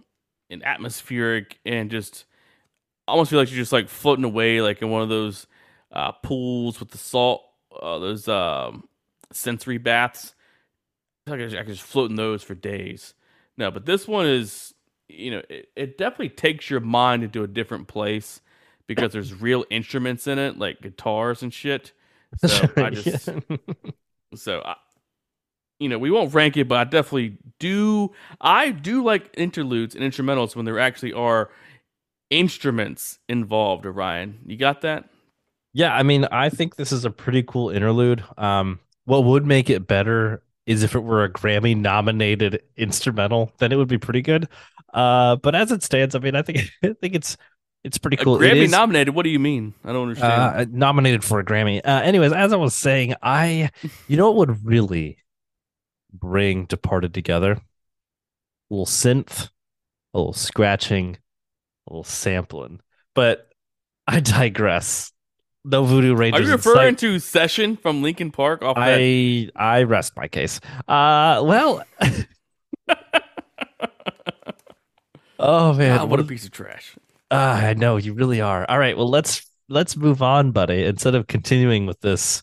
and 0.48 0.64
atmospheric, 0.64 1.58
and 1.66 1.90
just 1.90 2.24
almost 3.06 3.30
feel 3.30 3.38
like 3.40 3.50
you're 3.50 3.58
just 3.58 3.72
like 3.72 3.88
floating 3.88 4.24
away, 4.24 4.62
like 4.62 4.80
in 4.80 4.88
one 4.88 5.02
of 5.02 5.10
those 5.10 5.46
uh, 5.92 6.12
pools 6.12 6.80
with 6.80 6.90
the 6.90 6.98
salt, 6.98 7.42
uh, 7.80 7.98
those 7.98 8.26
um, 8.28 8.88
sensory 9.32 9.78
baths. 9.78 10.34
I 11.26 11.32
like 11.32 11.40
I, 11.40 11.58
could 11.58 11.66
just 11.66 11.82
float 11.82 12.10
in 12.10 12.16
those 12.16 12.42
for 12.42 12.54
days. 12.54 13.14
No, 13.56 13.70
but 13.70 13.84
this 13.84 14.08
one 14.08 14.26
is, 14.26 14.74
you 15.08 15.30
know, 15.30 15.42
it, 15.48 15.68
it 15.76 15.98
definitely 15.98 16.30
takes 16.30 16.70
your 16.70 16.80
mind 16.80 17.22
into 17.22 17.42
a 17.44 17.48
different 17.48 17.88
place 17.88 18.40
because 18.86 19.12
there's 19.12 19.34
real 19.34 19.64
instruments 19.70 20.26
in 20.26 20.38
it, 20.38 20.58
like 20.58 20.80
guitars 20.80 21.42
and 21.42 21.52
shit. 21.52 21.92
So 22.46 22.68
I 22.76 22.90
just, 22.90 23.28
so 24.34 24.62
I, 24.64 24.76
you 25.78 25.88
know, 25.88 25.98
we 25.98 26.10
won't 26.10 26.32
rank 26.32 26.56
it, 26.56 26.68
but 26.68 26.78
I 26.78 26.84
definitely 26.84 27.38
do. 27.58 28.12
I 28.40 28.70
do 28.70 29.02
like 29.02 29.30
interludes 29.36 29.94
and 29.94 30.04
instrumentals 30.04 30.54
when 30.54 30.64
there 30.64 30.78
actually 30.78 31.12
are 31.12 31.50
instruments 32.30 33.18
involved. 33.28 33.86
Orion, 33.86 34.38
you 34.46 34.56
got 34.56 34.82
that? 34.82 35.08
Yeah, 35.72 35.94
I 35.94 36.02
mean, 36.02 36.24
I 36.26 36.48
think 36.48 36.76
this 36.76 36.92
is 36.92 37.04
a 37.04 37.10
pretty 37.10 37.42
cool 37.42 37.70
interlude. 37.70 38.24
Um, 38.36 38.80
what 39.04 39.24
would 39.24 39.46
make 39.46 39.70
it 39.70 39.86
better 39.86 40.42
is 40.66 40.82
if 40.82 40.94
it 40.94 41.00
were 41.00 41.24
a 41.24 41.32
Grammy 41.32 41.76
nominated 41.76 42.62
instrumental, 42.76 43.52
then 43.58 43.72
it 43.72 43.76
would 43.76 43.88
be 43.88 43.98
pretty 43.98 44.22
good. 44.22 44.48
Uh, 44.92 45.36
but 45.36 45.54
as 45.54 45.72
it 45.72 45.82
stands, 45.82 46.14
I 46.14 46.18
mean, 46.18 46.34
I 46.34 46.42
think 46.42 46.58
I 46.82 46.92
think 47.00 47.14
it's 47.14 47.36
it's 47.82 47.98
pretty 47.98 48.18
A 48.20 48.24
cool. 48.24 48.42
It 48.42 48.52
Grammy 48.52 48.64
is, 48.64 48.70
nominated? 48.70 49.14
What 49.14 49.22
do 49.22 49.30
you 49.30 49.38
mean? 49.38 49.74
I 49.84 49.92
don't 49.92 50.08
understand. 50.08 50.32
uh, 50.32 50.64
nominated 50.70 51.24
for 51.24 51.40
a 51.40 51.44
Grammy. 51.44 51.80
Uh, 51.84 52.02
anyways, 52.02 52.32
as 52.32 52.52
I 52.52 52.56
was 52.56 52.74
saying, 52.74 53.14
I 53.22 53.70
you 54.08 54.16
know 54.16 54.30
what 54.30 54.48
would 54.48 54.66
really 54.66 55.18
bring 56.12 56.66
Departed 56.66 57.14
together? 57.14 57.52
A 57.52 57.60
little 58.70 58.86
synth, 58.86 59.50
a 60.12 60.18
little 60.18 60.32
scratching, 60.32 61.16
a 61.88 61.92
little 61.92 62.04
sampling. 62.04 62.80
But 63.14 63.48
I 64.06 64.20
digress. 64.20 65.12
No 65.64 65.84
Voodoo 65.84 66.16
Are 66.16 66.40
you 66.40 66.52
referring 66.52 66.96
to 66.96 67.18
Session 67.18 67.76
from 67.76 68.02
Linkin 68.02 68.30
Park 68.30 68.62
off 68.62 68.76
that? 68.76 68.98
I 68.98 69.50
I 69.54 69.82
rest 69.82 70.16
my 70.16 70.28
case. 70.28 70.60
Uh, 70.88 71.42
well. 71.44 71.82
oh 75.38 75.72
man, 75.74 75.98
God, 75.98 76.10
what 76.10 76.20
a 76.20 76.24
piece 76.24 76.44
of 76.44 76.50
trash. 76.50 76.96
Ah, 77.30 77.56
I 77.66 77.74
know 77.74 77.96
you 77.96 78.14
really 78.14 78.40
are. 78.40 78.66
All 78.68 78.78
right, 78.78 78.96
well 78.96 79.08
let's 79.08 79.48
let's 79.68 79.96
move 79.96 80.22
on, 80.22 80.52
buddy. 80.52 80.84
Instead 80.84 81.14
of 81.14 81.26
continuing 81.26 81.86
with 81.86 82.00
this 82.00 82.42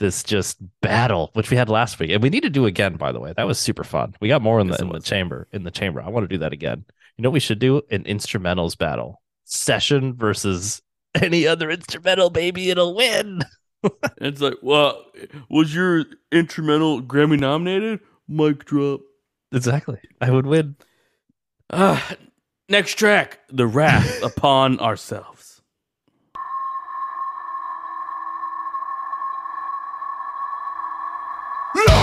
this 0.00 0.22
just 0.22 0.58
battle, 0.80 1.30
which 1.34 1.50
we 1.50 1.56
had 1.56 1.68
last 1.68 1.98
week, 1.98 2.10
and 2.10 2.22
we 2.22 2.30
need 2.30 2.42
to 2.42 2.50
do 2.50 2.66
again. 2.66 2.96
By 2.96 3.12
the 3.12 3.20
way, 3.20 3.32
that 3.36 3.46
was 3.46 3.58
super 3.58 3.84
fun. 3.84 4.14
We 4.20 4.28
got 4.28 4.42
more 4.42 4.60
in 4.60 4.68
the 4.68 4.76
in 4.80 4.88
the 4.90 5.00
chamber 5.00 5.48
in 5.52 5.64
the 5.64 5.70
chamber. 5.70 6.02
I 6.02 6.10
want 6.10 6.24
to 6.24 6.34
do 6.34 6.38
that 6.38 6.52
again. 6.52 6.84
You 7.16 7.22
know 7.22 7.30
what 7.30 7.34
we 7.34 7.40
should 7.40 7.58
do? 7.58 7.82
An 7.90 8.04
instrumentals 8.04 8.76
battle 8.76 9.22
session 9.44 10.14
versus 10.14 10.82
any 11.14 11.46
other 11.46 11.70
instrumental. 11.70 12.30
Baby, 12.30 12.70
it'll 12.70 12.94
win. 12.94 13.42
It's 14.18 14.40
like, 14.40 14.58
well, 14.62 15.06
was 15.50 15.74
your 15.74 16.04
instrumental 16.30 17.02
Grammy 17.02 17.36
nominated? 17.36 17.98
Mic 18.28 18.64
drop. 18.64 19.00
Exactly, 19.50 19.98
I 20.20 20.30
would 20.30 20.46
win. 20.46 20.76
Uh, 21.68 22.00
next 22.72 22.94
track, 22.94 23.38
The 23.50 23.66
Wrath 23.66 24.22
Upon 24.24 24.80
Ourselves. 24.80 25.60
Yeah. 31.76 32.01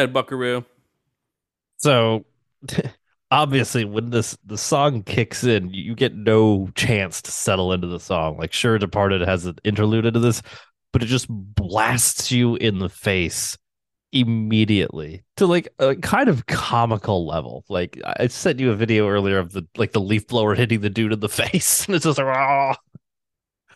Ahead, 0.00 0.12
Buckaroo. 0.12 0.64
So 1.78 2.24
obviously 3.30 3.84
when 3.84 4.10
this 4.10 4.36
the 4.44 4.58
song 4.58 5.02
kicks 5.02 5.44
in, 5.44 5.70
you 5.72 5.94
get 5.94 6.14
no 6.14 6.68
chance 6.74 7.22
to 7.22 7.30
settle 7.30 7.72
into 7.72 7.86
the 7.86 8.00
song. 8.00 8.36
Like 8.38 8.52
sure 8.52 8.78
Departed 8.78 9.22
has 9.22 9.46
an 9.46 9.56
interlude 9.64 10.06
into 10.06 10.20
this, 10.20 10.42
but 10.92 11.02
it 11.02 11.06
just 11.06 11.26
blasts 11.28 12.30
you 12.30 12.56
in 12.56 12.78
the 12.78 12.88
face 12.88 13.56
immediately 14.12 15.24
to 15.36 15.46
like 15.46 15.68
a 15.80 15.96
kind 15.96 16.28
of 16.28 16.46
comical 16.46 17.26
level. 17.26 17.64
Like 17.68 18.00
I 18.06 18.28
sent 18.28 18.60
you 18.60 18.70
a 18.72 18.76
video 18.76 19.08
earlier 19.08 19.38
of 19.38 19.52
the 19.52 19.66
like 19.76 19.92
the 19.92 20.00
leaf 20.00 20.28
blower 20.28 20.54
hitting 20.54 20.80
the 20.82 20.90
dude 20.90 21.12
in 21.14 21.20
the 21.20 21.28
face, 21.30 21.86
and 21.86 21.96
it's 21.96 22.04
just 22.06 22.18
like, 22.18 22.26
oh 22.28 22.74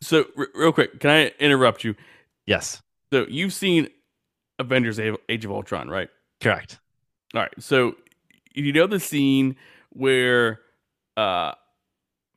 So, 0.01 0.27
r- 0.37 0.49
real 0.55 0.73
quick, 0.73 1.01
can 1.01 1.11
I 1.11 1.27
interrupt 1.41 1.85
you? 1.85 1.95
yes, 2.47 2.83
So, 3.13 3.27
you've 3.29 3.53
seen 3.53 3.89
Avengers 4.59 5.01
Age 5.01 5.45
of 5.45 5.51
Ultron, 5.51 5.89
right? 5.89 6.09
correct. 6.41 6.79
All 7.35 7.41
right. 7.41 7.53
So, 7.59 7.97
you 8.55 8.73
know 8.73 8.87
the 8.87 9.01
scene 9.01 9.57
where 9.91 10.61
uh 11.17 11.53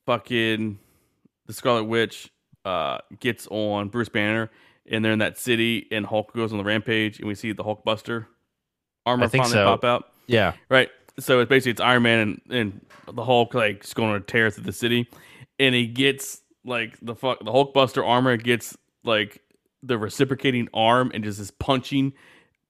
fucking 0.05 0.79
the 1.45 1.53
Scarlet 1.53 1.85
Witch 1.85 2.31
uh 2.65 2.99
gets 3.19 3.47
on 3.49 3.89
Bruce 3.89 4.09
Banner 4.09 4.49
and 4.85 5.03
they're 5.03 5.11
in 5.11 5.19
that 5.19 5.37
city 5.37 5.87
and 5.91 6.05
Hulk 6.05 6.33
goes 6.33 6.51
on 6.51 6.57
the 6.57 6.63
rampage 6.63 7.19
and 7.19 7.27
we 7.27 7.35
see 7.35 7.51
the 7.51 7.63
Hulkbuster 7.63 8.27
armor 9.05 9.27
finally 9.29 9.51
so. 9.51 9.65
pop 9.65 9.83
out. 9.83 10.11
Yeah, 10.27 10.53
Right. 10.69 10.89
So 11.19 11.39
it's 11.39 11.49
basically 11.49 11.71
it's 11.71 11.81
Iron 11.81 12.03
Man 12.03 12.19
and, 12.19 12.41
and 12.55 12.85
the 13.11 13.23
Hulk 13.23 13.53
like 13.53 13.81
just 13.81 13.95
going 13.95 14.13
a 14.13 14.19
tear 14.19 14.51
through 14.51 14.65
the 14.65 14.71
city, 14.71 15.09
and 15.57 15.73
he 15.73 15.87
gets 15.87 16.41
like 16.63 16.95
the 17.01 17.15
fuck 17.15 17.39
the 17.39 17.51
Hulkbuster 17.51 18.07
armor 18.07 18.37
gets 18.37 18.77
like 19.03 19.41
the 19.83 19.97
reciprocating 19.97 20.67
arm 20.73 21.11
and 21.13 21.23
just 21.23 21.39
is 21.39 21.51
punching 21.51 22.13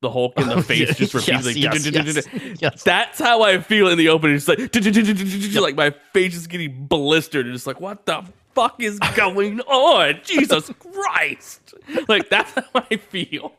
the 0.02 0.12
Hulk 0.12 0.34
in 0.38 0.48
the 0.48 0.56
oh, 0.56 0.62
face 0.62 0.96
just 0.96 1.14
Yes, 1.28 1.46
repeatedly. 1.46 1.62
yes, 1.62 2.28
yes, 2.34 2.58
yes. 2.62 2.84
That's 2.84 3.20
how 3.20 3.42
I 3.42 3.60
feel 3.60 3.88
in 3.88 3.98
the 3.98 4.10
opening. 4.10 4.36
It's 4.36 4.48
like 4.48 4.60
like 5.62 5.76
my 5.76 5.92
face 6.14 6.36
is 6.36 6.48
getting 6.48 6.86
blistered 6.86 7.46
and 7.46 7.56
it's 7.56 7.66
like 7.66 7.82
what 7.82 8.06
the 8.06 8.24
fuck 8.54 8.82
is 8.82 9.00
going 9.16 9.60
on? 9.62 10.20
Jesus 10.24 10.72
Christ! 10.80 11.74
Like 12.08 12.30
that's 12.30 12.52
how 12.52 12.64
I 12.92 12.98
feel. 12.98 13.54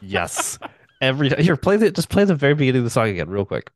yes. 0.00 0.58
Every 1.00 1.28
time 1.28 1.42
here, 1.42 1.56
play 1.56 1.76
the 1.76 1.90
just 1.90 2.08
play 2.08 2.24
the 2.24 2.34
very 2.34 2.54
beginning 2.54 2.78
of 2.78 2.84
the 2.84 2.90
song 2.90 3.08
again, 3.08 3.28
real 3.28 3.44
quick. 3.44 3.70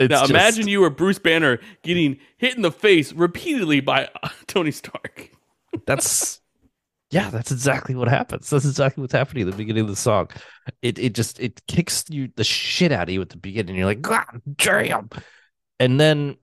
It's 0.00 0.10
now 0.10 0.20
just- 0.20 0.30
imagine 0.30 0.68
you 0.68 0.80
were 0.80 0.90
Bruce 0.90 1.18
Banner 1.18 1.60
getting 1.82 2.18
hit 2.38 2.56
in 2.56 2.62
the 2.62 2.72
face 2.72 3.12
repeatedly 3.12 3.80
by 3.80 4.08
uh, 4.22 4.28
Tony 4.46 4.72
Stark. 4.72 5.30
that's 5.86 6.40
yeah, 7.10 7.28
that's 7.30 7.50
exactly 7.50 7.96
what 7.96 8.08
happens. 8.08 8.48
That's 8.48 8.64
exactly 8.64 9.00
what's 9.00 9.12
happening 9.12 9.42
at 9.42 9.50
the 9.50 9.56
beginning 9.56 9.82
of 9.82 9.88
the 9.88 9.96
song. 9.96 10.28
It 10.80 10.98
it 10.98 11.14
just 11.14 11.40
it 11.40 11.60
kicks 11.66 12.04
you 12.08 12.30
the 12.36 12.44
shit 12.44 12.92
out 12.92 13.08
of 13.08 13.12
you 13.12 13.20
at 13.20 13.30
the 13.30 13.36
beginning. 13.36 13.76
You're 13.76 13.86
like, 13.86 14.00
God 14.00 14.40
damn. 14.56 15.10
And 15.80 15.98
then 16.00 16.36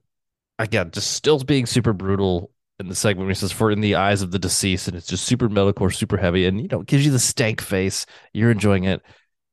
again, 0.59 0.91
just 0.91 1.11
still 1.11 1.39
being 1.39 1.65
super 1.65 1.93
brutal 1.93 2.51
in 2.79 2.89
the 2.89 2.95
segment 2.95 3.25
where 3.25 3.31
he 3.31 3.35
says, 3.35 3.51
For 3.51 3.71
in 3.71 3.81
the 3.81 3.95
eyes 3.95 4.21
of 4.21 4.31
the 4.31 4.39
deceased, 4.39 4.87
and 4.87 4.97
it's 4.97 5.07
just 5.07 5.25
super 5.25 5.49
metalcore, 5.49 5.93
super 5.93 6.17
heavy, 6.17 6.45
and 6.45 6.61
you 6.61 6.67
know, 6.67 6.81
it 6.81 6.87
gives 6.87 7.05
you 7.05 7.11
the 7.11 7.19
stank 7.19 7.61
face. 7.61 8.05
You're 8.33 8.51
enjoying 8.51 8.83
it. 8.83 9.01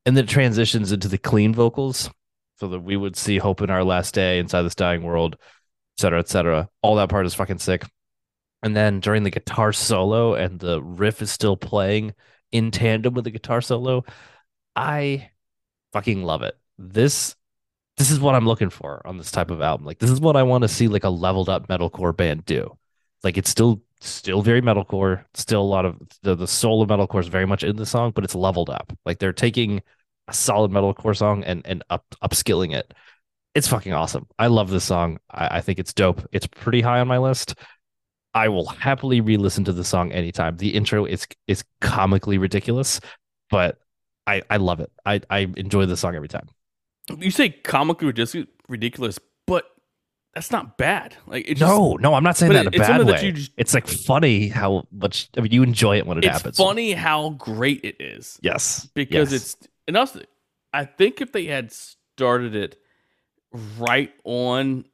And 0.06 0.16
then 0.16 0.24
it 0.24 0.28
transitions 0.28 0.93
into 0.93 1.09
the 1.09 1.16
clean 1.16 1.55
vocals. 1.55 2.10
So 2.65 2.69
that 2.69 2.81
we 2.81 2.97
would 2.97 3.15
see 3.15 3.36
hope 3.36 3.61
in 3.61 3.69
our 3.69 3.85
last 3.85 4.15
day 4.15 4.39
inside 4.39 4.62
this 4.62 4.74
dying 4.74 5.03
world, 5.03 5.36
et 5.39 6.01
cetera, 6.01 6.19
et 6.19 6.31
cetera. 6.31 6.66
All 6.81 6.95
that 6.95 7.11
part 7.11 7.27
is 7.27 7.35
fucking 7.35 7.59
sick. 7.59 7.85
And 8.62 8.74
then 8.74 9.01
during 9.01 9.23
the 9.23 9.28
guitar 9.31 9.70
solo 9.70 10.32
and 10.32 10.59
the 10.59 10.82
riff 10.82 11.20
is 11.20 11.31
still 11.31 11.59
playing 11.59 12.15
in 12.53 12.70
tandem 12.70 13.12
with 13.12 13.24
the 13.24 13.31
guitar 13.31 13.61
solo, 13.61 14.07
I 14.74 15.28
fucking 15.93 16.23
love 16.23 16.41
it. 16.41 16.57
This 16.78 17.36
this 17.99 18.11
is 18.11 18.19
what 18.19 18.35
I'm 18.35 18.47
looking 18.47 18.70
for 18.70 19.07
on 19.07 19.19
this 19.19 19.31
type 19.31 19.51
of 19.51 19.61
album. 19.61 19.85
Like 19.85 19.99
this 19.99 20.09
is 20.11 20.19
what 20.19 20.35
I 20.35 20.43
want 20.43 20.62
to 20.62 20.69
see 20.69 20.89
like 20.89 21.05
a 21.05 21.11
leveled 21.11 21.51
up 21.51 21.69
metalcore 21.69 22.16
band 22.16 22.47
do. 22.47 22.78
Like 23.23 23.36
it's 23.36 23.51
still 23.51 23.82
still 24.01 24.41
very 24.41 24.62
metalcore, 24.62 25.27
still 25.35 25.61
a 25.61 25.62
lot 25.65 25.85
of 25.85 26.01
the, 26.23 26.35
the 26.35 26.49
soul 26.49 26.81
of 26.81 26.89
metalcore 26.89 27.20
is 27.20 27.28
very 27.28 27.45
much 27.45 27.62
in 27.62 27.77
the 27.77 27.85
song, 27.85 28.12
but 28.12 28.24
it's 28.24 28.35
leveled 28.35 28.70
up. 28.70 28.91
Like 29.05 29.19
they're 29.19 29.35
taking 29.35 29.82
a 30.28 30.32
solid 30.32 30.70
metalcore 30.70 31.16
song 31.16 31.44
and 31.44 31.62
and 31.66 31.82
up 31.90 32.05
upskilling 32.22 32.74
it. 32.74 32.92
It's 33.55 33.68
fucking 33.68 33.92
awesome. 33.92 34.26
I 34.38 34.48
love 34.48 34.68
this 34.70 34.84
song. 34.84 35.18
I, 35.30 35.59
I 35.59 35.60
think 35.60 35.78
it's 35.78 35.92
dope. 35.94 36.26
It's 36.32 36.46
pretty 36.46 36.80
high 36.80 37.01
on 37.01 37.06
my 37.09 37.18
list. 37.18 37.55
I 38.34 38.48
will 38.48 38.66
happily 38.66 39.20
re-listen 39.20 39.62
to 39.64 39.72
the 39.72 39.84
song 39.84 40.10
anytime. 40.10 40.56
The 40.56 40.74
intro 40.74 41.05
is 41.05 41.26
is 41.46 41.62
comically 41.80 42.38
ridiculous, 42.38 43.01
but 43.51 43.78
I 44.26 44.42
I 44.51 44.56
love 44.56 44.80
it. 44.80 44.90
I 45.06 45.20
I 45.30 45.46
enjoy 45.56 45.86
the 45.86 45.96
song 45.96 46.16
every 46.16 46.28
time. 46.28 46.48
You 47.18 47.30
say 47.30 47.51
comically 47.51 48.09
ridiculous, 48.68 49.18
but 49.46 49.66
that's 50.34 50.51
not 50.51 50.76
bad. 50.78 51.14
Like 51.28 51.46
just, 51.46 51.60
No, 51.60 51.94
no, 51.94 52.14
I'm 52.14 52.24
not 52.24 52.36
saying 52.36 52.55
that 52.55 52.66
in 52.66 52.74
a 52.74 52.78
bad 52.78 53.06
way. 53.06 53.30
just- 53.30 53.52
it's 53.56 53.72
like 53.74 53.86
funny 53.86 54.48
how 54.48 54.88
much. 54.90 55.28
I 55.36 55.42
mean, 55.42 55.52
you 55.52 55.62
enjoy 55.62 55.98
it 55.98 56.06
when 56.06 56.18
it 56.18 56.24
it's 56.24 56.32
happens. 56.32 56.56
funny 56.56 56.90
how 56.92 57.30
great 57.30 57.84
it 57.84 57.96
is 58.01 58.40
Yes, 58.42 58.88
because 58.94 59.30
yes. 59.32 59.42
it's 59.42 59.68
and 59.86 59.97
also 59.97 60.20
I 60.73 60.85
think 60.85 61.20
if 61.20 61.32
they 61.32 61.44
had 61.47 61.73
started 61.73 62.55
it 62.56 62.77
right 63.78 64.12
on 64.24 64.85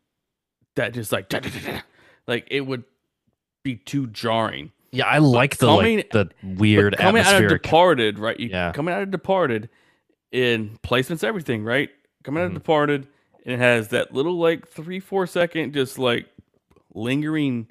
that, 0.77 0.93
just 0.95 1.13
like 1.13 1.33
like 2.27 2.47
it 2.51 2.63
would 2.63 2.85
be 3.63 3.77
too 3.77 4.07
jarring. 4.09 4.73
yeah. 4.93 5.07
I 5.07 5.19
like 5.19 5.57
the 5.59 5.67
coming- 5.67 5.97
like 5.99 6.11
the 6.11 6.31
weird 6.43 6.93
But 6.93 7.01
coming 7.01 7.23
out 7.23 7.43
of. 7.43 7.49
Departed, 7.51 8.19
right? 8.19 8.39
You, 8.39 8.49
Yeah. 8.49 8.73
Coming 8.73 8.95
out 8.95 9.03
of 9.03 9.11
Departed, 9.11 9.69
in 10.33 10.79
placements, 10.83 11.25
everything, 11.25 11.65
right? 11.65 11.91
Coming 12.25 12.43
out 12.43 12.47
Mhm. 12.47 12.57
of 12.57 12.63
Departed, 12.63 13.09
and 13.45 13.55
it 13.55 13.59
has 13.59 13.89
that 13.89 14.13
little 14.15 14.39
like 14.39 14.69
three, 14.69 15.01
four 15.01 15.27
second, 15.27 15.73
just 15.75 15.99
like 15.99 16.27
lingering 16.95 17.69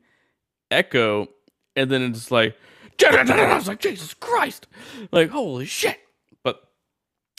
echo, 0.72 1.28
and 1.76 1.90
then 1.90 2.02
it's 2.04 2.32
like, 2.32 2.56
I 3.06 3.56
was 3.56 3.68
like, 3.68 3.80
Jesus 3.80 4.14
Christ, 4.14 4.68
like 5.12 5.30
holy 5.30 5.66
shit. 5.66 5.98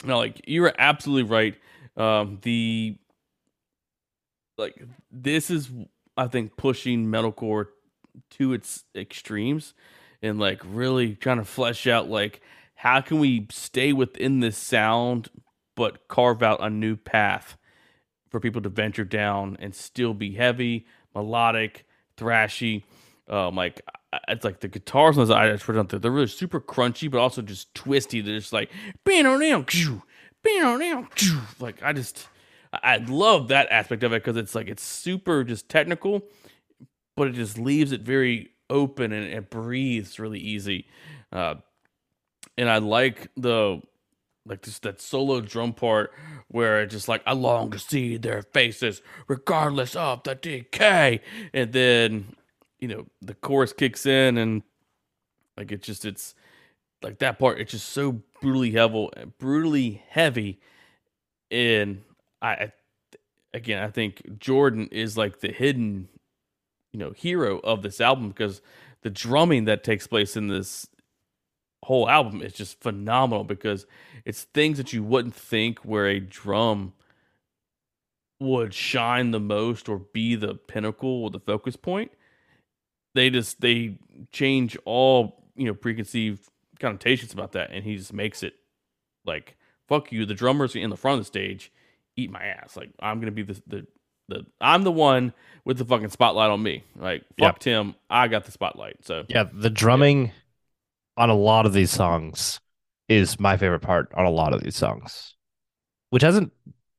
No, 0.03 0.17
like 0.17 0.41
you 0.47 0.61
were 0.61 0.73
absolutely 0.77 1.29
right. 1.29 1.55
Um, 1.97 2.39
the 2.41 2.97
like 4.57 4.81
this 5.11 5.49
is, 5.49 5.69
I 6.17 6.27
think, 6.27 6.57
pushing 6.57 7.07
metalcore 7.07 7.67
to 8.31 8.53
its 8.53 8.83
extremes 8.95 9.73
and 10.21 10.39
like 10.39 10.61
really 10.65 11.15
trying 11.15 11.37
to 11.37 11.45
flesh 11.45 11.87
out 11.87 12.09
like 12.09 12.41
how 12.75 13.01
can 13.01 13.19
we 13.19 13.47
stay 13.51 13.93
within 13.93 14.39
this 14.39 14.57
sound 14.57 15.29
but 15.75 16.07
carve 16.07 16.43
out 16.43 16.61
a 16.61 16.69
new 16.69 16.95
path 16.95 17.57
for 18.29 18.39
people 18.39 18.61
to 18.61 18.69
venture 18.69 19.05
down 19.05 19.57
and 19.59 19.73
still 19.73 20.13
be 20.13 20.33
heavy 20.33 20.85
melodic 21.15 21.85
thrashy 22.17 22.83
um 23.29 23.55
like 23.55 23.81
it's 24.27 24.43
like 24.43 24.59
the 24.59 24.67
guitars 24.67 25.17
on 25.17 25.27
those 25.27 25.35
I 25.35 25.51
just 25.51 25.65
put 25.65 25.89
there. 25.89 25.99
They're 25.99 26.11
really 26.11 26.27
super 26.27 26.59
crunchy 26.59 27.09
but 27.09 27.19
also 27.19 27.41
just 27.41 27.73
twisty. 27.75 28.21
They're 28.21 28.39
just 28.39 28.53
like 28.53 28.69
bam 29.05 29.23
down 29.23 29.65
like 31.59 31.81
I 31.83 31.93
just 31.93 32.27
I 32.73 32.97
love 32.97 33.49
that 33.49 33.67
aspect 33.71 34.03
of 34.03 34.13
it 34.13 34.23
because 34.23 34.37
it's 34.37 34.55
like 34.55 34.67
it's 34.67 34.83
super 34.83 35.43
just 35.43 35.69
technical 35.69 36.23
but 37.15 37.27
it 37.27 37.33
just 37.33 37.57
leaves 37.57 37.91
it 37.91 38.01
very 38.01 38.51
open 38.69 39.11
and 39.11 39.27
it 39.27 39.49
breathes 39.49 40.19
really 40.19 40.39
easy. 40.39 40.87
Uh, 41.31 41.55
and 42.57 42.69
I 42.69 42.77
like 42.79 43.27
the 43.37 43.81
like 44.45 44.63
just 44.63 44.81
that 44.83 44.99
solo 44.99 45.39
drum 45.39 45.73
part 45.73 46.11
where 46.47 46.81
it's 46.81 46.93
just 46.93 47.07
like 47.07 47.21
I 47.27 47.33
long 47.33 47.71
to 47.71 47.79
see 47.79 48.17
their 48.17 48.41
faces 48.41 49.01
regardless 49.27 49.95
of 49.95 50.23
the 50.23 50.35
decay, 50.35 51.21
and 51.53 51.71
then 51.73 52.35
you 52.81 52.87
know 52.87 53.05
the 53.21 53.35
chorus 53.35 53.71
kicks 53.71 54.05
in 54.05 54.37
and 54.37 54.63
like 55.55 55.71
it's 55.71 55.85
just 55.85 56.03
it's 56.03 56.35
like 57.01 57.19
that 57.19 57.39
part 57.39 57.59
it's 57.59 57.71
just 57.71 57.89
so 57.89 58.21
brutally 58.41 58.71
heavy, 58.71 59.09
brutally 59.37 60.03
heavy, 60.09 60.59
and 61.49 62.01
I, 62.41 62.49
I 62.49 62.71
again 63.53 63.83
I 63.83 63.89
think 63.89 64.39
Jordan 64.39 64.89
is 64.91 65.17
like 65.17 65.39
the 65.39 65.51
hidden 65.51 66.09
you 66.91 66.99
know 66.99 67.11
hero 67.11 67.59
of 67.59 67.83
this 67.83 68.01
album 68.01 68.29
because 68.29 68.61
the 69.03 69.09
drumming 69.09 69.65
that 69.65 69.83
takes 69.83 70.07
place 70.07 70.35
in 70.35 70.47
this 70.47 70.87
whole 71.83 72.09
album 72.09 72.41
is 72.41 72.53
just 72.53 72.79
phenomenal 72.81 73.43
because 73.43 73.87
it's 74.25 74.43
things 74.43 74.77
that 74.77 74.93
you 74.93 75.03
wouldn't 75.03 75.33
think 75.33 75.79
where 75.79 76.07
a 76.07 76.19
drum 76.19 76.93
would 78.39 78.73
shine 78.73 79.31
the 79.31 79.39
most 79.39 79.89
or 79.89 79.97
be 79.97 80.35
the 80.35 80.53
pinnacle 80.55 81.23
or 81.23 81.29
the 81.29 81.39
focus 81.39 81.75
point 81.75 82.11
they 83.13 83.29
just 83.29 83.61
they 83.61 83.97
change 84.31 84.77
all 84.85 85.43
you 85.55 85.65
know 85.65 85.73
preconceived 85.73 86.47
connotations 86.79 87.33
about 87.33 87.51
that 87.51 87.71
and 87.71 87.83
he 87.83 87.95
just 87.95 88.13
makes 88.13 88.43
it 88.43 88.53
like 89.25 89.55
fuck 89.87 90.11
you. 90.11 90.25
The 90.25 90.33
drummers 90.33 90.75
in 90.75 90.89
the 90.89 90.97
front 90.97 91.19
of 91.19 91.25
the 91.25 91.27
stage 91.27 91.71
eat 92.15 92.31
my 92.31 92.43
ass. 92.43 92.75
Like 92.75 92.91
I'm 92.99 93.19
gonna 93.19 93.31
be 93.31 93.43
the 93.43 93.61
the 93.67 93.87
the 94.27 94.45
I'm 94.59 94.83
the 94.83 94.91
one 94.91 95.33
with 95.65 95.77
the 95.77 95.85
fucking 95.85 96.09
spotlight 96.09 96.49
on 96.49 96.63
me. 96.63 96.83
Like 96.95 97.23
fuck. 97.39 97.59
Tim, 97.59 97.95
I 98.09 98.27
got 98.27 98.45
the 98.45 98.51
spotlight. 98.51 99.05
So 99.05 99.25
Yeah, 99.27 99.45
the 99.51 99.69
drumming 99.69 100.31
on 101.17 101.29
a 101.29 101.35
lot 101.35 101.65
of 101.65 101.73
these 101.73 101.91
songs 101.91 102.59
is 103.09 103.39
my 103.39 103.57
favorite 103.57 103.81
part 103.81 104.11
on 104.15 104.25
a 104.25 104.31
lot 104.31 104.53
of 104.53 104.63
these 104.63 104.75
songs, 104.75 105.35
which 106.09 106.23
hasn't 106.23 106.51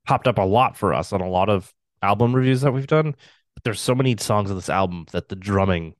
popped 0.06 0.28
up 0.28 0.38
a 0.38 0.42
lot 0.42 0.76
for 0.76 0.92
us 0.92 1.12
on 1.12 1.20
a 1.20 1.28
lot 1.28 1.48
of 1.48 1.72
album 2.02 2.34
reviews 2.34 2.60
that 2.60 2.72
we've 2.72 2.86
done. 2.86 3.14
But 3.54 3.64
there's 3.64 3.80
so 3.80 3.94
many 3.94 4.16
songs 4.18 4.50
on 4.50 4.56
this 4.56 4.68
album 4.68 5.06
that 5.12 5.28
the 5.28 5.36
drumming 5.36 5.94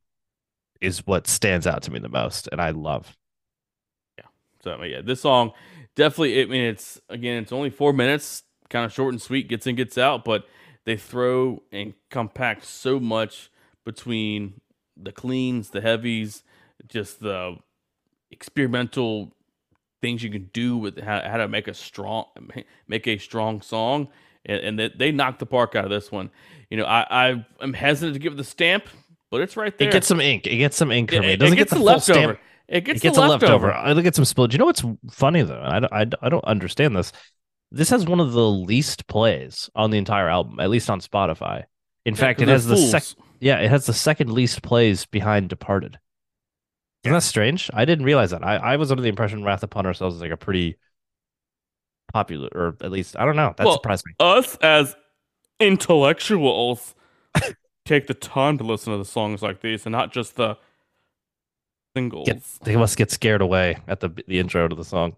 is 0.83 1.07
what 1.07 1.27
stands 1.27 1.65
out 1.65 1.81
to 1.83 1.91
me 1.91 1.99
the 1.99 2.09
most, 2.09 2.49
and 2.51 2.61
I 2.61 2.71
love. 2.71 3.15
Yeah. 4.17 4.25
So 4.63 4.83
yeah, 4.83 5.01
this 5.01 5.21
song 5.21 5.53
definitely. 5.95 6.41
I 6.41 6.45
mean, 6.45 6.63
it's 6.63 6.99
again, 7.09 7.41
it's 7.41 7.51
only 7.51 7.69
four 7.69 7.93
minutes, 7.93 8.43
kind 8.69 8.85
of 8.85 8.93
short 8.93 9.13
and 9.13 9.21
sweet, 9.21 9.47
gets 9.47 9.67
in, 9.67 9.75
gets 9.75 9.97
out, 9.97 10.23
but 10.25 10.45
they 10.85 10.97
throw 10.97 11.63
and 11.71 11.93
compact 12.09 12.65
so 12.65 12.99
much 12.99 13.49
between 13.85 14.61
the 14.97 15.11
cleans, 15.11 15.69
the 15.69 15.81
heavies, 15.81 16.43
just 16.87 17.19
the 17.19 17.57
experimental 18.31 19.33
things 20.01 20.23
you 20.23 20.29
can 20.29 20.49
do 20.51 20.77
with 20.77 20.99
how, 20.99 21.21
how 21.21 21.37
to 21.37 21.47
make 21.47 21.67
a 21.67 21.73
strong 21.73 22.25
make 22.87 23.07
a 23.07 23.17
strong 23.17 23.61
song, 23.61 24.09
and, 24.45 24.59
and 24.59 24.79
they, 24.79 24.89
they 24.89 25.11
knocked 25.11 25.39
the 25.39 25.45
park 25.45 25.75
out 25.75 25.85
of 25.85 25.91
this 25.91 26.11
one. 26.11 26.29
You 26.69 26.77
know, 26.77 26.85
I 26.85 27.05
I 27.09 27.45
am 27.61 27.73
hesitant 27.73 28.13
to 28.15 28.19
give 28.19 28.37
the 28.37 28.43
stamp, 28.43 28.87
but 29.33 29.41
it's 29.41 29.57
right 29.57 29.75
there. 29.77 29.87
It 29.89 29.91
gets 29.91 30.05
some 30.07 30.21
ink. 30.21 30.45
It 30.45 30.57
gets 30.57 30.77
some 30.77 30.91
ink 30.91 31.11
It- 31.11 31.15
from 31.17 31.25
me. 31.25 31.31
It 31.31 31.33
it 31.33 31.37
doesn't 31.39 31.57
gets 31.57 31.71
get 31.71 31.77
the 31.77 31.79
the 31.83 31.85
leftover. 31.85 32.19
stamp. 32.19 32.39
It 32.67 32.81
gets, 32.85 32.99
it 32.99 33.03
gets 33.03 33.17
a 33.17 33.21
leftover. 33.21 33.67
leftover. 33.67 33.73
I 33.73 33.91
look 33.93 34.05
at 34.05 34.15
some 34.15 34.25
split. 34.25 34.53
You 34.53 34.59
know 34.59 34.65
what's 34.65 34.83
funny 35.11 35.41
though? 35.41 35.61
I 35.61 35.79
don't, 35.79 35.91
I, 35.93 36.05
I 36.21 36.29
don't 36.29 36.45
understand 36.45 36.95
this. 36.95 37.11
This 37.71 37.89
has 37.89 38.05
one 38.05 38.19
of 38.19 38.31
the 38.33 38.47
least 38.49 39.07
plays 39.07 39.69
on 39.75 39.89
the 39.89 39.97
entire 39.97 40.29
album, 40.29 40.59
at 40.59 40.69
least 40.69 40.89
on 40.89 41.01
Spotify. 41.01 41.63
In 42.05 42.13
Yeah, 42.13 42.19
fact, 42.19 42.41
it 42.41 42.47
has 42.47 42.65
the 42.67 42.75
fools. 42.75 42.91
sec- 42.91 43.25
yeah, 43.39 43.57
it 43.57 43.69
has 43.69 43.85
the 43.87 43.93
second 43.93 44.31
least 44.31 44.61
plays 44.61 45.05
behind 45.07 45.49
Departed. 45.49 45.97
Isn't 47.03 47.13
that 47.13 47.23
strange? 47.23 47.69
I 47.73 47.83
didn't 47.85 48.05
realize 48.05 48.29
that. 48.31 48.45
I, 48.45 48.55
I 48.57 48.75
was 48.77 48.91
under 48.91 49.01
the 49.03 49.09
impression 49.09 49.43
Wrath 49.43 49.63
Upon 49.63 49.85
Ourselves 49.85 50.15
is 50.15 50.21
like 50.21 50.31
a 50.31 50.37
pretty 50.37 50.77
popular, 52.13 52.49
or 52.53 52.77
at 52.81 52.91
least 52.91 53.17
I 53.17 53.25
don't 53.25 53.35
know. 53.35 53.53
That 53.57 53.65
Well, 53.65 53.73
surprised 53.75 54.05
me. 54.05 54.13
us 54.19 54.55
as 54.61 54.95
intellectuals 55.59 56.93
take 57.85 58.07
the 58.07 58.13
time 58.13 58.57
to 58.57 58.63
listen 58.63 58.91
to 58.93 58.97
the 58.97 59.05
songs 59.05 59.41
like 59.41 59.61
these 59.61 59.85
and 59.85 59.91
not 59.91 60.11
just 60.11 60.35
the 60.35 60.57
singles. 61.95 62.27
Get, 62.27 62.41
they 62.63 62.75
must 62.75 62.97
get 62.97 63.11
scared 63.11 63.41
away 63.41 63.77
at 63.87 63.99
the 63.99 64.09
the 64.27 64.39
intro 64.39 64.67
to 64.67 64.75
the 64.75 64.85
song. 64.85 65.15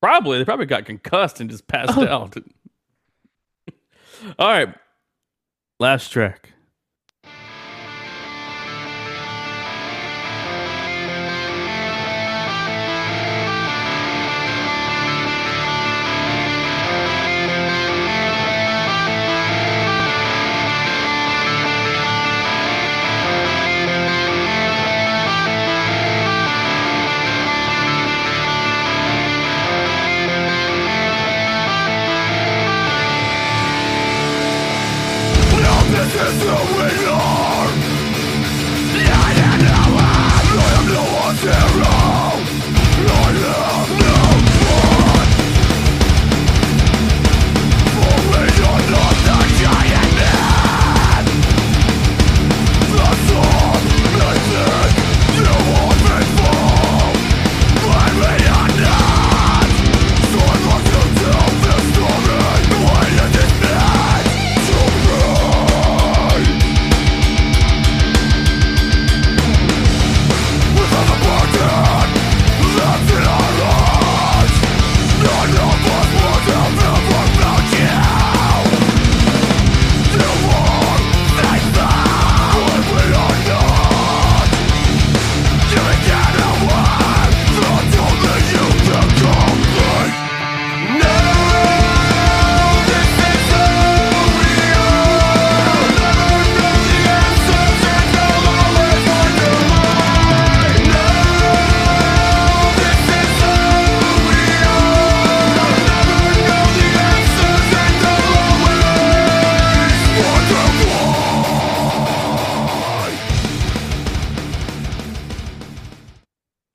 Probably 0.00 0.38
they 0.38 0.44
probably 0.44 0.66
got 0.66 0.84
concussed 0.84 1.40
and 1.40 1.50
just 1.50 1.66
passed 1.66 1.96
Oh. 1.96 2.06
out. 2.08 2.36
All 4.38 4.48
right, 4.48 4.74
last 5.78 6.10
track. 6.10 6.52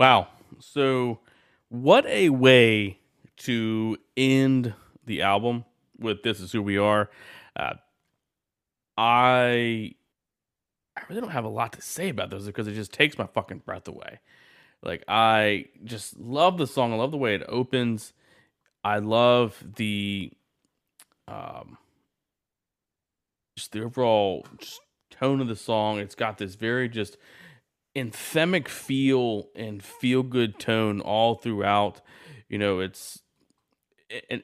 Wow. 0.02 0.30
So, 0.58 1.20
what 1.70 2.08
a 2.08 2.30
way 2.30 2.98
to 3.38 3.98
end 4.18 4.74
the 5.06 5.22
album 5.22 5.64
with 6.00 6.24
"This 6.24 6.40
Is 6.40 6.52
Who 6.52 6.64
We 6.64 6.80
Are." 6.80 7.12
Uh, 7.56 7.76
I 8.98 9.94
I 10.98 11.02
really 11.08 11.22
don't 11.22 11.30
have 11.30 11.46
a 11.46 11.50
lot 11.50 11.74
to 11.74 11.84
say 11.84 12.10
about 12.10 12.32
this 12.32 12.46
because 12.46 12.68
it 12.68 12.74
just 12.74 12.92
takes 12.92 13.20
my 13.20 13.28
fucking 13.28 13.60
breath 13.60 13.88
away. 13.88 14.22
Like 14.82 15.04
I 15.08 15.66
just 15.84 16.20
love 16.20 16.58
the 16.58 16.66
song. 16.66 16.94
I 16.94 16.96
love 16.96 17.12
the 17.12 17.18
way 17.18 17.36
it 17.36 17.44
opens. 17.48 18.14
I 18.84 18.98
love 18.98 19.64
the 19.76 20.32
um 21.28 21.78
just 23.56 23.72
the 23.72 23.84
overall 23.84 24.48
just 24.58 24.80
tone 25.12 25.42
of 25.42 25.48
the 25.48 25.56
song. 25.56 26.00
It's 26.00 26.16
got 26.16 26.40
this 26.40 26.56
very 26.56 26.90
just 26.90 27.18
anthemic 27.96 28.68
feel 28.68 29.50
and 29.56 29.84
feel 29.84 30.24
good 30.24 30.60
tone 30.60 31.02
all 31.02 31.36
throughout. 31.36 32.02
You 32.50 32.58
know, 32.58 32.80
it's 32.80 33.22
and 34.30 34.44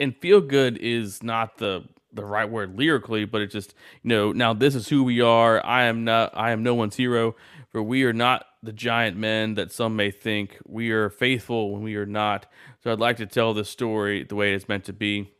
and 0.00 0.16
feel 0.16 0.40
good 0.40 0.78
is 0.78 1.22
not 1.22 1.58
the 1.58 1.84
the 2.12 2.24
right 2.24 2.48
word 2.48 2.76
lyrically, 2.78 3.24
but 3.24 3.40
it's 3.40 3.52
just 3.52 3.74
you 4.02 4.08
know 4.08 4.32
now 4.32 4.52
this 4.52 4.74
is 4.74 4.88
who 4.88 5.04
we 5.04 5.20
are. 5.20 5.64
I 5.64 5.84
am 5.84 6.04
not. 6.04 6.32
I 6.34 6.50
am 6.52 6.62
no 6.62 6.74
one's 6.74 6.96
hero, 6.96 7.34
for 7.70 7.82
we 7.82 8.04
are 8.04 8.12
not 8.12 8.46
the 8.62 8.72
giant 8.72 9.16
men 9.16 9.54
that 9.54 9.72
some 9.72 9.96
may 9.96 10.10
think. 10.10 10.58
We 10.66 10.90
are 10.90 11.10
faithful 11.10 11.72
when 11.72 11.82
we 11.82 11.96
are 11.96 12.06
not. 12.06 12.46
So 12.82 12.92
I'd 12.92 13.00
like 13.00 13.16
to 13.18 13.26
tell 13.26 13.54
this 13.54 13.70
story 13.70 14.24
the 14.24 14.34
way 14.34 14.54
it's 14.54 14.68
meant 14.68 14.84
to 14.84 14.92
be. 14.92 15.32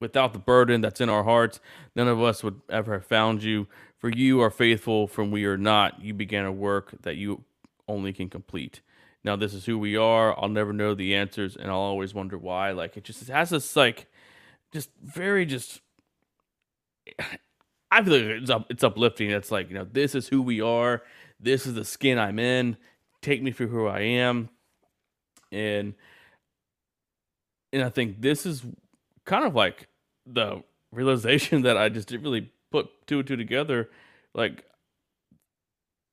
Without 0.00 0.32
the 0.32 0.38
burden 0.38 0.80
that's 0.80 1.00
in 1.02 1.10
our 1.10 1.24
hearts, 1.24 1.60
none 1.94 2.08
of 2.08 2.22
us 2.22 2.42
would 2.42 2.62
ever 2.70 2.94
have 2.94 3.04
found 3.04 3.42
you. 3.42 3.66
For 4.00 4.08
you 4.08 4.40
are 4.40 4.50
faithful 4.50 5.06
from 5.06 5.30
we 5.30 5.44
are 5.44 5.58
not. 5.58 6.02
You 6.02 6.14
began 6.14 6.46
a 6.46 6.52
work 6.52 6.94
that 7.02 7.16
you 7.16 7.44
only 7.86 8.14
can 8.14 8.30
complete. 8.30 8.80
Now 9.22 9.36
this 9.36 9.52
is 9.52 9.66
who 9.66 9.78
we 9.78 9.94
are. 9.94 10.38
I'll 10.40 10.48
never 10.48 10.72
know 10.72 10.94
the 10.94 11.14
answers, 11.14 11.54
and 11.54 11.70
I'll 11.70 11.76
always 11.76 12.14
wonder 12.14 12.38
why. 12.38 12.70
Like 12.70 12.96
it 12.96 13.04
just 13.04 13.20
it 13.20 13.28
has 13.28 13.50
this 13.50 13.76
like, 13.76 14.06
just 14.72 14.88
very 15.02 15.44
just. 15.44 15.82
I 17.90 18.02
feel 18.02 18.14
like 18.14 18.22
it's 18.22 18.50
up, 18.50 18.66
it's 18.70 18.82
uplifting. 18.82 19.30
It's 19.30 19.50
like 19.50 19.68
you 19.68 19.74
know 19.74 19.86
this 19.90 20.14
is 20.14 20.28
who 20.28 20.40
we 20.40 20.62
are. 20.62 21.02
This 21.38 21.66
is 21.66 21.74
the 21.74 21.84
skin 21.84 22.18
I'm 22.18 22.38
in. 22.38 22.78
Take 23.20 23.42
me 23.42 23.50
for 23.50 23.66
who 23.66 23.86
I 23.86 24.00
am, 24.00 24.48
and 25.52 25.92
and 27.70 27.82
I 27.82 27.90
think 27.90 28.22
this 28.22 28.46
is 28.46 28.64
kind 29.26 29.44
of 29.44 29.54
like 29.54 29.88
the 30.24 30.62
realization 30.90 31.62
that 31.62 31.76
I 31.76 31.90
just 31.90 32.08
didn't 32.08 32.22
really 32.22 32.50
put 32.70 32.88
two 33.06 33.18
and 33.20 33.28
two 33.28 33.36
together. 33.36 33.90
Like 34.34 34.64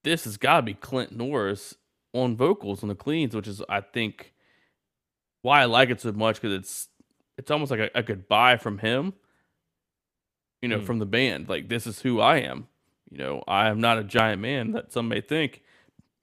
this 0.03 0.23
has 0.25 0.37
got 0.37 0.57
to 0.57 0.61
be 0.63 0.73
Clint 0.73 1.11
Norris 1.15 1.75
on 2.13 2.35
vocals 2.35 2.81
on 2.83 2.89
the 2.89 2.95
cleans, 2.95 3.35
which 3.35 3.47
is 3.47 3.61
I 3.69 3.81
think 3.81 4.33
why 5.41 5.61
I 5.61 5.65
like 5.65 5.89
it 5.89 6.01
so 6.01 6.11
much 6.11 6.41
because 6.41 6.53
it's 6.57 6.87
it's 7.37 7.51
almost 7.51 7.71
like 7.71 7.79
a, 7.79 7.89
a 7.95 8.03
goodbye 8.03 8.57
from 8.57 8.79
him. 8.79 9.13
You 10.61 10.69
know, 10.69 10.79
Mm. 10.79 10.85
from 10.85 10.99
the 10.99 11.05
band. 11.05 11.49
Like 11.49 11.69
this 11.69 11.85
is 11.85 12.01
who 12.01 12.19
I 12.19 12.37
am. 12.37 12.67
You 13.11 13.17
know, 13.19 13.43
I 13.47 13.69
am 13.69 13.79
not 13.79 13.99
a 13.99 14.03
giant 14.03 14.41
man 14.41 14.71
that 14.71 14.91
some 14.91 15.07
may 15.07 15.21
think. 15.21 15.61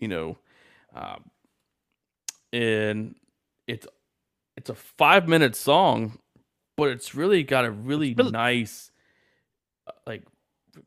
You 0.01 0.09
know, 0.09 0.39
um, 0.95 1.31
and 2.53 3.15
it's 3.69 3.87
it's 4.57 4.71
a 4.71 4.75
five 4.75 5.29
minute 5.29 5.55
song, 5.57 6.19
but 6.77 6.91
it's 6.91 7.15
really 7.15 7.43
got 7.43 7.65
a 7.65 7.71
really, 7.71 8.15
really- 8.15 8.31
nice, 8.33 8.91
like 10.07 10.23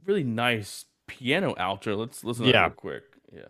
really 0.06 0.23
nice 0.23 0.85
piano 1.07 1.53
outro. 1.56 1.98
Let's 1.98 2.23
listen 2.23 2.45
to 2.45 2.52
that 2.52 2.61
real 2.61 2.69
quick. 2.72 3.03
Yeah. 3.34 3.41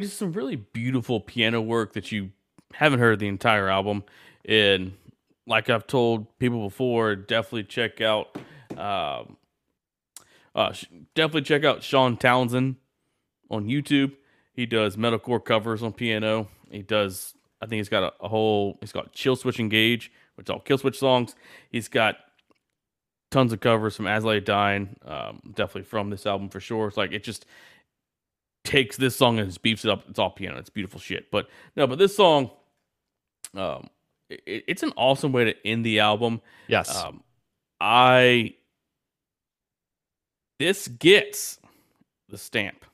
Mean, 0.00 0.08
just 0.08 0.18
some 0.18 0.32
really 0.32 0.56
beautiful 0.56 1.20
piano 1.20 1.60
work 1.60 1.92
that 1.92 2.10
you 2.10 2.30
haven't 2.72 3.00
heard 3.00 3.18
the 3.18 3.28
entire 3.28 3.68
album. 3.68 4.02
And 4.46 4.94
like 5.46 5.68
I've 5.68 5.86
told 5.86 6.38
people 6.38 6.66
before, 6.66 7.14
definitely 7.16 7.64
check 7.64 8.00
out, 8.00 8.34
um, 8.78 9.36
uh, 10.54 10.72
definitely 11.14 11.42
check 11.42 11.64
out 11.64 11.82
Sean 11.82 12.16
Townsend 12.16 12.76
on 13.50 13.66
YouTube. 13.66 14.12
He 14.54 14.64
does 14.64 14.96
metalcore 14.96 15.44
covers 15.44 15.82
on 15.82 15.92
piano. 15.92 16.48
He 16.70 16.80
does, 16.80 17.34
I 17.60 17.66
think 17.66 17.80
he's 17.80 17.90
got 17.90 18.02
a, 18.02 18.24
a 18.24 18.28
whole, 18.28 18.78
he's 18.80 18.92
got 18.92 19.12
Chill 19.12 19.36
Switch 19.36 19.60
Engage, 19.60 20.10
which 20.36 20.46
is 20.46 20.50
all 20.50 20.60
Killswitch 20.60 20.96
songs. 20.96 21.34
He's 21.68 21.88
got 21.88 22.16
tons 23.30 23.52
of 23.52 23.60
covers 23.60 23.96
from 23.96 24.06
As 24.06 24.24
Lay 24.24 24.40
Dying, 24.40 24.96
um, 25.04 25.42
definitely 25.54 25.82
from 25.82 26.08
this 26.08 26.24
album 26.24 26.48
for 26.48 26.58
sure. 26.58 26.88
It's 26.88 26.96
like, 26.96 27.12
it 27.12 27.22
just, 27.22 27.44
takes 28.70 28.96
this 28.96 29.16
song 29.16 29.38
and 29.38 29.48
just 29.48 29.62
beefs 29.62 29.84
it 29.84 29.90
up. 29.90 30.04
It's 30.08 30.18
all 30.18 30.30
piano. 30.30 30.58
It's 30.58 30.70
beautiful 30.70 31.00
shit. 31.00 31.30
But 31.30 31.48
no, 31.76 31.86
but 31.86 31.98
this 31.98 32.16
song, 32.16 32.50
um, 33.54 33.88
it, 34.28 34.64
it's 34.68 34.82
an 34.82 34.92
awesome 34.96 35.32
way 35.32 35.44
to 35.44 35.66
end 35.66 35.84
the 35.84 36.00
album. 36.00 36.40
Yes. 36.68 36.94
Um, 36.94 37.22
I 37.80 38.54
this 40.58 40.88
gets 40.88 41.58
the 42.28 42.38
stamp. 42.38 42.84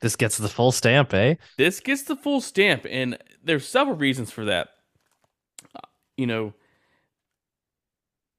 this 0.00 0.16
gets 0.16 0.36
the 0.38 0.48
full 0.48 0.72
stamp, 0.72 1.12
eh? 1.14 1.34
This 1.58 1.80
gets 1.80 2.02
the 2.02 2.16
full 2.16 2.40
stamp, 2.40 2.86
and 2.88 3.18
there's 3.44 3.68
several 3.68 3.96
reasons 3.96 4.30
for 4.30 4.46
that. 4.46 4.68
Uh, 5.74 5.80
You 6.16 6.26
know, 6.26 6.54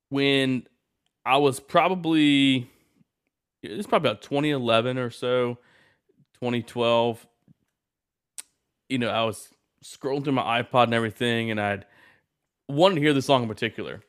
when 0.10 0.68
I 1.26 1.38
was 1.38 1.60
probably 1.60 2.70
it's 3.64 3.88
probably 3.88 4.10
about 4.10 4.24
2011 4.24 4.98
or 4.98 5.12
so, 5.12 5.60
2012. 6.42 7.28
You 8.90 8.98
know, 8.98 9.10
I 9.10 9.24
was 9.24 9.50
scrolling 9.84 10.24
through 10.24 10.34
my 10.34 10.62
iPod 10.62 10.86
and 10.86 10.94
everything, 10.94 11.52
and 11.52 11.62
I'd 11.62 11.86
wanted 12.68 12.96
to 12.96 13.02
hear 13.02 13.14
the 13.14 13.22
song 13.22 13.44
in 13.44 13.48
particular, 13.48 14.02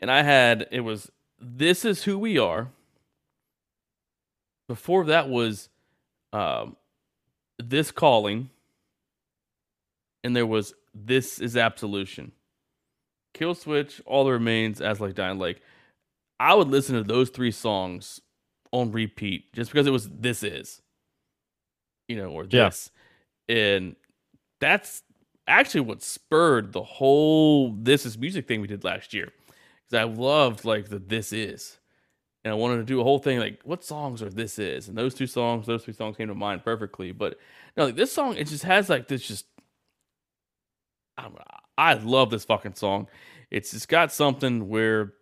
and 0.00 0.10
I 0.10 0.22
had 0.22 0.66
it 0.70 0.80
was 0.80 1.10
"This 1.38 1.84
Is 1.84 2.04
Who 2.04 2.18
We 2.18 2.38
Are." 2.38 2.68
Before 4.66 5.04
that 5.04 5.28
was 5.28 5.68
um, 6.32 6.76
"This 7.58 7.90
Calling," 7.90 8.48
and 10.22 10.34
there 10.34 10.46
was 10.46 10.74
"This 10.94 11.38
Is 11.38 11.56
Absolution." 11.56 12.32
Killswitch, 13.34 14.00
All 14.06 14.24
That 14.24 14.32
Remains, 14.32 14.80
As 14.80 15.00
Like 15.00 15.14
Dying 15.14 15.38
Lake. 15.38 15.60
I 16.40 16.54
would 16.54 16.68
listen 16.68 16.96
to 16.96 17.02
those 17.02 17.30
three 17.30 17.50
songs 17.50 18.20
on 18.72 18.90
repeat 18.90 19.52
just 19.52 19.70
because 19.70 19.86
it 19.86 19.92
was 19.92 20.08
"This 20.08 20.42
Is," 20.42 20.80
you 22.08 22.16
know, 22.16 22.30
or 22.30 22.44
Yeah. 22.44 22.66
this, 22.66 22.90
and 23.48 23.96
that's 24.60 25.02
actually 25.46 25.82
what 25.82 26.02
spurred 26.02 26.72
the 26.72 26.82
whole 26.82 27.72
"This 27.72 28.06
Is 28.06 28.16
Music" 28.18 28.46
thing 28.48 28.60
we 28.60 28.66
did 28.68 28.84
last 28.84 29.12
year. 29.14 29.32
Because 29.88 30.00
I 30.00 30.04
loved 30.04 30.64
like 30.64 30.88
the 30.88 30.98
"This 30.98 31.32
Is," 31.32 31.78
and 32.44 32.52
I 32.52 32.54
wanted 32.54 32.76
to 32.78 32.84
do 32.84 33.00
a 33.00 33.04
whole 33.04 33.18
thing 33.18 33.38
like 33.38 33.60
what 33.64 33.84
songs 33.84 34.22
are 34.22 34.30
"This 34.30 34.58
Is," 34.58 34.88
and 34.88 34.96
those 34.96 35.14
two 35.14 35.26
songs, 35.26 35.66
those 35.66 35.84
three 35.84 35.94
songs 35.94 36.16
came 36.16 36.28
to 36.28 36.34
mind 36.34 36.64
perfectly. 36.64 37.12
But 37.12 37.38
no, 37.76 37.86
like 37.86 37.96
this 37.96 38.12
song, 38.12 38.36
it 38.36 38.46
just 38.48 38.64
has 38.64 38.88
like 38.88 39.08
this 39.08 39.26
just. 39.26 39.46
I, 41.16 41.22
don't 41.22 41.34
know, 41.34 41.42
I 41.78 41.94
love 41.94 42.30
this 42.30 42.44
fucking 42.44 42.74
song. 42.74 43.08
It's 43.50 43.70
just 43.70 43.88
got 43.88 44.12
something 44.12 44.68
where 44.68 45.12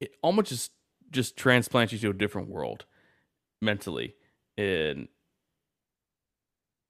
it 0.00 0.12
almost 0.22 0.48
just 0.48 0.72
just 1.10 1.36
transplants 1.36 1.92
you 1.92 1.98
to 2.00 2.10
a 2.10 2.14
different 2.14 2.48
world 2.48 2.84
mentally 3.60 4.14
and 4.56 5.08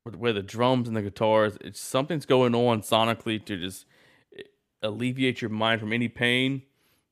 with 0.05 0.17
where 0.17 0.33
the 0.33 0.43
drums 0.43 0.87
and 0.87 0.97
the 0.97 1.03
guitars 1.03 1.57
it's 1.63 1.81
something's 1.81 2.27
going 2.27 2.55
on 2.55 2.83
sonically 2.83 3.43
to 3.45 3.57
just 3.57 3.87
eh, 4.39 4.43
alleviate 4.83 5.41
your 5.41 5.51
mind 5.51 5.81
from 5.81 5.93
any 5.93 6.09
pain. 6.09 6.63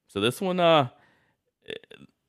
So 0.09 0.21
this 0.21 0.41
one 0.41 0.61
uh 0.61 0.89
eh, 1.69 1.73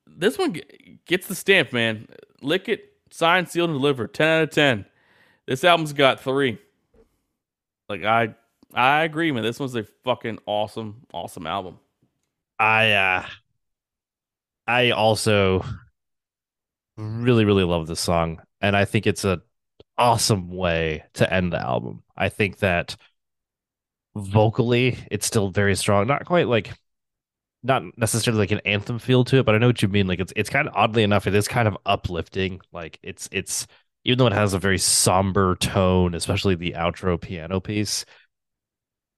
this 0.07 0.37
one 0.37 0.59
gets 1.05 1.27
the 1.27 1.35
stamp 1.35 1.73
man. 1.73 2.07
Lick 2.41 2.69
it 2.69 2.93
signed 3.11 3.49
sealed 3.49 3.69
and 3.69 3.79
delivered. 3.79 4.13
10 4.13 4.27
out 4.27 4.43
of 4.43 4.49
10 4.51 4.85
this 5.45 5.63
album's 5.63 5.93
got 5.93 6.21
three. 6.21 6.57
Like 7.89 8.03
i 8.03 8.33
i 8.73 9.03
agree 9.03 9.31
man. 9.31 9.43
This 9.43 9.59
one's 9.59 9.75
a 9.75 9.83
fucking 10.03 10.39
awesome 10.45 11.05
awesome 11.13 11.47
album. 11.47 11.79
I 12.59 12.91
uh 12.91 13.25
I 14.65 14.91
also 14.91 15.65
really 16.97 17.45
really 17.45 17.63
love 17.63 17.87
this 17.87 17.99
song 17.99 18.41
and 18.61 18.75
I 18.75 18.85
think 18.85 19.07
it's 19.07 19.25
a 19.25 19.41
awesome 19.97 20.49
way 20.49 21.03
to 21.13 21.31
end 21.31 21.53
the 21.53 21.59
album. 21.59 22.03
I 22.17 22.29
think 22.29 22.59
that 22.59 22.95
vocally 24.15 24.97
it's 25.11 25.25
still 25.25 25.49
very 25.49 25.75
strong. 25.75 26.07
Not 26.07 26.25
quite 26.25 26.47
like 26.47 26.71
not 27.63 27.83
necessarily 27.97 28.39
like 28.39 28.51
an 28.51 28.61
anthem 28.65 28.99
feel 28.99 29.23
to 29.25 29.37
it, 29.37 29.45
but 29.45 29.55
I 29.55 29.57
know 29.57 29.67
what 29.67 29.81
you 29.81 29.87
mean. 29.87 30.07
Like 30.07 30.19
it's 30.19 30.33
it's 30.35 30.49
kind 30.49 30.67
of 30.67 30.75
oddly 30.75 31.03
enough, 31.03 31.27
it 31.27 31.35
is 31.35 31.47
kind 31.47 31.67
of 31.67 31.77
uplifting. 31.85 32.61
Like 32.71 32.99
it's 33.03 33.29
it's 33.31 33.67
even 34.05 34.17
though 34.17 34.27
it 34.27 34.33
has 34.33 34.53
a 34.53 34.59
very 34.59 34.77
somber 34.77 35.55
tone, 35.55 36.13
especially 36.15 36.55
the 36.55 36.73
outro 36.73 37.19
piano 37.19 37.59
piece. 37.59 38.05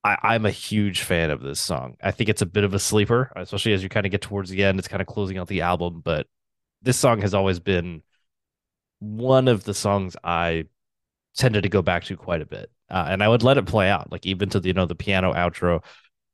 I, 0.04 0.18
I'm 0.22 0.46
a 0.46 0.52
huge 0.52 1.02
fan 1.02 1.32
of 1.32 1.42
this 1.42 1.60
song. 1.60 1.98
I 2.02 2.12
think 2.12 2.30
it's 2.30 2.44
a 2.44 2.46
bit 2.46 2.64
of 2.64 2.74
a 2.76 2.80
sleeper, 2.80 3.32
especially 3.36 3.74
as 3.74 3.82
you 3.82 3.90
kind 3.90 4.06
of 4.06 4.12
get 4.12 4.22
towards 4.22 4.50
the 4.52 4.64
end. 4.64 4.78
It's 4.78 4.88
kind 4.88 5.02
of 5.02 5.08
closing 5.08 5.38
out 5.40 5.48
the 5.48 5.62
album, 5.62 6.02
but 6.04 6.28
this 6.86 6.98
song 6.98 7.22
has 7.22 7.34
always 7.34 7.60
been 7.60 8.02
one 9.00 9.48
of 9.48 9.64
the 9.64 9.74
songs 9.74 10.16
I 10.24 10.66
tended 11.36 11.64
to 11.64 11.70
go 11.70 11.82
back 11.82 12.06
to 12.06 12.16
quite 12.16 12.42
a 12.42 12.46
bit, 12.46 12.72
uh, 12.90 13.08
and 13.10 13.22
I 13.22 13.28
would 13.28 13.44
let 13.44 13.58
it 13.58 13.66
play 13.66 13.90
out, 13.90 14.12
like 14.12 14.26
even 14.26 14.50
to 14.50 14.60
the 14.60 14.70
you 14.70 14.74
know 14.74 14.86
the 14.86 14.96
piano 14.96 15.34
outro. 15.34 15.84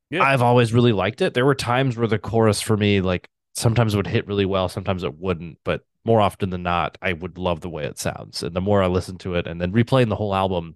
Yeah. 0.09 0.23
I've 0.23 0.41
always 0.41 0.73
really 0.73 0.91
liked 0.91 1.21
it. 1.21 1.33
There 1.33 1.45
were 1.45 1.55
times 1.55 1.97
where 1.97 2.07
the 2.07 2.19
chorus 2.19 2.61
for 2.61 2.75
me, 2.75 2.99
like 2.99 3.29
sometimes 3.55 3.93
it 3.93 3.97
would 3.97 4.07
hit 4.07 4.27
really 4.27 4.45
well, 4.45 4.67
sometimes 4.67 5.03
it 5.03 5.17
wouldn't, 5.17 5.57
but 5.63 5.85
more 6.03 6.19
often 6.19 6.49
than 6.49 6.63
not, 6.63 6.97
I 7.01 7.13
would 7.13 7.37
love 7.37 7.61
the 7.61 7.69
way 7.69 7.85
it 7.85 7.97
sounds. 7.97 8.43
And 8.43 8.55
the 8.55 8.61
more 8.61 8.83
I 8.83 8.87
listen 8.87 9.17
to 9.19 9.35
it, 9.35 9.47
and 9.47 9.61
then 9.61 9.71
replaying 9.71 10.09
the 10.09 10.15
whole 10.15 10.35
album, 10.35 10.75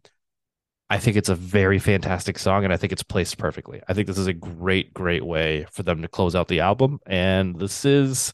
I 0.89 0.99
think 0.99 1.17
it's 1.17 1.29
a 1.29 1.35
very 1.35 1.79
fantastic 1.79 2.39
song, 2.39 2.63
and 2.63 2.71
I 2.71 2.77
think 2.77 2.93
it's 2.93 3.03
placed 3.03 3.37
perfectly. 3.37 3.81
I 3.87 3.93
think 3.93 4.07
this 4.07 4.17
is 4.17 4.27
a 4.27 4.33
great, 4.33 4.93
great 4.93 5.25
way 5.25 5.65
for 5.71 5.83
them 5.83 6.01
to 6.01 6.07
close 6.07 6.35
out 6.35 6.47
the 6.47 6.59
album, 6.61 6.99
and 7.05 7.59
this 7.59 7.85
is 7.85 8.31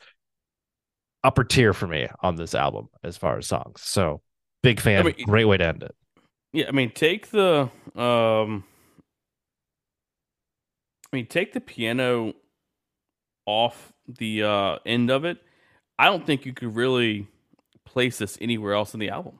upper 1.23 1.43
tier 1.43 1.73
for 1.73 1.87
me 1.87 2.07
on 2.21 2.35
this 2.35 2.55
album 2.55 2.89
as 3.03 3.17
far 3.17 3.37
as 3.37 3.47
songs. 3.47 3.81
So 3.81 4.21
big 4.63 4.79
fan, 4.79 5.05
mean, 5.05 5.15
great 5.25 5.45
way 5.45 5.57
to 5.57 5.65
end 5.65 5.83
it. 5.83 5.95
Yeah, 6.53 6.65
I 6.67 6.71
mean, 6.71 6.91
take 6.91 7.29
the 7.31 7.69
um, 7.95 8.63
I 11.11 11.15
mean, 11.17 11.25
take 11.27 11.53
the 11.53 11.61
piano 11.61 12.33
off 13.45 13.91
the 14.07 14.43
uh 14.43 14.77
end 14.85 15.09
of 15.09 15.25
it. 15.25 15.37
I 15.99 16.05
don't 16.05 16.25
think 16.25 16.45
you 16.45 16.53
could 16.53 16.75
really 16.75 17.27
place 17.85 18.17
this 18.17 18.37
anywhere 18.41 18.73
else 18.73 18.93
in 18.93 18.99
the 18.99 19.09
album. 19.09 19.39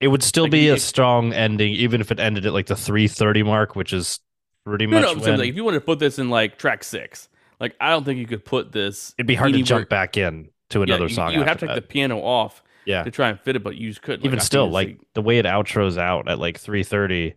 It 0.00 0.08
would 0.08 0.22
still 0.22 0.44
Like, 0.44 0.52
be 0.52 0.68
a 0.68 0.78
strong 0.78 1.32
ending, 1.32 1.72
even 1.74 2.00
if 2.00 2.10
it 2.10 2.18
ended 2.18 2.44
at 2.46 2.52
like 2.52 2.66
the 2.66 2.76
330 2.76 3.42
mark, 3.44 3.76
which 3.76 3.92
is 3.92 4.18
pretty 4.64 4.86
No, 4.86 4.96
much 4.96 5.04
no, 5.04 5.12
I'm 5.12 5.20
when- 5.20 5.38
like, 5.38 5.48
if 5.50 5.54
you 5.56 5.64
want 5.64 5.74
to 5.74 5.80
put 5.80 5.98
this 5.98 6.18
in 6.18 6.28
like 6.30 6.58
track 6.58 6.82
six, 6.84 7.28
like 7.60 7.76
I 7.80 7.90
don't 7.90 8.04
think 8.04 8.18
you 8.18 8.26
could 8.26 8.44
put 8.44 8.72
this. 8.72 9.14
it'd 9.18 9.26
be 9.26 9.34
hard 9.34 9.52
to 9.52 9.62
jump 9.62 9.88
back 9.88 10.16
in 10.16 10.48
to 10.72 10.78
Yeah, 10.80 10.84
another 10.84 11.04
you, 11.04 11.14
song. 11.14 11.32
You 11.32 11.42
have 11.42 11.58
to 11.58 11.66
take 11.66 11.74
that. 11.74 11.82
the 11.82 11.88
piano 11.88 12.18
off 12.20 12.62
Yeah. 12.84 13.04
to 13.04 13.10
try 13.10 13.28
and 13.28 13.38
fit 13.40 13.56
it, 13.56 13.62
but 13.62 13.76
you 13.76 13.88
just 13.90 14.02
couldn't. 14.02 14.24
Even 14.26 14.38
I 14.38 14.42
still, 14.42 14.68
like 14.68 14.88
it's 14.90 15.04
the 15.14 15.22
way 15.22 15.38
it 15.38 15.46
outros 15.46 15.98
out 15.98 16.28
at 16.28 16.38
like 16.38 16.58
3:30, 16.58 17.34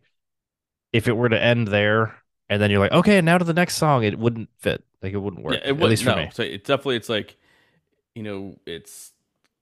if 0.93 1.07
it 1.07 1.13
were 1.13 1.29
to 1.29 1.41
end 1.41 1.67
there 1.67 2.15
and 2.49 2.61
then 2.61 2.71
you're 2.71 2.79
like, 2.79 2.91
okay, 2.91 3.21
now 3.21 3.37
to 3.37 3.45
the 3.45 3.53
next 3.53 3.75
song, 3.75 4.03
it 4.03 4.17
wouldn't 4.17 4.49
fit. 4.59 4.83
Like 5.01 5.13
it 5.13 5.17
wouldn't 5.17 5.43
work. 5.43 5.55
Yeah, 5.55 5.61
it 5.65 5.69
at 5.69 5.77
would, 5.77 5.89
least 5.89 6.03
for 6.03 6.11
no. 6.11 6.15
me. 6.17 6.29
So 6.33 6.43
it's 6.43 6.67
definitely 6.67 6.95
it's 6.97 7.09
like, 7.09 7.37
you 8.15 8.23
know, 8.23 8.57
it's 8.65 9.11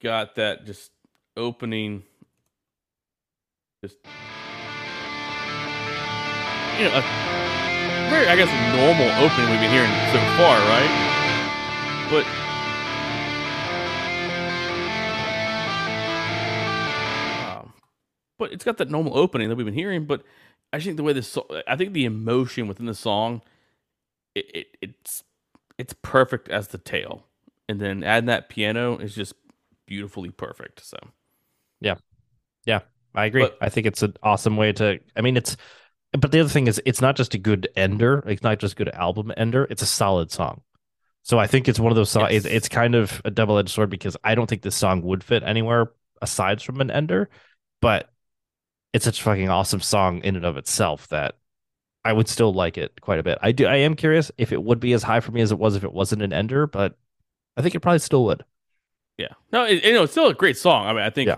got 0.01 0.35
that 0.35 0.65
just 0.65 0.91
opening, 1.35 2.03
just 3.83 3.97
you 6.77 6.85
know, 6.85 6.95
a 6.97 7.01
very 8.09 8.27
I 8.27 8.35
guess 8.35 8.49
normal 8.75 9.09
opening 9.23 9.49
we've 9.49 9.59
been 9.59 9.71
hearing 9.71 9.91
so 10.11 10.19
far, 10.37 10.57
right? 10.69 10.91
But 12.09 12.25
but 18.38 18.51
it's 18.51 18.64
got 18.65 18.77
that 18.77 18.89
normal 18.89 19.18
opening 19.18 19.49
that 19.49 19.55
we've 19.55 19.65
been 19.65 19.73
hearing. 19.73 20.05
But 20.05 20.23
I 20.72 20.80
think 20.80 20.97
the 20.97 21.03
way 21.03 21.14
this, 21.14 21.38
I 21.68 21.76
think 21.76 21.93
the 21.93 22.05
emotion 22.05 22.68
within 22.68 22.85
the 22.85 22.95
song, 22.95 23.41
it, 24.35 24.45
it 24.53 24.68
it's 24.81 25.23
it's 25.77 25.93
perfect 26.01 26.49
as 26.49 26.69
the 26.69 26.77
tail, 26.77 27.26
and 27.68 27.80
then 27.80 28.03
adding 28.03 28.27
that 28.27 28.49
piano 28.49 28.97
is 28.97 29.15
just 29.15 29.34
beautifully 29.85 30.30
perfect. 30.30 30.85
So 30.85 30.97
yeah, 31.81 31.95
yeah, 32.65 32.80
I 33.15 33.26
agree. 33.26 33.43
But- 33.43 33.57
I 33.61 33.69
think 33.69 33.88
it's 33.88 34.01
an 34.03 34.15
awesome 34.23 34.57
way 34.57 34.73
to. 34.73 34.99
I 35.15 35.22
mean, 35.22 35.38
it's. 35.38 35.57
But 36.15 36.31
the 36.31 36.41
other 36.41 36.49
thing 36.49 36.68
is, 36.68 36.80
it's 36.85 37.01
not 37.01 37.15
just 37.15 37.34
a 37.34 37.39
good 37.39 37.68
ender. 37.76 38.23
It's 38.27 38.43
not 38.43 38.60
just 38.60 38.73
a 38.73 38.76
good 38.76 38.89
album 38.89 39.34
ender. 39.35 39.65
It's 39.72 39.81
a 39.81 39.88
solid 39.88 40.31
song. 40.31 40.61
So 41.23 41.39
I 41.39 41.47
think 41.47 41.68
it's 41.68 41.80
one 41.80 41.91
of 41.91 41.95
those 41.95 42.11
songs. 42.11 42.27
It's, 42.31 42.45
Yes. 42.45 42.53
it's 42.53 42.69
kind 42.69 42.93
of 42.93 43.19
a 43.26 43.31
double 43.31 43.57
edged 43.57 43.69
sword 43.72 43.89
because 43.89 44.15
I 44.23 44.35
don't 44.35 44.45
think 44.47 44.61
this 44.61 44.76
song 44.76 45.01
would 45.01 45.23
fit 45.23 45.41
anywhere 45.41 45.91
aside 46.22 46.61
from 46.61 46.81
an 46.81 46.91
ender, 46.91 47.30
but 47.81 48.12
it's 48.94 49.06
such 49.06 49.20
a 49.20 49.24
fucking 49.24 49.49
awesome 49.49 49.82
song 49.82 50.20
in 50.24 50.36
and 50.36 50.45
of 50.45 50.56
itself 50.57 51.07
that 51.10 51.36
I 52.06 52.14
would 52.14 52.28
still 52.28 52.53
like 52.53 52.78
it 52.78 53.02
quite 53.02 53.20
a 53.20 53.24
bit. 53.24 53.38
I 53.41 53.52
do. 53.52 53.65
I 53.65 53.78
am 53.78 53.95
curious 53.95 54.32
if 54.38 54.52
it 54.52 54.64
would 54.64 54.80
be 54.80 54.94
as 54.94 55.03
high 55.03 55.20
for 55.20 55.32
me 55.32 55.41
as 55.41 55.52
it 55.52 55.60
was 55.60 55.76
if 55.76 55.84
it 55.84 55.94
wasn't 55.94 56.22
an 56.22 56.34
ender, 56.34 56.68
but 56.68 56.98
I 57.57 57.61
think 57.61 57.76
it 57.76 57.80
probably 57.80 57.99
still 57.99 58.24
would. 58.26 58.44
yeah, 59.18 59.34
no, 59.52 59.64
it, 59.65 59.84
you 59.84 59.94
know, 59.94 60.03
it's 60.03 60.11
still 60.11 60.28
a 60.28 60.34
great 60.34 60.57
song. 60.57 60.86
I 60.86 60.94
mean, 60.94 61.03
I 61.03 61.10
think 61.10 61.28
Yeah. 61.28 61.38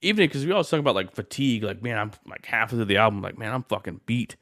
even 0.00 0.24
because 0.26 0.46
we 0.46 0.52
always 0.52 0.68
talk 0.68 0.80
about 0.80 0.94
like 0.94 1.12
fatigue, 1.14 1.64
like 1.64 1.82
man, 1.82 1.98
I'm 1.98 2.12
like 2.26 2.46
half 2.46 2.72
of 2.72 2.86
the 2.88 2.96
album, 2.96 3.20
like 3.22 3.36
man, 3.38 3.52
I'm 3.52 3.64
fucking 3.64 4.00
beat. 4.06 4.36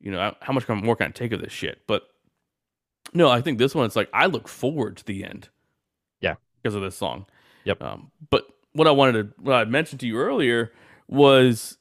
You 0.00 0.10
know, 0.12 0.34
how 0.40 0.52
much 0.52 0.68
more 0.68 0.94
can 0.96 1.08
I 1.08 1.10
take 1.10 1.32
of 1.32 1.40
this 1.40 1.52
shit? 1.52 1.82
But 1.86 2.02
no, 3.14 3.28
I 3.30 3.40
think 3.40 3.58
this 3.58 3.74
one, 3.74 3.86
it's 3.86 3.96
like 3.96 4.10
I 4.12 4.26
look 4.26 4.46
forward 4.48 4.98
to 4.98 5.04
the 5.04 5.24
end. 5.24 5.48
Yeah. 6.20 6.34
because 6.62 6.74
of 6.74 6.82
this 6.82 6.96
song. 6.96 7.26
Yep. 7.64 7.82
Um, 7.82 8.10
but 8.30 8.46
what 8.72 8.86
I 8.86 8.90
wanted 8.90 9.12
to, 9.36 9.42
what 9.42 9.54
I 9.54 9.64
mentioned 9.64 10.00
to 10.00 10.06
you 10.06 10.18
earlier 10.18 10.72
was 11.08 11.78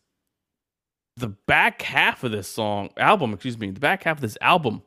the 1.18 1.30
back 1.30 1.82
half 1.82 2.24
of 2.24 2.32
this 2.32 2.48
song 2.48 2.90
album. 2.98 3.34
Excuse 3.34 3.58
me, 3.58 3.72
the 3.72 3.80
back 3.80 4.04
half 4.04 4.18
of 4.18 4.22
this 4.22 4.38
album 4.42 4.82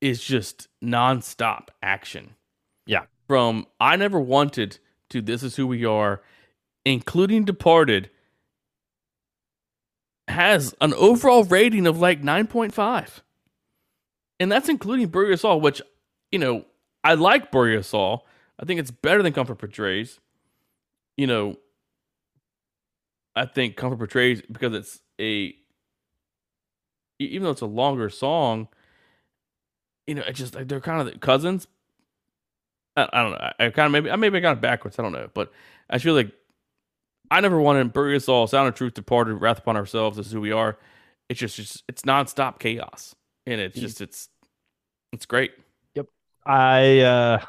is 0.00 0.22
just 0.22 0.68
nonstop 0.82 1.68
action. 1.82 2.34
Yeah. 2.86 3.04
From 3.26 3.66
I 3.80 3.96
never 3.96 4.20
wanted 4.20 4.78
to 5.10 5.22
This 5.22 5.42
Is 5.42 5.56
Who 5.56 5.66
We 5.66 5.84
Are, 5.84 6.22
including 6.84 7.44
Departed, 7.44 8.10
has 10.28 10.74
an 10.80 10.92
overall 10.94 11.44
rating 11.44 11.86
of 11.86 11.98
like 11.98 12.22
9.5. 12.22 13.20
And 14.40 14.50
that's 14.50 14.68
including 14.68 15.08
Bury 15.08 15.32
Us 15.32 15.44
All, 15.44 15.60
which, 15.60 15.80
you 16.32 16.38
know, 16.38 16.64
I 17.02 17.14
like 17.14 17.52
Bury 17.52 17.76
Us 17.76 17.94
All. 17.94 18.26
I 18.58 18.64
think 18.64 18.80
it's 18.80 18.90
better 18.90 19.22
than 19.22 19.32
Comfort 19.32 19.58
Betrays. 19.58 20.18
You 21.16 21.26
know, 21.28 21.56
I 23.36 23.46
think 23.46 23.76
Comfort 23.76 24.08
Betrays, 24.08 24.42
because 24.50 24.74
it's 24.74 25.00
a 25.20 25.54
even 27.18 27.44
though 27.44 27.50
it's 27.50 27.60
a 27.60 27.66
longer 27.66 28.10
song, 28.10 28.68
you 30.06 30.14
know, 30.14 30.22
it's 30.26 30.38
just 30.38 30.54
like 30.54 30.68
they're 30.68 30.80
kind 30.80 31.06
of 31.08 31.20
cousins. 31.20 31.66
I, 32.96 33.08
I 33.12 33.22
don't 33.22 33.32
know. 33.32 33.38
I, 33.38 33.66
I 33.66 33.70
kind 33.70 33.86
of 33.86 33.92
maybe 33.92 34.10
I 34.10 34.16
maybe 34.16 34.38
I 34.38 34.40
got 34.40 34.56
it 34.58 34.60
backwards. 34.60 34.98
I 34.98 35.02
don't 35.02 35.12
know, 35.12 35.28
but 35.34 35.52
I 35.90 35.98
feel 35.98 36.14
like 36.14 36.30
I 37.30 37.40
never 37.40 37.60
wanted 37.60 37.92
Bury 37.92 38.16
Us 38.16 38.28
All, 38.28 38.46
Sound 38.46 38.68
of 38.68 38.74
Truth, 38.74 38.94
Departed, 38.94 39.34
Wrath 39.34 39.58
Upon 39.58 39.76
Ourselves. 39.76 40.16
This 40.16 40.26
is 40.26 40.32
who 40.32 40.40
we 40.40 40.52
are. 40.52 40.78
It's 41.28 41.40
just, 41.40 41.56
just 41.56 41.82
it's 41.88 42.02
nonstop 42.02 42.58
chaos, 42.58 43.14
and 43.46 43.60
it's 43.60 43.78
Mm. 43.78 43.82
just 43.82 44.00
it's 44.00 44.28
it's 45.12 45.26
great. 45.26 45.52
Yep. 45.94 46.06
I 46.44 47.00
uh 47.00 47.44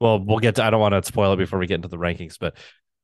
well, 0.00 0.20
we'll 0.20 0.38
get 0.38 0.56
to 0.56 0.64
I 0.64 0.70
don't 0.70 0.80
want 0.80 0.94
to 0.94 1.02
spoil 1.02 1.32
it 1.32 1.36
before 1.36 1.58
we 1.58 1.66
get 1.66 1.76
into 1.76 1.88
the 1.88 1.96
rankings, 1.98 2.38
but 2.38 2.56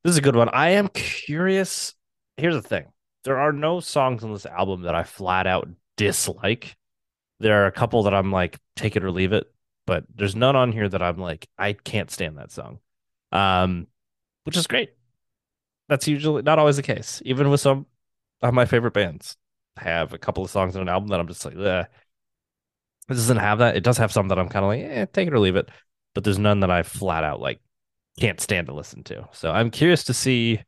this 0.04 0.12
is 0.12 0.18
a 0.18 0.22
good 0.22 0.36
one. 0.36 0.48
I 0.48 0.70
am 0.70 0.88
curious. 0.88 1.94
Here's 2.36 2.54
the 2.54 2.62
thing. 2.62 2.86
There 3.24 3.38
are 3.38 3.52
no 3.52 3.80
songs 3.80 4.24
on 4.24 4.32
this 4.32 4.46
album 4.46 4.82
that 4.82 4.94
I 4.94 5.04
flat 5.04 5.46
out 5.46 5.68
dislike. 5.96 6.76
There 7.38 7.62
are 7.62 7.66
a 7.66 7.72
couple 7.72 8.02
that 8.04 8.14
I'm 8.14 8.32
like 8.32 8.58
take 8.76 8.96
it 8.96 9.04
or 9.04 9.10
leave 9.10 9.32
it, 9.32 9.46
but 9.86 10.04
there's 10.14 10.36
none 10.36 10.56
on 10.56 10.72
here 10.72 10.88
that 10.88 11.02
I'm 11.02 11.18
like 11.18 11.48
I 11.58 11.74
can't 11.74 12.10
stand 12.10 12.38
that 12.38 12.52
song. 12.52 12.78
Um 13.32 13.86
which 14.44 14.56
is 14.56 14.66
great. 14.66 14.90
That's 15.88 16.08
usually 16.08 16.42
not 16.42 16.58
always 16.58 16.76
the 16.76 16.82
case. 16.82 17.20
Even 17.24 17.50
with 17.50 17.60
some 17.60 17.86
of 18.42 18.54
my 18.54 18.64
favorite 18.64 18.94
bands 18.94 19.36
have 19.76 20.12
a 20.14 20.18
couple 20.18 20.44
of 20.44 20.50
songs 20.50 20.76
on 20.76 20.82
an 20.82 20.88
album 20.88 21.08
that 21.08 21.20
I'm 21.20 21.28
just 21.28 21.44
like, 21.44 21.56
Ugh. 21.56 21.86
It 23.08 23.14
doesn't 23.14 23.38
have 23.38 23.58
that. 23.58 23.76
It 23.76 23.82
does 23.82 23.98
have 23.98 24.12
some 24.12 24.28
that 24.28 24.38
I'm 24.38 24.48
kind 24.48 24.64
of 24.64 24.68
like, 24.68 24.82
eh, 24.82 25.06
take 25.12 25.26
it 25.26 25.34
or 25.34 25.40
leave 25.40 25.56
it. 25.56 25.68
But 26.14 26.24
there's 26.24 26.38
none 26.38 26.60
that 26.60 26.70
I 26.70 26.84
flat 26.84 27.24
out 27.24 27.40
like 27.40 27.60
can't 28.20 28.40
stand 28.40 28.66
to 28.68 28.74
listen 28.74 29.02
to. 29.04 29.28
So 29.32 29.50
I'm 29.50 29.70
curious 29.70 30.04
to 30.04 30.14
see 30.14 30.60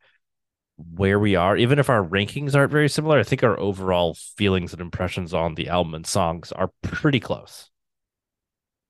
where 0.95 1.19
we 1.19 1.37
are. 1.37 1.57
Even 1.57 1.79
if 1.79 1.89
our 1.91 2.03
rankings 2.03 2.55
aren't 2.55 2.73
very 2.73 2.89
similar, 2.89 3.19
I 3.19 3.23
think 3.23 3.45
our 3.45 3.59
overall 3.59 4.15
feelings 4.15 4.73
and 4.73 4.81
impressions 4.81 5.33
on 5.33 5.55
the 5.55 5.69
album 5.69 5.95
and 5.95 6.07
songs 6.07 6.51
are 6.53 6.71
pretty 6.83 7.21
close. 7.21 7.71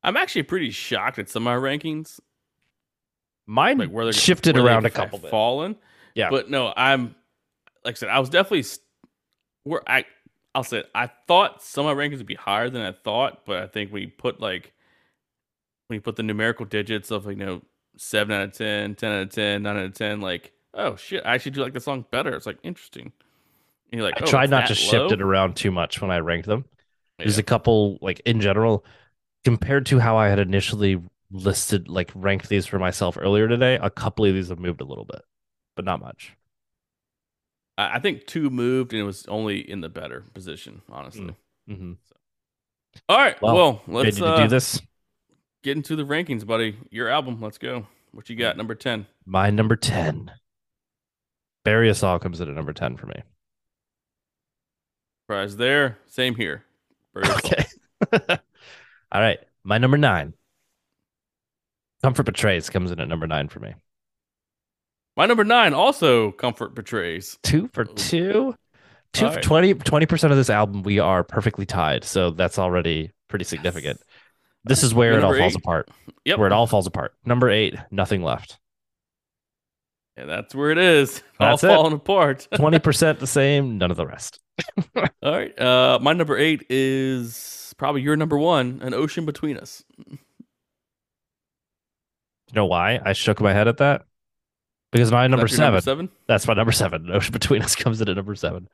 I'm 0.02 0.16
actually 0.16 0.44
pretty 0.44 0.70
shocked 0.70 1.18
at 1.18 1.28
some 1.28 1.46
of 1.46 1.52
our 1.52 1.60
rankings, 1.60 2.18
Mine 3.46 3.78
like 3.78 3.90
where 3.90 4.04
they're 4.04 4.12
shifted 4.12 4.56
where 4.56 4.64
around 4.66 4.86
a 4.86 4.90
couple 4.90 5.18
bit. 5.18 5.30
fallen. 5.30 5.76
Yeah. 6.14 6.30
but 6.30 6.48
no, 6.48 6.72
I'm 6.76 7.14
like 7.84 7.96
I 7.96 7.98
said, 7.98 8.08
I 8.08 8.20
was 8.20 8.28
definitely 8.28 8.64
where 9.64 9.82
I 9.86 10.04
I'll 10.54 10.64
say 10.64 10.78
it, 10.78 10.90
I 10.94 11.10
thought 11.26 11.62
some 11.62 11.86
of 11.86 11.96
my 11.96 12.02
rankings 12.02 12.18
would 12.18 12.26
be 12.26 12.34
higher 12.34 12.70
than 12.70 12.82
I 12.82 12.92
thought, 12.92 13.44
but 13.46 13.62
I 13.62 13.66
think 13.66 13.92
we 13.92 14.06
put 14.06 14.40
like 14.40 14.72
when 15.88 15.96
you 15.96 16.00
put 16.00 16.16
the 16.16 16.22
numerical 16.22 16.66
digits 16.66 17.10
of 17.10 17.26
you 17.26 17.34
know 17.34 17.62
seven 17.96 18.34
out 18.34 18.42
of 18.42 18.52
10, 18.52 18.94
10 18.94 19.12
out 19.12 19.22
of 19.22 19.30
10, 19.30 19.62
9 19.62 19.76
out 19.76 19.84
of 19.84 19.94
ten, 19.94 20.20
like 20.20 20.52
oh 20.74 20.96
shit, 20.96 21.22
I 21.24 21.34
actually 21.34 21.52
do 21.52 21.62
like 21.62 21.74
the 21.74 21.80
song 21.80 22.04
better. 22.10 22.34
It's 22.34 22.46
like 22.46 22.58
interesting. 22.62 23.12
And 23.90 23.98
you're 23.98 24.04
like, 24.04 24.20
I 24.20 24.24
oh, 24.24 24.30
tried 24.30 24.50
not 24.50 24.68
to 24.68 24.74
shift 24.74 24.94
low? 24.94 25.12
it 25.12 25.20
around 25.20 25.56
too 25.56 25.70
much 25.70 26.00
when 26.00 26.10
I 26.10 26.18
ranked 26.18 26.46
them. 26.46 26.64
There's 27.18 27.38
a 27.38 27.42
couple 27.42 27.98
like 28.00 28.20
in 28.24 28.40
general 28.40 28.84
compared 29.44 29.86
to 29.86 29.98
how 29.98 30.16
I 30.16 30.28
had 30.28 30.38
initially 30.38 31.00
listed 31.30 31.88
like 31.88 32.10
ranked 32.14 32.48
these 32.48 32.66
for 32.66 32.78
myself 32.78 33.16
earlier 33.20 33.48
today. 33.48 33.78
A 33.80 33.90
couple 33.90 34.24
of 34.24 34.34
these 34.34 34.48
have 34.48 34.58
moved 34.58 34.80
a 34.80 34.84
little 34.84 35.04
bit, 35.04 35.22
but 35.76 35.84
not 35.84 36.00
much. 36.00 36.32
I 37.78 38.00
think 38.00 38.26
two 38.26 38.50
moved 38.50 38.92
and 38.92 39.00
it 39.00 39.04
was 39.04 39.26
only 39.26 39.58
in 39.58 39.80
the 39.80 39.88
better 39.88 40.24
position, 40.34 40.82
honestly. 40.90 41.34
Mm. 41.68 41.76
hmm 41.76 41.92
All 43.08 43.18
right, 43.18 43.40
Well, 43.40 43.54
well, 43.54 43.82
let's 43.86 44.18
to 44.18 44.26
uh, 44.26 44.42
do 44.42 44.48
this? 44.48 44.80
Get 45.62 45.76
into 45.76 45.96
the 45.96 46.04
rankings, 46.04 46.46
buddy. 46.46 46.76
Your 46.90 47.08
album, 47.08 47.40
let's 47.40 47.58
go. 47.58 47.86
What 48.12 48.28
you 48.28 48.36
got? 48.36 48.56
Number 48.56 48.74
ten. 48.74 49.06
My 49.24 49.50
number 49.50 49.76
10. 49.76 50.30
Bury 51.64 51.88
Us 51.90 52.02
All 52.02 52.18
comes 52.18 52.40
in 52.40 52.48
at 52.48 52.54
number 52.54 52.72
10 52.72 52.96
for 52.96 53.06
me. 53.06 53.22
Prize 55.28 55.56
there. 55.56 55.98
Same 56.08 56.34
here. 56.34 56.64
All. 57.14 57.30
Okay. 57.32 57.64
All 59.12 59.20
right. 59.20 59.38
My 59.62 59.78
number 59.78 59.96
nine. 59.96 60.34
Comfort 62.02 62.26
Betrays 62.26 62.70
comes 62.70 62.90
in 62.90 63.00
at 63.00 63.08
number 63.08 63.28
nine 63.28 63.48
for 63.48 63.60
me. 63.60 63.74
My 65.16 65.26
number 65.26 65.44
nine 65.44 65.72
also 65.72 66.32
Comfort 66.32 66.74
Betrays. 66.74 67.38
Two 67.42 67.68
for 67.72 67.86
oh. 67.88 67.92
two. 67.94 68.54
Two 69.12 69.26
All 69.26 69.30
for 69.30 69.36
right. 69.36 69.44
20, 69.44 69.74
20% 69.74 70.30
of 70.30 70.36
this 70.36 70.50
album, 70.50 70.82
we 70.82 70.98
are 70.98 71.22
perfectly 71.22 71.66
tied. 71.66 72.02
So 72.02 72.30
that's 72.30 72.58
already 72.58 73.12
pretty 73.28 73.44
significant. 73.44 74.00
This 74.64 74.82
is 74.82 74.94
where 74.94 75.12
it 75.12 75.16
all 75.16 75.30
number 75.30 75.38
falls 75.38 75.56
apart. 75.56 75.90
Yep. 76.24 76.38
Where 76.38 76.46
it 76.46 76.52
all 76.52 76.66
falls 76.66 76.86
apart. 76.86 77.14
Number 77.24 77.50
eight, 77.50 77.74
nothing 77.90 78.22
left. 78.22 78.58
Yeah, 80.16 80.26
that's 80.26 80.54
where 80.54 80.70
it 80.70 80.78
is. 80.78 81.22
That's 81.40 81.64
all 81.64 81.70
it. 81.70 81.74
falling 81.74 81.92
apart. 81.94 82.46
20% 82.54 83.18
the 83.18 83.26
same, 83.26 83.78
none 83.78 83.90
of 83.90 83.96
the 83.96 84.06
rest. 84.06 84.38
all 84.96 85.08
right. 85.22 85.58
Uh, 85.58 85.98
my 86.00 86.12
number 86.12 86.36
eight 86.36 86.66
is 86.68 87.74
probably 87.78 88.02
your 88.02 88.16
number 88.16 88.38
one, 88.38 88.80
An 88.82 88.94
Ocean 88.94 89.24
Between 89.24 89.56
Us. 89.56 89.82
You 90.06 90.18
know 92.54 92.66
why 92.66 93.00
I 93.02 93.14
shook 93.14 93.40
my 93.40 93.52
head 93.52 93.68
at 93.68 93.78
that? 93.78 94.04
Because 94.92 95.10
my 95.10 95.26
number 95.26 95.48
seven, 95.48 95.80
seven. 95.80 96.10
that's 96.28 96.46
my 96.46 96.52
number 96.52 96.72
seven. 96.72 97.10
Ocean 97.10 97.32
Between 97.32 97.62
Us 97.62 97.74
comes 97.74 98.00
in 98.02 98.08
at 98.10 98.16
number 98.16 98.34
seven. 98.34 98.68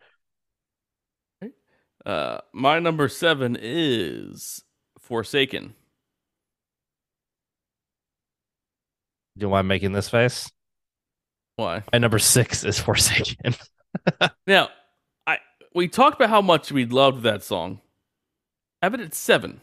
Uh, 2.05 2.41
my 2.53 2.79
number 2.79 3.09
seven 3.09 3.57
is 3.61 4.65
Forsaken. 5.09 5.75
Do 9.37 9.45
you 9.45 9.47
know 9.47 9.49
why 9.51 9.61
I'm 9.61 9.67
making 9.67 9.93
this 9.93 10.09
face? 10.11 10.51
Why? 11.57 11.83
My 11.93 11.99
number 11.99 12.19
six 12.19 12.65
is 12.65 12.79
Forsaken. 12.79 13.55
Now, 14.47 14.69
I 15.27 15.39
we 15.75 15.89
talked 15.89 16.17
about 16.17 16.29
how 16.31 16.43
much 16.43 16.71
we 16.71 16.85
loved 16.85 17.23
that 17.23 17.43
song. 17.43 17.81
I 18.83 18.87
Have 18.87 18.95
it 18.95 19.01
at 19.01 19.15
seven. 19.15 19.61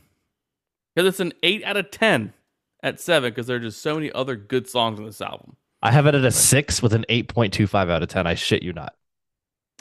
Because 0.96 1.08
it's 1.10 1.20
an 1.20 1.34
eight 1.44 1.64
out 1.64 1.78
of 1.78 1.92
ten 1.92 2.34
at 2.82 3.00
seven, 3.00 3.30
because 3.32 3.46
there 3.48 3.58
are 3.58 3.62
just 3.62 3.82
so 3.82 3.94
many 3.96 4.12
other 4.12 4.36
good 4.36 4.68
songs 4.68 5.00
on 5.00 5.06
this 5.06 5.22
album. 5.22 5.56
I 5.82 5.92
have 5.92 6.08
it 6.08 6.16
at 6.16 6.26
a 6.26 6.32
six 6.32 6.82
with 6.82 6.94
an 6.94 7.06
8.25 7.10 7.90
out 7.92 8.02
of 8.02 8.10
10. 8.10 8.26
I 8.26 8.34
shit 8.34 8.64
you 8.64 8.74
not. 8.74 8.96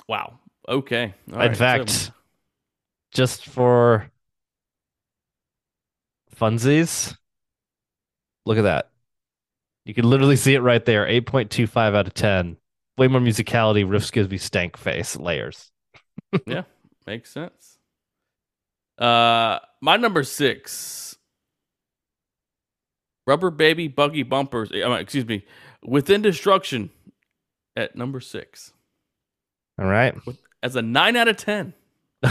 Wow. 0.09 0.39
Okay. 0.69 1.15
All 1.32 1.41
In 1.41 1.49
right, 1.49 1.57
fact, 1.57 1.89
so- 1.91 2.12
just 3.12 3.47
for 3.47 4.11
funsies, 6.39 7.16
look 8.47 8.59
at 8.59 8.62
that. 8.62 8.90
You 9.85 9.94
can 9.94 10.09
literally 10.09 10.36
see 10.36 10.55
it 10.55 10.61
right 10.61 10.85
there 10.85 11.06
8.25 11.06 11.94
out 11.94 12.06
of 12.06 12.15
10. 12.15 12.56
Way 12.97 13.09
more 13.09 13.20
musicality. 13.20 13.85
Riffs 13.86 14.11
gives 14.12 14.31
me 14.31 14.39
stank 14.39 14.77
face 14.77 15.16
layers. 15.16 15.70
Yeah, 16.47 16.62
makes 17.06 17.31
sense. 17.31 17.78
Uh, 18.98 19.59
my 19.81 19.97
number 19.97 20.24
six, 20.24 21.16
Rubber 23.27 23.51
Baby 23.51 23.86
Buggy 23.89 24.23
Bumpers. 24.24 24.70
uh, 24.73 24.90
excuse 24.93 25.27
me, 25.27 25.44
Within 25.85 26.23
Destruction 26.23 26.90
at 27.77 27.94
number 27.97 28.20
six 28.20 28.73
All 29.78 29.86
right. 29.86 30.15
as 30.62 30.74
a 30.77 30.82
nine 30.82 31.15
out 31.16 31.28
of 31.28 31.36
ten. 31.36 31.73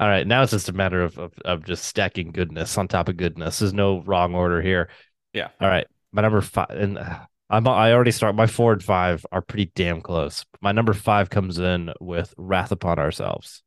All 0.00 0.08
right. 0.08 0.26
Now 0.26 0.42
it's 0.42 0.52
just 0.52 0.68
a 0.68 0.72
matter 0.72 1.02
of, 1.02 1.18
of, 1.18 1.32
of 1.44 1.64
just 1.64 1.84
stacking 1.84 2.32
goodness 2.32 2.76
on 2.76 2.88
top 2.88 3.08
of 3.08 3.16
goodness. 3.16 3.60
There's 3.60 3.72
no 3.72 4.00
wrong 4.02 4.34
order 4.34 4.60
here. 4.60 4.88
Yeah. 5.32 5.48
All 5.60 5.68
right. 5.68 5.86
My 6.12 6.22
number 6.22 6.40
five, 6.40 6.70
and 6.70 6.98
uh, 6.98 7.18
I'm 7.50 7.66
I 7.68 7.92
already 7.92 8.10
start. 8.10 8.34
My 8.34 8.46
four 8.46 8.72
and 8.72 8.82
five 8.82 9.24
are 9.30 9.42
pretty 9.42 9.70
damn 9.74 10.00
close. 10.00 10.44
My 10.60 10.72
number 10.72 10.92
five 10.92 11.30
comes 11.30 11.58
in 11.58 11.92
with 12.00 12.34
Wrath 12.36 12.72
Upon 12.72 12.98
Ourselves. 12.98 13.62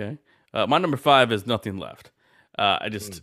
Okay, 0.00 0.18
uh, 0.54 0.66
my 0.66 0.78
number 0.78 0.96
five 0.96 1.32
is 1.32 1.46
Nothing 1.46 1.78
Left. 1.78 2.10
Uh, 2.58 2.78
I 2.80 2.88
just, 2.88 3.12
Mm. 3.12 3.22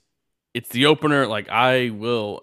it's 0.53 0.69
the 0.69 0.85
opener. 0.85 1.27
Like 1.27 1.49
I 1.49 1.89
will, 1.89 2.41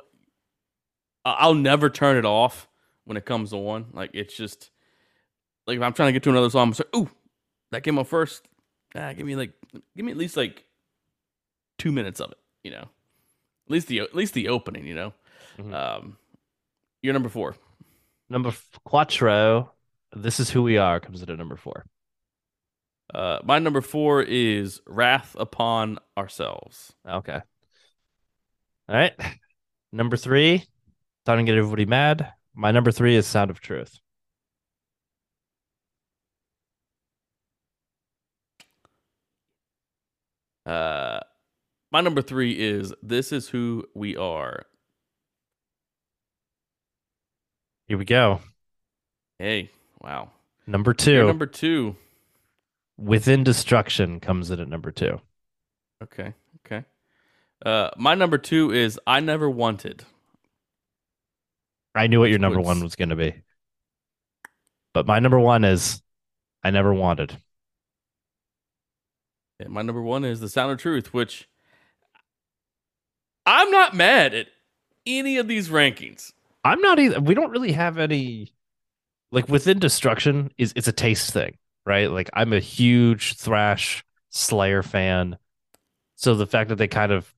I'll 1.25 1.55
never 1.55 1.91
turn 1.91 2.17
it 2.17 2.25
off 2.25 2.69
when 3.05 3.17
it 3.17 3.25
comes 3.25 3.53
on. 3.53 3.87
Like 3.93 4.11
it's 4.15 4.37
just, 4.37 4.71
like 5.67 5.77
if 5.77 5.83
I'm 5.83 5.93
trying 5.93 6.09
to 6.09 6.13
get 6.13 6.23
to 6.25 6.31
another 6.31 6.51
song, 6.51 6.69
I'm 6.69 6.71
like, 6.71 6.97
ooh, 6.97 7.11
that 7.71 7.83
came 7.83 7.99
on 7.99 8.05
first. 8.05 8.47
Ah, 8.95 9.13
give 9.13 9.27
me 9.27 9.37
like, 9.37 9.53
give 9.97 10.05
me 10.07 10.13
at 10.13 10.19
least 10.19 10.37
like 10.37 10.65
two 11.79 11.93
minutes 11.93 12.21
of 12.21 12.31
it. 12.33 12.39
You 12.65 12.71
know, 12.73 12.83
at 12.83 13.71
least 13.71 13.89
the 13.89 14.01
at 14.01 14.15
least 14.15 14.35
the 14.35 14.49
opening. 14.49 14.87
You 14.87 14.95
know, 14.95 15.13
Mhm. 15.59 15.75
um, 15.75 16.17
you're 17.03 17.13
number 17.13 17.29
four. 17.29 17.57
Number 18.29 18.49
f- 18.49 18.79
Quattro, 18.85 19.73
This 20.15 20.41
Is 20.41 20.51
Who 20.51 20.63
We 20.63 20.79
Are 20.79 20.99
comes 21.01 21.23
in 21.23 21.31
at 21.31 21.39
number 21.39 21.57
four. 21.57 21.87
Uh, 23.15 23.39
my 23.45 23.59
number 23.61 23.81
four 23.81 24.23
is 24.23 24.81
Wrath 24.87 25.37
Upon 25.39 25.99
Ourselves. 26.19 26.93
Okay. 27.09 27.41
All 28.89 28.95
right. 28.97 29.15
Number 29.93 30.17
three, 30.17 30.65
time 31.25 31.39
to 31.39 31.45
get 31.45 31.57
everybody 31.57 31.87
mad. 31.87 32.33
My 32.55 32.73
number 32.73 32.91
three 32.91 33.15
is 33.15 33.27
Sound 33.27 33.51
of 33.51 33.61
Truth. 33.61 34.01
Uh, 40.67 41.21
my 41.93 42.01
number 42.01 42.21
three 42.21 42.53
is 42.53 42.93
This 43.03 43.31
Is 43.31 43.49
Who 43.49 43.85
We 43.95 44.17
Are. 44.17 44.65
Here 47.87 47.97
we 47.97 48.05
go. 48.05 48.41
Hey, 49.39 49.71
wow. 50.03 50.31
Number 50.67 50.91
You're 50.91 50.95
two, 51.23 51.27
number 51.27 51.47
two. 51.47 51.95
Within 52.99 53.45
Destruction 53.45 54.19
comes 54.19 54.51
in 54.51 54.59
at 54.59 54.69
number 54.69 54.91
two. 54.91 55.21
Okay, 56.03 56.35
okay. 56.67 56.85
Uh, 57.65 57.91
my 57.97 58.15
number 58.15 58.39
two 58.39 58.73
is 58.73 58.99
I 59.07 59.21
Never 59.21 59.49
Wanted. 59.49 60.05
I 61.95 62.09
knew 62.09 62.19
what 62.19 62.31
your 62.31 62.41
number 62.41 62.61
one 62.61 62.83
was 62.83 62.97
going 62.97 63.11
to 63.11 63.17
be. 63.17 63.35
But 64.93 65.07
my 65.07 65.21
number 65.21 65.39
one 65.39 65.65
is 65.65 66.03
I 66.65 66.71
Never 66.71 66.93
Wanted. 66.93 67.37
And 69.59 69.71
my 69.71 69.83
number 69.83 70.03
one 70.03 70.25
is 70.25 70.41
The 70.41 70.49
Sound 70.49 70.73
of 70.73 70.79
Truth, 70.79 71.15
which 71.15 71.49
I'm 73.45 73.71
not 73.71 73.95
mad 73.95 74.35
at 74.35 74.49
any 75.07 75.39
of 75.39 75.49
these 75.49 75.69
rankings. 75.69 76.33
I'm 76.65 76.81
not 76.81 76.99
either. 76.99 77.21
We 77.21 77.35
don't 77.35 77.51
really 77.51 77.73
have 77.73 77.99
any 77.99 78.53
like 79.31 79.49
within 79.49 79.79
destruction 79.79 80.51
is 80.59 80.73
it's 80.77 80.89
a 80.89 80.93
taste 80.93 81.33
thing, 81.33 81.57
right? 81.85 82.11
Like 82.11 82.31
I'm 82.33 82.53
a 82.53 82.61
huge 82.61 83.35
thrash 83.35 84.05
Slayer 84.31 84.83
fan. 84.83 85.37
So 86.17 86.35
the 86.35 86.47
fact 86.47 86.71
that 86.71 86.77
they 86.77 86.89
kind 86.89 87.13
of, 87.13 87.33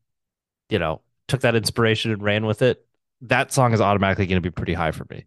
you 0.70 0.78
know, 0.78 1.03
took 1.27 1.43
that 1.43 1.55
inspiration 1.55 2.11
and 2.11 2.23
ran 2.23 2.47
with 2.47 2.62
it, 2.62 2.85
that 3.23 3.53
song 3.53 3.73
is 3.73 3.81
automatically 3.81 4.27
going 4.27 4.40
to 4.40 4.49
be 4.49 4.51
pretty 4.51 4.74
high 4.74 4.93
for 4.93 5.07
me. 5.11 5.27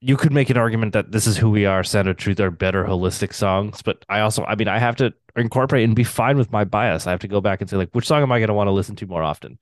You 0.00 0.16
could 0.16 0.32
make 0.32 0.48
an 0.48 0.56
argument 0.56 0.92
that 0.92 1.10
this 1.10 1.26
is 1.26 1.36
who 1.36 1.50
we 1.50 1.66
are, 1.66 1.82
Sound 1.82 2.08
of 2.08 2.16
Truth 2.16 2.38
are 2.38 2.52
better 2.52 2.84
holistic 2.84 3.34
songs, 3.34 3.82
but 3.82 4.04
I 4.08 4.20
also 4.20 4.44
I 4.44 4.54
mean 4.54 4.68
I 4.68 4.78
have 4.78 4.96
to 4.96 5.12
incorporate 5.36 5.84
and 5.84 5.96
be 5.96 6.04
fine 6.04 6.36
with 6.36 6.52
my 6.52 6.64
bias. 6.64 7.06
I 7.06 7.10
have 7.10 7.20
to 7.20 7.28
go 7.28 7.40
back 7.40 7.60
and 7.60 7.68
say 7.68 7.76
like 7.76 7.90
which 7.92 8.06
song 8.06 8.22
am 8.22 8.30
I 8.30 8.38
going 8.38 8.48
to 8.48 8.54
want 8.54 8.68
to 8.68 8.72
listen 8.72 8.94
to 8.96 9.06
more 9.06 9.22
often? 9.22 9.58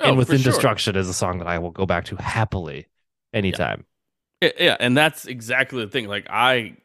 Oh, 0.00 0.08
and 0.08 0.18
Within 0.18 0.38
sure. 0.38 0.52
Destruction 0.52 0.96
is 0.96 1.08
a 1.08 1.14
song 1.14 1.38
that 1.38 1.48
I 1.48 1.58
will 1.58 1.70
go 1.70 1.86
back 1.86 2.06
to 2.06 2.16
happily 2.16 2.86
anytime. 3.32 3.84
Yeah, 4.40 4.50
yeah, 4.58 4.76
and 4.80 4.96
that's 4.96 5.26
exactly 5.26 5.84
the 5.84 5.90
thing. 5.90 6.08
Like 6.08 6.26
I, 6.28 6.76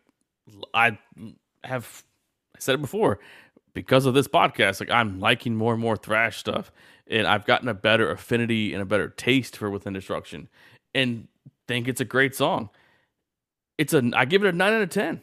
I 0.73 0.97
have 1.63 2.03
said 2.59 2.75
it 2.75 2.81
before 2.81 3.19
because 3.73 4.05
of 4.05 4.13
this 4.13 4.27
podcast. 4.27 4.79
Like 4.79 4.89
I'm 4.89 5.19
liking 5.19 5.55
more 5.55 5.73
and 5.73 5.81
more 5.81 5.97
thrash 5.97 6.37
stuff, 6.37 6.71
and 7.07 7.27
I've 7.27 7.45
gotten 7.45 7.67
a 7.67 7.73
better 7.73 8.11
affinity 8.11 8.73
and 8.73 8.81
a 8.81 8.85
better 8.85 9.09
taste 9.09 9.57
for 9.57 9.69
Within 9.69 9.93
Destruction, 9.93 10.47
and 10.93 11.27
think 11.67 11.87
it's 11.87 12.01
a 12.01 12.05
great 12.05 12.35
song. 12.35 12.69
It's 13.81 13.95
a 13.95 14.11
I 14.13 14.25
give 14.25 14.43
it 14.43 14.53
a 14.53 14.55
nine 14.55 14.73
out 14.73 14.83
of 14.83 14.91
ten, 14.91 15.21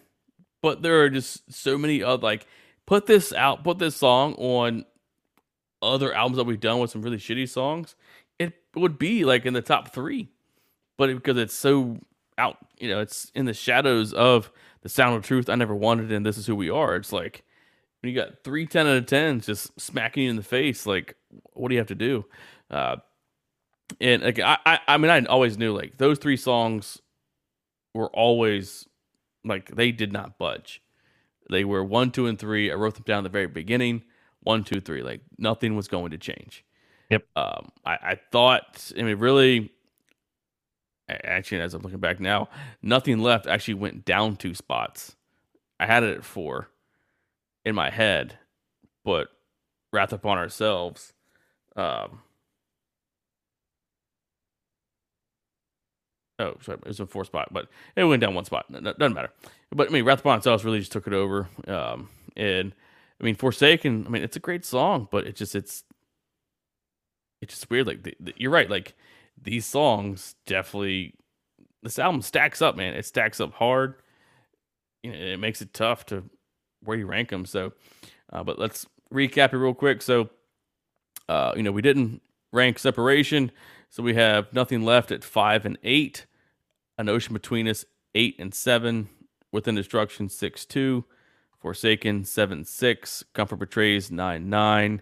but 0.62 0.82
there 0.82 1.02
are 1.02 1.08
just 1.08 1.52
so 1.52 1.78
many 1.78 2.02
other 2.02 2.24
like 2.24 2.44
put 2.86 3.06
this 3.06 3.32
out, 3.32 3.62
put 3.62 3.78
this 3.78 3.94
song 3.94 4.34
on 4.34 4.84
other 5.80 6.12
albums 6.12 6.38
that 6.38 6.44
we've 6.44 6.58
done 6.58 6.80
with 6.80 6.90
some 6.90 7.02
really 7.02 7.18
shitty 7.18 7.48
songs. 7.48 7.94
It 8.40 8.54
would 8.74 8.98
be 8.98 9.24
like 9.24 9.46
in 9.46 9.54
the 9.54 9.62
top 9.62 9.94
three, 9.94 10.30
but 10.96 11.08
it, 11.08 11.14
because 11.14 11.38
it's 11.38 11.54
so 11.54 11.98
out, 12.36 12.56
you 12.80 12.88
know, 12.88 12.98
it's 12.98 13.30
in 13.32 13.44
the 13.44 13.54
shadows 13.54 14.12
of 14.12 14.50
the 14.82 14.88
sound 14.88 15.14
of 15.14 15.22
truth. 15.22 15.48
I 15.48 15.54
never 15.54 15.74
wanted, 15.76 16.10
and 16.10 16.26
this 16.26 16.36
is 16.36 16.48
who 16.48 16.56
we 16.56 16.68
are. 16.68 16.96
It's 16.96 17.12
like 17.12 17.44
when 18.02 18.12
you 18.12 18.20
got 18.20 18.42
three 18.42 18.66
10 18.66 18.88
out 18.88 18.96
of 18.96 19.06
10s 19.06 19.46
just 19.46 19.80
smacking 19.80 20.24
you 20.24 20.30
in 20.30 20.36
the 20.36 20.42
face, 20.42 20.84
like, 20.84 21.14
what 21.52 21.68
do 21.68 21.76
you 21.76 21.80
have 21.80 21.86
to 21.88 21.94
do? 21.94 22.24
Uh, 22.72 22.96
and 24.00 24.24
like, 24.24 24.40
I, 24.40 24.58
I, 24.66 24.80
I 24.88 24.96
mean, 24.98 25.12
I 25.12 25.24
always 25.26 25.56
knew 25.56 25.72
like 25.72 25.96
those 25.98 26.18
three 26.18 26.36
songs 26.36 27.00
were 27.94 28.08
always 28.08 28.86
like 29.44 29.74
they 29.74 29.92
did 29.92 30.12
not 30.12 30.38
budge. 30.38 30.82
They 31.50 31.64
were 31.64 31.82
one, 31.82 32.10
two, 32.10 32.26
and 32.26 32.38
three. 32.38 32.70
I 32.70 32.74
wrote 32.74 32.94
them 32.94 33.04
down 33.06 33.18
at 33.18 33.24
the 33.24 33.28
very 33.30 33.46
beginning. 33.46 34.04
One, 34.40 34.64
two, 34.64 34.80
three. 34.80 35.02
Like 35.02 35.22
nothing 35.38 35.76
was 35.76 35.88
going 35.88 36.10
to 36.10 36.18
change. 36.18 36.64
Yep. 37.10 37.24
Um, 37.36 37.68
I, 37.84 37.92
I 37.92 38.20
thought. 38.30 38.92
I 38.98 39.02
mean, 39.02 39.18
really. 39.18 39.72
Actually, 41.08 41.62
as 41.62 41.72
I'm 41.72 41.80
looking 41.80 42.00
back 42.00 42.20
now, 42.20 42.50
nothing 42.82 43.18
left 43.20 43.46
actually 43.46 43.74
went 43.74 44.04
down 44.04 44.36
two 44.36 44.54
spots. 44.54 45.16
I 45.80 45.86
had 45.86 46.02
it 46.02 46.18
at 46.18 46.24
four 46.24 46.68
in 47.64 47.74
my 47.74 47.88
head, 47.88 48.38
but 49.06 49.28
Wrath 49.90 50.12
Upon 50.12 50.36
Ourselves. 50.36 51.14
Um, 51.76 52.20
oh, 56.38 56.54
sorry, 56.62 56.78
it 56.82 56.86
was 56.88 57.00
a 57.00 57.06
four 57.06 57.24
spot, 57.24 57.48
but 57.52 57.68
it 57.96 58.04
went 58.04 58.20
down 58.20 58.34
one 58.34 58.44
spot. 58.44 58.66
No- 58.70 58.80
no- 58.80 58.92
Doesn't 58.94 59.14
matter. 59.14 59.30
But 59.70 59.88
I 59.88 59.90
mean, 59.90 60.04
Wrath 60.04 60.20
Upon 60.20 60.36
Ourselves 60.36 60.64
really 60.64 60.78
just 60.80 60.92
took 60.92 61.06
it 61.06 61.12
over. 61.12 61.48
Um, 61.66 62.08
and 62.36 62.74
I 63.20 63.24
mean, 63.24 63.34
Forsaken. 63.34 64.04
I 64.06 64.10
mean, 64.10 64.22
it's 64.22 64.36
a 64.36 64.40
great 64.40 64.64
song, 64.64 65.08
but 65.10 65.26
it 65.26 65.36
just 65.36 65.54
it's 65.54 65.84
it's 67.40 67.54
just 67.54 67.70
weird. 67.70 67.86
Like 67.86 68.02
the, 68.02 68.14
the- 68.20 68.34
you're 68.36 68.50
right. 68.50 68.68
Like 68.70 68.94
these 69.40 69.66
songs 69.66 70.34
definitely 70.46 71.14
this 71.82 71.98
album 71.98 72.22
stacks 72.22 72.60
up, 72.60 72.76
man. 72.76 72.94
It 72.94 73.06
stacks 73.06 73.40
up 73.40 73.52
hard. 73.54 73.94
You 75.02 75.12
know, 75.12 75.18
it 75.18 75.38
makes 75.38 75.62
it 75.62 75.72
tough 75.72 76.06
to 76.06 76.24
where 76.82 76.96
you 76.96 77.06
rank 77.06 77.28
them. 77.30 77.44
So, 77.46 77.72
uh, 78.32 78.42
but 78.42 78.58
let's 78.58 78.86
recap 79.12 79.52
it 79.52 79.58
real 79.58 79.74
quick. 79.74 80.02
So, 80.02 80.28
uh, 81.28 81.52
you 81.56 81.62
know, 81.62 81.70
we 81.72 81.82
didn't 81.82 82.20
rank 82.52 82.78
separation, 82.80 83.52
so 83.90 84.02
we 84.02 84.14
have 84.14 84.52
nothing 84.52 84.82
left 84.84 85.12
at 85.12 85.22
five 85.22 85.64
and 85.66 85.78
eight. 85.84 86.26
An 86.98 87.08
ocean 87.08 87.32
between 87.32 87.68
us, 87.68 87.84
eight 88.14 88.36
and 88.38 88.52
seven. 88.52 89.08
Within 89.52 89.76
destruction, 89.76 90.28
six 90.28 90.66
two. 90.66 91.04
Forsaken, 91.60 92.24
seven 92.24 92.64
six. 92.64 93.24
Comfort 93.32 93.56
betrays, 93.56 94.10
nine 94.10 94.50
nine. 94.50 95.00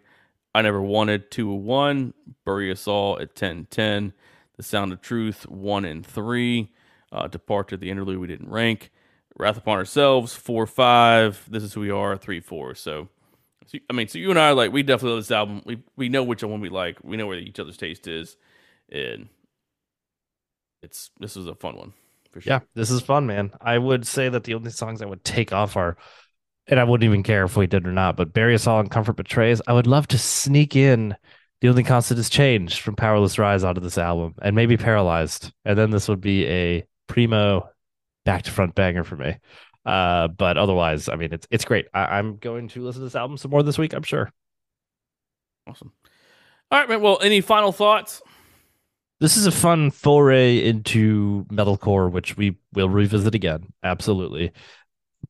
I 0.55 0.63
never 0.63 0.81
wanted 0.81 1.31
two 1.31 1.53
one. 1.53 2.15
Bury 2.45 2.71
us 2.71 2.87
all 2.87 3.19
at 3.21 3.35
ten 3.35 3.67
ten. 3.71 4.13
The 4.57 4.63
Sound 4.63 4.93
of 4.93 5.01
Truth, 5.01 5.49
1 5.49 5.85
and 5.85 6.05
3. 6.05 6.71
Uh, 7.13 7.29
Departed, 7.29 7.81
the 7.81 7.91
interlude 7.91 8.19
we 8.19 8.27
didn't 8.27 8.49
rank. 8.49 8.91
Wrath 9.37 9.59
Upon 9.59 9.77
Ourselves, 9.77 10.35
4 10.35 10.67
5. 10.67 11.49
This 11.51 11.63
is 11.63 11.75
Who 11.75 11.83
We 11.83 11.91
Are, 11.91 12.17
3 12.17 12.41
4. 12.41 12.75
So, 12.75 13.09
so, 13.67 13.79
I 13.91 13.93
mean, 13.93 14.09
so 14.09 14.19
you 14.19 14.31
and 14.31 14.39
I, 14.39 14.53
like, 14.53 14.73
we 14.73 14.83
definitely 14.83 15.11
love 15.17 15.25
this 15.25 15.31
album. 15.31 15.63
We, 15.67 15.83
we 15.97 16.09
know 16.09 16.23
which 16.23 16.43
one 16.43 16.61
we 16.61 16.71
like. 16.71 16.99
We 17.05 17.17
know 17.17 17.27
where 17.27 17.39
each 17.39 17.61
other's 17.61 17.77
taste 17.77 18.09
is. 18.09 18.37
And 18.91 19.29
it's 20.83 21.11
this 21.21 21.37
is 21.37 21.47
a 21.47 21.55
fun 21.55 21.77
one 21.77 21.93
for 22.33 22.41
sure. 22.41 22.53
Yeah, 22.53 22.61
this 22.75 22.91
is 22.91 23.01
fun, 23.01 23.27
man. 23.27 23.53
I 23.61 23.79
would 23.79 24.07
say 24.07 24.29
that 24.29 24.45
the 24.45 24.55
only 24.55 24.71
songs 24.71 25.03
I 25.03 25.07
would 25.07 25.25
take 25.25 25.53
off 25.53 25.77
are, 25.77 25.97
and 26.67 26.79
I 26.79 26.85
wouldn't 26.85 27.09
even 27.09 27.23
care 27.23 27.45
if 27.45 27.57
we 27.57 27.67
did 27.67 27.87
or 27.87 27.93
not, 27.93 28.17
but 28.17 28.33
Bury 28.33 28.55
Us 28.55 28.67
All 28.67 28.81
and 28.81 28.91
Comfort 28.91 29.17
Betrays. 29.17 29.61
I 29.67 29.73
would 29.73 29.87
love 29.87 30.07
to 30.09 30.19
sneak 30.19 30.77
in 30.77 31.17
The 31.61 31.69
Only 31.69 31.83
Constant 31.83 32.21
is 32.21 32.29
Change 32.29 32.81
from 32.81 32.97
Powerless 32.97 33.39
Rise 33.39 33.65
onto 33.65 33.81
this 33.81 33.99
album 33.99 34.35
and 34.43 34.55
maybe 34.55 34.77
Paralyzed. 34.77 35.53
And 35.65 35.79
then 35.79 35.91
this 35.91 36.09
would 36.09 36.21
be 36.21 36.47
a 36.47 36.87
primo 37.07 37.69
back 38.25 38.43
to 38.43 38.51
front 38.51 38.75
banger 38.75 39.05
for 39.05 39.17
me. 39.17 39.37
Uh, 39.87 40.29
but 40.29 40.59
otherwise, 40.59 41.09
I 41.09 41.15
mean, 41.15 41.33
it's 41.33 41.47
it's 41.51 41.65
great. 41.65 41.87
I, 41.95 42.19
I'm 42.19 42.39
going 42.39 42.69
to 42.69 42.83
listen 42.83 43.01
to 43.01 43.07
this 43.07 43.15
album 43.15 43.37
some 43.37 43.53
more 43.53 43.63
this 43.63 43.79
week, 43.79 43.93
I'm 43.95 44.03
sure. 44.03 44.33
Awesome. 45.67 45.93
All 46.71 46.81
right, 46.81 46.89
man. 46.89 47.01
Well, 47.01 47.19
any 47.23 47.41
final 47.41 47.71
thoughts? 47.71 48.21
This 49.19 49.37
is 49.37 49.47
a 49.47 49.53
fun 49.53 49.91
foray 49.91 50.63
into 50.65 51.47
metalcore, 51.47 52.11
which 52.11 52.37
we 52.37 52.59
will 52.75 52.89
revisit 52.89 53.35
again. 53.35 53.73
Absolutely. 53.83 54.53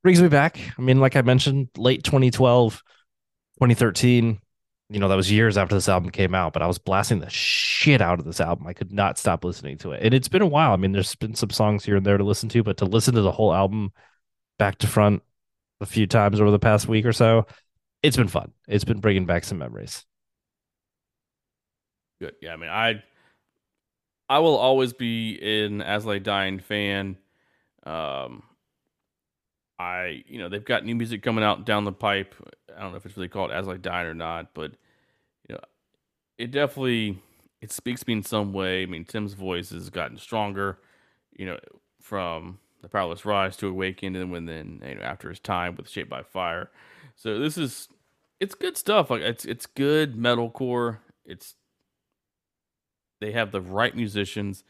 Brings 0.02 0.20
me 0.20 0.28
back. 0.28 0.58
I 0.76 0.82
mean, 0.82 1.00
like 1.00 1.14
I 1.14 1.22
mentioned, 1.22 1.68
late 1.76 2.02
2012, 2.02 2.74
2013, 2.74 4.40
you 4.88 5.00
know, 5.00 5.08
that 5.08 5.14
was 5.14 5.30
years 5.30 5.56
after 5.56 5.74
this 5.74 5.88
album 5.88 6.10
came 6.10 6.34
out, 6.34 6.52
but 6.52 6.62
I 6.62 6.66
was 6.66 6.78
blasting 6.78 7.20
the 7.20 7.30
shit 7.30 8.00
out 8.00 8.18
of 8.18 8.24
this 8.24 8.40
album. 8.40 8.66
I 8.66 8.72
could 8.72 8.92
not 8.92 9.18
stop 9.18 9.44
listening 9.44 9.78
to 9.78 9.92
it. 9.92 10.02
And 10.02 10.14
it's 10.14 10.28
been 10.28 10.42
a 10.42 10.46
while. 10.46 10.72
I 10.72 10.76
mean, 10.76 10.92
there's 10.92 11.14
been 11.14 11.34
some 11.34 11.50
songs 11.50 11.84
here 11.84 11.96
and 11.96 12.06
there 12.06 12.18
to 12.18 12.24
listen 12.24 12.48
to, 12.50 12.62
but 12.62 12.76
to 12.78 12.84
listen 12.84 13.14
to 13.14 13.22
the 13.22 13.32
whole 13.32 13.54
album 13.54 13.92
back 14.58 14.78
to 14.78 14.86
front 14.86 15.22
a 15.80 15.86
few 15.86 16.06
times 16.06 16.40
over 16.40 16.50
the 16.50 16.58
past 16.58 16.88
week 16.88 17.04
or 17.04 17.12
so, 17.12 17.46
it's 18.02 18.16
been 18.16 18.28
fun. 18.28 18.52
It's 18.68 18.84
been 18.84 19.00
bringing 19.00 19.26
back 19.26 19.44
some 19.44 19.58
memories. 19.58 20.04
Good. 22.20 22.34
Yeah, 22.40 22.52
I 22.52 22.56
mean, 22.56 22.70
I 22.70 23.02
I 24.28 24.38
will 24.40 24.56
always 24.56 24.92
be 24.92 25.38
an 25.64 25.82
As 25.82 26.06
I 26.06 26.18
Dying 26.18 26.58
fan. 26.58 27.16
Um, 27.84 28.42
I 29.78 30.24
you 30.26 30.38
know 30.38 30.48
they've 30.48 30.64
got 30.64 30.84
new 30.84 30.94
music 30.94 31.22
coming 31.22 31.44
out 31.44 31.64
down 31.64 31.84
the 31.84 31.92
pipe. 31.92 32.34
I 32.76 32.80
don't 32.80 32.90
know 32.90 32.96
if 32.96 33.06
it's 33.06 33.16
really 33.16 33.28
called 33.28 33.50
As 33.50 33.68
I 33.68 33.76
Dying 33.76 34.06
or 34.06 34.14
not, 34.14 34.54
but 34.54 34.72
you 35.48 35.54
know, 35.54 35.60
it 36.38 36.50
definitely 36.50 37.22
it 37.60 37.72
speaks 37.72 38.00
to 38.00 38.08
me 38.08 38.14
in 38.14 38.22
some 38.22 38.52
way. 38.52 38.82
I 38.82 38.86
mean, 38.86 39.04
Tim's 39.04 39.34
voice 39.34 39.70
has 39.70 39.90
gotten 39.90 40.18
stronger. 40.18 40.78
You 41.36 41.46
know, 41.46 41.58
from 42.00 42.58
the 42.82 42.88
Powerless 42.88 43.24
Rise 43.24 43.56
to 43.58 43.68
Awakened, 43.68 44.16
and 44.16 44.30
when 44.30 44.46
then 44.46 44.82
you 44.86 44.94
know 44.94 45.02
after 45.02 45.28
his 45.28 45.40
time 45.40 45.76
with 45.76 45.88
Shaped 45.88 46.10
by 46.10 46.22
Fire. 46.22 46.70
So 47.14 47.38
this 47.38 47.58
is 47.58 47.88
it's 48.40 48.54
good 48.54 48.76
stuff. 48.76 49.10
Like 49.10 49.22
it's 49.22 49.44
it's 49.44 49.66
good 49.66 50.16
metalcore. 50.16 50.98
It's 51.24 51.54
they 53.20 53.32
have 53.32 53.52
the 53.52 53.60
right 53.60 53.94
musicians, 53.94 54.64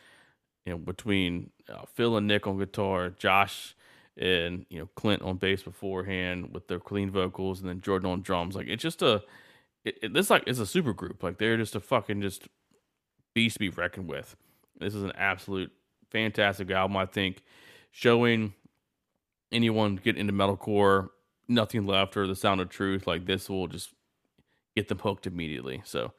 you 0.64 0.72
know, 0.72 0.78
between 0.78 1.50
uh, 1.68 1.84
Phil 1.94 2.16
and 2.16 2.26
Nick 2.26 2.46
on 2.46 2.58
guitar, 2.58 3.10
Josh 3.10 3.74
and 4.16 4.64
you 4.70 4.78
know 4.78 4.88
Clint 4.96 5.22
on 5.22 5.36
bass 5.36 5.62
beforehand 5.62 6.50
with 6.52 6.68
their 6.68 6.80
clean 6.80 7.10
vocals, 7.10 7.60
and 7.60 7.68
then 7.68 7.80
Jordan 7.80 8.10
on 8.10 8.22
drums. 8.22 8.54
Like 8.54 8.66
it's 8.68 8.82
just 8.82 9.02
a, 9.02 9.22
it, 9.84 9.98
it, 10.02 10.14
this 10.14 10.30
like 10.30 10.44
it's 10.46 10.58
a 10.58 10.66
super 10.66 10.92
group. 10.92 11.22
Like 11.22 11.38
they're 11.38 11.56
just 11.56 11.76
a 11.76 11.80
fucking 11.80 12.22
just 12.22 12.48
beast 13.34 13.54
to 13.56 13.60
be 13.60 13.68
reckoned 13.68 14.08
with. 14.08 14.36
This 14.78 14.94
is 14.94 15.02
an 15.02 15.12
absolute 15.16 15.72
fantastic 16.10 16.70
album. 16.70 16.96
I 16.96 17.06
think 17.06 17.42
showing 17.90 18.54
anyone 19.52 19.96
get 19.96 20.16
into 20.16 20.32
metalcore, 20.32 21.08
nothing 21.48 21.86
left 21.86 22.16
or 22.16 22.26
the 22.26 22.36
sound 22.36 22.60
of 22.60 22.68
truth. 22.68 23.06
Like 23.06 23.26
this 23.26 23.48
will 23.48 23.68
just 23.68 23.90
get 24.74 24.88
them 24.88 24.98
hooked 24.98 25.26
immediately. 25.26 25.82
So 25.84 26.12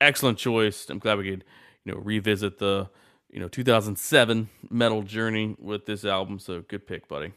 excellent 0.00 0.38
choice. 0.38 0.88
I'm 0.88 0.98
glad 0.98 1.18
we 1.18 1.30
could 1.30 1.44
you 1.84 1.92
know 1.92 1.98
revisit 1.98 2.58
the 2.58 2.88
you 3.30 3.40
know 3.40 3.48
2007 3.48 4.48
metal 4.70 5.02
journey 5.02 5.56
with 5.58 5.86
this 5.86 6.04
album. 6.04 6.38
So 6.38 6.62
good 6.62 6.86
pick, 6.86 7.08
buddy. 7.08 7.32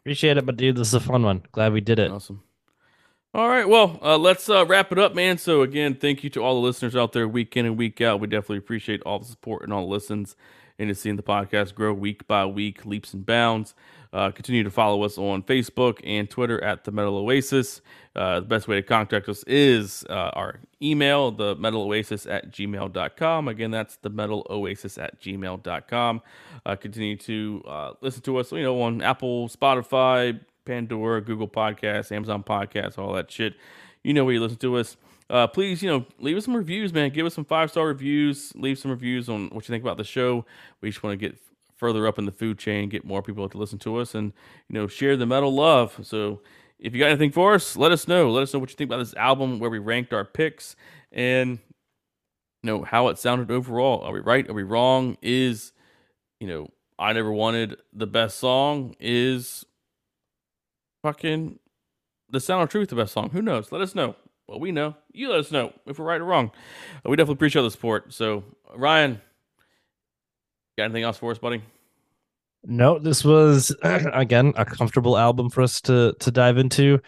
Appreciate 0.00 0.36
it, 0.36 0.46
but 0.46 0.56
dude, 0.56 0.76
this 0.76 0.88
is 0.88 0.94
a 0.94 1.00
fun 1.00 1.22
one. 1.22 1.42
Glad 1.52 1.72
we 1.72 1.80
did 1.80 1.98
it. 1.98 2.10
Awesome. 2.10 2.42
All 3.34 3.48
right, 3.48 3.68
well, 3.68 3.98
uh, 4.02 4.16
let's 4.16 4.48
uh, 4.48 4.64
wrap 4.64 4.92
it 4.92 4.98
up, 4.98 5.14
man. 5.14 5.36
So 5.36 5.60
again, 5.60 5.94
thank 5.94 6.24
you 6.24 6.30
to 6.30 6.42
all 6.42 6.54
the 6.54 6.66
listeners 6.66 6.96
out 6.96 7.12
there, 7.12 7.28
week 7.28 7.54
in 7.56 7.66
and 7.66 7.76
week 7.76 8.00
out. 8.00 8.18
We 8.18 8.28
definitely 8.28 8.58
appreciate 8.58 9.02
all 9.02 9.18
the 9.18 9.26
support 9.26 9.62
and 9.62 9.74
all 9.74 9.82
the 9.82 9.92
listens, 9.92 10.36
and 10.78 10.96
seeing 10.96 11.16
the 11.16 11.22
podcast 11.22 11.74
grow 11.74 11.92
week 11.92 12.26
by 12.26 12.46
week, 12.46 12.84
leaps 12.84 13.14
and 13.14 13.24
bounds. 13.24 13.74
Uh, 14.12 14.30
continue 14.30 14.62
to 14.62 14.70
follow 14.70 15.02
us 15.02 15.18
on 15.18 15.42
Facebook 15.42 16.00
and 16.04 16.30
Twitter 16.30 16.62
at 16.62 16.84
the 16.84 16.92
Metal 16.92 17.18
Oasis. 17.18 17.82
Uh, 18.14 18.40
the 18.40 18.46
best 18.46 18.66
way 18.66 18.76
to 18.76 18.82
contact 18.82 19.28
us 19.28 19.42
is 19.46 20.06
uh, 20.08 20.30
our 20.32 20.60
email, 20.80 21.30
the 21.30 21.54
Metal 21.56 21.82
Oasis 21.82 22.26
at 22.26 22.50
gmail.com. 22.50 23.48
Again, 23.48 23.70
that's 23.70 23.96
the 23.96 24.08
Metal 24.08 24.46
Oasis 24.48 24.96
at 24.96 25.20
gmail.com. 25.20 26.22
Uh, 26.64 26.76
continue 26.76 27.16
to 27.16 27.62
uh, 27.66 27.92
listen 28.00 28.22
to 28.22 28.38
us, 28.38 28.52
you 28.52 28.62
know, 28.62 28.80
on 28.80 29.02
Apple, 29.02 29.48
Spotify, 29.48 30.40
Pandora, 30.64 31.20
Google 31.20 31.48
Podcasts, 31.48 32.10
Amazon 32.10 32.42
Podcasts, 32.42 32.98
all 32.98 33.12
that 33.14 33.30
shit. 33.30 33.54
You 34.02 34.14
know 34.14 34.24
where 34.24 34.34
you 34.34 34.40
listen 34.40 34.58
to 34.58 34.76
us. 34.76 34.96
Uh, 35.28 35.46
please, 35.46 35.82
you 35.82 35.90
know, 35.90 36.06
leave 36.18 36.36
us 36.36 36.44
some 36.44 36.56
reviews, 36.56 36.92
man. 36.92 37.10
Give 37.10 37.26
us 37.26 37.34
some 37.34 37.44
five 37.44 37.70
star 37.70 37.86
reviews. 37.86 38.52
Leave 38.54 38.78
some 38.78 38.90
reviews 38.90 39.28
on 39.28 39.48
what 39.48 39.68
you 39.68 39.72
think 39.72 39.82
about 39.82 39.96
the 39.96 40.04
show. 40.04 40.44
We 40.80 40.90
just 40.90 41.02
want 41.02 41.18
to 41.18 41.28
get 41.28 41.38
further 41.74 42.06
up 42.06 42.18
in 42.18 42.26
the 42.26 42.32
food 42.32 42.58
chain, 42.58 42.88
get 42.88 43.04
more 43.04 43.22
people 43.22 43.48
to 43.48 43.58
listen 43.58 43.78
to 43.80 43.96
us, 43.96 44.14
and 44.14 44.32
you 44.68 44.74
know, 44.74 44.86
share 44.86 45.16
the 45.16 45.26
metal 45.26 45.52
love. 45.52 45.98
So, 46.02 46.40
if 46.78 46.94
you 46.94 47.00
got 47.00 47.08
anything 47.08 47.32
for 47.32 47.54
us, 47.54 47.76
let 47.76 47.90
us 47.90 48.06
know. 48.06 48.30
Let 48.30 48.42
us 48.42 48.54
know 48.54 48.60
what 48.60 48.70
you 48.70 48.76
think 48.76 48.88
about 48.88 48.98
this 48.98 49.14
album, 49.14 49.58
where 49.58 49.70
we 49.70 49.78
ranked 49.78 50.12
our 50.12 50.24
picks, 50.24 50.76
and 51.10 51.58
you 52.62 52.66
know 52.66 52.84
how 52.84 53.08
it 53.08 53.18
sounded 53.18 53.50
overall. 53.50 54.02
Are 54.02 54.12
we 54.12 54.20
right? 54.20 54.48
Are 54.48 54.54
we 54.54 54.62
wrong? 54.62 55.16
Is 55.22 55.72
you 56.38 56.46
know, 56.46 56.68
I 56.98 57.12
never 57.12 57.32
wanted 57.32 57.76
the 57.92 58.06
best 58.06 58.38
song. 58.38 58.94
Is 59.00 59.64
fucking 61.02 61.58
the 62.30 62.40
sound 62.40 62.62
of 62.62 62.68
truth 62.68 62.90
the 62.90 62.96
best 62.96 63.12
song? 63.12 63.30
Who 63.30 63.42
knows? 63.42 63.72
Let 63.72 63.80
us 63.80 63.94
know. 63.94 64.14
Well, 64.48 64.60
we 64.60 64.70
know. 64.70 64.94
You 65.12 65.30
let 65.30 65.40
us 65.40 65.50
know 65.50 65.72
if 65.86 65.98
we're 65.98 66.04
right 66.04 66.20
or 66.20 66.24
wrong. 66.24 66.52
Uh, 67.04 67.10
we 67.10 67.16
definitely 67.16 67.34
appreciate 67.34 67.62
the 67.62 67.70
support. 67.70 68.12
So, 68.12 68.44
Orion, 68.70 69.20
got 70.78 70.84
anything 70.84 71.02
else 71.02 71.18
for 71.18 71.32
us, 71.32 71.38
buddy? 71.38 71.62
No, 72.64 72.98
this 72.98 73.24
was 73.24 73.74
again 73.82 74.52
a 74.56 74.64
comfortable 74.64 75.16
album 75.16 75.50
for 75.50 75.62
us 75.62 75.80
to 75.82 76.14
to 76.20 76.30
dive 76.30 76.58
into. 76.58 77.00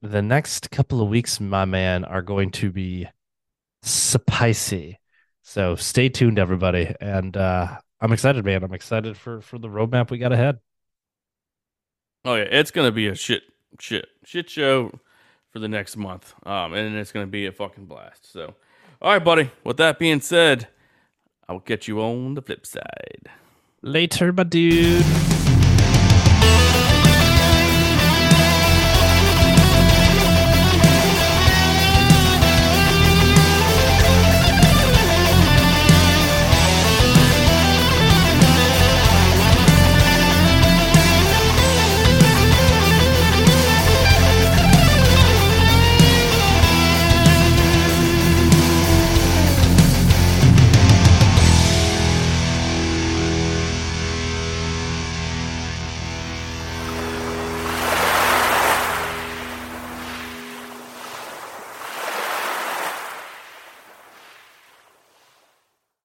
The 0.00 0.22
next 0.22 0.70
couple 0.70 1.00
of 1.00 1.08
weeks, 1.08 1.40
my 1.40 1.64
man, 1.64 2.04
are 2.04 2.22
going 2.22 2.50
to 2.52 2.70
be 2.70 3.08
spicy. 3.82 4.98
So 5.42 5.74
stay 5.74 6.08
tuned, 6.08 6.38
everybody. 6.38 6.94
And 7.00 7.36
uh 7.36 7.78
I'm 8.00 8.12
excited, 8.12 8.44
man. 8.44 8.64
I'm 8.64 8.74
excited 8.74 9.16
for 9.16 9.40
for 9.40 9.58
the 9.58 9.68
roadmap 9.68 10.10
we 10.10 10.18
got 10.18 10.32
ahead. 10.32 10.58
Oh 12.24 12.34
yeah, 12.34 12.44
it's 12.44 12.72
gonna 12.72 12.92
be 12.92 13.06
a 13.08 13.14
shit, 13.14 13.42
shit, 13.78 14.06
shit 14.24 14.50
show 14.50 14.92
for 15.52 15.58
the 15.58 15.68
next 15.68 15.96
month. 15.96 16.34
Um, 16.44 16.72
and 16.72 16.96
it's 16.96 17.12
going 17.12 17.26
to 17.26 17.30
be 17.30 17.46
a 17.46 17.52
fucking 17.52 17.84
blast. 17.84 18.32
So, 18.32 18.54
all 19.00 19.12
right, 19.12 19.22
buddy. 19.22 19.50
With 19.64 19.76
that 19.76 19.98
being 19.98 20.20
said, 20.20 20.68
I 21.48 21.52
will 21.52 21.60
catch 21.60 21.86
you 21.86 22.00
on 22.00 22.34
the 22.34 22.42
flip 22.42 22.66
side. 22.66 23.28
Later, 23.82 24.32
my 24.32 24.44
dude. 24.44 25.04